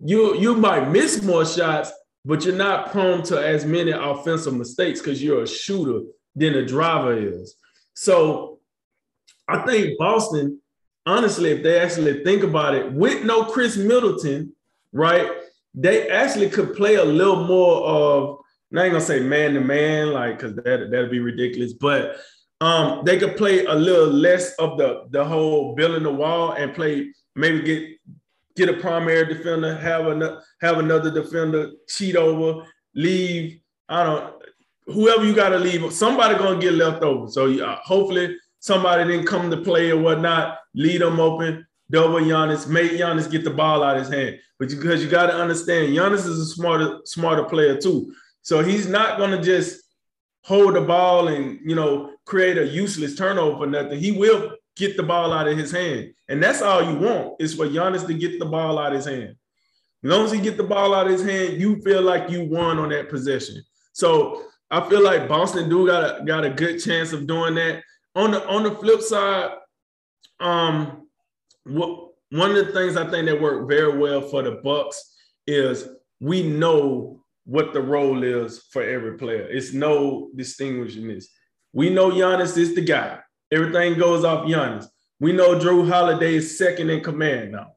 you 0.04 0.36
you 0.38 0.56
might 0.56 0.92
miss 0.92 1.24
more 1.24 1.46
shots, 1.46 1.92
but 2.26 2.44
you're 2.44 2.56
not 2.56 2.92
prone 2.92 3.24
to 3.24 3.38
as 3.38 3.66
many 3.66 3.92
offensive 3.92 4.54
mistakes 4.54 5.00
because 5.00 5.24
you're 5.24 5.44
a 5.44 5.48
shooter 5.48 6.06
than 6.36 6.56
a 6.56 6.66
driver 6.66 7.18
is. 7.18 7.56
So, 7.94 8.60
I 9.48 9.60
think 9.66 9.98
Boston, 9.98 10.60
honestly, 11.06 11.52
if 11.52 11.64
they 11.64 11.80
actually 11.80 12.24
think 12.24 12.44
about 12.44 12.76
it, 12.76 12.92
with 12.92 13.24
no 13.24 13.46
Khris 13.46 13.78
Middleton, 13.78 14.54
right? 14.92 15.30
they 15.76 16.10
actually 16.10 16.50
could 16.50 16.74
play 16.74 16.96
a 16.96 17.04
little 17.04 17.44
more 17.46 17.86
of, 17.86 18.38
I 18.76 18.84
ain't 18.84 18.94
gonna 18.94 19.04
say 19.04 19.20
man 19.20 19.54
to 19.54 19.62
man, 19.62 20.12
like 20.12 20.40
because 20.40 20.56
that 20.56 20.90
that'd 20.92 21.12
be 21.12 21.20
ridiculous, 21.20 21.74
but 21.74 22.18
um, 22.62 23.04
they 23.06 23.18
could 23.18 23.38
play 23.38 23.66
a 23.66 23.74
little 23.74 24.08
less 24.08 24.54
of 24.56 24.78
the 24.78 25.06
the 25.12 25.24
whole 25.24 25.76
building 25.76 26.04
the 26.04 26.12
wall 26.12 26.54
and 26.54 26.74
play 26.74 27.12
maybe 27.36 27.62
get 27.62 27.90
get 28.56 28.70
a 28.70 28.82
primary 28.82 29.34
defender, 29.34 29.76
have 29.76 30.08
another 30.08 30.42
have 30.62 30.78
another 30.80 31.12
defender 31.12 31.72
cheat 31.88 32.16
over, 32.16 32.66
leave. 32.96 33.60
I 33.88 34.04
don't. 34.04 34.34
Whoever 34.88 35.26
you 35.26 35.34
got 35.34 35.50
to 35.50 35.58
leave, 35.58 35.92
somebody 35.94 36.36
gonna 36.36 36.60
get 36.60 36.74
left 36.74 37.02
over. 37.02 37.28
So 37.30 37.52
uh, 37.64 37.80
hopefully 37.84 38.36
somebody 38.60 39.04
didn't 39.04 39.28
come 39.28 39.50
to 39.52 39.58
play 39.58 39.92
or 39.92 40.00
whatnot. 40.00 40.60
Lead 40.74 41.02
them 41.02 41.20
open, 41.20 41.66
double 41.90 42.20
Giannis, 42.20 42.68
make 42.68 42.92
Giannis 42.92 43.30
get 43.30 43.44
the 43.44 43.50
ball 43.50 43.84
out 43.84 43.98
of 43.98 44.04
his 44.04 44.14
hand. 44.14 44.40
But 44.60 44.70
because 44.70 45.02
you, 45.02 45.06
you 45.06 45.12
got 45.12 45.28
to 45.28 45.36
understand, 45.36 45.94
Giannis 45.94 46.26
is 46.26 46.40
a 46.40 46.46
smarter 46.46 47.00
smarter 47.06 47.44
player 47.44 47.78
too. 47.80 48.14
So 48.42 48.64
he's 48.64 48.88
not 48.88 49.18
gonna 49.18 49.42
just 49.42 49.82
hold 50.44 50.76
the 50.76 50.82
ball 50.82 51.30
and 51.30 51.60
you 51.68 51.76
know 51.76 52.12
create 52.26 52.58
a 52.58 52.66
useless 52.66 53.16
turnover 53.16 53.58
for 53.58 53.68
nothing. 53.68 54.00
He 54.00 54.12
will 54.12 54.52
get 54.76 54.98
the 54.98 55.04
ball 55.04 55.34
out 55.34 55.48
of 55.48 55.58
his 55.58 55.72
hand. 55.72 56.14
And 56.28 56.42
that's 56.42 56.62
all 56.62 56.84
you 56.84 56.98
want 56.98 57.36
is 57.40 57.54
for 57.54 57.66
Giannis 57.66 58.06
to 58.08 58.14
get 58.14 58.40
the 58.40 58.46
ball 58.46 58.78
out 58.78 58.92
of 58.92 58.98
his 58.98 59.06
hand. 59.06 59.36
As 60.04 60.12
long 60.12 60.26
as 60.26 60.32
he 60.32 60.40
get 60.40 60.58
the 60.58 60.64
ball 60.64 60.94
out 60.94 61.08
of 61.08 61.14
his 61.14 61.24
hand, 61.24 61.60
you 61.60 61.82
feel 61.82 62.02
like 62.02 62.30
you 62.30 62.44
won 62.44 62.78
on 62.78 62.90
that 62.90 63.10
possession. 63.10 63.64
So 63.94 64.44
I 64.70 64.88
feel 64.90 65.04
like 65.04 65.28
Boston 65.28 65.70
do 65.70 65.88
got 65.88 66.22
a, 66.22 66.26
got 66.26 66.46
a 66.46 66.50
good 66.50 66.80
chance 66.80 67.14
of 67.14 67.26
doing 67.26 67.56
that. 67.56 67.84
On 68.16 68.32
the 68.32 68.48
on 68.48 68.64
the 68.64 68.72
flip 68.72 69.02
side, 69.02 69.52
um, 70.40 71.08
what 71.66 72.12
one 72.32 72.52
of 72.52 72.66
the 72.66 72.74
things 72.74 72.98
I 72.98 73.10
think 73.10 73.28
that 73.28 73.42
worked 73.42 73.70
very 73.70 73.98
well 73.98 74.22
for 74.22 74.42
the 74.42 74.52
Bucks 74.64 75.16
is 75.48 75.88
we 76.20 76.44
know 76.44 77.24
what 77.46 77.74
the 77.74 77.82
role 77.82 78.24
is 78.24 78.64
for 78.72 78.82
every 78.82 79.18
player. 79.18 79.48
It's 79.50 79.74
no 79.74 80.30
distinguishing 80.36 81.08
this. 81.08 81.30
We 81.74 81.90
know 81.90 82.10
Giannis 82.10 82.58
is 82.58 82.74
the 82.74 82.82
guy. 82.82 83.20
Everything 83.52 84.00
goes 84.00 84.24
off 84.24 84.48
Giannis. 84.48 84.88
We 85.20 85.32
know 85.32 85.60
Jrue 85.60 85.88
Holiday 85.88 86.36
is 86.36 86.58
second 86.58 86.90
in 86.90 87.04
command 87.04 87.52
now. 87.52 87.74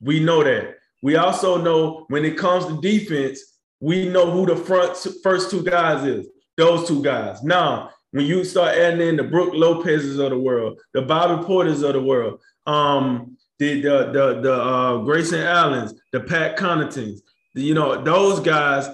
We 0.00 0.20
know 0.20 0.44
that. 0.44 0.76
We 1.02 1.16
also 1.16 1.60
know 1.62 2.04
when 2.08 2.24
it 2.24 2.36
comes 2.36 2.66
to 2.66 2.80
defense, 2.80 3.40
we 3.80 4.08
know 4.08 4.30
who 4.30 4.46
the 4.46 4.56
front 4.56 4.96
first 5.22 5.50
two 5.50 5.62
guys 5.62 6.04
is. 6.04 6.28
Those 6.56 6.88
two 6.88 7.02
guys. 7.02 7.42
Now, 7.42 7.90
when 8.12 8.26
you 8.26 8.44
start 8.44 8.76
adding 8.76 9.06
in 9.06 9.16
the 9.16 9.24
Brook 9.24 9.52
Lopez's 9.54 10.18
of 10.18 10.30
the 10.30 10.38
world, 10.38 10.80
the 10.94 11.02
Bobby 11.02 11.44
Portis 11.44 11.82
of 11.82 11.92
the 11.92 12.00
world, 12.00 12.40
um, 12.66 13.36
the 13.58 13.80
the 13.80 14.10
the, 14.12 14.40
the 14.40 14.52
uh, 14.52 14.96
Grayson 14.98 15.40
Allens, 15.40 15.94
the 16.12 16.20
Pat 16.20 16.56
Connaughtons, 16.56 17.20
you 17.54 17.74
know 17.74 18.02
those 18.02 18.40
guys. 18.40 18.88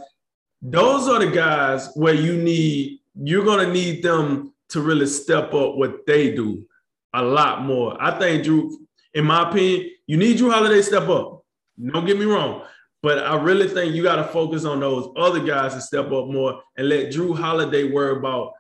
Those 0.65 1.09
are 1.09 1.19
the 1.19 1.31
guys 1.31 1.91
where 1.95 2.15
you 2.15 2.37
need. 2.37 3.01
You're 3.15 3.45
gonna 3.45 3.73
need 3.73 4.03
them 4.03 4.55
to 4.71 4.81
really 4.81 5.07
step 5.07 5.53
up 5.53 5.77
what 5.77 6.07
they 6.07 6.35
do 6.35 6.65
a 7.15 7.23
lot 7.23 7.63
more. 7.63 7.97
I 8.01 8.19
think 8.19 8.45
Jrue, 8.45 8.73
in 9.15 9.25
my 9.25 9.49
opinion, 9.49 9.91
you 10.07 10.17
need 10.17 10.39
Jrue 10.39 10.53
Holiday 10.53 10.81
step 10.83 11.09
up. 11.09 11.45
Don't 11.85 12.07
get 12.07 12.19
me 12.19 12.25
wrong. 12.25 12.63
But 13.03 13.19
I 13.19 13.35
really 13.35 13.69
think 13.69 13.95
you 13.95 14.03
got 14.03 14.17
to 14.17 14.25
focus 14.25 14.65
on 14.65 14.79
those 14.81 15.13
other 15.17 15.41
guys 15.41 15.75
to 15.75 15.81
step 15.81 16.07
up 16.07 16.29
more 16.29 16.63
and 16.77 16.89
let 16.89 17.13
Jrue 17.13 17.37
Holiday 17.37 17.91
worry 17.91 18.17
about 18.17 18.53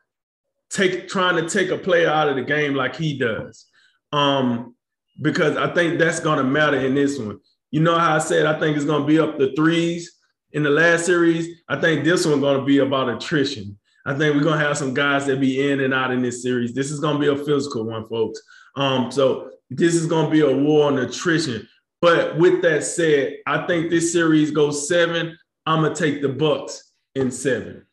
take 0.73 1.09
trying 1.09 1.37
to 1.37 1.49
take 1.49 1.71
a 1.71 1.79
player 1.79 2.09
out 2.09 2.29
of 2.29 2.37
the 2.37 2.43
game 2.43 2.75
like 2.75 2.97
he 2.97 3.19
does. 3.19 3.67
Um, 4.13 4.75
because 5.21 5.57
I 5.57 5.73
think 5.73 5.99
that's 5.99 6.21
gonna 6.21 6.45
matter 6.45 6.79
in 6.79 6.95
this 6.95 7.19
one. 7.19 7.39
You 7.71 7.81
know 7.81 7.99
how 7.99 8.17
I 8.17 8.19
said 8.19 8.47
I 8.47 8.59
think 8.59 8.77
it's 8.77 8.87
gonna 8.87 9.05
be 9.05 9.19
up 9.19 9.39
the 9.39 9.53
threes 9.55 10.11
in 10.53 10.63
the 10.63 10.71
last 10.71 11.07
series. 11.07 11.63
I 11.69 11.81
think 11.81 12.05
this 12.05 12.27
one's 12.27 12.43
gonna 12.43 12.65
be 12.65 12.79
about 12.79 13.09
attrition. 13.09 13.79
I 14.05 14.15
think 14.15 14.35
we're 14.35 14.43
gonna 14.43 14.65
have 14.65 14.79
some 14.79 14.95
guys 14.95 15.27
that 15.27 15.41
be 15.41 15.71
in 15.71 15.81
and 15.81 15.95
out 15.95 16.11
in 16.11 16.23
this 16.23 16.43
series. 16.43 16.75
This 16.75 16.91
is 16.91 17.01
gonna 17.01 17.19
be 17.19 17.29
a 17.29 17.37
physical 17.37 17.85
one, 17.85 18.07
folks. 18.09 18.41
Um, 18.77 19.13
so 19.13 19.51
this 19.71 19.95
is 19.95 20.07
gonna 20.07 20.31
be 20.31 20.41
a 20.41 20.55
war 20.55 20.89
on 20.89 20.99
attrition. 20.99 21.69
But 22.01 22.37
with 22.37 22.63
that 22.63 22.83
said, 22.85 23.37
I 23.47 23.67
think 23.67 23.91
this 23.91 24.13
series 24.13 24.51
goes 24.51 24.89
seven. 24.89 25.39
I'm 25.67 25.83
gonna 25.83 25.95
take 25.95 26.21
the 26.21 26.29
Bucks 26.31 26.93
in 27.15 27.31
seven. 27.31 27.87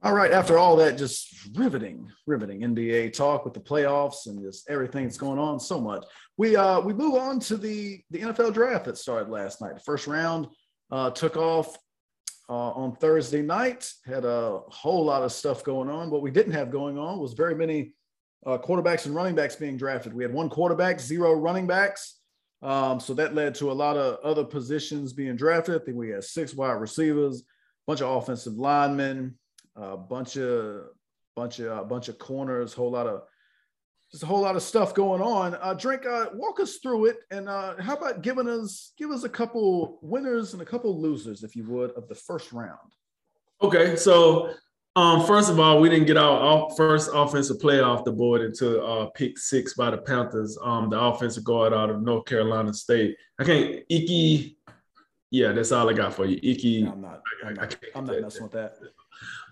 All 0.00 0.12
right. 0.12 0.30
After 0.30 0.58
all 0.58 0.76
that, 0.76 0.96
just 0.96 1.48
riveting, 1.56 2.08
riveting 2.24 2.60
NBA 2.60 3.12
talk 3.12 3.44
with 3.44 3.52
the 3.52 3.60
playoffs 3.60 4.26
and 4.26 4.40
just 4.40 4.70
everything 4.70 5.04
that's 5.04 5.18
going 5.18 5.40
on, 5.40 5.58
so 5.58 5.80
much. 5.80 6.04
We 6.36 6.54
uh 6.54 6.80
we 6.80 6.92
move 6.92 7.14
on 7.14 7.40
to 7.40 7.56
the 7.56 8.00
the 8.10 8.20
NFL 8.20 8.54
draft 8.54 8.84
that 8.84 8.96
started 8.96 9.28
last 9.28 9.60
night. 9.60 9.74
The 9.74 9.80
first 9.80 10.06
round 10.06 10.46
uh, 10.92 11.10
took 11.10 11.36
off 11.36 11.76
uh, 12.48 12.70
on 12.70 12.94
Thursday 12.94 13.42
night. 13.42 13.90
Had 14.06 14.24
a 14.24 14.60
whole 14.68 15.04
lot 15.04 15.22
of 15.22 15.32
stuff 15.32 15.64
going 15.64 15.90
on. 15.90 16.10
What 16.10 16.22
we 16.22 16.30
didn't 16.30 16.52
have 16.52 16.70
going 16.70 16.96
on 16.96 17.18
was 17.18 17.32
very 17.32 17.56
many 17.56 17.94
uh, 18.46 18.56
quarterbacks 18.56 19.06
and 19.06 19.16
running 19.16 19.34
backs 19.34 19.56
being 19.56 19.76
drafted. 19.76 20.14
We 20.14 20.22
had 20.22 20.32
one 20.32 20.48
quarterback, 20.48 21.00
zero 21.00 21.34
running 21.34 21.66
backs. 21.66 22.20
Um, 22.62 23.00
so 23.00 23.14
that 23.14 23.34
led 23.34 23.56
to 23.56 23.70
a 23.70 23.72
lot 23.72 23.96
of 23.96 24.18
other 24.24 24.44
positions 24.44 25.12
being 25.12 25.34
drafted. 25.34 25.80
I 25.80 25.84
think 25.84 25.96
we 25.96 26.10
had 26.10 26.22
six 26.24 26.54
wide 26.54 26.72
receivers, 26.72 27.40
a 27.40 27.44
bunch 27.86 28.00
of 28.00 28.16
offensive 28.16 28.54
linemen, 28.54 29.36
a 29.78 29.96
bunch 29.96 30.36
of 30.36 30.86
bunch 31.36 31.60
of 31.60 31.78
a 31.78 31.84
bunch 31.84 32.08
of 32.08 32.18
corners, 32.18 32.72
whole 32.72 32.90
lot 32.90 33.06
of 33.06 33.22
just 34.10 34.22
a 34.22 34.26
whole 34.26 34.40
lot 34.40 34.56
of 34.56 34.62
stuff 34.62 34.94
going 34.94 35.20
on. 35.20 35.54
Uh, 35.60 35.74
Drink, 35.74 36.06
uh, 36.06 36.26
walk 36.34 36.60
us 36.60 36.76
through 36.76 37.06
it, 37.06 37.18
and 37.30 37.48
uh, 37.48 37.74
how 37.78 37.94
about 37.94 38.22
giving 38.22 38.48
us 38.48 38.92
give 38.96 39.10
us 39.10 39.24
a 39.24 39.28
couple 39.28 39.98
winners 40.02 40.52
and 40.52 40.62
a 40.62 40.64
couple 40.64 40.98
losers, 41.00 41.44
if 41.44 41.54
you 41.54 41.64
would, 41.64 41.90
of 41.92 42.08
the 42.08 42.14
first 42.14 42.52
round. 42.52 42.94
Okay, 43.62 43.96
so 43.96 44.54
um, 44.96 45.26
first 45.26 45.50
of 45.50 45.60
all, 45.60 45.80
we 45.80 45.88
didn't 45.88 46.06
get 46.06 46.16
our 46.16 46.70
first 46.76 47.10
offensive 47.12 47.60
player 47.60 47.84
off 47.84 48.04
the 48.04 48.12
board 48.12 48.40
until 48.40 48.84
uh, 48.84 49.06
pick 49.10 49.38
six 49.38 49.74
by 49.74 49.90
the 49.90 49.98
Panthers. 49.98 50.58
Um, 50.62 50.90
the 50.90 50.98
offensive 50.98 51.44
guard 51.44 51.72
out 51.72 51.90
of 51.90 52.02
North 52.02 52.24
Carolina 52.24 52.72
State. 52.72 53.16
I 53.38 53.44
can't 53.44 53.84
Ickey. 53.88 54.56
Yeah, 55.30 55.52
that's 55.52 55.70
all 55.70 55.88
I 55.88 55.92
got 55.92 56.14
for 56.14 56.24
you. 56.24 56.38
Ickey. 56.42 56.86
I'm 56.86 57.02
not. 57.02 57.22
I'm 57.44 57.54
not, 57.54 57.76
I'm 57.94 58.06
not 58.06 58.20
messing 58.22 58.42
with 58.44 58.52
that. 58.52 58.78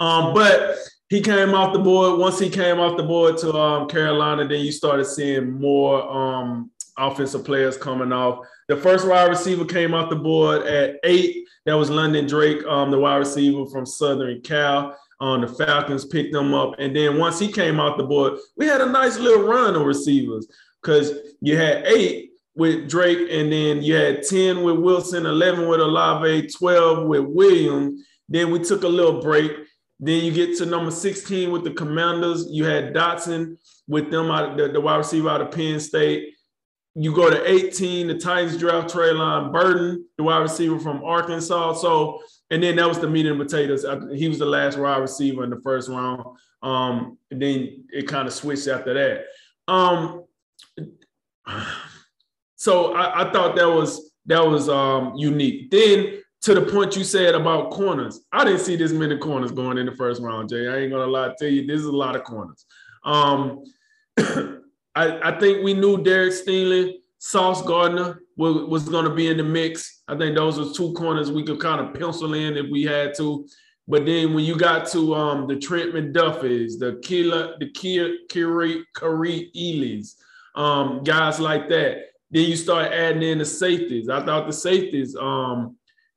Um, 0.01 0.35
but 0.35 0.77
he 1.09 1.21
came 1.21 1.55
off 1.55 1.73
the 1.73 1.79
board. 1.79 2.19
Once 2.19 2.39
he 2.39 2.51
came 2.51 2.81
off 2.81 2.97
the 2.97 3.03
board 3.03 3.39
to 3.39 3.57
um, 3.57 3.89
Carolina, 3.89 4.47
then 4.47 4.65
you 4.65 4.73
started 4.73 5.05
seeing 5.05 5.53
more 5.61 6.03
um, 6.11 6.71
offensive 6.99 7.45
players 7.45 7.77
coming 7.77 8.13
off. 8.13 8.45
The 8.69 8.77
first 8.77 9.07
wide 9.07 9.29
receiver 9.29 9.65
came 9.65 9.95
off 9.95 10.11
the 10.11 10.17
board 10.17 10.67
at 10.67 10.99
eight. 11.05 11.47
That 11.65 11.75
was 11.75 11.91
London 11.91 12.27
Drake, 12.27 12.65
um, 12.67 12.91
the 12.91 12.99
wide 12.99 13.17
receiver 13.17 13.67
from 13.67 13.87
Southern 13.87 14.41
Cal. 14.43 14.97
Um, 15.21 15.41
the 15.41 15.49
Falcons 15.49 16.05
picked 16.05 16.35
him 16.35 16.53
up. 16.53 16.75
And 16.79 16.95
then 16.95 17.19
once 17.19 17.39
he 17.39 17.51
came 17.51 17.81
off 17.81 17.97
the 17.97 18.05
board, 18.05 18.39
we 18.57 18.67
had 18.67 18.81
a 18.81 18.91
nice 18.91 19.19
little 19.19 19.45
run 19.45 19.75
of 19.75 19.87
receivers 19.87 20.47
because 20.83 21.13
you 21.41 21.57
had 21.57 21.87
eight 21.87 22.33
with 22.55 22.89
Drake, 22.89 23.29
and 23.31 23.53
then 23.53 23.83
you 23.83 23.95
had 23.95 24.23
10 24.23 24.63
with 24.63 24.79
Wilson, 24.79 25.27
11 25.27 25.69
with 25.69 25.81
Olave, 25.81 26.49
12 26.49 27.07
with 27.07 27.25
Williams. 27.25 28.03
Then 28.29 28.51
we 28.51 28.59
took 28.59 28.83
a 28.83 28.89
little 28.89 29.21
break. 29.21 29.53
Then 29.99 30.25
you 30.25 30.33
get 30.33 30.57
to 30.59 30.67
number 30.67 30.91
16 30.91 31.51
with 31.51 31.65
the 31.65 31.71
Commanders. 31.71 32.47
You 32.51 32.65
had 32.65 32.95
Dotson 32.95 33.57
with 33.89 34.11
them 34.11 34.31
out 34.31 34.57
the, 34.57 34.69
the 34.69 34.81
wide 34.81 34.97
receiver 34.97 35.29
out 35.29 35.41
of 35.41 35.51
Penn 35.51 35.81
State. 35.81 36.35
You 36.95 37.15
go 37.15 37.29
to 37.31 37.51
18, 37.51 38.09
the 38.09 38.19
Titans 38.19 38.57
draft 38.57 38.93
Treylon 38.93 39.53
Burton, 39.53 40.07
the 40.17 40.25
wide 40.25 40.39
receiver 40.39 40.79
from 40.79 41.05
Arkansas. 41.05 41.75
So, 41.75 42.21
and 42.51 42.63
then 42.63 42.77
that 42.77 42.89
was 42.89 42.99
the 42.99 43.09
meat 43.09 43.27
and 43.27 43.39
potatoes. 43.39 43.85
He 44.15 44.29
was 44.29 44.39
the 44.39 44.47
last 44.47 44.79
wide 44.79 44.99
receiver 44.99 45.45
in 45.45 45.51
the 45.51 45.61
first 45.63 45.89
round. 45.91 46.25
Um, 46.63 47.19
and 47.31 47.41
then 47.41 47.85
it 47.91 48.09
kind 48.09 48.27
of 48.27 48.33
switched 48.33 48.67
after 48.69 48.95
that. 48.95 49.27
Um, 49.73 50.25
so 52.57 52.95
I, 52.95 53.29
I, 53.29 53.33
thought 53.33 53.57
that 53.57 53.69
was 53.69 54.13
that 54.27 54.47
was 54.47 54.69
um, 54.69 55.15
unique. 55.17 55.71
Then 55.71 56.23
to 56.43 56.55
the 56.55 56.63
point 56.63 56.97
you 56.97 57.05
said 57.05 57.35
about 57.35 57.71
corners, 57.71 58.21
I 58.33 58.45
didn't 58.45 58.61
see 58.61 58.77
this 58.77 58.93
many 58.93 59.19
corners 59.19 59.51
going 59.51 59.79
in 59.79 59.87
the 59.87 59.93
first 59.93 60.23
round, 60.23 60.49
Jay. 60.49 60.69
I 60.69 60.79
ain't 60.79 60.93
gonna 60.93 61.07
lie 61.07 61.35
to 61.39 61.51
you. 61.51 61.67
This 61.67 61.81
is 61.81 61.87
a 61.87 61.93
lot 61.93 62.17
of 62.17 62.25
corners. 62.25 62.65
Um, 63.05 63.65
I, 64.19 64.61
I, 64.95 65.39
think 65.39 65.63
we 65.63 65.75
knew 65.75 66.03
Derek 66.03 66.33
Stingley, 66.33 66.95
Sauce 67.19 67.63
Gardner 67.63 68.23
was, 68.37 68.65
was 68.65 68.89
to 68.89 69.15
be 69.15 69.29
in 69.29 69.37
the 69.37 69.45
mix. 69.45 70.03
I 70.09 70.17
think 70.17 70.37
those 70.37 70.59
were 70.59 70.73
two 70.73 70.93
corners 70.95 71.31
we 71.31 71.45
could 71.45 71.61
kind 71.61 71.81
of 71.81 71.95
pencil 71.95 72.35
in 72.35 72.57
if 72.57 72.71
we 72.71 72.83
had 72.85 73.15
to. 73.17 73.47
But 73.89 74.05
then 74.05 74.35
when 74.35 74.45
you 74.45 74.57
got 74.57 74.89
to 74.89 75.15
um, 75.15 75.47
the 75.47 75.57
Trent 75.57 75.95
McDuffie's, 75.95 76.79
the 76.79 77.01
Kila, 77.05 77.57
the 77.61 77.71
Kia, 77.71 78.17
Kiri, 78.29 78.85
Kari 78.97 79.51
Ealy's, 79.55 80.17
um, 80.57 81.05
guys 81.05 81.39
like 81.39 81.69
that, 81.69 81.99
then 82.31 82.45
you 82.45 82.57
start 82.57 82.93
adding 82.93 83.23
in 83.23 83.39
the 83.39 83.45
safeties. 83.45 84.09
I 84.09 84.25
thought 84.25 84.47
the 84.47 84.53
safeties, 84.53 85.15
um, 85.15 85.77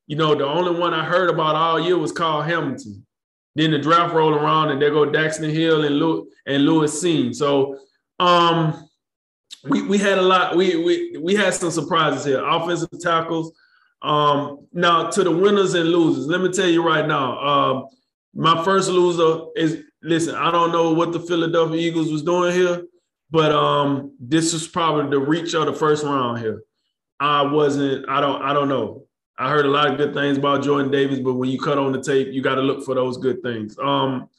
you 0.09 0.15
know, 0.15 0.33
the 0.33 0.43
only 0.43 0.77
one 0.77 0.91
I 0.91 1.05
heard 1.05 1.29
about 1.29 1.55
all 1.55 1.79
year 1.79 1.95
was 1.95 2.11
Kyle 2.11 2.41
Hamilton. 2.41 3.05
Then 3.53 3.69
the 3.69 3.77
draft 3.77 4.11
roll 4.11 4.33
around 4.33 4.71
and 4.71 4.81
there 4.81 4.89
go 4.89 5.05
Daxton 5.05 5.51
Hill 5.51 5.83
and 5.85 5.99
Lewis 5.99 6.27
and 6.47 6.65
Lewis 6.65 7.03
Cine. 7.03 7.33
So 7.33 7.77
um 8.17 8.89
we 9.69 9.83
we 9.83 9.97
had 9.99 10.17
a 10.17 10.21
lot. 10.21 10.55
We 10.55 10.83
we 10.83 11.17
we 11.17 11.35
had 11.35 11.53
some 11.53 11.69
surprises 11.69 12.25
here. 12.25 12.43
Offensive 12.43 12.89
tackles. 12.99 13.53
Um, 14.01 14.65
now 14.73 15.11
to 15.11 15.23
the 15.23 15.31
winners 15.31 15.75
and 15.75 15.89
losers. 15.89 16.25
Let 16.25 16.41
me 16.41 16.49
tell 16.49 16.67
you 16.67 16.81
right 16.81 17.05
now. 17.05 17.37
Um, 17.39 17.87
my 18.33 18.63
first 18.63 18.89
loser 18.89 19.45
is 19.55 19.83
listen. 20.01 20.33
I 20.33 20.49
don't 20.49 20.71
know 20.71 20.91
what 20.93 21.11
the 21.11 21.19
Philadelphia 21.19 21.79
Eagles 21.79 22.11
was 22.11 22.23
doing 22.23 22.53
here, 22.53 22.83
but 23.29 23.51
um, 23.51 24.15
this 24.19 24.55
is 24.55 24.67
probably 24.67 25.11
the 25.11 25.19
reach 25.19 25.53
of 25.53 25.67
the 25.67 25.73
first 25.73 26.03
round 26.03 26.39
here. 26.39 26.63
I 27.19 27.43
wasn't. 27.43 28.09
I 28.09 28.21
don't. 28.21 28.41
I 28.41 28.53
don't 28.53 28.69
know. 28.69 29.03
I 29.39 29.49
heard 29.49 29.65
a 29.65 29.69
lot 29.69 29.89
of 29.89 29.97
good 29.97 30.13
things 30.13 30.37
about 30.37 30.63
Jordan 30.63 30.91
Davis, 30.91 31.19
but 31.19 31.35
when 31.35 31.49
you 31.49 31.57
cut 31.57 31.77
on 31.77 31.93
the 31.93 32.01
tape, 32.01 32.27
you 32.31 32.41
got 32.41 32.55
to 32.55 32.61
look 32.61 32.83
for 32.83 32.93
those 32.93 33.17
good 33.17 33.41
things. 33.41 33.77
Um, 33.79 34.29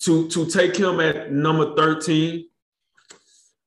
to 0.00 0.28
to 0.28 0.44
take 0.46 0.76
him 0.76 1.00
at 1.00 1.32
number 1.32 1.74
thirteen, 1.74 2.46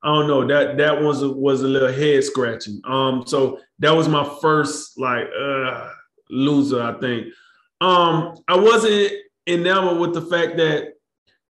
I 0.04 0.08
don't 0.08 0.28
know 0.28 0.48
that 0.48 0.78
that 0.78 1.02
was 1.02 1.24
a, 1.24 1.30
was 1.30 1.64
a 1.64 1.68
little 1.68 1.92
head 1.92 2.24
scratching. 2.24 2.80
Um, 2.86 3.24
so 3.26 3.60
that 3.80 3.92
was 3.92 4.08
my 4.08 4.24
first 4.40 5.00
like 5.00 5.28
uh, 5.38 5.90
loser. 6.30 6.84
I 6.84 7.00
think. 7.00 7.34
Um, 7.82 8.36
I 8.48 8.56
wasn't 8.56 9.14
enamored 9.48 10.00
with 10.00 10.14
the 10.14 10.22
fact 10.22 10.58
that 10.58 10.94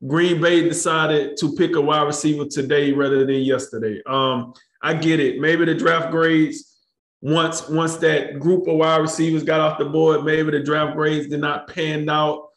Green 0.06 0.40
Bay 0.40 0.62
decided 0.62 1.36
to 1.38 1.56
pick 1.56 1.74
a 1.74 1.80
wide 1.80 2.02
receiver 2.02 2.44
today 2.44 2.92
rather 2.92 3.26
than 3.26 3.40
yesterday. 3.40 4.00
Um, 4.06 4.54
I 4.80 4.94
get 4.94 5.18
it. 5.18 5.40
Maybe 5.40 5.64
the 5.64 5.74
draft 5.74 6.12
grades 6.12 6.69
once 7.22 7.68
once 7.68 7.96
that 7.96 8.38
group 8.38 8.66
of 8.66 8.76
wide 8.76 9.00
receivers 9.00 9.42
got 9.42 9.60
off 9.60 9.78
the 9.78 9.84
board, 9.84 10.24
maybe 10.24 10.50
the 10.50 10.60
draft 10.60 10.96
grades 10.96 11.28
did 11.28 11.40
not 11.40 11.68
pan 11.68 12.08
out 12.08 12.48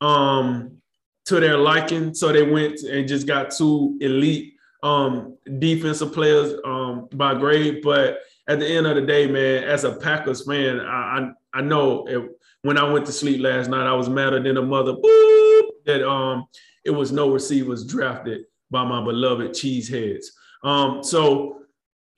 um, 0.00 0.78
to 1.26 1.38
their 1.38 1.56
liking, 1.56 2.14
so 2.14 2.32
they 2.32 2.42
went 2.42 2.80
and 2.80 3.06
just 3.06 3.26
got 3.26 3.50
two 3.50 3.96
elite 4.00 4.54
um, 4.82 5.36
defensive 5.58 6.12
players 6.12 6.54
um, 6.64 7.08
by 7.12 7.34
grade. 7.34 7.82
But 7.82 8.18
at 8.48 8.58
the 8.58 8.66
end 8.66 8.86
of 8.86 8.96
the 8.96 9.02
day, 9.02 9.26
man, 9.26 9.64
as 9.64 9.84
a 9.84 9.92
Packers 9.92 10.44
fan, 10.44 10.80
I 10.80 11.30
I, 11.54 11.58
I 11.58 11.60
know 11.62 12.06
it, 12.06 12.30
when 12.62 12.78
I 12.78 12.90
went 12.90 13.06
to 13.06 13.12
sleep 13.12 13.40
last 13.40 13.70
night, 13.70 13.86
I 13.86 13.94
was 13.94 14.08
madder 14.08 14.42
than 14.42 14.56
a 14.56 14.62
mother. 14.62 14.94
Boop, 14.94 15.68
that 15.86 16.08
um, 16.08 16.46
it 16.84 16.90
was 16.90 17.12
no 17.12 17.30
receivers 17.30 17.84
drafted 17.84 18.42
by 18.70 18.84
my 18.84 19.04
beloved 19.04 19.52
cheeseheads. 19.52 20.26
Um, 20.62 21.02
so 21.02 21.62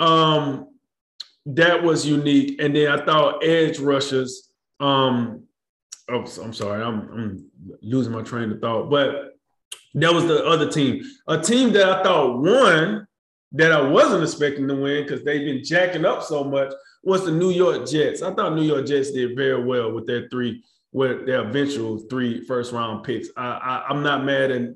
um, 0.00 0.68
that 1.46 1.82
was 1.82 2.06
unique. 2.06 2.60
And 2.60 2.74
then 2.74 2.88
I 2.88 3.04
thought 3.04 3.44
edge 3.44 3.78
rushers. 3.78 4.50
Um, 4.80 5.44
oh, 6.10 6.24
I'm 6.42 6.52
sorry, 6.52 6.82
I'm, 6.82 7.10
I'm 7.12 7.50
losing 7.82 8.12
my 8.12 8.22
train 8.22 8.52
of 8.52 8.60
thought. 8.60 8.90
But 8.90 9.36
that 9.94 10.12
was 10.12 10.26
the 10.26 10.44
other 10.44 10.70
team, 10.70 11.02
a 11.28 11.38
team 11.40 11.72
that 11.74 11.88
I 11.88 12.02
thought 12.02 12.40
won 12.40 13.06
that 13.52 13.72
I 13.72 13.80
wasn't 13.80 14.22
expecting 14.22 14.66
to 14.68 14.74
win 14.74 15.02
because 15.02 15.24
they've 15.24 15.44
been 15.44 15.62
jacking 15.62 16.04
up 16.04 16.22
so 16.22 16.42
much 16.42 16.72
was 17.02 17.24
the 17.24 17.32
New 17.32 17.50
York 17.50 17.86
Jets. 17.86 18.22
I 18.22 18.32
thought 18.32 18.54
New 18.54 18.62
York 18.62 18.86
Jets 18.86 19.10
did 19.10 19.36
very 19.36 19.62
well 19.62 19.92
with 19.92 20.06
their 20.06 20.28
three, 20.28 20.64
with 20.92 21.26
their 21.26 21.46
eventual 21.46 21.98
three 21.98 22.44
first 22.46 22.72
round 22.72 23.04
picks. 23.04 23.28
I, 23.36 23.44
I, 23.44 23.86
I'm 23.88 24.02
not 24.02 24.24
mad 24.24 24.50
at 24.50 24.70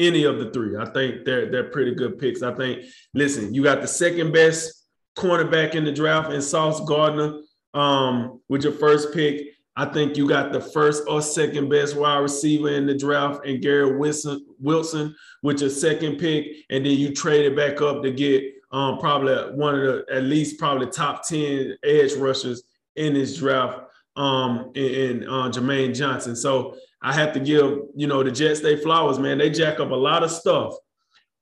any 0.00 0.24
of 0.24 0.38
the 0.38 0.50
three. 0.50 0.76
I 0.76 0.86
think 0.86 1.24
they're 1.24 1.50
they're 1.50 1.70
pretty 1.70 1.94
good 1.94 2.18
picks. 2.18 2.42
I 2.42 2.54
think. 2.54 2.84
Listen, 3.14 3.54
you 3.54 3.62
got 3.62 3.80
the 3.80 3.88
second 3.88 4.32
best 4.32 4.75
cornerback 5.16 5.74
in 5.74 5.84
the 5.84 5.92
draft 5.92 6.32
and 6.32 6.42
Sauce 6.42 6.80
Gardner 6.86 7.40
um, 7.74 8.40
with 8.48 8.62
your 8.62 8.72
first 8.72 9.12
pick. 9.12 9.48
I 9.78 9.84
think 9.84 10.16
you 10.16 10.26
got 10.26 10.52
the 10.52 10.60
first 10.60 11.04
or 11.06 11.20
second 11.20 11.68
best 11.68 11.96
wide 11.96 12.18
receiver 12.18 12.70
in 12.70 12.86
the 12.86 12.96
draft 12.96 13.46
and 13.46 13.60
Garrett 13.60 13.98
Wilson, 13.98 14.46
Wilson 14.58 15.14
with 15.42 15.60
your 15.60 15.70
second 15.70 16.16
pick, 16.16 16.46
and 16.70 16.84
then 16.84 16.92
you 16.92 17.14
trade 17.14 17.44
it 17.44 17.56
back 17.56 17.82
up 17.82 18.02
to 18.02 18.10
get 18.10 18.44
um, 18.72 18.98
probably 18.98 19.34
one 19.54 19.74
of 19.74 19.80
the 19.82 20.04
at 20.10 20.24
least 20.24 20.58
probably 20.58 20.86
top 20.86 21.26
ten 21.26 21.76
edge 21.82 22.14
rushers 22.14 22.62
in 22.96 23.12
this 23.12 23.36
draft 23.36 23.80
um, 24.16 24.72
in, 24.74 25.22
in 25.22 25.28
uh, 25.28 25.50
Jermaine 25.50 25.94
Johnson. 25.94 26.34
So 26.34 26.76
I 27.02 27.12
have 27.12 27.34
to 27.34 27.40
give 27.40 27.80
you 27.94 28.06
know 28.06 28.22
the 28.22 28.30
Jets 28.30 28.60
they 28.60 28.76
flowers, 28.76 29.18
man. 29.18 29.36
They 29.38 29.50
jack 29.50 29.78
up 29.78 29.90
a 29.90 29.94
lot 29.94 30.22
of 30.22 30.30
stuff, 30.30 30.74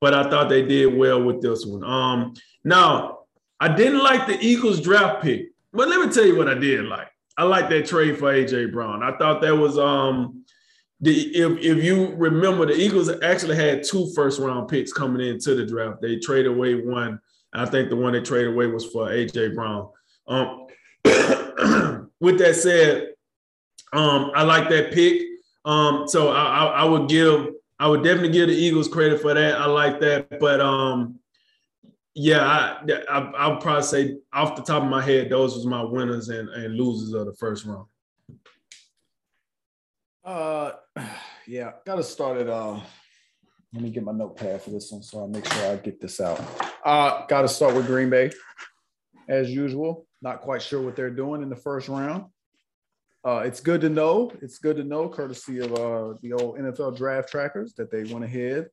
but 0.01 0.13
I 0.13 0.29
thought 0.29 0.49
they 0.49 0.61
did 0.61 0.95
well 0.95 1.23
with 1.23 1.41
this 1.41 1.65
one. 1.65 1.83
Um, 1.85 2.33
now 2.65 3.19
I 3.59 3.73
didn't 3.75 4.03
like 4.03 4.27
the 4.27 4.37
Eagles 4.39 4.81
draft 4.81 5.23
pick, 5.23 5.51
but 5.71 5.87
let 5.87 6.05
me 6.05 6.13
tell 6.13 6.25
you 6.25 6.37
what 6.37 6.49
I 6.49 6.55
did 6.55 6.85
like. 6.85 7.07
I 7.37 7.43
like 7.43 7.69
that 7.69 7.85
trade 7.85 8.17
for 8.17 8.31
AJ 8.31 8.71
Brown. 8.71 9.03
I 9.03 9.17
thought 9.17 9.41
that 9.41 9.55
was 9.55 9.77
um 9.77 10.45
the 11.01 11.35
if 11.35 11.57
if 11.59 11.83
you 11.83 12.13
remember 12.15 12.65
the 12.65 12.75
Eagles 12.75 13.09
actually 13.21 13.55
had 13.55 13.83
two 13.83 14.11
first 14.13 14.39
round 14.39 14.69
picks 14.69 14.93
coming 14.93 15.25
into 15.25 15.55
the 15.55 15.65
draft. 15.65 16.01
They 16.01 16.17
traded 16.17 16.51
away 16.51 16.75
one. 16.75 17.19
I 17.53 17.65
think 17.65 17.89
the 17.89 17.95
one 17.95 18.13
they 18.13 18.21
traded 18.21 18.53
away 18.53 18.67
was 18.67 18.85
for 18.85 19.07
AJ 19.07 19.55
Brown. 19.55 19.89
Um, 20.27 20.67
with 22.19 22.37
that 22.39 22.55
said, 22.55 23.13
um, 23.93 24.31
I 24.35 24.43
like 24.43 24.69
that 24.69 24.91
pick. 24.91 25.21
Um, 25.63 26.07
so 26.07 26.29
I, 26.29 26.43
I, 26.43 26.65
I 26.65 26.83
would 26.85 27.09
give 27.09 27.49
I 27.79 27.87
would 27.87 28.03
definitely 28.03 28.31
give 28.31 28.47
the 28.47 28.55
Eagles 28.55 28.87
credit 28.87 29.21
for 29.21 29.33
that. 29.33 29.59
I 29.59 29.65
like 29.65 29.99
that, 29.99 30.39
but 30.39 30.61
um, 30.61 31.19
yeah, 32.15 32.45
I, 32.47 32.93
I 33.09 33.19
I 33.19 33.47
would 33.49 33.59
probably 33.59 33.83
say 33.83 34.17
off 34.31 34.55
the 34.55 34.61
top 34.61 34.83
of 34.83 34.89
my 34.89 35.01
head, 35.01 35.29
those 35.29 35.53
was 35.53 35.65
my 35.65 35.83
winners 35.83 36.29
and, 36.29 36.47
and 36.49 36.75
losers 36.75 37.13
of 37.13 37.25
the 37.25 37.33
first 37.33 37.65
round. 37.65 37.87
Uh, 40.23 40.71
yeah, 41.47 41.71
got 41.85 41.95
to 41.95 42.03
start 42.03 42.37
it. 42.37 42.49
Uh, 42.49 42.79
let 43.73 43.83
me 43.83 43.89
get 43.89 44.03
my 44.03 44.13
notepad 44.13 44.61
for 44.61 44.69
this 44.69 44.89
one, 44.93 45.03
so 45.03 45.25
I 45.25 45.27
make 45.27 45.45
sure 45.45 45.71
I 45.71 45.75
get 45.75 45.99
this 45.99 46.21
out. 46.21 46.39
Uh, 46.85 47.25
got 47.27 47.41
to 47.41 47.49
start 47.49 47.75
with 47.75 47.85
Green 47.85 48.09
Bay, 48.09 48.31
as 49.27 49.51
usual. 49.51 50.07
Not 50.21 50.39
quite 50.39 50.61
sure 50.61 50.81
what 50.81 50.95
they're 50.95 51.09
doing 51.09 51.43
in 51.43 51.49
the 51.49 51.55
first 51.57 51.89
round. 51.89 52.25
Uh, 53.27 53.39
it's 53.39 53.59
good 53.59 53.81
to 53.81 53.89
know. 53.89 54.31
It's 54.41 54.59
good 54.59 54.77
to 54.77 54.85
know, 54.85 55.09
courtesy 55.09 55.59
of 55.59 55.73
uh, 55.73 56.13
the 56.21 56.31
old 56.31 56.57
NFL 56.57 56.95
draft 56.95 57.27
trackers, 57.27 57.73
that 57.73 57.91
they 57.91 58.05
went 58.05 58.23
ahead 58.23 58.69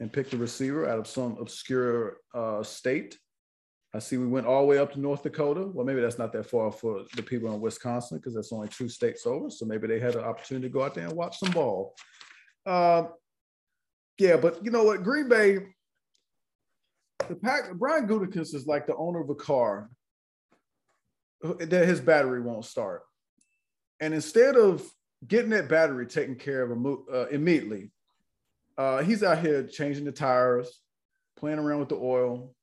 and 0.00 0.12
picked 0.12 0.32
a 0.32 0.36
receiver 0.36 0.88
out 0.88 0.98
of 0.98 1.06
some 1.06 1.36
obscure 1.40 2.18
uh, 2.34 2.62
state. 2.62 3.18
I 3.94 4.00
see 4.00 4.18
we 4.18 4.26
went 4.26 4.46
all 4.46 4.60
the 4.62 4.66
way 4.66 4.78
up 4.78 4.92
to 4.92 5.00
North 5.00 5.22
Dakota. 5.22 5.66
Well, 5.66 5.86
maybe 5.86 6.00
that's 6.00 6.18
not 6.18 6.32
that 6.34 6.46
far 6.48 6.70
for 6.70 7.04
the 7.16 7.22
people 7.22 7.52
in 7.52 7.60
Wisconsin 7.60 8.18
because 8.18 8.34
that's 8.34 8.52
only 8.52 8.68
two 8.68 8.88
states 8.88 9.26
over. 9.26 9.48
So 9.48 9.64
maybe 9.64 9.86
they 9.86 9.98
had 9.98 10.14
an 10.14 10.24
opportunity 10.24 10.68
to 10.68 10.72
go 10.72 10.82
out 10.82 10.94
there 10.94 11.06
and 11.06 11.16
watch 11.16 11.38
some 11.38 11.50
ball. 11.52 11.94
Uh, 12.66 13.04
yeah, 14.18 14.36
but 14.36 14.62
you 14.62 14.70
know 14.70 14.84
what? 14.84 15.02
Green 15.02 15.28
Bay, 15.28 15.58
the 17.28 17.36
pack, 17.36 17.72
Brian 17.74 18.06
Gutekunst 18.06 18.54
is 18.54 18.66
like 18.66 18.86
the 18.86 18.96
owner 18.96 19.20
of 19.20 19.30
a 19.30 19.34
car 19.34 19.88
that 21.42 21.86
his 21.86 22.00
battery 22.00 22.42
won't 22.42 22.64
start. 22.64 23.02
And 24.00 24.12
instead 24.12 24.56
of 24.56 24.86
getting 25.26 25.50
that 25.50 25.68
battery 25.68 26.06
taken 26.06 26.34
care 26.34 26.62
of 26.62 26.86
uh, 27.12 27.26
immediately, 27.28 27.90
uh, 28.78 29.02
he's 29.02 29.24
out 29.24 29.40
here 29.40 29.64
changing 29.64 30.04
the 30.04 30.12
tires, 30.12 30.80
playing 31.36 31.58
around 31.58 31.80
with 31.80 31.88
the 31.88 31.96
oil, 31.96 32.54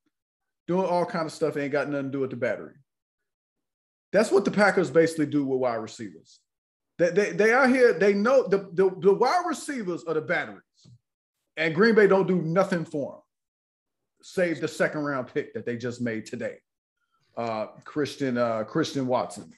doing 0.66 0.88
all 0.88 1.06
kind 1.06 1.26
of 1.26 1.34
stuff. 1.34 1.58
Ain't 1.58 1.74
got 1.74 1.90
nothing 1.90 2.06
to 2.06 2.12
do 2.12 2.20
with 2.22 2.30
the 2.30 2.38
battery. 2.38 2.76
That's 4.14 4.32
what 4.32 4.46
the 4.46 4.52
Packers 4.52 4.90
basically 4.90 5.26
do 5.26 5.46
with 5.46 5.60
wide 5.60 5.76
receivers. 5.76 6.40
They, 6.98 7.10
they, 7.10 7.32
they 7.32 7.54
out 7.54 7.70
here, 7.70 7.92
they 7.92 8.14
know 8.14 8.48
the, 8.48 8.70
the, 8.72 8.90
the 9.02 9.14
wide 9.14 9.44
receivers 9.46 10.06
are 10.06 10.14
the 10.14 10.22
batteries. 10.22 10.62
And 11.58 11.76
Green 11.76 11.96
Bay 11.96 12.08
don't 12.08 12.28
do 12.28 12.42
nothing 12.42 12.86
for 12.86 13.12
them, 13.12 13.22
save 14.22 14.62
the 14.62 14.68
second 14.70 15.02
round 15.02 15.34
pick 15.34 15.54
that 15.54 15.66
they 15.66 15.76
just 15.76 16.02
made 16.02 16.26
today. 16.26 16.56
Uh, 17.36 17.68
Christian 17.84 18.38
uh, 18.38 18.64
Christian 18.64 19.08
Watson. 19.08 19.52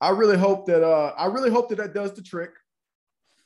I 0.00 0.10
really 0.10 0.36
hope 0.36 0.66
that 0.66 0.82
uh, 0.84 1.14
I 1.16 1.26
really 1.26 1.50
hope 1.50 1.68
that 1.68 1.78
that 1.78 1.94
does 1.94 2.12
the 2.14 2.22
trick. 2.22 2.50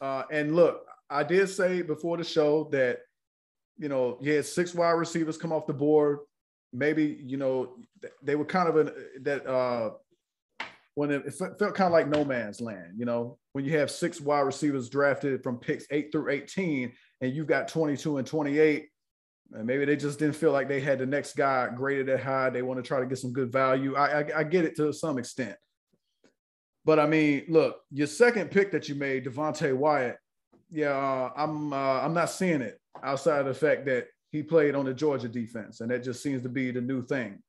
Uh, 0.01 0.23
and 0.31 0.57
look, 0.57 0.87
I 1.09 1.23
did 1.23 1.49
say 1.49 1.83
before 1.83 2.17
the 2.17 2.25
show 2.25 2.69
that, 2.73 3.01
you 3.79 3.89
know, 3.89 4.19
had 4.25 4.47
six 4.47 4.75
wide 4.75 4.93
receivers 4.93 5.37
come 5.37 5.53
off 5.53 5.67
the 5.67 5.75
board. 5.75 6.21
Maybe, 6.73 7.19
you 7.25 7.37
know, 7.37 7.77
they 8.23 8.37
were 8.37 8.45
kind 8.45 8.69
of 8.69 8.77
a, 8.77 8.93
that, 9.21 9.47
uh, 9.47 9.91
when 10.95 11.11
it, 11.11 11.27
it 11.27 11.33
felt 11.35 11.59
kind 11.59 11.87
of 11.87 11.93
like 11.93 12.09
no 12.09 12.25
man's 12.25 12.61
land, 12.61 12.95
you 12.97 13.05
know, 13.05 13.39
when 13.53 13.65
you 13.65 13.79
have 13.79 13.91
six 13.91 14.21
wide 14.21 14.41
receivers 14.41 14.89
drafted 14.89 15.43
from 15.43 15.59
picks 15.59 15.85
eight 15.91 16.11
through 16.11 16.31
18 16.31 16.93
and 17.21 17.33
you've 17.35 17.47
got 17.47 17.69
22 17.69 18.17
and 18.17 18.27
28, 18.27 18.89
and 19.53 19.67
maybe 19.67 19.85
they 19.85 19.97
just 19.97 20.19
didn't 20.19 20.37
feel 20.37 20.53
like 20.53 20.69
they 20.69 20.81
had 20.81 20.99
the 20.99 21.07
next 21.07 21.37
guy 21.37 21.69
graded 21.75 22.09
at 22.09 22.23
high. 22.23 22.51
They 22.51 22.63
want 22.63 22.83
to 22.83 22.87
try 22.87 22.99
to 23.01 23.07
get 23.07 23.19
some 23.19 23.33
good 23.33 23.53
value. 23.53 23.95
I, 23.95 24.21
I, 24.21 24.39
I 24.39 24.45
get 24.45 24.65
it 24.65 24.77
to 24.77 24.93
some 24.93 25.19
extent. 25.19 25.57
But 26.85 26.99
I 26.99 27.07
mean, 27.07 27.45
look, 27.49 27.77
your 27.91 28.07
second 28.07 28.51
pick 28.51 28.73
that 28.73 28.89
you 28.89 28.95
made, 28.95 29.27
Devonte 29.27 29.77
Wyatt, 29.77 30.17
yeah, 30.71 30.91
uh, 30.91 31.31
I'm 31.37 31.73
uh, 31.73 32.01
I'm 32.01 32.15
not 32.15 32.31
seeing 32.31 32.63
it 32.63 32.81
outside 33.03 33.41
of 33.41 33.47
the 33.47 33.55
fact 33.55 33.87
that 33.87 34.09
he 34.31 34.43
played 34.43 34.75
on 34.75 34.85
the 34.85 34.95
Georgia 34.95 35.29
defense, 35.29 35.81
and 35.81 35.91
that 35.91 36.03
just 36.03 36.23
seems 36.23 36.43
to 36.43 36.49
be 36.49 36.71
the 36.71 36.81
new 36.81 37.03
thing 37.03 37.43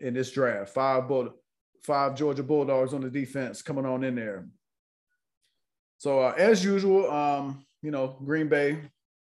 in 0.00 0.14
this 0.14 0.30
draft. 0.30 0.70
Five 0.70 1.08
Bull, 1.08 1.34
five 1.82 2.16
Georgia 2.16 2.42
Bulldogs 2.42 2.94
on 2.94 3.00
the 3.00 3.10
defense 3.10 3.62
coming 3.62 3.86
on 3.86 4.04
in 4.04 4.14
there. 4.14 4.46
So 5.98 6.20
uh, 6.20 6.34
as 6.36 6.64
usual, 6.64 7.10
um, 7.10 7.64
you 7.82 7.90
know, 7.90 8.16
Green 8.24 8.48
Bay 8.48 8.78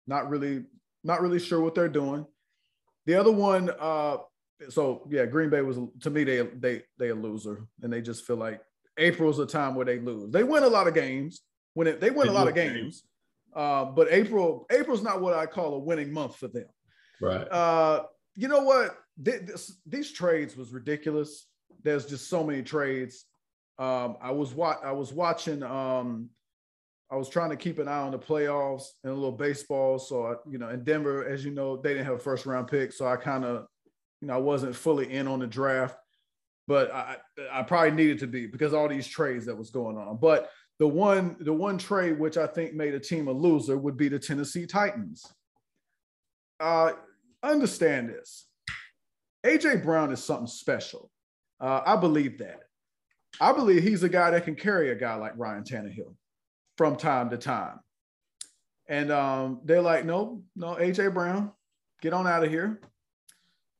not 0.06 0.28
really 0.28 0.64
not 1.02 1.20
really 1.20 1.38
sure 1.38 1.60
what 1.60 1.74
they're 1.74 1.88
doing. 1.88 2.26
The 3.06 3.14
other 3.14 3.32
one, 3.32 3.70
uh, 3.78 4.18
so 4.70 5.06
yeah, 5.10 5.26
Green 5.26 5.50
Bay 5.50 5.60
was 5.62 5.78
to 6.00 6.10
me 6.10 6.24
they 6.24 6.42
they 6.42 6.82
they 6.98 7.08
a 7.08 7.14
loser, 7.14 7.66
and 7.82 7.92
they 7.92 8.00
just 8.00 8.24
feel 8.24 8.36
like 8.36 8.60
April's 8.96 9.38
a 9.38 9.46
time 9.46 9.74
where 9.74 9.86
they 9.86 9.98
lose. 9.98 10.30
They 10.30 10.44
win 10.44 10.62
a 10.62 10.68
lot 10.68 10.88
of 10.88 10.94
games 10.94 11.42
when 11.74 11.86
it, 11.86 12.00
they 12.00 12.10
win 12.10 12.28
they 12.28 12.32
a 12.32 12.36
lot 12.36 12.48
of 12.48 12.54
games, 12.54 13.02
uh, 13.54 13.84
but 13.84 14.08
April 14.10 14.66
April's 14.70 15.02
not 15.02 15.20
what 15.20 15.34
I 15.34 15.46
call 15.46 15.74
a 15.74 15.78
winning 15.78 16.12
month 16.12 16.36
for 16.36 16.48
them. 16.48 16.66
Right. 17.20 17.46
Uh, 17.50 18.04
you 18.34 18.48
know 18.48 18.62
what? 18.62 18.96
This, 19.16 19.78
these 19.86 20.12
trades 20.12 20.56
was 20.56 20.72
ridiculous. 20.72 21.46
There's 21.82 22.06
just 22.06 22.28
so 22.28 22.42
many 22.42 22.62
trades. 22.62 23.26
Um, 23.78 24.16
I 24.20 24.32
was 24.32 24.54
wa- 24.54 24.80
I 24.82 24.92
was 24.92 25.12
watching. 25.12 25.62
Um, 25.62 26.30
I 27.10 27.16
was 27.16 27.28
trying 27.28 27.50
to 27.50 27.56
keep 27.56 27.78
an 27.78 27.86
eye 27.86 28.00
on 28.00 28.12
the 28.12 28.18
playoffs 28.18 28.86
and 29.04 29.12
a 29.12 29.14
little 29.14 29.30
baseball. 29.30 29.98
So 29.98 30.26
I, 30.26 30.34
you 30.50 30.58
know, 30.58 30.70
in 30.70 30.82
Denver, 30.82 31.28
as 31.28 31.44
you 31.44 31.52
know, 31.52 31.76
they 31.76 31.90
didn't 31.90 32.06
have 32.06 32.14
a 32.14 32.18
first 32.18 32.46
round 32.46 32.66
pick, 32.66 32.92
so 32.92 33.06
I 33.06 33.16
kind 33.16 33.44
of, 33.44 33.66
you 34.20 34.28
know, 34.28 34.34
I 34.34 34.38
wasn't 34.38 34.74
fully 34.74 35.12
in 35.12 35.28
on 35.28 35.38
the 35.38 35.46
draft, 35.46 35.96
but 36.66 36.92
I 36.92 37.18
I 37.52 37.62
probably 37.62 37.92
needed 37.92 38.18
to 38.20 38.26
be 38.26 38.46
because 38.46 38.74
all 38.74 38.88
these 38.88 39.06
trades 39.06 39.46
that 39.46 39.56
was 39.56 39.70
going 39.70 39.96
on. 39.96 40.16
But 40.16 40.50
the 40.78 40.88
one 40.88 41.36
the 41.40 41.52
one 41.52 41.78
trade 41.78 42.18
which 42.18 42.36
I 42.36 42.46
think 42.46 42.74
made 42.74 42.94
a 42.94 43.00
team 43.00 43.28
a 43.28 43.32
loser 43.32 43.76
would 43.76 43.96
be 43.96 44.08
the 44.08 44.18
Tennessee 44.18 44.66
Titans. 44.66 45.24
Uh, 46.58 46.92
understand 47.42 48.08
this. 48.08 48.46
AJ 49.44 49.84
Brown 49.84 50.12
is 50.12 50.22
something 50.22 50.46
special. 50.46 51.10
Uh, 51.60 51.82
I 51.84 51.96
believe 51.96 52.38
that. 52.38 52.60
I 53.40 53.52
believe 53.52 53.82
he's 53.82 54.02
a 54.02 54.08
guy 54.08 54.30
that 54.30 54.44
can 54.44 54.54
carry 54.54 54.90
a 54.90 54.94
guy 54.94 55.14
like 55.16 55.32
Ryan 55.36 55.64
Tannehill 55.64 56.14
from 56.76 56.96
time 56.96 57.30
to 57.30 57.36
time. 57.36 57.80
And 58.88 59.10
um, 59.10 59.60
they're 59.64 59.82
like, 59.82 60.04
no, 60.04 60.42
no, 60.56 60.74
AJ 60.74 61.14
Brown, 61.14 61.52
get 62.00 62.12
on 62.12 62.26
out 62.26 62.44
of 62.44 62.50
here. 62.50 62.80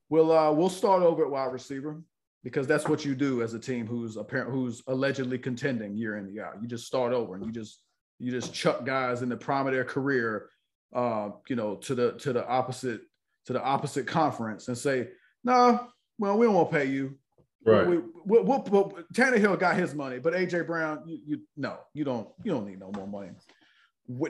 We'll 0.09 0.33
uh, 0.33 0.53
we'll 0.53 0.71
start 0.71 1.03
over 1.03 1.25
at 1.25 1.31
wide 1.31 1.53
receiver 1.53 2.03
because 2.45 2.67
that's 2.67 2.87
what 2.87 3.05
you 3.05 3.15
do 3.15 3.43
as 3.43 3.55
a 3.55 3.59
team 3.59 3.87
who's 3.87 4.17
apparent 4.17 4.51
who's 4.51 4.83
allegedly 4.87 5.39
contending 5.39 5.97
year 5.97 6.19
in 6.19 6.33
year 6.33 6.45
out. 6.45 6.63
You 6.63 6.69
just 6.69 6.87
start 6.87 7.13
over 7.13 7.35
and 7.35 7.45
you 7.45 7.51
just 7.51 7.81
you 8.21 8.31
just 8.31 8.55
chuck 8.55 8.85
guys 8.85 9.23
in 9.23 9.29
the 9.31 9.37
prime 9.37 9.67
of 9.67 9.73
their 9.73 9.85
career, 9.85 10.51
uh, 10.95 11.31
you 11.49 11.57
know, 11.57 11.77
to 11.77 11.95
the 11.95 12.13
to 12.19 12.33
the 12.33 12.47
opposite 12.47 13.01
to 13.47 13.53
the 13.53 13.63
opposite 13.63 14.07
conference 14.07 14.69
and 14.69 14.79
say, 14.79 15.09
no, 15.43 15.89
well, 16.19 16.39
we 16.39 16.47
don't 16.47 16.55
want 16.55 16.71
to 16.71 16.77
pay 16.77 16.85
you. 16.87 17.19
Right. 17.67 17.87
We, 17.87 17.97
we, 17.97 18.41
we, 18.41 18.57
we, 18.57 18.81
Tannehill 19.15 19.59
got 19.59 19.77
his 19.77 19.95
money, 19.95 20.19
but 20.19 20.35
AJ 20.35 20.67
Brown, 20.67 21.03
you, 21.07 21.19
you 21.27 21.41
no, 21.57 21.79
you 21.95 22.05
don't, 22.05 22.29
you 22.43 22.53
don't 22.53 22.67
need 22.67 22.79
no 22.79 22.91
more 22.95 23.07
money. 23.07 23.31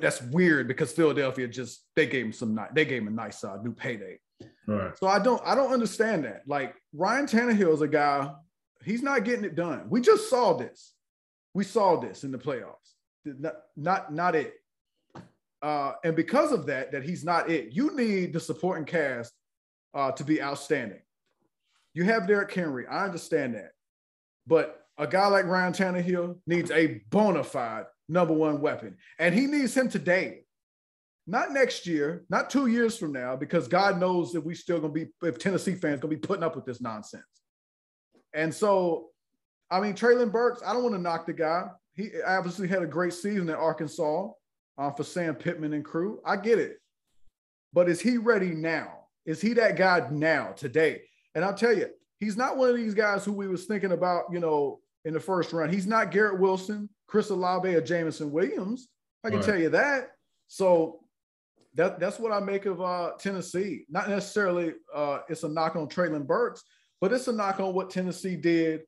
That's 0.00 0.22
weird 0.22 0.68
because 0.68 0.92
Philadelphia 0.92 1.48
just 1.48 1.84
they 1.96 2.06
gave 2.06 2.26
him 2.26 2.32
some 2.32 2.58
they 2.74 2.84
gave 2.84 3.02
him 3.02 3.08
a 3.08 3.10
nice 3.10 3.42
uh, 3.42 3.56
new 3.62 3.72
payday. 3.72 4.18
Right. 4.66 4.96
So 4.98 5.06
I 5.06 5.18
don't 5.18 5.42
I 5.44 5.54
don't 5.54 5.72
understand 5.72 6.24
that. 6.24 6.42
Like 6.46 6.74
Ryan 6.92 7.26
Tannehill 7.26 7.74
is 7.74 7.80
a 7.82 7.88
guy, 7.88 8.30
he's 8.84 9.02
not 9.02 9.24
getting 9.24 9.44
it 9.44 9.54
done. 9.54 9.86
We 9.88 10.00
just 10.00 10.30
saw 10.30 10.54
this. 10.54 10.92
We 11.52 11.64
saw 11.64 12.00
this 12.00 12.24
in 12.24 12.32
the 12.32 12.38
playoffs. 12.38 12.94
Not 13.24 13.54
not, 13.76 14.12
not 14.12 14.34
it. 14.34 14.54
Uh, 15.62 15.92
and 16.04 16.14
because 16.14 16.52
of 16.52 16.66
that, 16.66 16.92
that 16.92 17.02
he's 17.02 17.24
not 17.24 17.50
it, 17.50 17.72
you 17.72 17.96
need 17.96 18.32
the 18.32 18.40
supporting 18.40 18.84
cast 18.84 19.32
uh, 19.94 20.12
to 20.12 20.24
be 20.24 20.42
outstanding. 20.42 21.00
You 21.94 22.04
have 22.04 22.26
Derrick 22.26 22.52
Henry. 22.52 22.86
I 22.86 23.04
understand 23.04 23.54
that. 23.54 23.70
But 24.46 24.80
a 24.98 25.06
guy 25.06 25.26
like 25.28 25.46
Ryan 25.46 25.72
Tannehill 25.72 26.38
needs 26.46 26.70
a 26.70 27.00
bona 27.10 27.44
fide 27.44 27.86
number 28.08 28.34
one 28.34 28.60
weapon. 28.60 28.96
And 29.18 29.34
he 29.34 29.46
needs 29.46 29.74
him 29.74 29.88
today. 29.88 30.43
Not 31.26 31.52
next 31.52 31.86
year, 31.86 32.24
not 32.28 32.50
two 32.50 32.66
years 32.66 32.98
from 32.98 33.12
now, 33.12 33.34
because 33.34 33.66
God 33.66 33.98
knows 33.98 34.32
that 34.32 34.42
we 34.42 34.54
still 34.54 34.78
gonna 34.78 34.92
be, 34.92 35.06
if 35.22 35.38
Tennessee 35.38 35.74
fans 35.74 36.00
gonna 36.00 36.14
be 36.14 36.18
putting 36.18 36.44
up 36.44 36.54
with 36.54 36.66
this 36.66 36.80
nonsense. 36.80 37.24
And 38.34 38.52
so, 38.52 39.10
I 39.70 39.80
mean, 39.80 39.94
Treylon 39.94 40.32
Burks, 40.32 40.62
I 40.64 40.72
don't 40.72 40.82
want 40.82 40.94
to 40.94 41.00
knock 41.00 41.26
the 41.26 41.32
guy. 41.32 41.68
He 41.94 42.10
obviously 42.26 42.68
had 42.68 42.82
a 42.82 42.86
great 42.86 43.14
season 43.14 43.48
at 43.48 43.56
Arkansas 43.56 44.28
uh, 44.76 44.90
for 44.90 45.04
Sam 45.04 45.34
Pittman 45.34 45.72
and 45.72 45.84
crew. 45.84 46.20
I 46.26 46.36
get 46.36 46.58
it. 46.58 46.78
But 47.72 47.88
is 47.88 48.00
he 48.00 48.18
ready 48.18 48.50
now? 48.50 49.06
Is 49.24 49.40
he 49.40 49.54
that 49.54 49.76
guy 49.76 50.06
now, 50.10 50.52
today? 50.52 51.02
And 51.34 51.44
I'll 51.44 51.54
tell 51.54 51.72
you, 51.72 51.88
he's 52.18 52.36
not 52.36 52.56
one 52.56 52.70
of 52.70 52.76
these 52.76 52.94
guys 52.94 53.24
who 53.24 53.32
we 53.32 53.48
was 53.48 53.64
thinking 53.64 53.92
about, 53.92 54.24
you 54.32 54.40
know, 54.40 54.80
in 55.04 55.14
the 55.14 55.20
first 55.20 55.52
round. 55.52 55.72
He's 55.72 55.86
not 55.86 56.10
Garrett 56.10 56.40
Wilson, 56.40 56.88
Chris 57.06 57.30
Olave, 57.30 57.74
or 57.74 57.80
Jameson 57.80 58.30
Williams. 58.30 58.88
I 59.22 59.30
can 59.30 59.38
right. 59.38 59.46
tell 59.46 59.58
you 59.58 59.70
that. 59.70 60.10
So 60.48 61.00
that, 61.74 61.98
that's 61.98 62.18
what 62.18 62.32
I 62.32 62.40
make 62.40 62.66
of 62.66 62.80
uh, 62.80 63.12
Tennessee. 63.18 63.84
Not 63.88 64.08
necessarily 64.08 64.74
uh, 64.94 65.20
it's 65.28 65.42
a 65.42 65.48
knock 65.48 65.76
on 65.76 65.88
Treylon 65.88 66.26
Burks, 66.26 66.62
but 67.00 67.12
it's 67.12 67.28
a 67.28 67.32
knock 67.32 67.60
on 67.60 67.74
what 67.74 67.90
Tennessee 67.90 68.36
did 68.36 68.82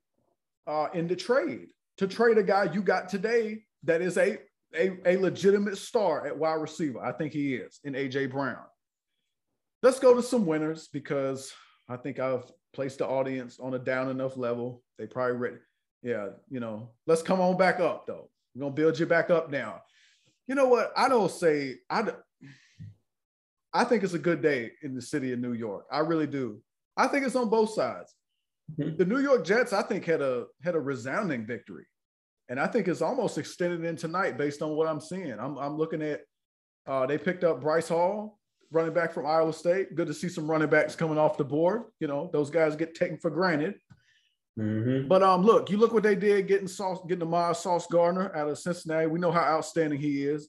uh, 0.66 0.88
in 0.94 1.06
the 1.06 1.16
trade 1.16 1.68
to 1.98 2.06
trade 2.06 2.38
a 2.38 2.42
guy 2.42 2.64
you 2.72 2.82
got 2.82 3.08
today 3.08 3.62
that 3.84 4.02
is 4.02 4.16
a, 4.16 4.38
a, 4.74 4.92
a 5.06 5.16
legitimate 5.16 5.78
star 5.78 6.26
at 6.26 6.36
wide 6.36 6.54
receiver. 6.54 7.00
I 7.04 7.12
think 7.12 7.32
he 7.32 7.54
is 7.54 7.80
in 7.84 7.94
AJ 7.94 8.30
Brown. 8.30 8.64
Let's 9.82 9.98
go 9.98 10.14
to 10.14 10.22
some 10.22 10.46
winners 10.46 10.88
because 10.92 11.52
I 11.88 11.96
think 11.96 12.18
I've 12.18 12.50
placed 12.72 12.98
the 12.98 13.06
audience 13.06 13.58
on 13.60 13.74
a 13.74 13.78
down 13.78 14.10
enough 14.10 14.36
level. 14.36 14.82
They 14.98 15.06
probably 15.06 15.36
ready. 15.36 15.56
Yeah, 16.02 16.28
you 16.48 16.60
know, 16.60 16.90
let's 17.06 17.22
come 17.22 17.40
on 17.40 17.56
back 17.56 17.80
up 17.80 18.06
though. 18.06 18.30
We're 18.54 18.62
gonna 18.62 18.74
build 18.74 18.98
you 18.98 19.06
back 19.06 19.30
up 19.30 19.50
now. 19.50 19.82
You 20.46 20.54
know 20.54 20.68
what? 20.68 20.92
I 20.96 21.08
don't 21.08 21.30
say 21.30 21.76
I. 21.90 22.12
I 23.76 23.84
think 23.84 24.02
it's 24.02 24.14
a 24.14 24.18
good 24.18 24.40
day 24.40 24.72
in 24.82 24.94
the 24.94 25.02
city 25.02 25.32
of 25.32 25.38
New 25.38 25.52
York. 25.52 25.84
I 25.92 25.98
really 25.98 26.26
do. 26.26 26.62
I 26.96 27.08
think 27.08 27.26
it's 27.26 27.36
on 27.36 27.50
both 27.50 27.74
sides. 27.74 28.14
Mm-hmm. 28.78 28.96
The 28.96 29.04
New 29.04 29.18
York 29.20 29.44
Jets, 29.44 29.74
I 29.74 29.82
think, 29.82 30.06
had 30.06 30.22
a 30.22 30.46
had 30.64 30.74
a 30.74 30.80
resounding 30.80 31.46
victory, 31.46 31.84
and 32.48 32.58
I 32.58 32.68
think 32.68 32.88
it's 32.88 33.02
almost 33.02 33.36
extended 33.36 33.84
in 33.84 33.94
tonight 33.96 34.38
based 34.38 34.62
on 34.62 34.70
what 34.70 34.88
I'm 34.88 35.00
seeing. 35.00 35.38
I'm 35.38 35.58
I'm 35.58 35.76
looking 35.76 36.02
at. 36.02 36.22
Uh, 36.86 37.04
they 37.04 37.18
picked 37.18 37.44
up 37.44 37.60
Breece 37.60 37.88
Hall 37.88 38.38
running 38.70 38.94
back 38.94 39.12
from 39.12 39.26
Iowa 39.26 39.52
State. 39.52 39.94
Good 39.94 40.06
to 40.06 40.14
see 40.14 40.28
some 40.28 40.50
running 40.50 40.70
backs 40.70 40.96
coming 40.96 41.18
off 41.18 41.36
the 41.36 41.44
board. 41.44 41.82
You 42.00 42.08
know, 42.08 42.30
those 42.32 42.48
guys 42.48 42.76
get 42.76 42.94
taken 42.94 43.18
for 43.18 43.30
granted. 43.30 43.74
Mm-hmm. 44.58 45.06
But 45.06 45.22
um, 45.22 45.42
look, 45.42 45.68
you 45.70 45.76
look 45.76 45.92
what 45.92 46.02
they 46.02 46.14
did 46.14 46.48
getting 46.48 46.68
Sauce, 46.68 47.00
getting 47.06 47.24
Ahmad 47.24 47.56
Sauce 47.56 47.86
Gardner 47.88 48.34
out 48.34 48.48
of 48.48 48.58
Cincinnati. 48.58 49.06
We 49.06 49.20
know 49.20 49.32
how 49.32 49.42
outstanding 49.42 50.00
he 50.00 50.24
is. 50.24 50.48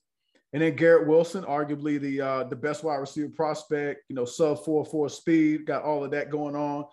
And 0.57 0.63
then 0.63 0.75
Garrett 0.75 1.05
Wilson, 1.05 1.43
arguably 1.43 2.01
the 2.01 2.19
uh, 2.19 2.43
the 2.45 2.55
best 2.55 2.83
wide 2.83 2.95
receiver 2.95 3.29
prospect, 3.29 4.05
you 4.09 4.15
know, 4.15 4.25
sub 4.25 4.65
four 4.65 4.83
four 4.83 5.07
speed, 5.07 5.67
got 5.67 5.83
all 5.83 6.03
of 6.03 6.09
that 6.09 6.31
going 6.31 6.55
on. 6.55 6.85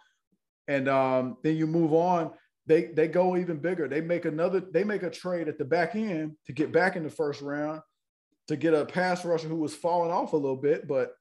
And 0.69 0.87
um, 0.87 1.39
then 1.43 1.57
you 1.57 1.67
move 1.67 1.95
on. 1.95 2.33
They 2.67 2.89
they 2.89 3.09
go 3.09 3.39
even 3.39 3.57
bigger. 3.57 3.89
They 3.89 4.03
make 4.03 4.27
another. 4.27 4.61
They 4.61 4.85
make 4.85 5.03
a 5.03 5.09
trade 5.09 5.49
at 5.49 5.57
the 5.57 5.65
back 5.65 5.95
end 5.95 6.37
to 6.45 6.53
get 6.53 6.73
back 6.73 6.95
in 6.95 7.05
the 7.05 7.09
first 7.09 7.41
round 7.41 7.81
to 8.49 8.57
get 8.57 8.75
a 8.75 8.85
pass 8.85 9.25
rusher 9.25 9.49
who 9.49 9.57
was 9.57 9.75
falling 9.75 10.11
off 10.11 10.35
a 10.35 10.37
little 10.37 10.59
bit. 10.59 10.87
But 10.87 11.13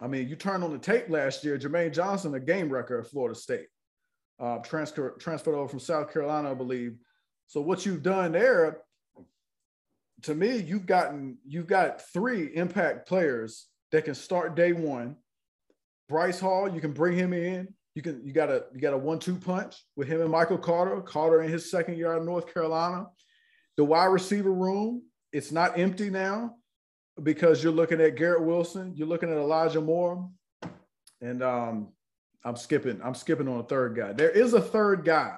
I 0.00 0.06
mean, 0.06 0.30
you 0.30 0.34
turn 0.34 0.62
on 0.62 0.72
the 0.72 0.78
tape 0.78 1.10
last 1.10 1.44
year, 1.44 1.58
Jermaine 1.58 1.92
Johnson, 1.92 2.32
a 2.36 2.40
game 2.40 2.70
wrecker 2.70 3.00
at 3.00 3.08
Florida 3.08 3.38
State, 3.38 3.66
uh, 4.40 4.60
transfer, 4.60 5.10
transferred 5.20 5.56
over 5.56 5.68
from 5.68 5.80
South 5.80 6.10
Carolina, 6.10 6.52
I 6.52 6.54
believe. 6.54 6.96
So 7.48 7.60
what 7.60 7.84
you've 7.84 8.02
done 8.02 8.32
there, 8.32 8.78
to 10.22 10.34
me, 10.34 10.56
you've 10.56 10.86
gotten 10.86 11.38
you've 11.46 11.66
got 11.66 12.02
three 12.12 12.54
impact 12.54 13.08
players 13.08 13.66
that 13.92 14.04
can 14.04 14.14
start 14.14 14.56
day 14.56 14.72
one. 14.72 15.16
Breece 16.10 16.40
Hall, 16.40 16.72
you 16.72 16.80
can 16.80 16.92
bring 16.92 17.16
him 17.16 17.32
in. 17.32 17.68
You 17.94 18.02
can 18.02 18.24
you 18.24 18.32
got 18.32 18.50
a 18.50 18.64
you 18.74 18.80
got 18.80 18.92
a 18.92 18.98
one-two 18.98 19.36
punch 19.36 19.76
with 19.96 20.08
him 20.08 20.20
and 20.20 20.30
Michael 20.30 20.58
Carter. 20.58 21.00
Carter 21.00 21.42
in 21.42 21.50
his 21.50 21.70
second 21.70 21.96
year 21.96 22.12
out 22.12 22.18
of 22.18 22.24
North 22.24 22.52
Carolina. 22.52 23.06
The 23.76 23.84
wide 23.84 24.06
receiver 24.06 24.52
room, 24.52 25.02
it's 25.32 25.52
not 25.52 25.78
empty 25.78 26.10
now 26.10 26.56
because 27.22 27.62
you're 27.62 27.72
looking 27.72 28.00
at 28.00 28.16
Garrett 28.16 28.42
Wilson, 28.42 28.92
you're 28.94 29.08
looking 29.08 29.30
at 29.30 29.36
Elijah 29.36 29.80
Moore, 29.80 30.28
and 31.20 31.42
um, 31.42 31.88
I'm 32.44 32.56
skipping. 32.56 33.00
I'm 33.02 33.14
skipping 33.14 33.48
on 33.48 33.60
a 33.60 33.64
third 33.64 33.96
guy. 33.96 34.12
There 34.12 34.30
is 34.30 34.54
a 34.54 34.60
third 34.60 35.04
guy, 35.04 35.36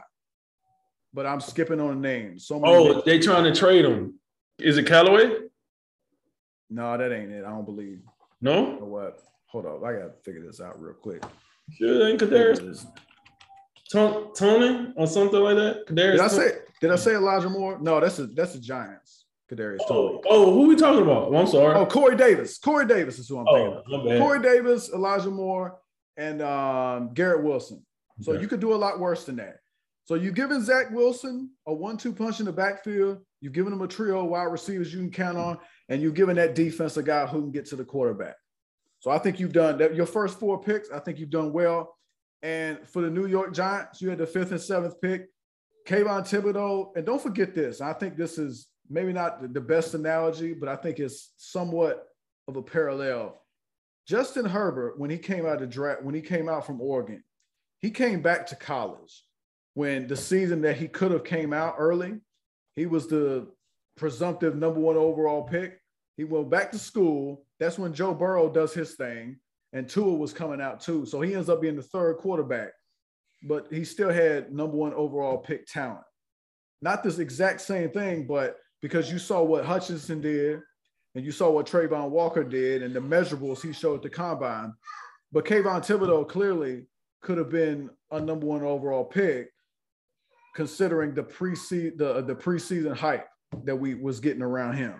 but 1.14 1.26
I'm 1.26 1.40
skipping 1.40 1.80
on 1.80 1.90
a 1.90 1.96
name. 1.96 2.38
So 2.38 2.60
oh, 2.64 2.92
names. 2.92 3.04
they 3.04 3.18
trying 3.18 3.44
to 3.44 3.54
trade 3.58 3.84
him. 3.84 4.18
Is 4.58 4.76
it 4.76 4.86
Callaway? 4.86 5.30
No, 6.70 6.96
that 6.98 7.12
ain't 7.12 7.32
it. 7.32 7.44
I 7.44 7.50
don't 7.50 7.64
believe. 7.64 8.00
No. 8.40 8.74
You 8.74 8.80
know 8.80 8.86
what? 8.86 9.20
Hold 9.46 9.66
up. 9.66 9.84
I 9.84 9.92
gotta 9.92 10.12
figure 10.24 10.44
this 10.44 10.60
out 10.60 10.80
real 10.80 10.94
quick. 10.94 11.22
Sure, 11.70 12.08
ain't 12.08 12.20
Kadarius. 12.20 12.86
Tony 13.90 14.92
or 14.96 15.06
something 15.06 15.40
like 15.40 15.56
that. 15.56 15.86
Kadarius. 15.86 16.12
Did 16.12 16.20
I 16.20 16.28
say? 16.28 16.50
Did 16.80 16.90
I 16.90 16.96
say 16.96 17.14
Elijah 17.14 17.48
Moore? 17.48 17.78
No, 17.80 18.00
that's 18.00 18.18
a 18.18 18.26
that's 18.26 18.52
the 18.52 18.60
Giants. 18.60 19.24
Kadarius 19.50 19.78
oh, 19.88 20.20
Oh, 20.28 20.52
who 20.52 20.64
are 20.64 20.68
we 20.68 20.76
talking 20.76 21.02
about? 21.02 21.34
I'm 21.34 21.46
sorry. 21.46 21.74
Oh, 21.74 21.86
Corey 21.86 22.16
Davis. 22.16 22.58
Corey 22.58 22.86
Davis 22.86 23.18
is 23.18 23.28
who 23.28 23.38
I'm 23.38 23.46
oh, 23.48 23.82
thinking 23.86 24.12
of. 24.12 24.20
Corey 24.20 24.42
Davis, 24.42 24.90
Elijah 24.92 25.30
Moore, 25.30 25.78
and 26.18 26.42
um, 26.42 27.14
Garrett 27.14 27.42
Wilson. 27.42 27.84
So 28.20 28.32
okay. 28.32 28.42
you 28.42 28.48
could 28.48 28.60
do 28.60 28.74
a 28.74 28.76
lot 28.76 29.00
worse 29.00 29.24
than 29.24 29.36
that. 29.36 29.60
So 30.04 30.16
you've 30.16 30.34
given 30.34 30.62
Zach 30.62 30.90
Wilson 30.90 31.50
a 31.66 31.72
one-two 31.72 32.12
punch 32.12 32.40
in 32.40 32.46
the 32.46 32.52
backfield. 32.52 33.20
You've 33.40 33.52
given 33.52 33.70
them 33.70 33.82
a 33.82 33.88
trio 33.88 34.24
of 34.24 34.30
wide 34.30 34.44
receivers 34.44 34.92
you 34.92 35.00
can 35.00 35.10
count 35.10 35.38
on, 35.38 35.58
and 35.88 36.02
you've 36.02 36.14
given 36.14 36.36
that 36.36 36.54
defense 36.54 36.96
a 36.96 37.02
guy 37.02 37.26
who 37.26 37.40
can 37.40 37.50
get 37.50 37.66
to 37.66 37.76
the 37.76 37.84
quarterback. 37.84 38.36
So 39.00 39.10
I 39.10 39.18
think 39.18 39.38
you've 39.38 39.52
done 39.52 39.78
that. 39.78 39.94
Your 39.94 40.06
first 40.06 40.40
four 40.40 40.60
picks, 40.60 40.90
I 40.90 40.98
think 40.98 41.18
you've 41.18 41.30
done 41.30 41.52
well. 41.52 41.96
And 42.42 42.78
for 42.88 43.02
the 43.02 43.10
New 43.10 43.26
York 43.26 43.54
Giants, 43.54 44.02
you 44.02 44.10
had 44.10 44.18
the 44.18 44.26
fifth 44.26 44.50
and 44.50 44.60
seventh 44.60 45.00
pick. 45.00 45.26
Kayvon 45.86 46.22
Thibodeaux, 46.22 46.90
and 46.96 47.06
don't 47.06 47.22
forget 47.22 47.54
this. 47.54 47.80
I 47.80 47.94
think 47.94 48.16
this 48.16 48.36
is 48.36 48.68
maybe 48.90 49.12
not 49.12 49.54
the 49.54 49.60
best 49.60 49.94
analogy, 49.94 50.52
but 50.52 50.68
I 50.68 50.76
think 50.76 50.98
it's 50.98 51.32
somewhat 51.36 52.06
of 52.46 52.56
a 52.56 52.62
parallel. 52.62 53.40
Justin 54.06 54.44
Herbert, 54.44 54.98
when 54.98 55.10
he 55.10 55.18
came 55.18 55.46
out 55.46 55.62
of 55.62 55.70
draft, 55.70 56.02
when 56.02 56.14
he 56.14 56.20
came 56.20 56.48
out 56.48 56.66
from 56.66 56.80
Oregon, 56.80 57.22
he 57.78 57.90
came 57.90 58.20
back 58.20 58.46
to 58.48 58.56
college 58.56 59.24
when 59.74 60.06
the 60.08 60.16
season 60.16 60.62
that 60.62 60.76
he 60.76 60.88
could 60.88 61.12
have 61.12 61.24
came 61.24 61.52
out 61.52 61.76
early, 61.78 62.18
he 62.78 62.86
was 62.86 63.06
the 63.06 63.48
presumptive 63.96 64.56
number 64.56 64.80
one 64.80 64.96
overall 64.96 65.42
pick. 65.42 65.80
He 66.16 66.24
went 66.24 66.50
back 66.50 66.70
to 66.72 66.78
school. 66.78 67.44
That's 67.58 67.78
when 67.78 67.92
Joe 67.92 68.14
Burrow 68.14 68.48
does 68.48 68.72
his 68.72 68.94
thing, 68.94 69.38
and 69.72 69.88
Tua 69.88 70.14
was 70.14 70.32
coming 70.32 70.60
out 70.60 70.80
too. 70.80 71.04
So 71.06 71.20
he 71.20 71.34
ends 71.34 71.48
up 71.48 71.60
being 71.60 71.76
the 71.76 71.82
third 71.82 72.18
quarterback, 72.18 72.70
but 73.42 73.66
he 73.70 73.84
still 73.84 74.10
had 74.10 74.52
number 74.52 74.76
one 74.76 74.94
overall 74.94 75.38
pick 75.38 75.66
talent. 75.66 76.04
Not 76.80 77.02
this 77.02 77.18
exact 77.18 77.60
same 77.60 77.90
thing, 77.90 78.26
but 78.26 78.56
because 78.80 79.10
you 79.10 79.18
saw 79.18 79.42
what 79.42 79.64
Hutchinson 79.64 80.20
did 80.20 80.60
and 81.14 81.24
you 81.24 81.32
saw 81.32 81.50
what 81.50 81.66
Travon 81.66 82.10
Walker 82.10 82.44
did 82.44 82.82
and 82.82 82.94
the 82.94 83.00
measurables 83.00 83.60
he 83.60 83.72
showed 83.72 83.96
at 83.96 84.02
the 84.02 84.10
combine. 84.10 84.72
But 85.32 85.44
Kayvon 85.44 85.84
Thibodeaux 85.84 86.28
clearly 86.28 86.86
could 87.22 87.38
have 87.38 87.50
been 87.50 87.90
a 88.12 88.20
number 88.20 88.46
one 88.46 88.62
overall 88.62 89.04
pick, 89.04 89.50
considering 90.54 91.14
the 91.14 91.22
preseason 91.22 91.96
the, 91.98 92.14
uh, 92.14 92.20
the 92.20 92.34
preseason 92.34 92.96
hype 92.96 93.26
that 93.64 93.76
we 93.76 93.94
was 93.94 94.20
getting 94.20 94.42
around 94.42 94.74
him. 94.74 94.94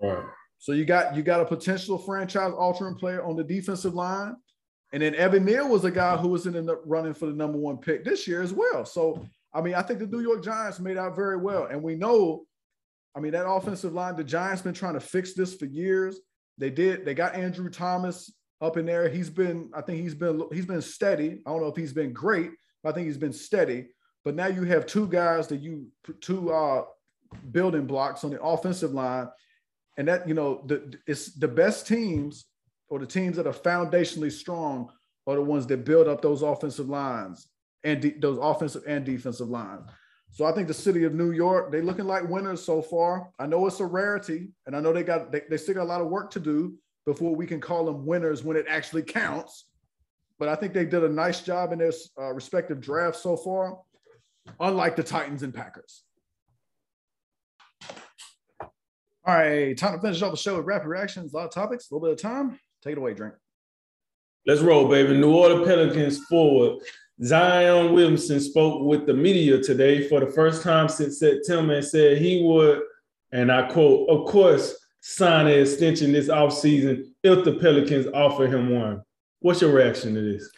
Right. 0.00 0.24
So 0.58 0.72
you 0.72 0.84
got 0.84 1.16
you 1.16 1.22
got 1.22 1.40
a 1.40 1.44
potential 1.44 1.98
franchise 1.98 2.52
altering 2.56 2.94
player 2.94 3.24
on 3.24 3.36
the 3.36 3.44
defensive 3.44 3.94
line. 3.94 4.36
And 4.92 5.02
then 5.02 5.14
Evan 5.14 5.44
Neal 5.44 5.68
was 5.68 5.84
a 5.84 5.90
guy 5.90 6.16
who 6.16 6.28
was 6.28 6.46
in 6.46 6.52
the 6.66 6.80
running 6.84 7.14
for 7.14 7.26
the 7.26 7.32
number 7.32 7.58
one 7.58 7.78
pick 7.78 8.04
this 8.04 8.26
year 8.26 8.42
as 8.42 8.52
well. 8.52 8.84
So 8.84 9.24
I 9.52 9.60
mean, 9.60 9.74
I 9.74 9.82
think 9.82 9.98
the 9.98 10.06
New 10.06 10.20
York 10.20 10.44
Giants 10.44 10.80
made 10.80 10.96
out 10.96 11.16
very 11.16 11.36
well. 11.36 11.66
And 11.66 11.82
we 11.82 11.96
know, 11.96 12.44
I 13.16 13.20
mean, 13.20 13.32
that 13.32 13.48
offensive 13.48 13.92
line, 13.92 14.16
the 14.16 14.24
Giants 14.24 14.62
been 14.62 14.74
trying 14.74 14.94
to 14.94 15.00
fix 15.00 15.34
this 15.34 15.54
for 15.54 15.66
years. 15.66 16.20
They 16.58 16.70
did, 16.70 17.04
they 17.04 17.14
got 17.14 17.34
Andrew 17.34 17.68
Thomas 17.68 18.32
up 18.60 18.76
in 18.76 18.86
there. 18.86 19.08
He's 19.08 19.30
been, 19.30 19.70
I 19.74 19.80
think 19.80 20.00
he's 20.00 20.14
been 20.14 20.42
he's 20.52 20.66
been 20.66 20.82
steady. 20.82 21.42
I 21.46 21.50
don't 21.50 21.62
know 21.62 21.68
if 21.68 21.76
he's 21.76 21.92
been 21.92 22.12
great, 22.12 22.50
but 22.82 22.90
I 22.90 22.92
think 22.92 23.06
he's 23.06 23.18
been 23.18 23.32
steady. 23.32 23.88
But 24.24 24.34
now 24.34 24.46
you 24.46 24.64
have 24.64 24.86
two 24.86 25.06
guys 25.06 25.46
that 25.48 25.60
you 25.60 25.86
two 26.20 26.52
uh 26.52 26.84
building 27.50 27.86
blocks 27.86 28.24
on 28.24 28.30
the 28.30 28.42
offensive 28.42 28.92
line. 28.92 29.28
And 29.96 30.08
that, 30.08 30.26
you 30.28 30.34
know, 30.34 30.62
the 30.66 30.98
it's 31.06 31.34
the 31.34 31.48
best 31.48 31.86
teams 31.86 32.46
or 32.88 32.98
the 32.98 33.06
teams 33.06 33.36
that 33.36 33.46
are 33.46 33.52
foundationally 33.52 34.32
strong 34.32 34.90
are 35.26 35.36
the 35.36 35.42
ones 35.42 35.66
that 35.66 35.84
build 35.84 36.08
up 36.08 36.22
those 36.22 36.42
offensive 36.42 36.88
lines 36.88 37.48
and 37.84 38.00
de- 38.00 38.18
those 38.18 38.38
offensive 38.40 38.82
and 38.86 39.04
defensive 39.04 39.48
lines. 39.48 39.82
So 40.32 40.44
I 40.44 40.52
think 40.52 40.68
the 40.68 40.74
city 40.74 41.04
of 41.04 41.14
New 41.14 41.32
York, 41.32 41.72
they 41.72 41.80
looking 41.80 42.06
like 42.06 42.28
winners 42.28 42.64
so 42.64 42.82
far. 42.82 43.30
I 43.38 43.46
know 43.46 43.66
it's 43.66 43.80
a 43.80 43.86
rarity, 43.86 44.50
and 44.66 44.76
I 44.76 44.80
know 44.80 44.92
they 44.92 45.02
got 45.02 45.32
they, 45.32 45.42
they 45.50 45.56
still 45.56 45.74
got 45.74 45.82
a 45.82 45.84
lot 45.84 46.00
of 46.00 46.08
work 46.08 46.30
to 46.32 46.40
do 46.40 46.74
before 47.04 47.34
we 47.34 47.46
can 47.46 47.60
call 47.60 47.84
them 47.84 48.06
winners 48.06 48.44
when 48.44 48.56
it 48.56 48.66
actually 48.68 49.02
counts. 49.02 49.66
But 50.38 50.48
I 50.48 50.54
think 50.54 50.72
they 50.72 50.84
did 50.84 51.04
a 51.04 51.08
nice 51.08 51.40
job 51.42 51.72
in 51.72 51.78
their 51.80 51.92
uh, 52.18 52.32
respective 52.32 52.80
drafts 52.80 53.22
so 53.22 53.36
far, 53.36 53.78
unlike 54.58 54.96
the 54.96 55.02
Titans 55.02 55.42
and 55.42 55.54
Packers. 55.54 56.02
All 59.26 59.34
right, 59.34 59.76
time 59.76 59.94
to 59.94 60.00
finish 60.00 60.22
off 60.22 60.30
the 60.30 60.36
show 60.36 60.56
with 60.56 60.66
rapid 60.66 60.88
reactions, 60.88 61.32
a 61.32 61.36
lot 61.36 61.46
of 61.46 61.52
topics, 61.52 61.90
a 61.90 61.94
little 61.94 62.08
bit 62.08 62.14
of 62.14 62.20
time. 62.20 62.58
Take 62.82 62.92
it 62.92 62.98
away, 62.98 63.14
drink. 63.14 63.34
Let's 64.46 64.62
roll, 64.62 64.88
baby. 64.88 65.18
New 65.18 65.34
Orleans 65.34 65.66
Pelicans 65.66 66.24
forward 66.24 66.80
Zion 67.22 67.92
Williamson 67.92 68.40
spoke 68.40 68.82
with 68.82 69.06
the 69.06 69.12
media 69.12 69.60
today 69.60 70.08
for 70.08 70.20
the 70.20 70.32
first 70.32 70.62
time 70.62 70.88
since 70.88 71.18
September 71.18 71.74
and 71.74 71.84
said 71.84 72.16
he 72.16 72.42
would, 72.42 72.80
and 73.30 73.52
I 73.52 73.70
quote, 73.70 74.08
of 74.08 74.26
course, 74.26 74.74
sign 75.00 75.46
an 75.46 75.60
extension 75.60 76.12
this 76.12 76.28
offseason 76.28 77.04
if 77.22 77.44
the 77.44 77.52
Pelicans 77.52 78.06
offer 78.14 78.46
him 78.46 78.70
one. 78.70 79.02
What's 79.40 79.60
your 79.60 79.70
reaction 79.70 80.14
to 80.14 80.20
this? 80.20 80.50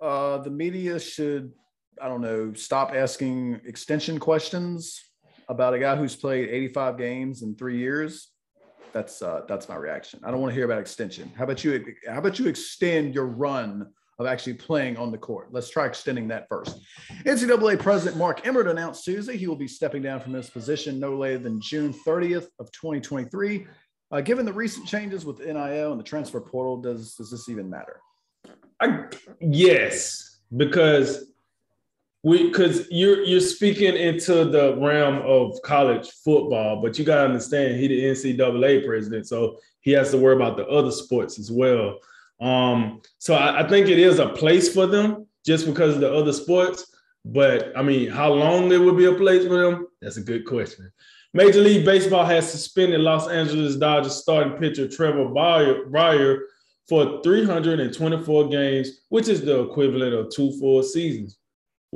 Uh, 0.00 0.38
the 0.38 0.50
media 0.50 0.98
should, 0.98 1.52
I 2.02 2.08
don't 2.08 2.20
know, 2.20 2.52
stop 2.54 2.92
asking 2.94 3.60
extension 3.64 4.18
questions 4.18 5.00
about 5.48 5.74
a 5.74 5.78
guy 5.78 5.96
who's 5.96 6.16
played 6.16 6.48
85 6.48 6.98
games 6.98 7.42
in 7.42 7.54
three 7.54 7.78
years. 7.78 8.30
That's 8.92 9.20
uh, 9.20 9.42
that's 9.46 9.68
my 9.68 9.76
reaction. 9.76 10.20
I 10.24 10.30
don't 10.30 10.40
want 10.40 10.52
to 10.52 10.54
hear 10.54 10.64
about 10.64 10.78
extension. 10.78 11.30
How 11.36 11.44
about 11.44 11.62
you? 11.62 11.84
How 12.08 12.18
about 12.18 12.38
you 12.38 12.46
extend 12.48 13.14
your 13.14 13.26
run 13.26 13.86
of 14.18 14.26
actually 14.26 14.54
playing 14.54 14.96
on 14.96 15.10
the 15.10 15.18
court. 15.18 15.48
Let's 15.52 15.68
try 15.68 15.86
extending 15.86 16.28
that 16.28 16.48
first. 16.48 16.80
NCAA 17.24 17.78
President 17.78 18.16
Mark 18.16 18.46
Emmert 18.46 18.66
announced 18.66 19.04
Tuesday 19.04 19.36
he 19.36 19.46
will 19.46 19.56
be 19.56 19.68
stepping 19.68 20.02
down 20.02 20.20
from 20.20 20.32
his 20.32 20.48
position 20.48 20.98
no 20.98 21.16
later 21.16 21.38
than 21.38 21.60
June 21.60 21.92
30th 22.06 22.48
of 22.58 22.72
2023. 22.72 23.66
Uh, 24.12 24.20
given 24.20 24.46
the 24.46 24.52
recent 24.52 24.86
changes 24.86 25.24
with 25.24 25.40
NIL 25.40 25.90
and 25.90 26.00
the 26.00 26.04
transfer 26.04 26.40
portal, 26.40 26.80
does 26.80 27.14
does 27.16 27.30
this 27.30 27.48
even 27.48 27.68
matter? 27.68 28.00
I, 28.80 29.04
yes, 29.40 30.38
because 30.56 31.32
because 32.34 32.88
you're 32.90 33.22
you're 33.22 33.40
speaking 33.40 33.94
into 33.94 34.44
the 34.44 34.76
realm 34.76 35.22
of 35.24 35.60
college 35.62 36.10
football, 36.24 36.82
but 36.82 36.98
you 36.98 37.04
gotta 37.04 37.24
understand 37.24 37.78
he 37.78 37.86
the 37.86 38.02
NCAA 38.02 38.84
president, 38.84 39.28
so 39.28 39.58
he 39.80 39.92
has 39.92 40.10
to 40.10 40.18
worry 40.18 40.34
about 40.34 40.56
the 40.56 40.66
other 40.66 40.90
sports 40.90 41.38
as 41.38 41.50
well. 41.52 41.98
Um, 42.40 43.00
so 43.18 43.34
I, 43.34 43.64
I 43.64 43.68
think 43.68 43.88
it 43.88 43.98
is 43.98 44.18
a 44.18 44.28
place 44.30 44.72
for 44.72 44.86
them 44.86 45.26
just 45.44 45.66
because 45.66 45.94
of 45.94 46.00
the 46.00 46.12
other 46.12 46.32
sports. 46.32 46.92
But 47.24 47.72
I 47.76 47.82
mean, 47.82 48.10
how 48.10 48.32
long 48.32 48.72
it 48.72 48.78
would 48.78 48.96
be 48.96 49.06
a 49.06 49.14
place 49.14 49.46
for 49.46 49.58
them? 49.58 49.86
That's 50.00 50.16
a 50.16 50.22
good 50.22 50.46
question. 50.46 50.90
Major 51.32 51.60
League 51.60 51.84
Baseball 51.84 52.24
has 52.24 52.50
suspended 52.50 53.00
Los 53.00 53.28
Angeles 53.28 53.76
Dodgers 53.76 54.16
starting 54.16 54.58
pitcher 54.58 54.88
Trevor 54.88 55.26
Bauer 55.26 56.38
for 56.88 57.20
324 57.22 58.48
games, 58.48 59.00
which 59.10 59.28
is 59.28 59.42
the 59.42 59.60
equivalent 59.60 60.14
of 60.14 60.30
two 60.30 60.56
full 60.58 60.82
seasons. 60.82 61.38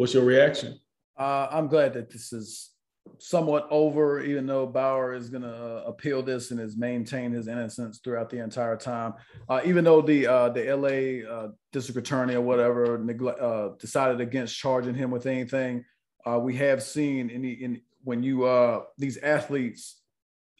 What's 0.00 0.14
your 0.14 0.24
reaction? 0.24 0.80
Uh, 1.18 1.46
I'm 1.50 1.66
glad 1.66 1.92
that 1.92 2.08
this 2.08 2.32
is 2.32 2.70
somewhat 3.18 3.68
over, 3.70 4.22
even 4.22 4.46
though 4.46 4.66
Bauer 4.66 5.12
is 5.12 5.28
going 5.28 5.42
to 5.42 5.54
uh, 5.54 5.82
appeal 5.86 6.22
this 6.22 6.52
and 6.52 6.58
has 6.58 6.74
maintained 6.74 7.34
his 7.34 7.48
innocence 7.48 8.00
throughout 8.02 8.30
the 8.30 8.42
entire 8.42 8.78
time. 8.78 9.12
Uh, 9.46 9.60
even 9.62 9.84
though 9.84 10.00
the 10.00 10.26
uh, 10.26 10.48
the 10.48 10.74
LA 10.74 11.30
uh, 11.30 11.48
district 11.70 11.98
attorney 11.98 12.34
or 12.34 12.40
whatever 12.40 12.94
uh, 13.28 13.76
decided 13.78 14.22
against 14.22 14.56
charging 14.56 14.94
him 14.94 15.10
with 15.10 15.26
anything, 15.26 15.84
uh, 16.24 16.38
we 16.38 16.56
have 16.56 16.82
seen 16.82 17.28
in, 17.28 17.42
the, 17.42 17.52
in 17.62 17.82
when 18.02 18.22
you 18.22 18.88
these 18.96 19.18
athletes, 19.18 20.00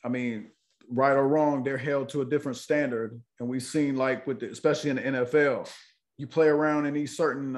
I 0.04 0.10
mean, 0.10 0.50
right 0.90 1.16
or 1.16 1.26
wrong, 1.26 1.64
they're 1.64 1.78
held 1.78 2.10
to 2.10 2.20
a 2.20 2.26
different 2.26 2.58
standard, 2.58 3.18
and 3.38 3.48
we've 3.48 3.62
seen 3.62 3.96
like 3.96 4.26
with 4.26 4.40
the, 4.40 4.50
especially 4.50 4.90
in 4.90 4.96
the 4.96 5.02
NFL, 5.02 5.66
you 6.18 6.26
play 6.26 6.48
around 6.48 6.84
in 6.84 6.92
these 6.92 7.16
certain 7.16 7.56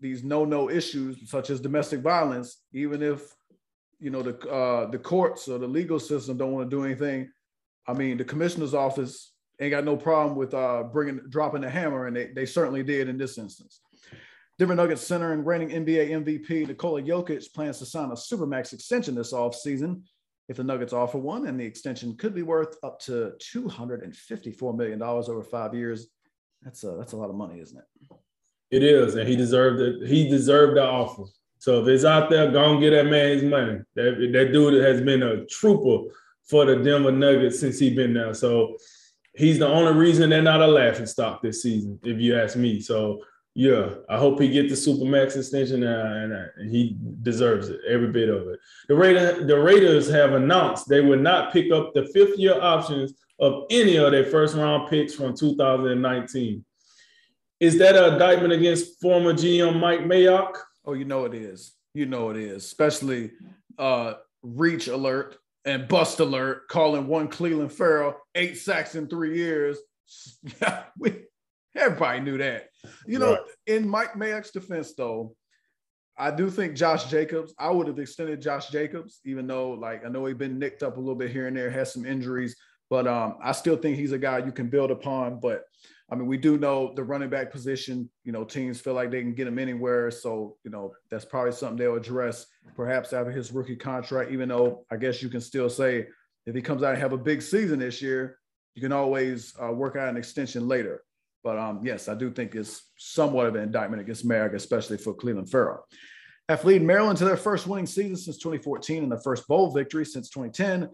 these 0.00 0.24
no 0.24 0.44
no 0.44 0.70
issues 0.70 1.30
such 1.30 1.50
as 1.50 1.60
domestic 1.60 2.00
violence, 2.00 2.62
even 2.72 3.02
if 3.02 3.22
you 3.98 4.10
know 4.10 4.22
the 4.22 4.38
uh, 4.48 4.90
the 4.90 4.98
courts 4.98 5.48
or 5.48 5.58
the 5.58 5.66
legal 5.66 5.98
system 5.98 6.36
don't 6.36 6.52
want 6.52 6.70
to 6.70 6.76
do 6.76 6.84
anything. 6.84 7.30
I 7.86 7.94
mean, 7.94 8.18
the 8.18 8.24
commissioner's 8.24 8.74
office 8.74 9.32
ain't 9.60 9.70
got 9.70 9.84
no 9.84 9.96
problem 9.96 10.36
with 10.36 10.54
uh, 10.54 10.84
bringing 10.84 11.20
dropping 11.28 11.62
the 11.62 11.70
hammer, 11.70 12.06
and 12.06 12.16
they, 12.16 12.26
they 12.26 12.46
certainly 12.46 12.82
did 12.82 13.08
in 13.08 13.18
this 13.18 13.38
instance. 13.38 13.80
Denver 14.58 14.74
Nuggets 14.74 15.06
center 15.06 15.32
and 15.32 15.46
reigning 15.46 15.70
NBA 15.70 16.10
MVP 16.10 16.66
Nikola 16.66 17.02
Jokic 17.02 17.52
plans 17.54 17.78
to 17.78 17.86
sign 17.86 18.10
a 18.10 18.14
supermax 18.14 18.72
extension 18.72 19.14
this 19.14 19.32
offseason. 19.32 20.02
If 20.48 20.56
the 20.56 20.64
Nuggets 20.64 20.92
offer 20.92 21.18
one, 21.18 21.46
and 21.46 21.60
the 21.60 21.64
extension 21.64 22.16
could 22.16 22.34
be 22.34 22.42
worth 22.42 22.76
up 22.82 22.98
to 23.00 23.34
$254 23.54 24.76
million 24.76 25.00
over 25.02 25.42
five 25.42 25.74
years. 25.74 26.08
That's 26.62 26.82
a, 26.84 26.96
that's 26.98 27.12
a 27.12 27.16
lot 27.16 27.30
of 27.30 27.36
money, 27.36 27.60
isn't 27.60 27.78
it? 27.78 27.84
It 28.70 28.82
is, 28.82 29.14
and 29.14 29.28
he 29.28 29.36
deserved 29.36 29.80
it. 29.80 30.06
He 30.06 30.28
deserved 30.28 30.76
the 30.76 30.84
offer. 30.84 31.24
So 31.58 31.82
if 31.82 31.88
it's 31.88 32.04
out 32.04 32.30
there, 32.30 32.50
go 32.50 32.72
and 32.72 32.80
get 32.80 32.90
that 32.90 33.06
man 33.06 33.32
his 33.32 33.42
money. 33.42 33.80
That, 33.94 34.30
that 34.32 34.52
dude 34.52 34.82
has 34.82 35.00
been 35.00 35.22
a 35.22 35.44
trooper 35.46 36.12
for 36.44 36.64
the 36.64 36.76
Denver 36.76 37.12
Nuggets 37.12 37.58
since 37.58 37.78
he 37.78 37.94
been 37.94 38.14
there. 38.14 38.34
So 38.34 38.76
he's 39.34 39.58
the 39.58 39.66
only 39.66 39.92
reason 39.92 40.30
they're 40.30 40.42
not 40.42 40.62
a 40.62 40.66
laughing 40.66 41.06
stock 41.06 41.42
this 41.42 41.62
season, 41.62 41.98
if 42.04 42.20
you 42.20 42.38
ask 42.38 42.56
me. 42.56 42.80
So 42.80 43.22
yeah, 43.54 43.88
I 44.08 44.18
hope 44.18 44.40
he 44.40 44.48
get 44.48 44.68
the 44.68 44.76
supermax 44.76 45.36
extension, 45.36 45.82
uh, 45.82 46.12
and, 46.22 46.32
uh, 46.32 46.44
and, 46.58 46.70
he 46.70 46.96
deserves 47.22 47.68
it, 47.68 47.80
every 47.88 48.06
bit 48.06 48.28
of 48.28 48.46
it. 48.46 48.60
The 48.88 48.94
Raider, 48.94 49.44
the 49.44 49.58
Raiders 49.58 50.08
have 50.10 50.34
announced 50.34 50.88
they 50.88 51.00
will 51.00 51.18
not 51.18 51.52
pick 51.52 51.72
up 51.72 51.92
the 51.92 52.06
fifth 52.06 52.38
year 52.38 52.60
options 52.60 53.14
of 53.40 53.64
any 53.70 53.96
of 53.96 54.12
their 54.12 54.26
first 54.26 54.54
round 54.54 54.88
picks 54.88 55.12
from 55.12 55.36
2019. 55.36 56.64
Is 57.60 57.78
that 57.78 57.96
an 57.96 58.12
indictment 58.12 58.52
against 58.52 59.00
former 59.00 59.32
GM 59.32 59.80
Mike 59.80 60.00
Mayock? 60.00 60.56
Oh, 60.84 60.92
you 60.92 61.04
know 61.04 61.24
it 61.24 61.34
is. 61.34 61.72
You 61.94 62.06
know 62.06 62.30
it 62.30 62.36
is. 62.36 62.64
Especially 62.64 63.32
uh, 63.78 64.14
reach 64.42 64.88
alert 64.88 65.36
and 65.64 65.88
bust 65.88 66.20
alert, 66.20 66.68
calling 66.68 67.06
one 67.06 67.28
Clelin 67.28 67.70
Ferrell 67.70 68.16
eight 68.34 68.56
sacks 68.56 68.94
in 68.94 69.08
three 69.08 69.36
years. 69.36 69.78
Yeah, 70.60 70.84
we 70.98 71.14
Everybody 71.78 72.20
knew 72.20 72.38
that. 72.38 72.68
You 73.06 73.18
know, 73.18 73.32
right. 73.32 73.42
in 73.66 73.88
Mike 73.88 74.14
Mayock's 74.14 74.50
defense, 74.50 74.94
though, 74.94 75.34
I 76.18 76.32
do 76.32 76.50
think 76.50 76.74
Josh 76.74 77.04
Jacobs, 77.10 77.54
I 77.58 77.70
would 77.70 77.86
have 77.86 77.98
extended 77.98 78.42
Josh 78.42 78.70
Jacobs, 78.70 79.20
even 79.24 79.46
though, 79.46 79.70
like, 79.70 80.04
I 80.04 80.08
know 80.08 80.26
he's 80.26 80.36
been 80.36 80.58
nicked 80.58 80.82
up 80.82 80.96
a 80.96 81.00
little 81.00 81.14
bit 81.14 81.30
here 81.30 81.46
and 81.46 81.56
there, 81.56 81.70
has 81.70 81.92
some 81.92 82.04
injuries, 82.04 82.56
but 82.90 83.06
um, 83.06 83.36
I 83.42 83.52
still 83.52 83.76
think 83.76 83.96
he's 83.96 84.12
a 84.12 84.18
guy 84.18 84.38
you 84.38 84.50
can 84.50 84.68
build 84.68 84.90
upon. 84.90 85.38
But 85.38 85.64
I 86.10 86.14
mean, 86.14 86.26
we 86.26 86.38
do 86.38 86.56
know 86.56 86.94
the 86.94 87.04
running 87.04 87.28
back 87.28 87.52
position, 87.52 88.08
you 88.24 88.32
know, 88.32 88.42
teams 88.42 88.80
feel 88.80 88.94
like 88.94 89.10
they 89.10 89.20
can 89.20 89.34
get 89.34 89.46
him 89.46 89.58
anywhere. 89.58 90.10
So, 90.10 90.56
you 90.64 90.70
know, 90.70 90.94
that's 91.10 91.26
probably 91.26 91.52
something 91.52 91.76
they'll 91.76 91.96
address 91.96 92.46
perhaps 92.74 93.12
after 93.12 93.30
his 93.30 93.52
rookie 93.52 93.76
contract, 93.76 94.30
even 94.30 94.48
though 94.48 94.86
I 94.90 94.96
guess 94.96 95.22
you 95.22 95.28
can 95.28 95.42
still 95.42 95.68
say 95.68 96.06
if 96.46 96.54
he 96.54 96.62
comes 96.62 96.82
out 96.82 96.94
and 96.94 97.02
have 97.02 97.12
a 97.12 97.18
big 97.18 97.42
season 97.42 97.80
this 97.80 98.00
year, 98.00 98.38
you 98.74 98.80
can 98.80 98.92
always 98.92 99.54
uh, 99.62 99.70
work 99.70 99.96
out 99.96 100.08
an 100.08 100.16
extension 100.16 100.66
later. 100.66 101.02
But 101.44 101.58
um, 101.58 101.80
yes, 101.84 102.08
I 102.08 102.14
do 102.14 102.30
think 102.30 102.54
it's 102.54 102.90
somewhat 102.96 103.46
of 103.46 103.54
an 103.54 103.62
indictment 103.62 104.00
against 104.00 104.26
Mayock, 104.26 104.54
especially 104.54 104.96
for 104.96 105.14
Clelin 105.14 105.48
Ferrell. 105.48 105.84
After 106.48 106.68
leading 106.68 106.86
Maryland 106.86 107.18
to 107.18 107.26
their 107.26 107.36
first 107.36 107.66
winning 107.66 107.86
season 107.86 108.16
since 108.16 108.38
2014 108.38 109.02
and 109.02 109.12
their 109.12 109.20
first 109.20 109.46
bowl 109.46 109.70
victory 109.70 110.06
since 110.06 110.30
2010, 110.30 110.88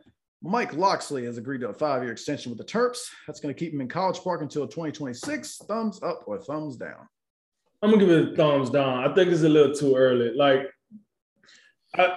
Mike 0.47 0.75
Locksley 0.75 1.25
has 1.25 1.39
agreed 1.39 1.63
to 1.63 1.71
a 1.71 1.73
five-year 1.73 2.13
extension 2.13 2.51
with 2.51 2.59
the 2.59 2.65
Terps. 2.65 2.99
That's 3.27 3.41
going 3.41 3.55
to 3.55 3.59
keep 3.59 3.73
him 3.73 3.81
in 3.81 3.89
College 3.89 4.21
Park 4.21 4.43
until 4.43 4.67
2026. 4.67 5.63
Thumbs 5.67 6.03
up 6.03 6.25
or 6.27 6.39
thumbs 6.39 6.77
down? 6.77 7.09
I'm 7.83 7.91
gonna 7.91 8.05
give 8.05 8.11
it 8.11 8.33
a 8.33 8.37
thumbs 8.37 8.71
down. 8.71 9.05
I 9.05 9.15
think 9.15 9.31
it's 9.31 9.43
a 9.43 9.49
little 9.49 9.75
too 9.75 9.95
early. 9.95 10.35
Like, 10.35 10.71
I 11.95 12.17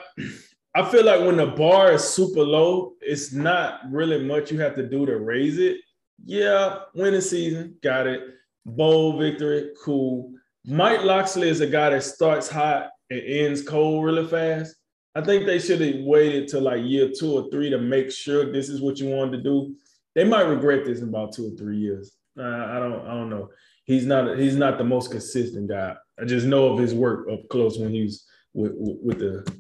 I 0.76 0.90
feel 0.90 1.04
like 1.04 1.22
when 1.22 1.38
the 1.38 1.48
bar 1.48 1.92
is 1.92 2.04
super 2.04 2.42
low, 2.42 2.94
it's 3.02 3.34
not 3.34 3.82
really 3.90 4.24
much 4.24 4.50
you 4.52 4.60
have 4.60 4.76
to 4.76 4.88
do 4.88 5.06
to 5.06 5.18
raise 5.18 5.58
it. 5.58 5.78
Yeah, 6.24 6.80
winning 6.96 7.20
season, 7.20 7.76
got 7.84 8.08
it. 8.08 8.22
Bowl 8.66 9.18
victory, 9.18 9.72
cool. 9.84 10.32
Mike 10.66 11.04
Locksley 11.04 11.50
is 11.50 11.60
a 11.60 11.68
guy 11.68 11.90
that 11.90 12.04
starts 12.04 12.48
hot 12.48 12.90
and 13.10 13.22
ends 13.22 13.62
cold 13.62 14.06
really 14.06 14.26
fast. 14.26 14.74
I 15.18 15.22
think 15.22 15.48
they 15.48 15.58
should 15.58 15.82
have 15.82 16.04
waited 16.04 16.48
till 16.48 16.62
like 16.62 16.84
year 16.84 17.10
two 17.10 17.34
or 17.34 17.50
three 17.50 17.72
to 17.72 17.80
make 17.80 18.12
sure 18.12 18.52
this 18.52 18.70
is 18.70 18.82
what 18.82 19.00
you 19.00 19.08
wanted 19.08 19.38
to 19.38 19.44
do. 19.44 19.76
They 20.14 20.24
might 20.24 20.42
regret 20.42 20.86
this 20.86 21.00
in 21.00 21.10
about 21.10 21.34
two 21.34 21.48
or 21.48 21.58
three 21.58 21.78
years. 21.78 22.12
I 22.38 22.78
don't. 22.78 23.04
I 23.04 23.16
don't 23.16 23.32
know. 23.32 23.50
He's 23.86 24.06
not. 24.06 24.38
He's 24.38 24.56
not 24.56 24.78
the 24.78 24.84
most 24.84 25.10
consistent 25.10 25.70
guy. 25.70 25.96
I 26.22 26.26
just 26.26 26.46
know 26.46 26.72
of 26.72 26.78
his 26.78 26.94
work 26.94 27.28
up 27.32 27.50
close 27.50 27.80
when 27.80 27.90
he's 27.90 28.28
with, 28.54 28.74
with 28.76 29.18
the 29.18 29.52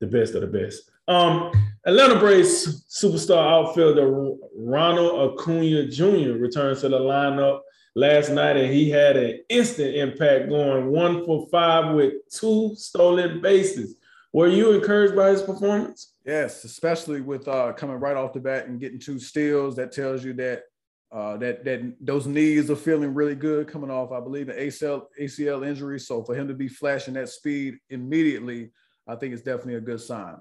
the 0.00 0.06
best 0.06 0.34
of 0.36 0.40
the 0.40 0.46
best. 0.46 0.90
Um, 1.06 1.52
Atlanta 1.84 2.18
Braves 2.18 2.86
superstar 2.88 3.46
outfielder 3.46 4.10
Ronald 4.56 5.38
Acuna 5.38 5.86
Jr. 5.86 6.38
returns 6.38 6.80
to 6.80 6.88
the 6.88 6.98
lineup 6.98 7.60
last 7.94 8.30
night, 8.30 8.56
and 8.56 8.72
he 8.72 8.88
had 8.88 9.18
an 9.18 9.40
instant 9.50 9.96
impact, 9.96 10.48
going 10.48 10.86
one 10.86 11.26
for 11.26 11.46
five 11.50 11.94
with 11.94 12.14
two 12.30 12.74
stolen 12.74 13.42
bases. 13.42 13.96
Were 14.34 14.48
you 14.48 14.72
encouraged 14.72 15.14
by 15.14 15.30
his 15.30 15.42
performance? 15.42 16.14
Yes, 16.26 16.64
especially 16.64 17.20
with 17.20 17.46
uh, 17.46 17.72
coming 17.74 18.00
right 18.00 18.16
off 18.16 18.32
the 18.32 18.40
bat 18.40 18.66
and 18.66 18.80
getting 18.80 18.98
two 18.98 19.20
steals. 19.20 19.76
That 19.76 19.92
tells 19.92 20.24
you 20.24 20.32
that 20.32 20.64
uh, 21.12 21.36
that 21.36 21.64
that 21.64 21.94
those 22.00 22.26
knees 22.26 22.68
are 22.68 22.74
feeling 22.74 23.14
really 23.14 23.36
good 23.36 23.68
coming 23.68 23.92
off, 23.92 24.10
I 24.10 24.18
believe, 24.18 24.48
an 24.48 24.56
ACL 24.56 25.04
ACL 25.20 25.64
injury. 25.64 26.00
So 26.00 26.24
for 26.24 26.34
him 26.34 26.48
to 26.48 26.54
be 26.54 26.66
flashing 26.66 27.14
that 27.14 27.28
speed 27.28 27.76
immediately, 27.90 28.72
I 29.06 29.14
think 29.14 29.34
it's 29.34 29.44
definitely 29.44 29.76
a 29.76 29.80
good 29.80 30.00
sign. 30.00 30.34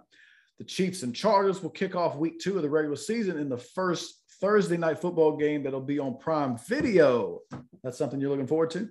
The 0.58 0.64
Chiefs 0.64 1.04
and 1.04 1.16
Chargers 1.16 1.62
will 1.62 1.70
kick 1.70 1.96
off 1.96 2.16
week 2.16 2.40
two 2.40 2.56
of 2.56 2.64
the 2.64 2.70
regular 2.72 2.96
season 2.96 3.38
in 3.38 3.48
the 3.48 3.60
first 3.60 4.24
Thursday 4.42 4.78
night 4.78 4.98
football 4.98 5.38
game 5.38 5.62
that'll 5.62 5.82
be 5.82 6.00
on 6.00 6.18
Prime 6.18 6.58
Video. 6.68 7.42
That's 7.84 8.00
something 8.00 8.20
you're 8.20 8.32
looking 8.32 8.48
forward 8.48 8.72
to. 8.72 8.90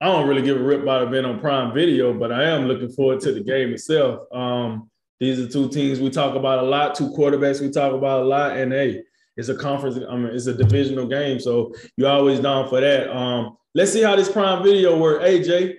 I 0.00 0.06
don't 0.06 0.28
really 0.28 0.42
give 0.42 0.56
a 0.56 0.62
rip 0.62 0.82
about 0.82 1.02
it 1.02 1.10
being 1.10 1.24
on 1.24 1.40
Prime 1.40 1.74
Video, 1.74 2.12
but 2.14 2.30
I 2.30 2.44
am 2.44 2.66
looking 2.66 2.90
forward 2.90 3.20
to 3.20 3.32
the 3.32 3.40
game 3.40 3.72
itself. 3.72 4.32
Um, 4.32 4.90
these 5.18 5.40
are 5.40 5.48
two 5.48 5.68
teams 5.68 5.98
we 5.98 6.10
talk 6.10 6.36
about 6.36 6.60
a 6.60 6.66
lot, 6.66 6.94
two 6.94 7.10
quarterbacks 7.10 7.60
we 7.60 7.70
talk 7.70 7.92
about 7.92 8.22
a 8.22 8.24
lot, 8.24 8.56
and 8.56 8.72
hey, 8.72 9.02
it's 9.36 9.48
a 9.48 9.56
conference. 9.56 9.98
I 10.08 10.16
mean, 10.16 10.32
it's 10.34 10.46
a 10.46 10.54
divisional 10.54 11.06
game, 11.06 11.40
so 11.40 11.74
you're 11.96 12.10
always 12.10 12.38
down 12.38 12.68
for 12.68 12.80
that. 12.80 13.14
Um, 13.14 13.56
let's 13.74 13.92
see 13.92 14.02
how 14.02 14.14
this 14.14 14.30
Prime 14.30 14.62
Video 14.62 14.96
works. 14.96 15.24
AJ, 15.24 15.76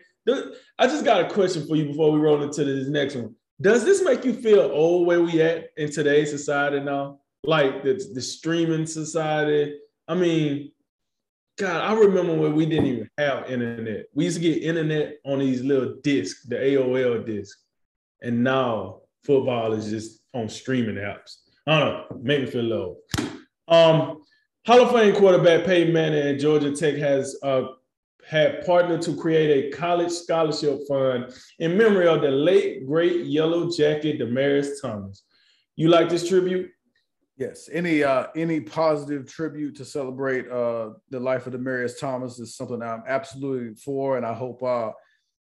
I 0.77 0.87
just 0.87 1.05
got 1.05 1.21
a 1.21 1.29
question 1.29 1.65
for 1.65 1.77
you 1.77 1.85
before 1.85 2.11
we 2.11 2.19
roll 2.19 2.41
into 2.43 2.65
this 2.65 2.89
next 2.89 3.15
one. 3.15 3.35
Does 3.61 3.83
this 3.85 4.01
make 4.03 4.23
you 4.25 4.33
feel 4.33 4.61
old 4.61 5.07
where 5.07 5.21
we 5.21 5.41
at 5.41 5.69
in 5.77 5.91
today's 5.91 6.29
society 6.29 6.79
now? 6.79 7.19
Like 7.43 7.83
the, 7.83 7.93
the 8.13 8.21
streaming 8.21 8.85
society. 8.85 9.77
I 10.07 10.15
mean, 10.15 10.71
God, 11.59 11.81
I 11.81 11.93
remember 11.93 12.33
when 12.35 12.55
we 12.55 12.65
didn't 12.65 12.85
even 12.85 13.09
have 13.17 13.49
internet. 13.49 14.05
We 14.13 14.23
used 14.23 14.37
to 14.37 14.41
get 14.41 14.63
internet 14.63 15.17
on 15.25 15.39
these 15.39 15.61
little 15.61 15.95
discs, 16.01 16.43
the 16.43 16.55
AOL 16.55 17.25
disc. 17.25 17.59
And 18.21 18.45
now 18.45 19.01
football 19.25 19.73
is 19.73 19.89
just 19.89 20.21
on 20.33 20.47
streaming 20.47 20.95
apps. 20.95 21.35
I 21.67 21.79
don't 21.79 21.89
know, 21.89 22.17
make 22.21 22.41
me 22.43 22.45
feel 22.49 22.63
low. 22.63 22.97
Um, 23.67 24.23
Hall 24.65 24.81
of 24.83 24.91
Fame 24.91 25.13
quarterback 25.13 25.65
Peyton 25.65 25.93
Manning 25.93 26.33
at 26.33 26.39
Georgia 26.39 26.71
Tech 26.71 26.95
has 26.95 27.37
uh, 27.43 27.63
had 28.25 28.65
partnered 28.65 29.01
to 29.01 29.15
create 29.17 29.65
a 29.65 29.77
college 29.77 30.11
scholarship 30.11 30.79
fund 30.87 31.33
in 31.59 31.77
memory 31.77 32.07
of 32.07 32.21
the 32.21 32.31
late 32.31 32.87
great 32.87 33.25
Yellow 33.25 33.69
Jacket 33.69 34.19
Demaryius 34.19 34.81
Thomas. 34.81 35.23
You 35.75 35.89
like 35.89 36.07
this 36.07 36.27
tribute? 36.27 36.69
Yes, 37.39 37.69
any 37.71 38.03
uh, 38.03 38.27
any 38.35 38.59
positive 38.59 39.25
tribute 39.25 39.77
to 39.77 39.85
celebrate 39.85 40.49
uh, 40.49 40.89
the 41.09 41.21
life 41.21 41.47
of 41.47 41.53
Demaryius 41.53 41.97
Thomas 41.97 42.37
is 42.37 42.57
something 42.57 42.81
I'm 42.81 43.03
absolutely 43.07 43.75
for, 43.75 44.17
and 44.17 44.25
I 44.25 44.33
hope 44.33 44.61
uh, 44.61 44.91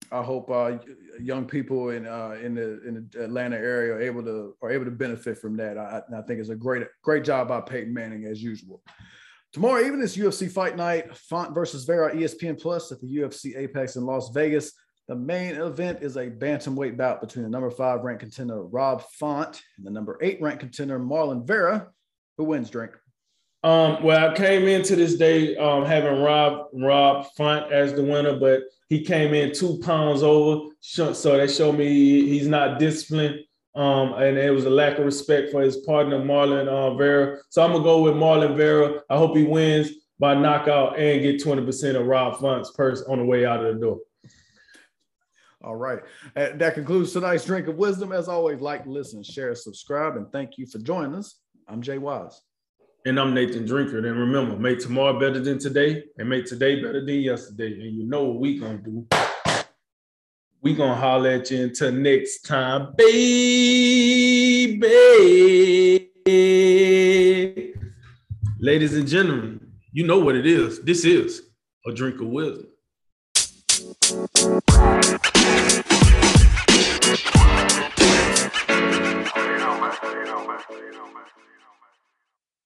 I 0.09 0.23
hope 0.23 0.49
uh, 0.49 0.77
young 1.19 1.45
people 1.45 1.89
in 1.89 2.07
uh, 2.07 2.37
in 2.41 2.55
the 2.55 2.81
in 2.87 3.09
the 3.11 3.25
Atlanta 3.25 3.57
area 3.57 3.95
are 3.95 4.01
able 4.01 4.23
to 4.23 4.55
are 4.61 4.71
able 4.71 4.85
to 4.85 4.91
benefit 4.91 5.37
from 5.37 5.57
that. 5.57 5.77
I, 5.77 6.01
I 6.17 6.21
think 6.21 6.39
it's 6.39 6.47
a 6.47 6.55
great 6.55 6.87
great 7.01 7.25
job 7.25 7.49
by 7.49 7.59
Peyton 7.59 7.93
Manning 7.93 8.27
as 8.27 8.41
usual. 8.41 8.81
Tomorrow 9.51 9.81
evening 9.81 10.03
is 10.03 10.15
UFC 10.15 10.49
Fight 10.49 10.77
Night, 10.77 11.13
Font 11.17 11.53
versus 11.53 11.83
Vera, 11.83 12.15
ESPN 12.15 12.61
Plus 12.61 12.93
at 12.93 13.01
the 13.01 13.17
UFC 13.17 13.57
Apex 13.57 13.97
in 13.97 14.05
Las 14.05 14.29
Vegas. 14.29 14.71
The 15.09 15.15
main 15.15 15.55
event 15.55 16.01
is 16.01 16.15
a 16.15 16.29
bantamweight 16.29 16.95
bout 16.95 17.19
between 17.19 17.43
the 17.43 17.49
number 17.49 17.69
five 17.69 18.01
ranked 18.03 18.21
contender 18.21 18.63
Rob 18.63 19.03
Font 19.19 19.61
and 19.77 19.85
the 19.85 19.91
number 19.91 20.17
eight 20.21 20.41
ranked 20.41 20.61
contender 20.61 20.97
Marlon 20.97 21.45
Vera. 21.45 21.89
Who 22.37 22.45
wins, 22.45 22.69
Drink? 22.69 22.93
Um, 23.65 24.01
well, 24.01 24.31
I 24.31 24.33
came 24.33 24.65
into 24.65 24.95
this 24.95 25.15
day 25.15 25.57
um, 25.57 25.85
having 25.85 26.21
Rob 26.21 26.67
Rob 26.73 27.25
Font 27.35 27.71
as 27.71 27.93
the 27.93 28.03
winner, 28.03 28.37
but 28.39 28.61
he 28.87 29.03
came 29.03 29.33
in 29.33 29.53
two 29.53 29.77
pounds 29.79 30.23
over, 30.23 30.69
so 30.79 31.11
that 31.11 31.51
showed 31.51 31.77
me 31.77 32.29
he's 32.29 32.47
not 32.47 32.79
disciplined. 32.79 33.39
Um, 33.75 34.13
and 34.13 34.37
it 34.37 34.51
was 34.51 34.65
a 34.65 34.69
lack 34.69 34.99
of 34.99 35.05
respect 35.05 35.51
for 35.51 35.61
his 35.61 35.77
partner 35.77 36.19
Marlon 36.19 36.67
uh, 36.67 36.95
Vera. 36.95 37.39
So 37.49 37.61
I'm 37.61 37.71
gonna 37.73 37.83
go 37.83 38.03
with 38.03 38.13
Marlon 38.13 38.55
Vera. 38.55 39.01
I 39.09 39.17
hope 39.17 39.35
he 39.35 39.43
wins 39.43 39.89
by 40.19 40.33
knockout 40.33 40.97
and 40.97 41.21
get 41.21 41.43
20% 41.43 41.99
of 41.99 42.05
Rob 42.05 42.39
Font's 42.39 42.71
purse 42.71 43.01
on 43.01 43.17
the 43.17 43.25
way 43.25 43.45
out 43.45 43.65
of 43.65 43.73
the 43.73 43.81
door. 43.81 43.99
All 45.63 45.75
right. 45.75 45.99
Uh, 46.35 46.49
that 46.55 46.73
concludes 46.73 47.13
tonight's 47.13 47.45
drink 47.45 47.67
of 47.67 47.77
wisdom. 47.77 48.11
As 48.11 48.27
always, 48.27 48.59
like, 48.59 48.85
listen, 48.85 49.23
share, 49.23 49.55
subscribe, 49.55 50.17
and 50.17 50.29
thank 50.31 50.57
you 50.57 50.65
for 50.65 50.79
joining 50.79 51.15
us. 51.15 51.39
I'm 51.67 51.81
Jay 51.81 51.97
Wise. 51.97 52.41
And 53.05 53.19
I'm 53.19 53.33
Nathan 53.33 53.65
Drinker. 53.65 53.97
And 53.97 54.19
remember, 54.19 54.57
make 54.57 54.79
tomorrow 54.79 55.19
better 55.19 55.39
than 55.39 55.59
today 55.59 56.03
and 56.17 56.29
make 56.29 56.45
today 56.45 56.81
better 56.81 57.05
than 57.05 57.15
yesterday. 57.15 57.73
And 57.73 57.95
you 57.95 58.05
know 58.05 58.23
what 58.25 58.39
we 58.39 58.59
gonna 58.59 58.77
do. 58.77 59.07
We 60.61 60.73
gonna 60.73 60.95
holler 60.95 61.31
at 61.31 61.51
you 61.51 61.63
until 61.63 61.91
next 61.91 62.41
time, 62.41 62.93
baby. 62.97 63.69
Ladies 68.59 68.95
and 68.95 69.07
gentlemen, 69.07 69.59
you 69.91 70.07
know 70.07 70.19
what 70.19 70.35
it 70.35 70.45
is. 70.45 70.81
This 70.81 71.03
is 71.03 71.41
a 71.85 71.91
drink 71.93 72.21
of 72.21 72.27
wisdom. 72.27 72.67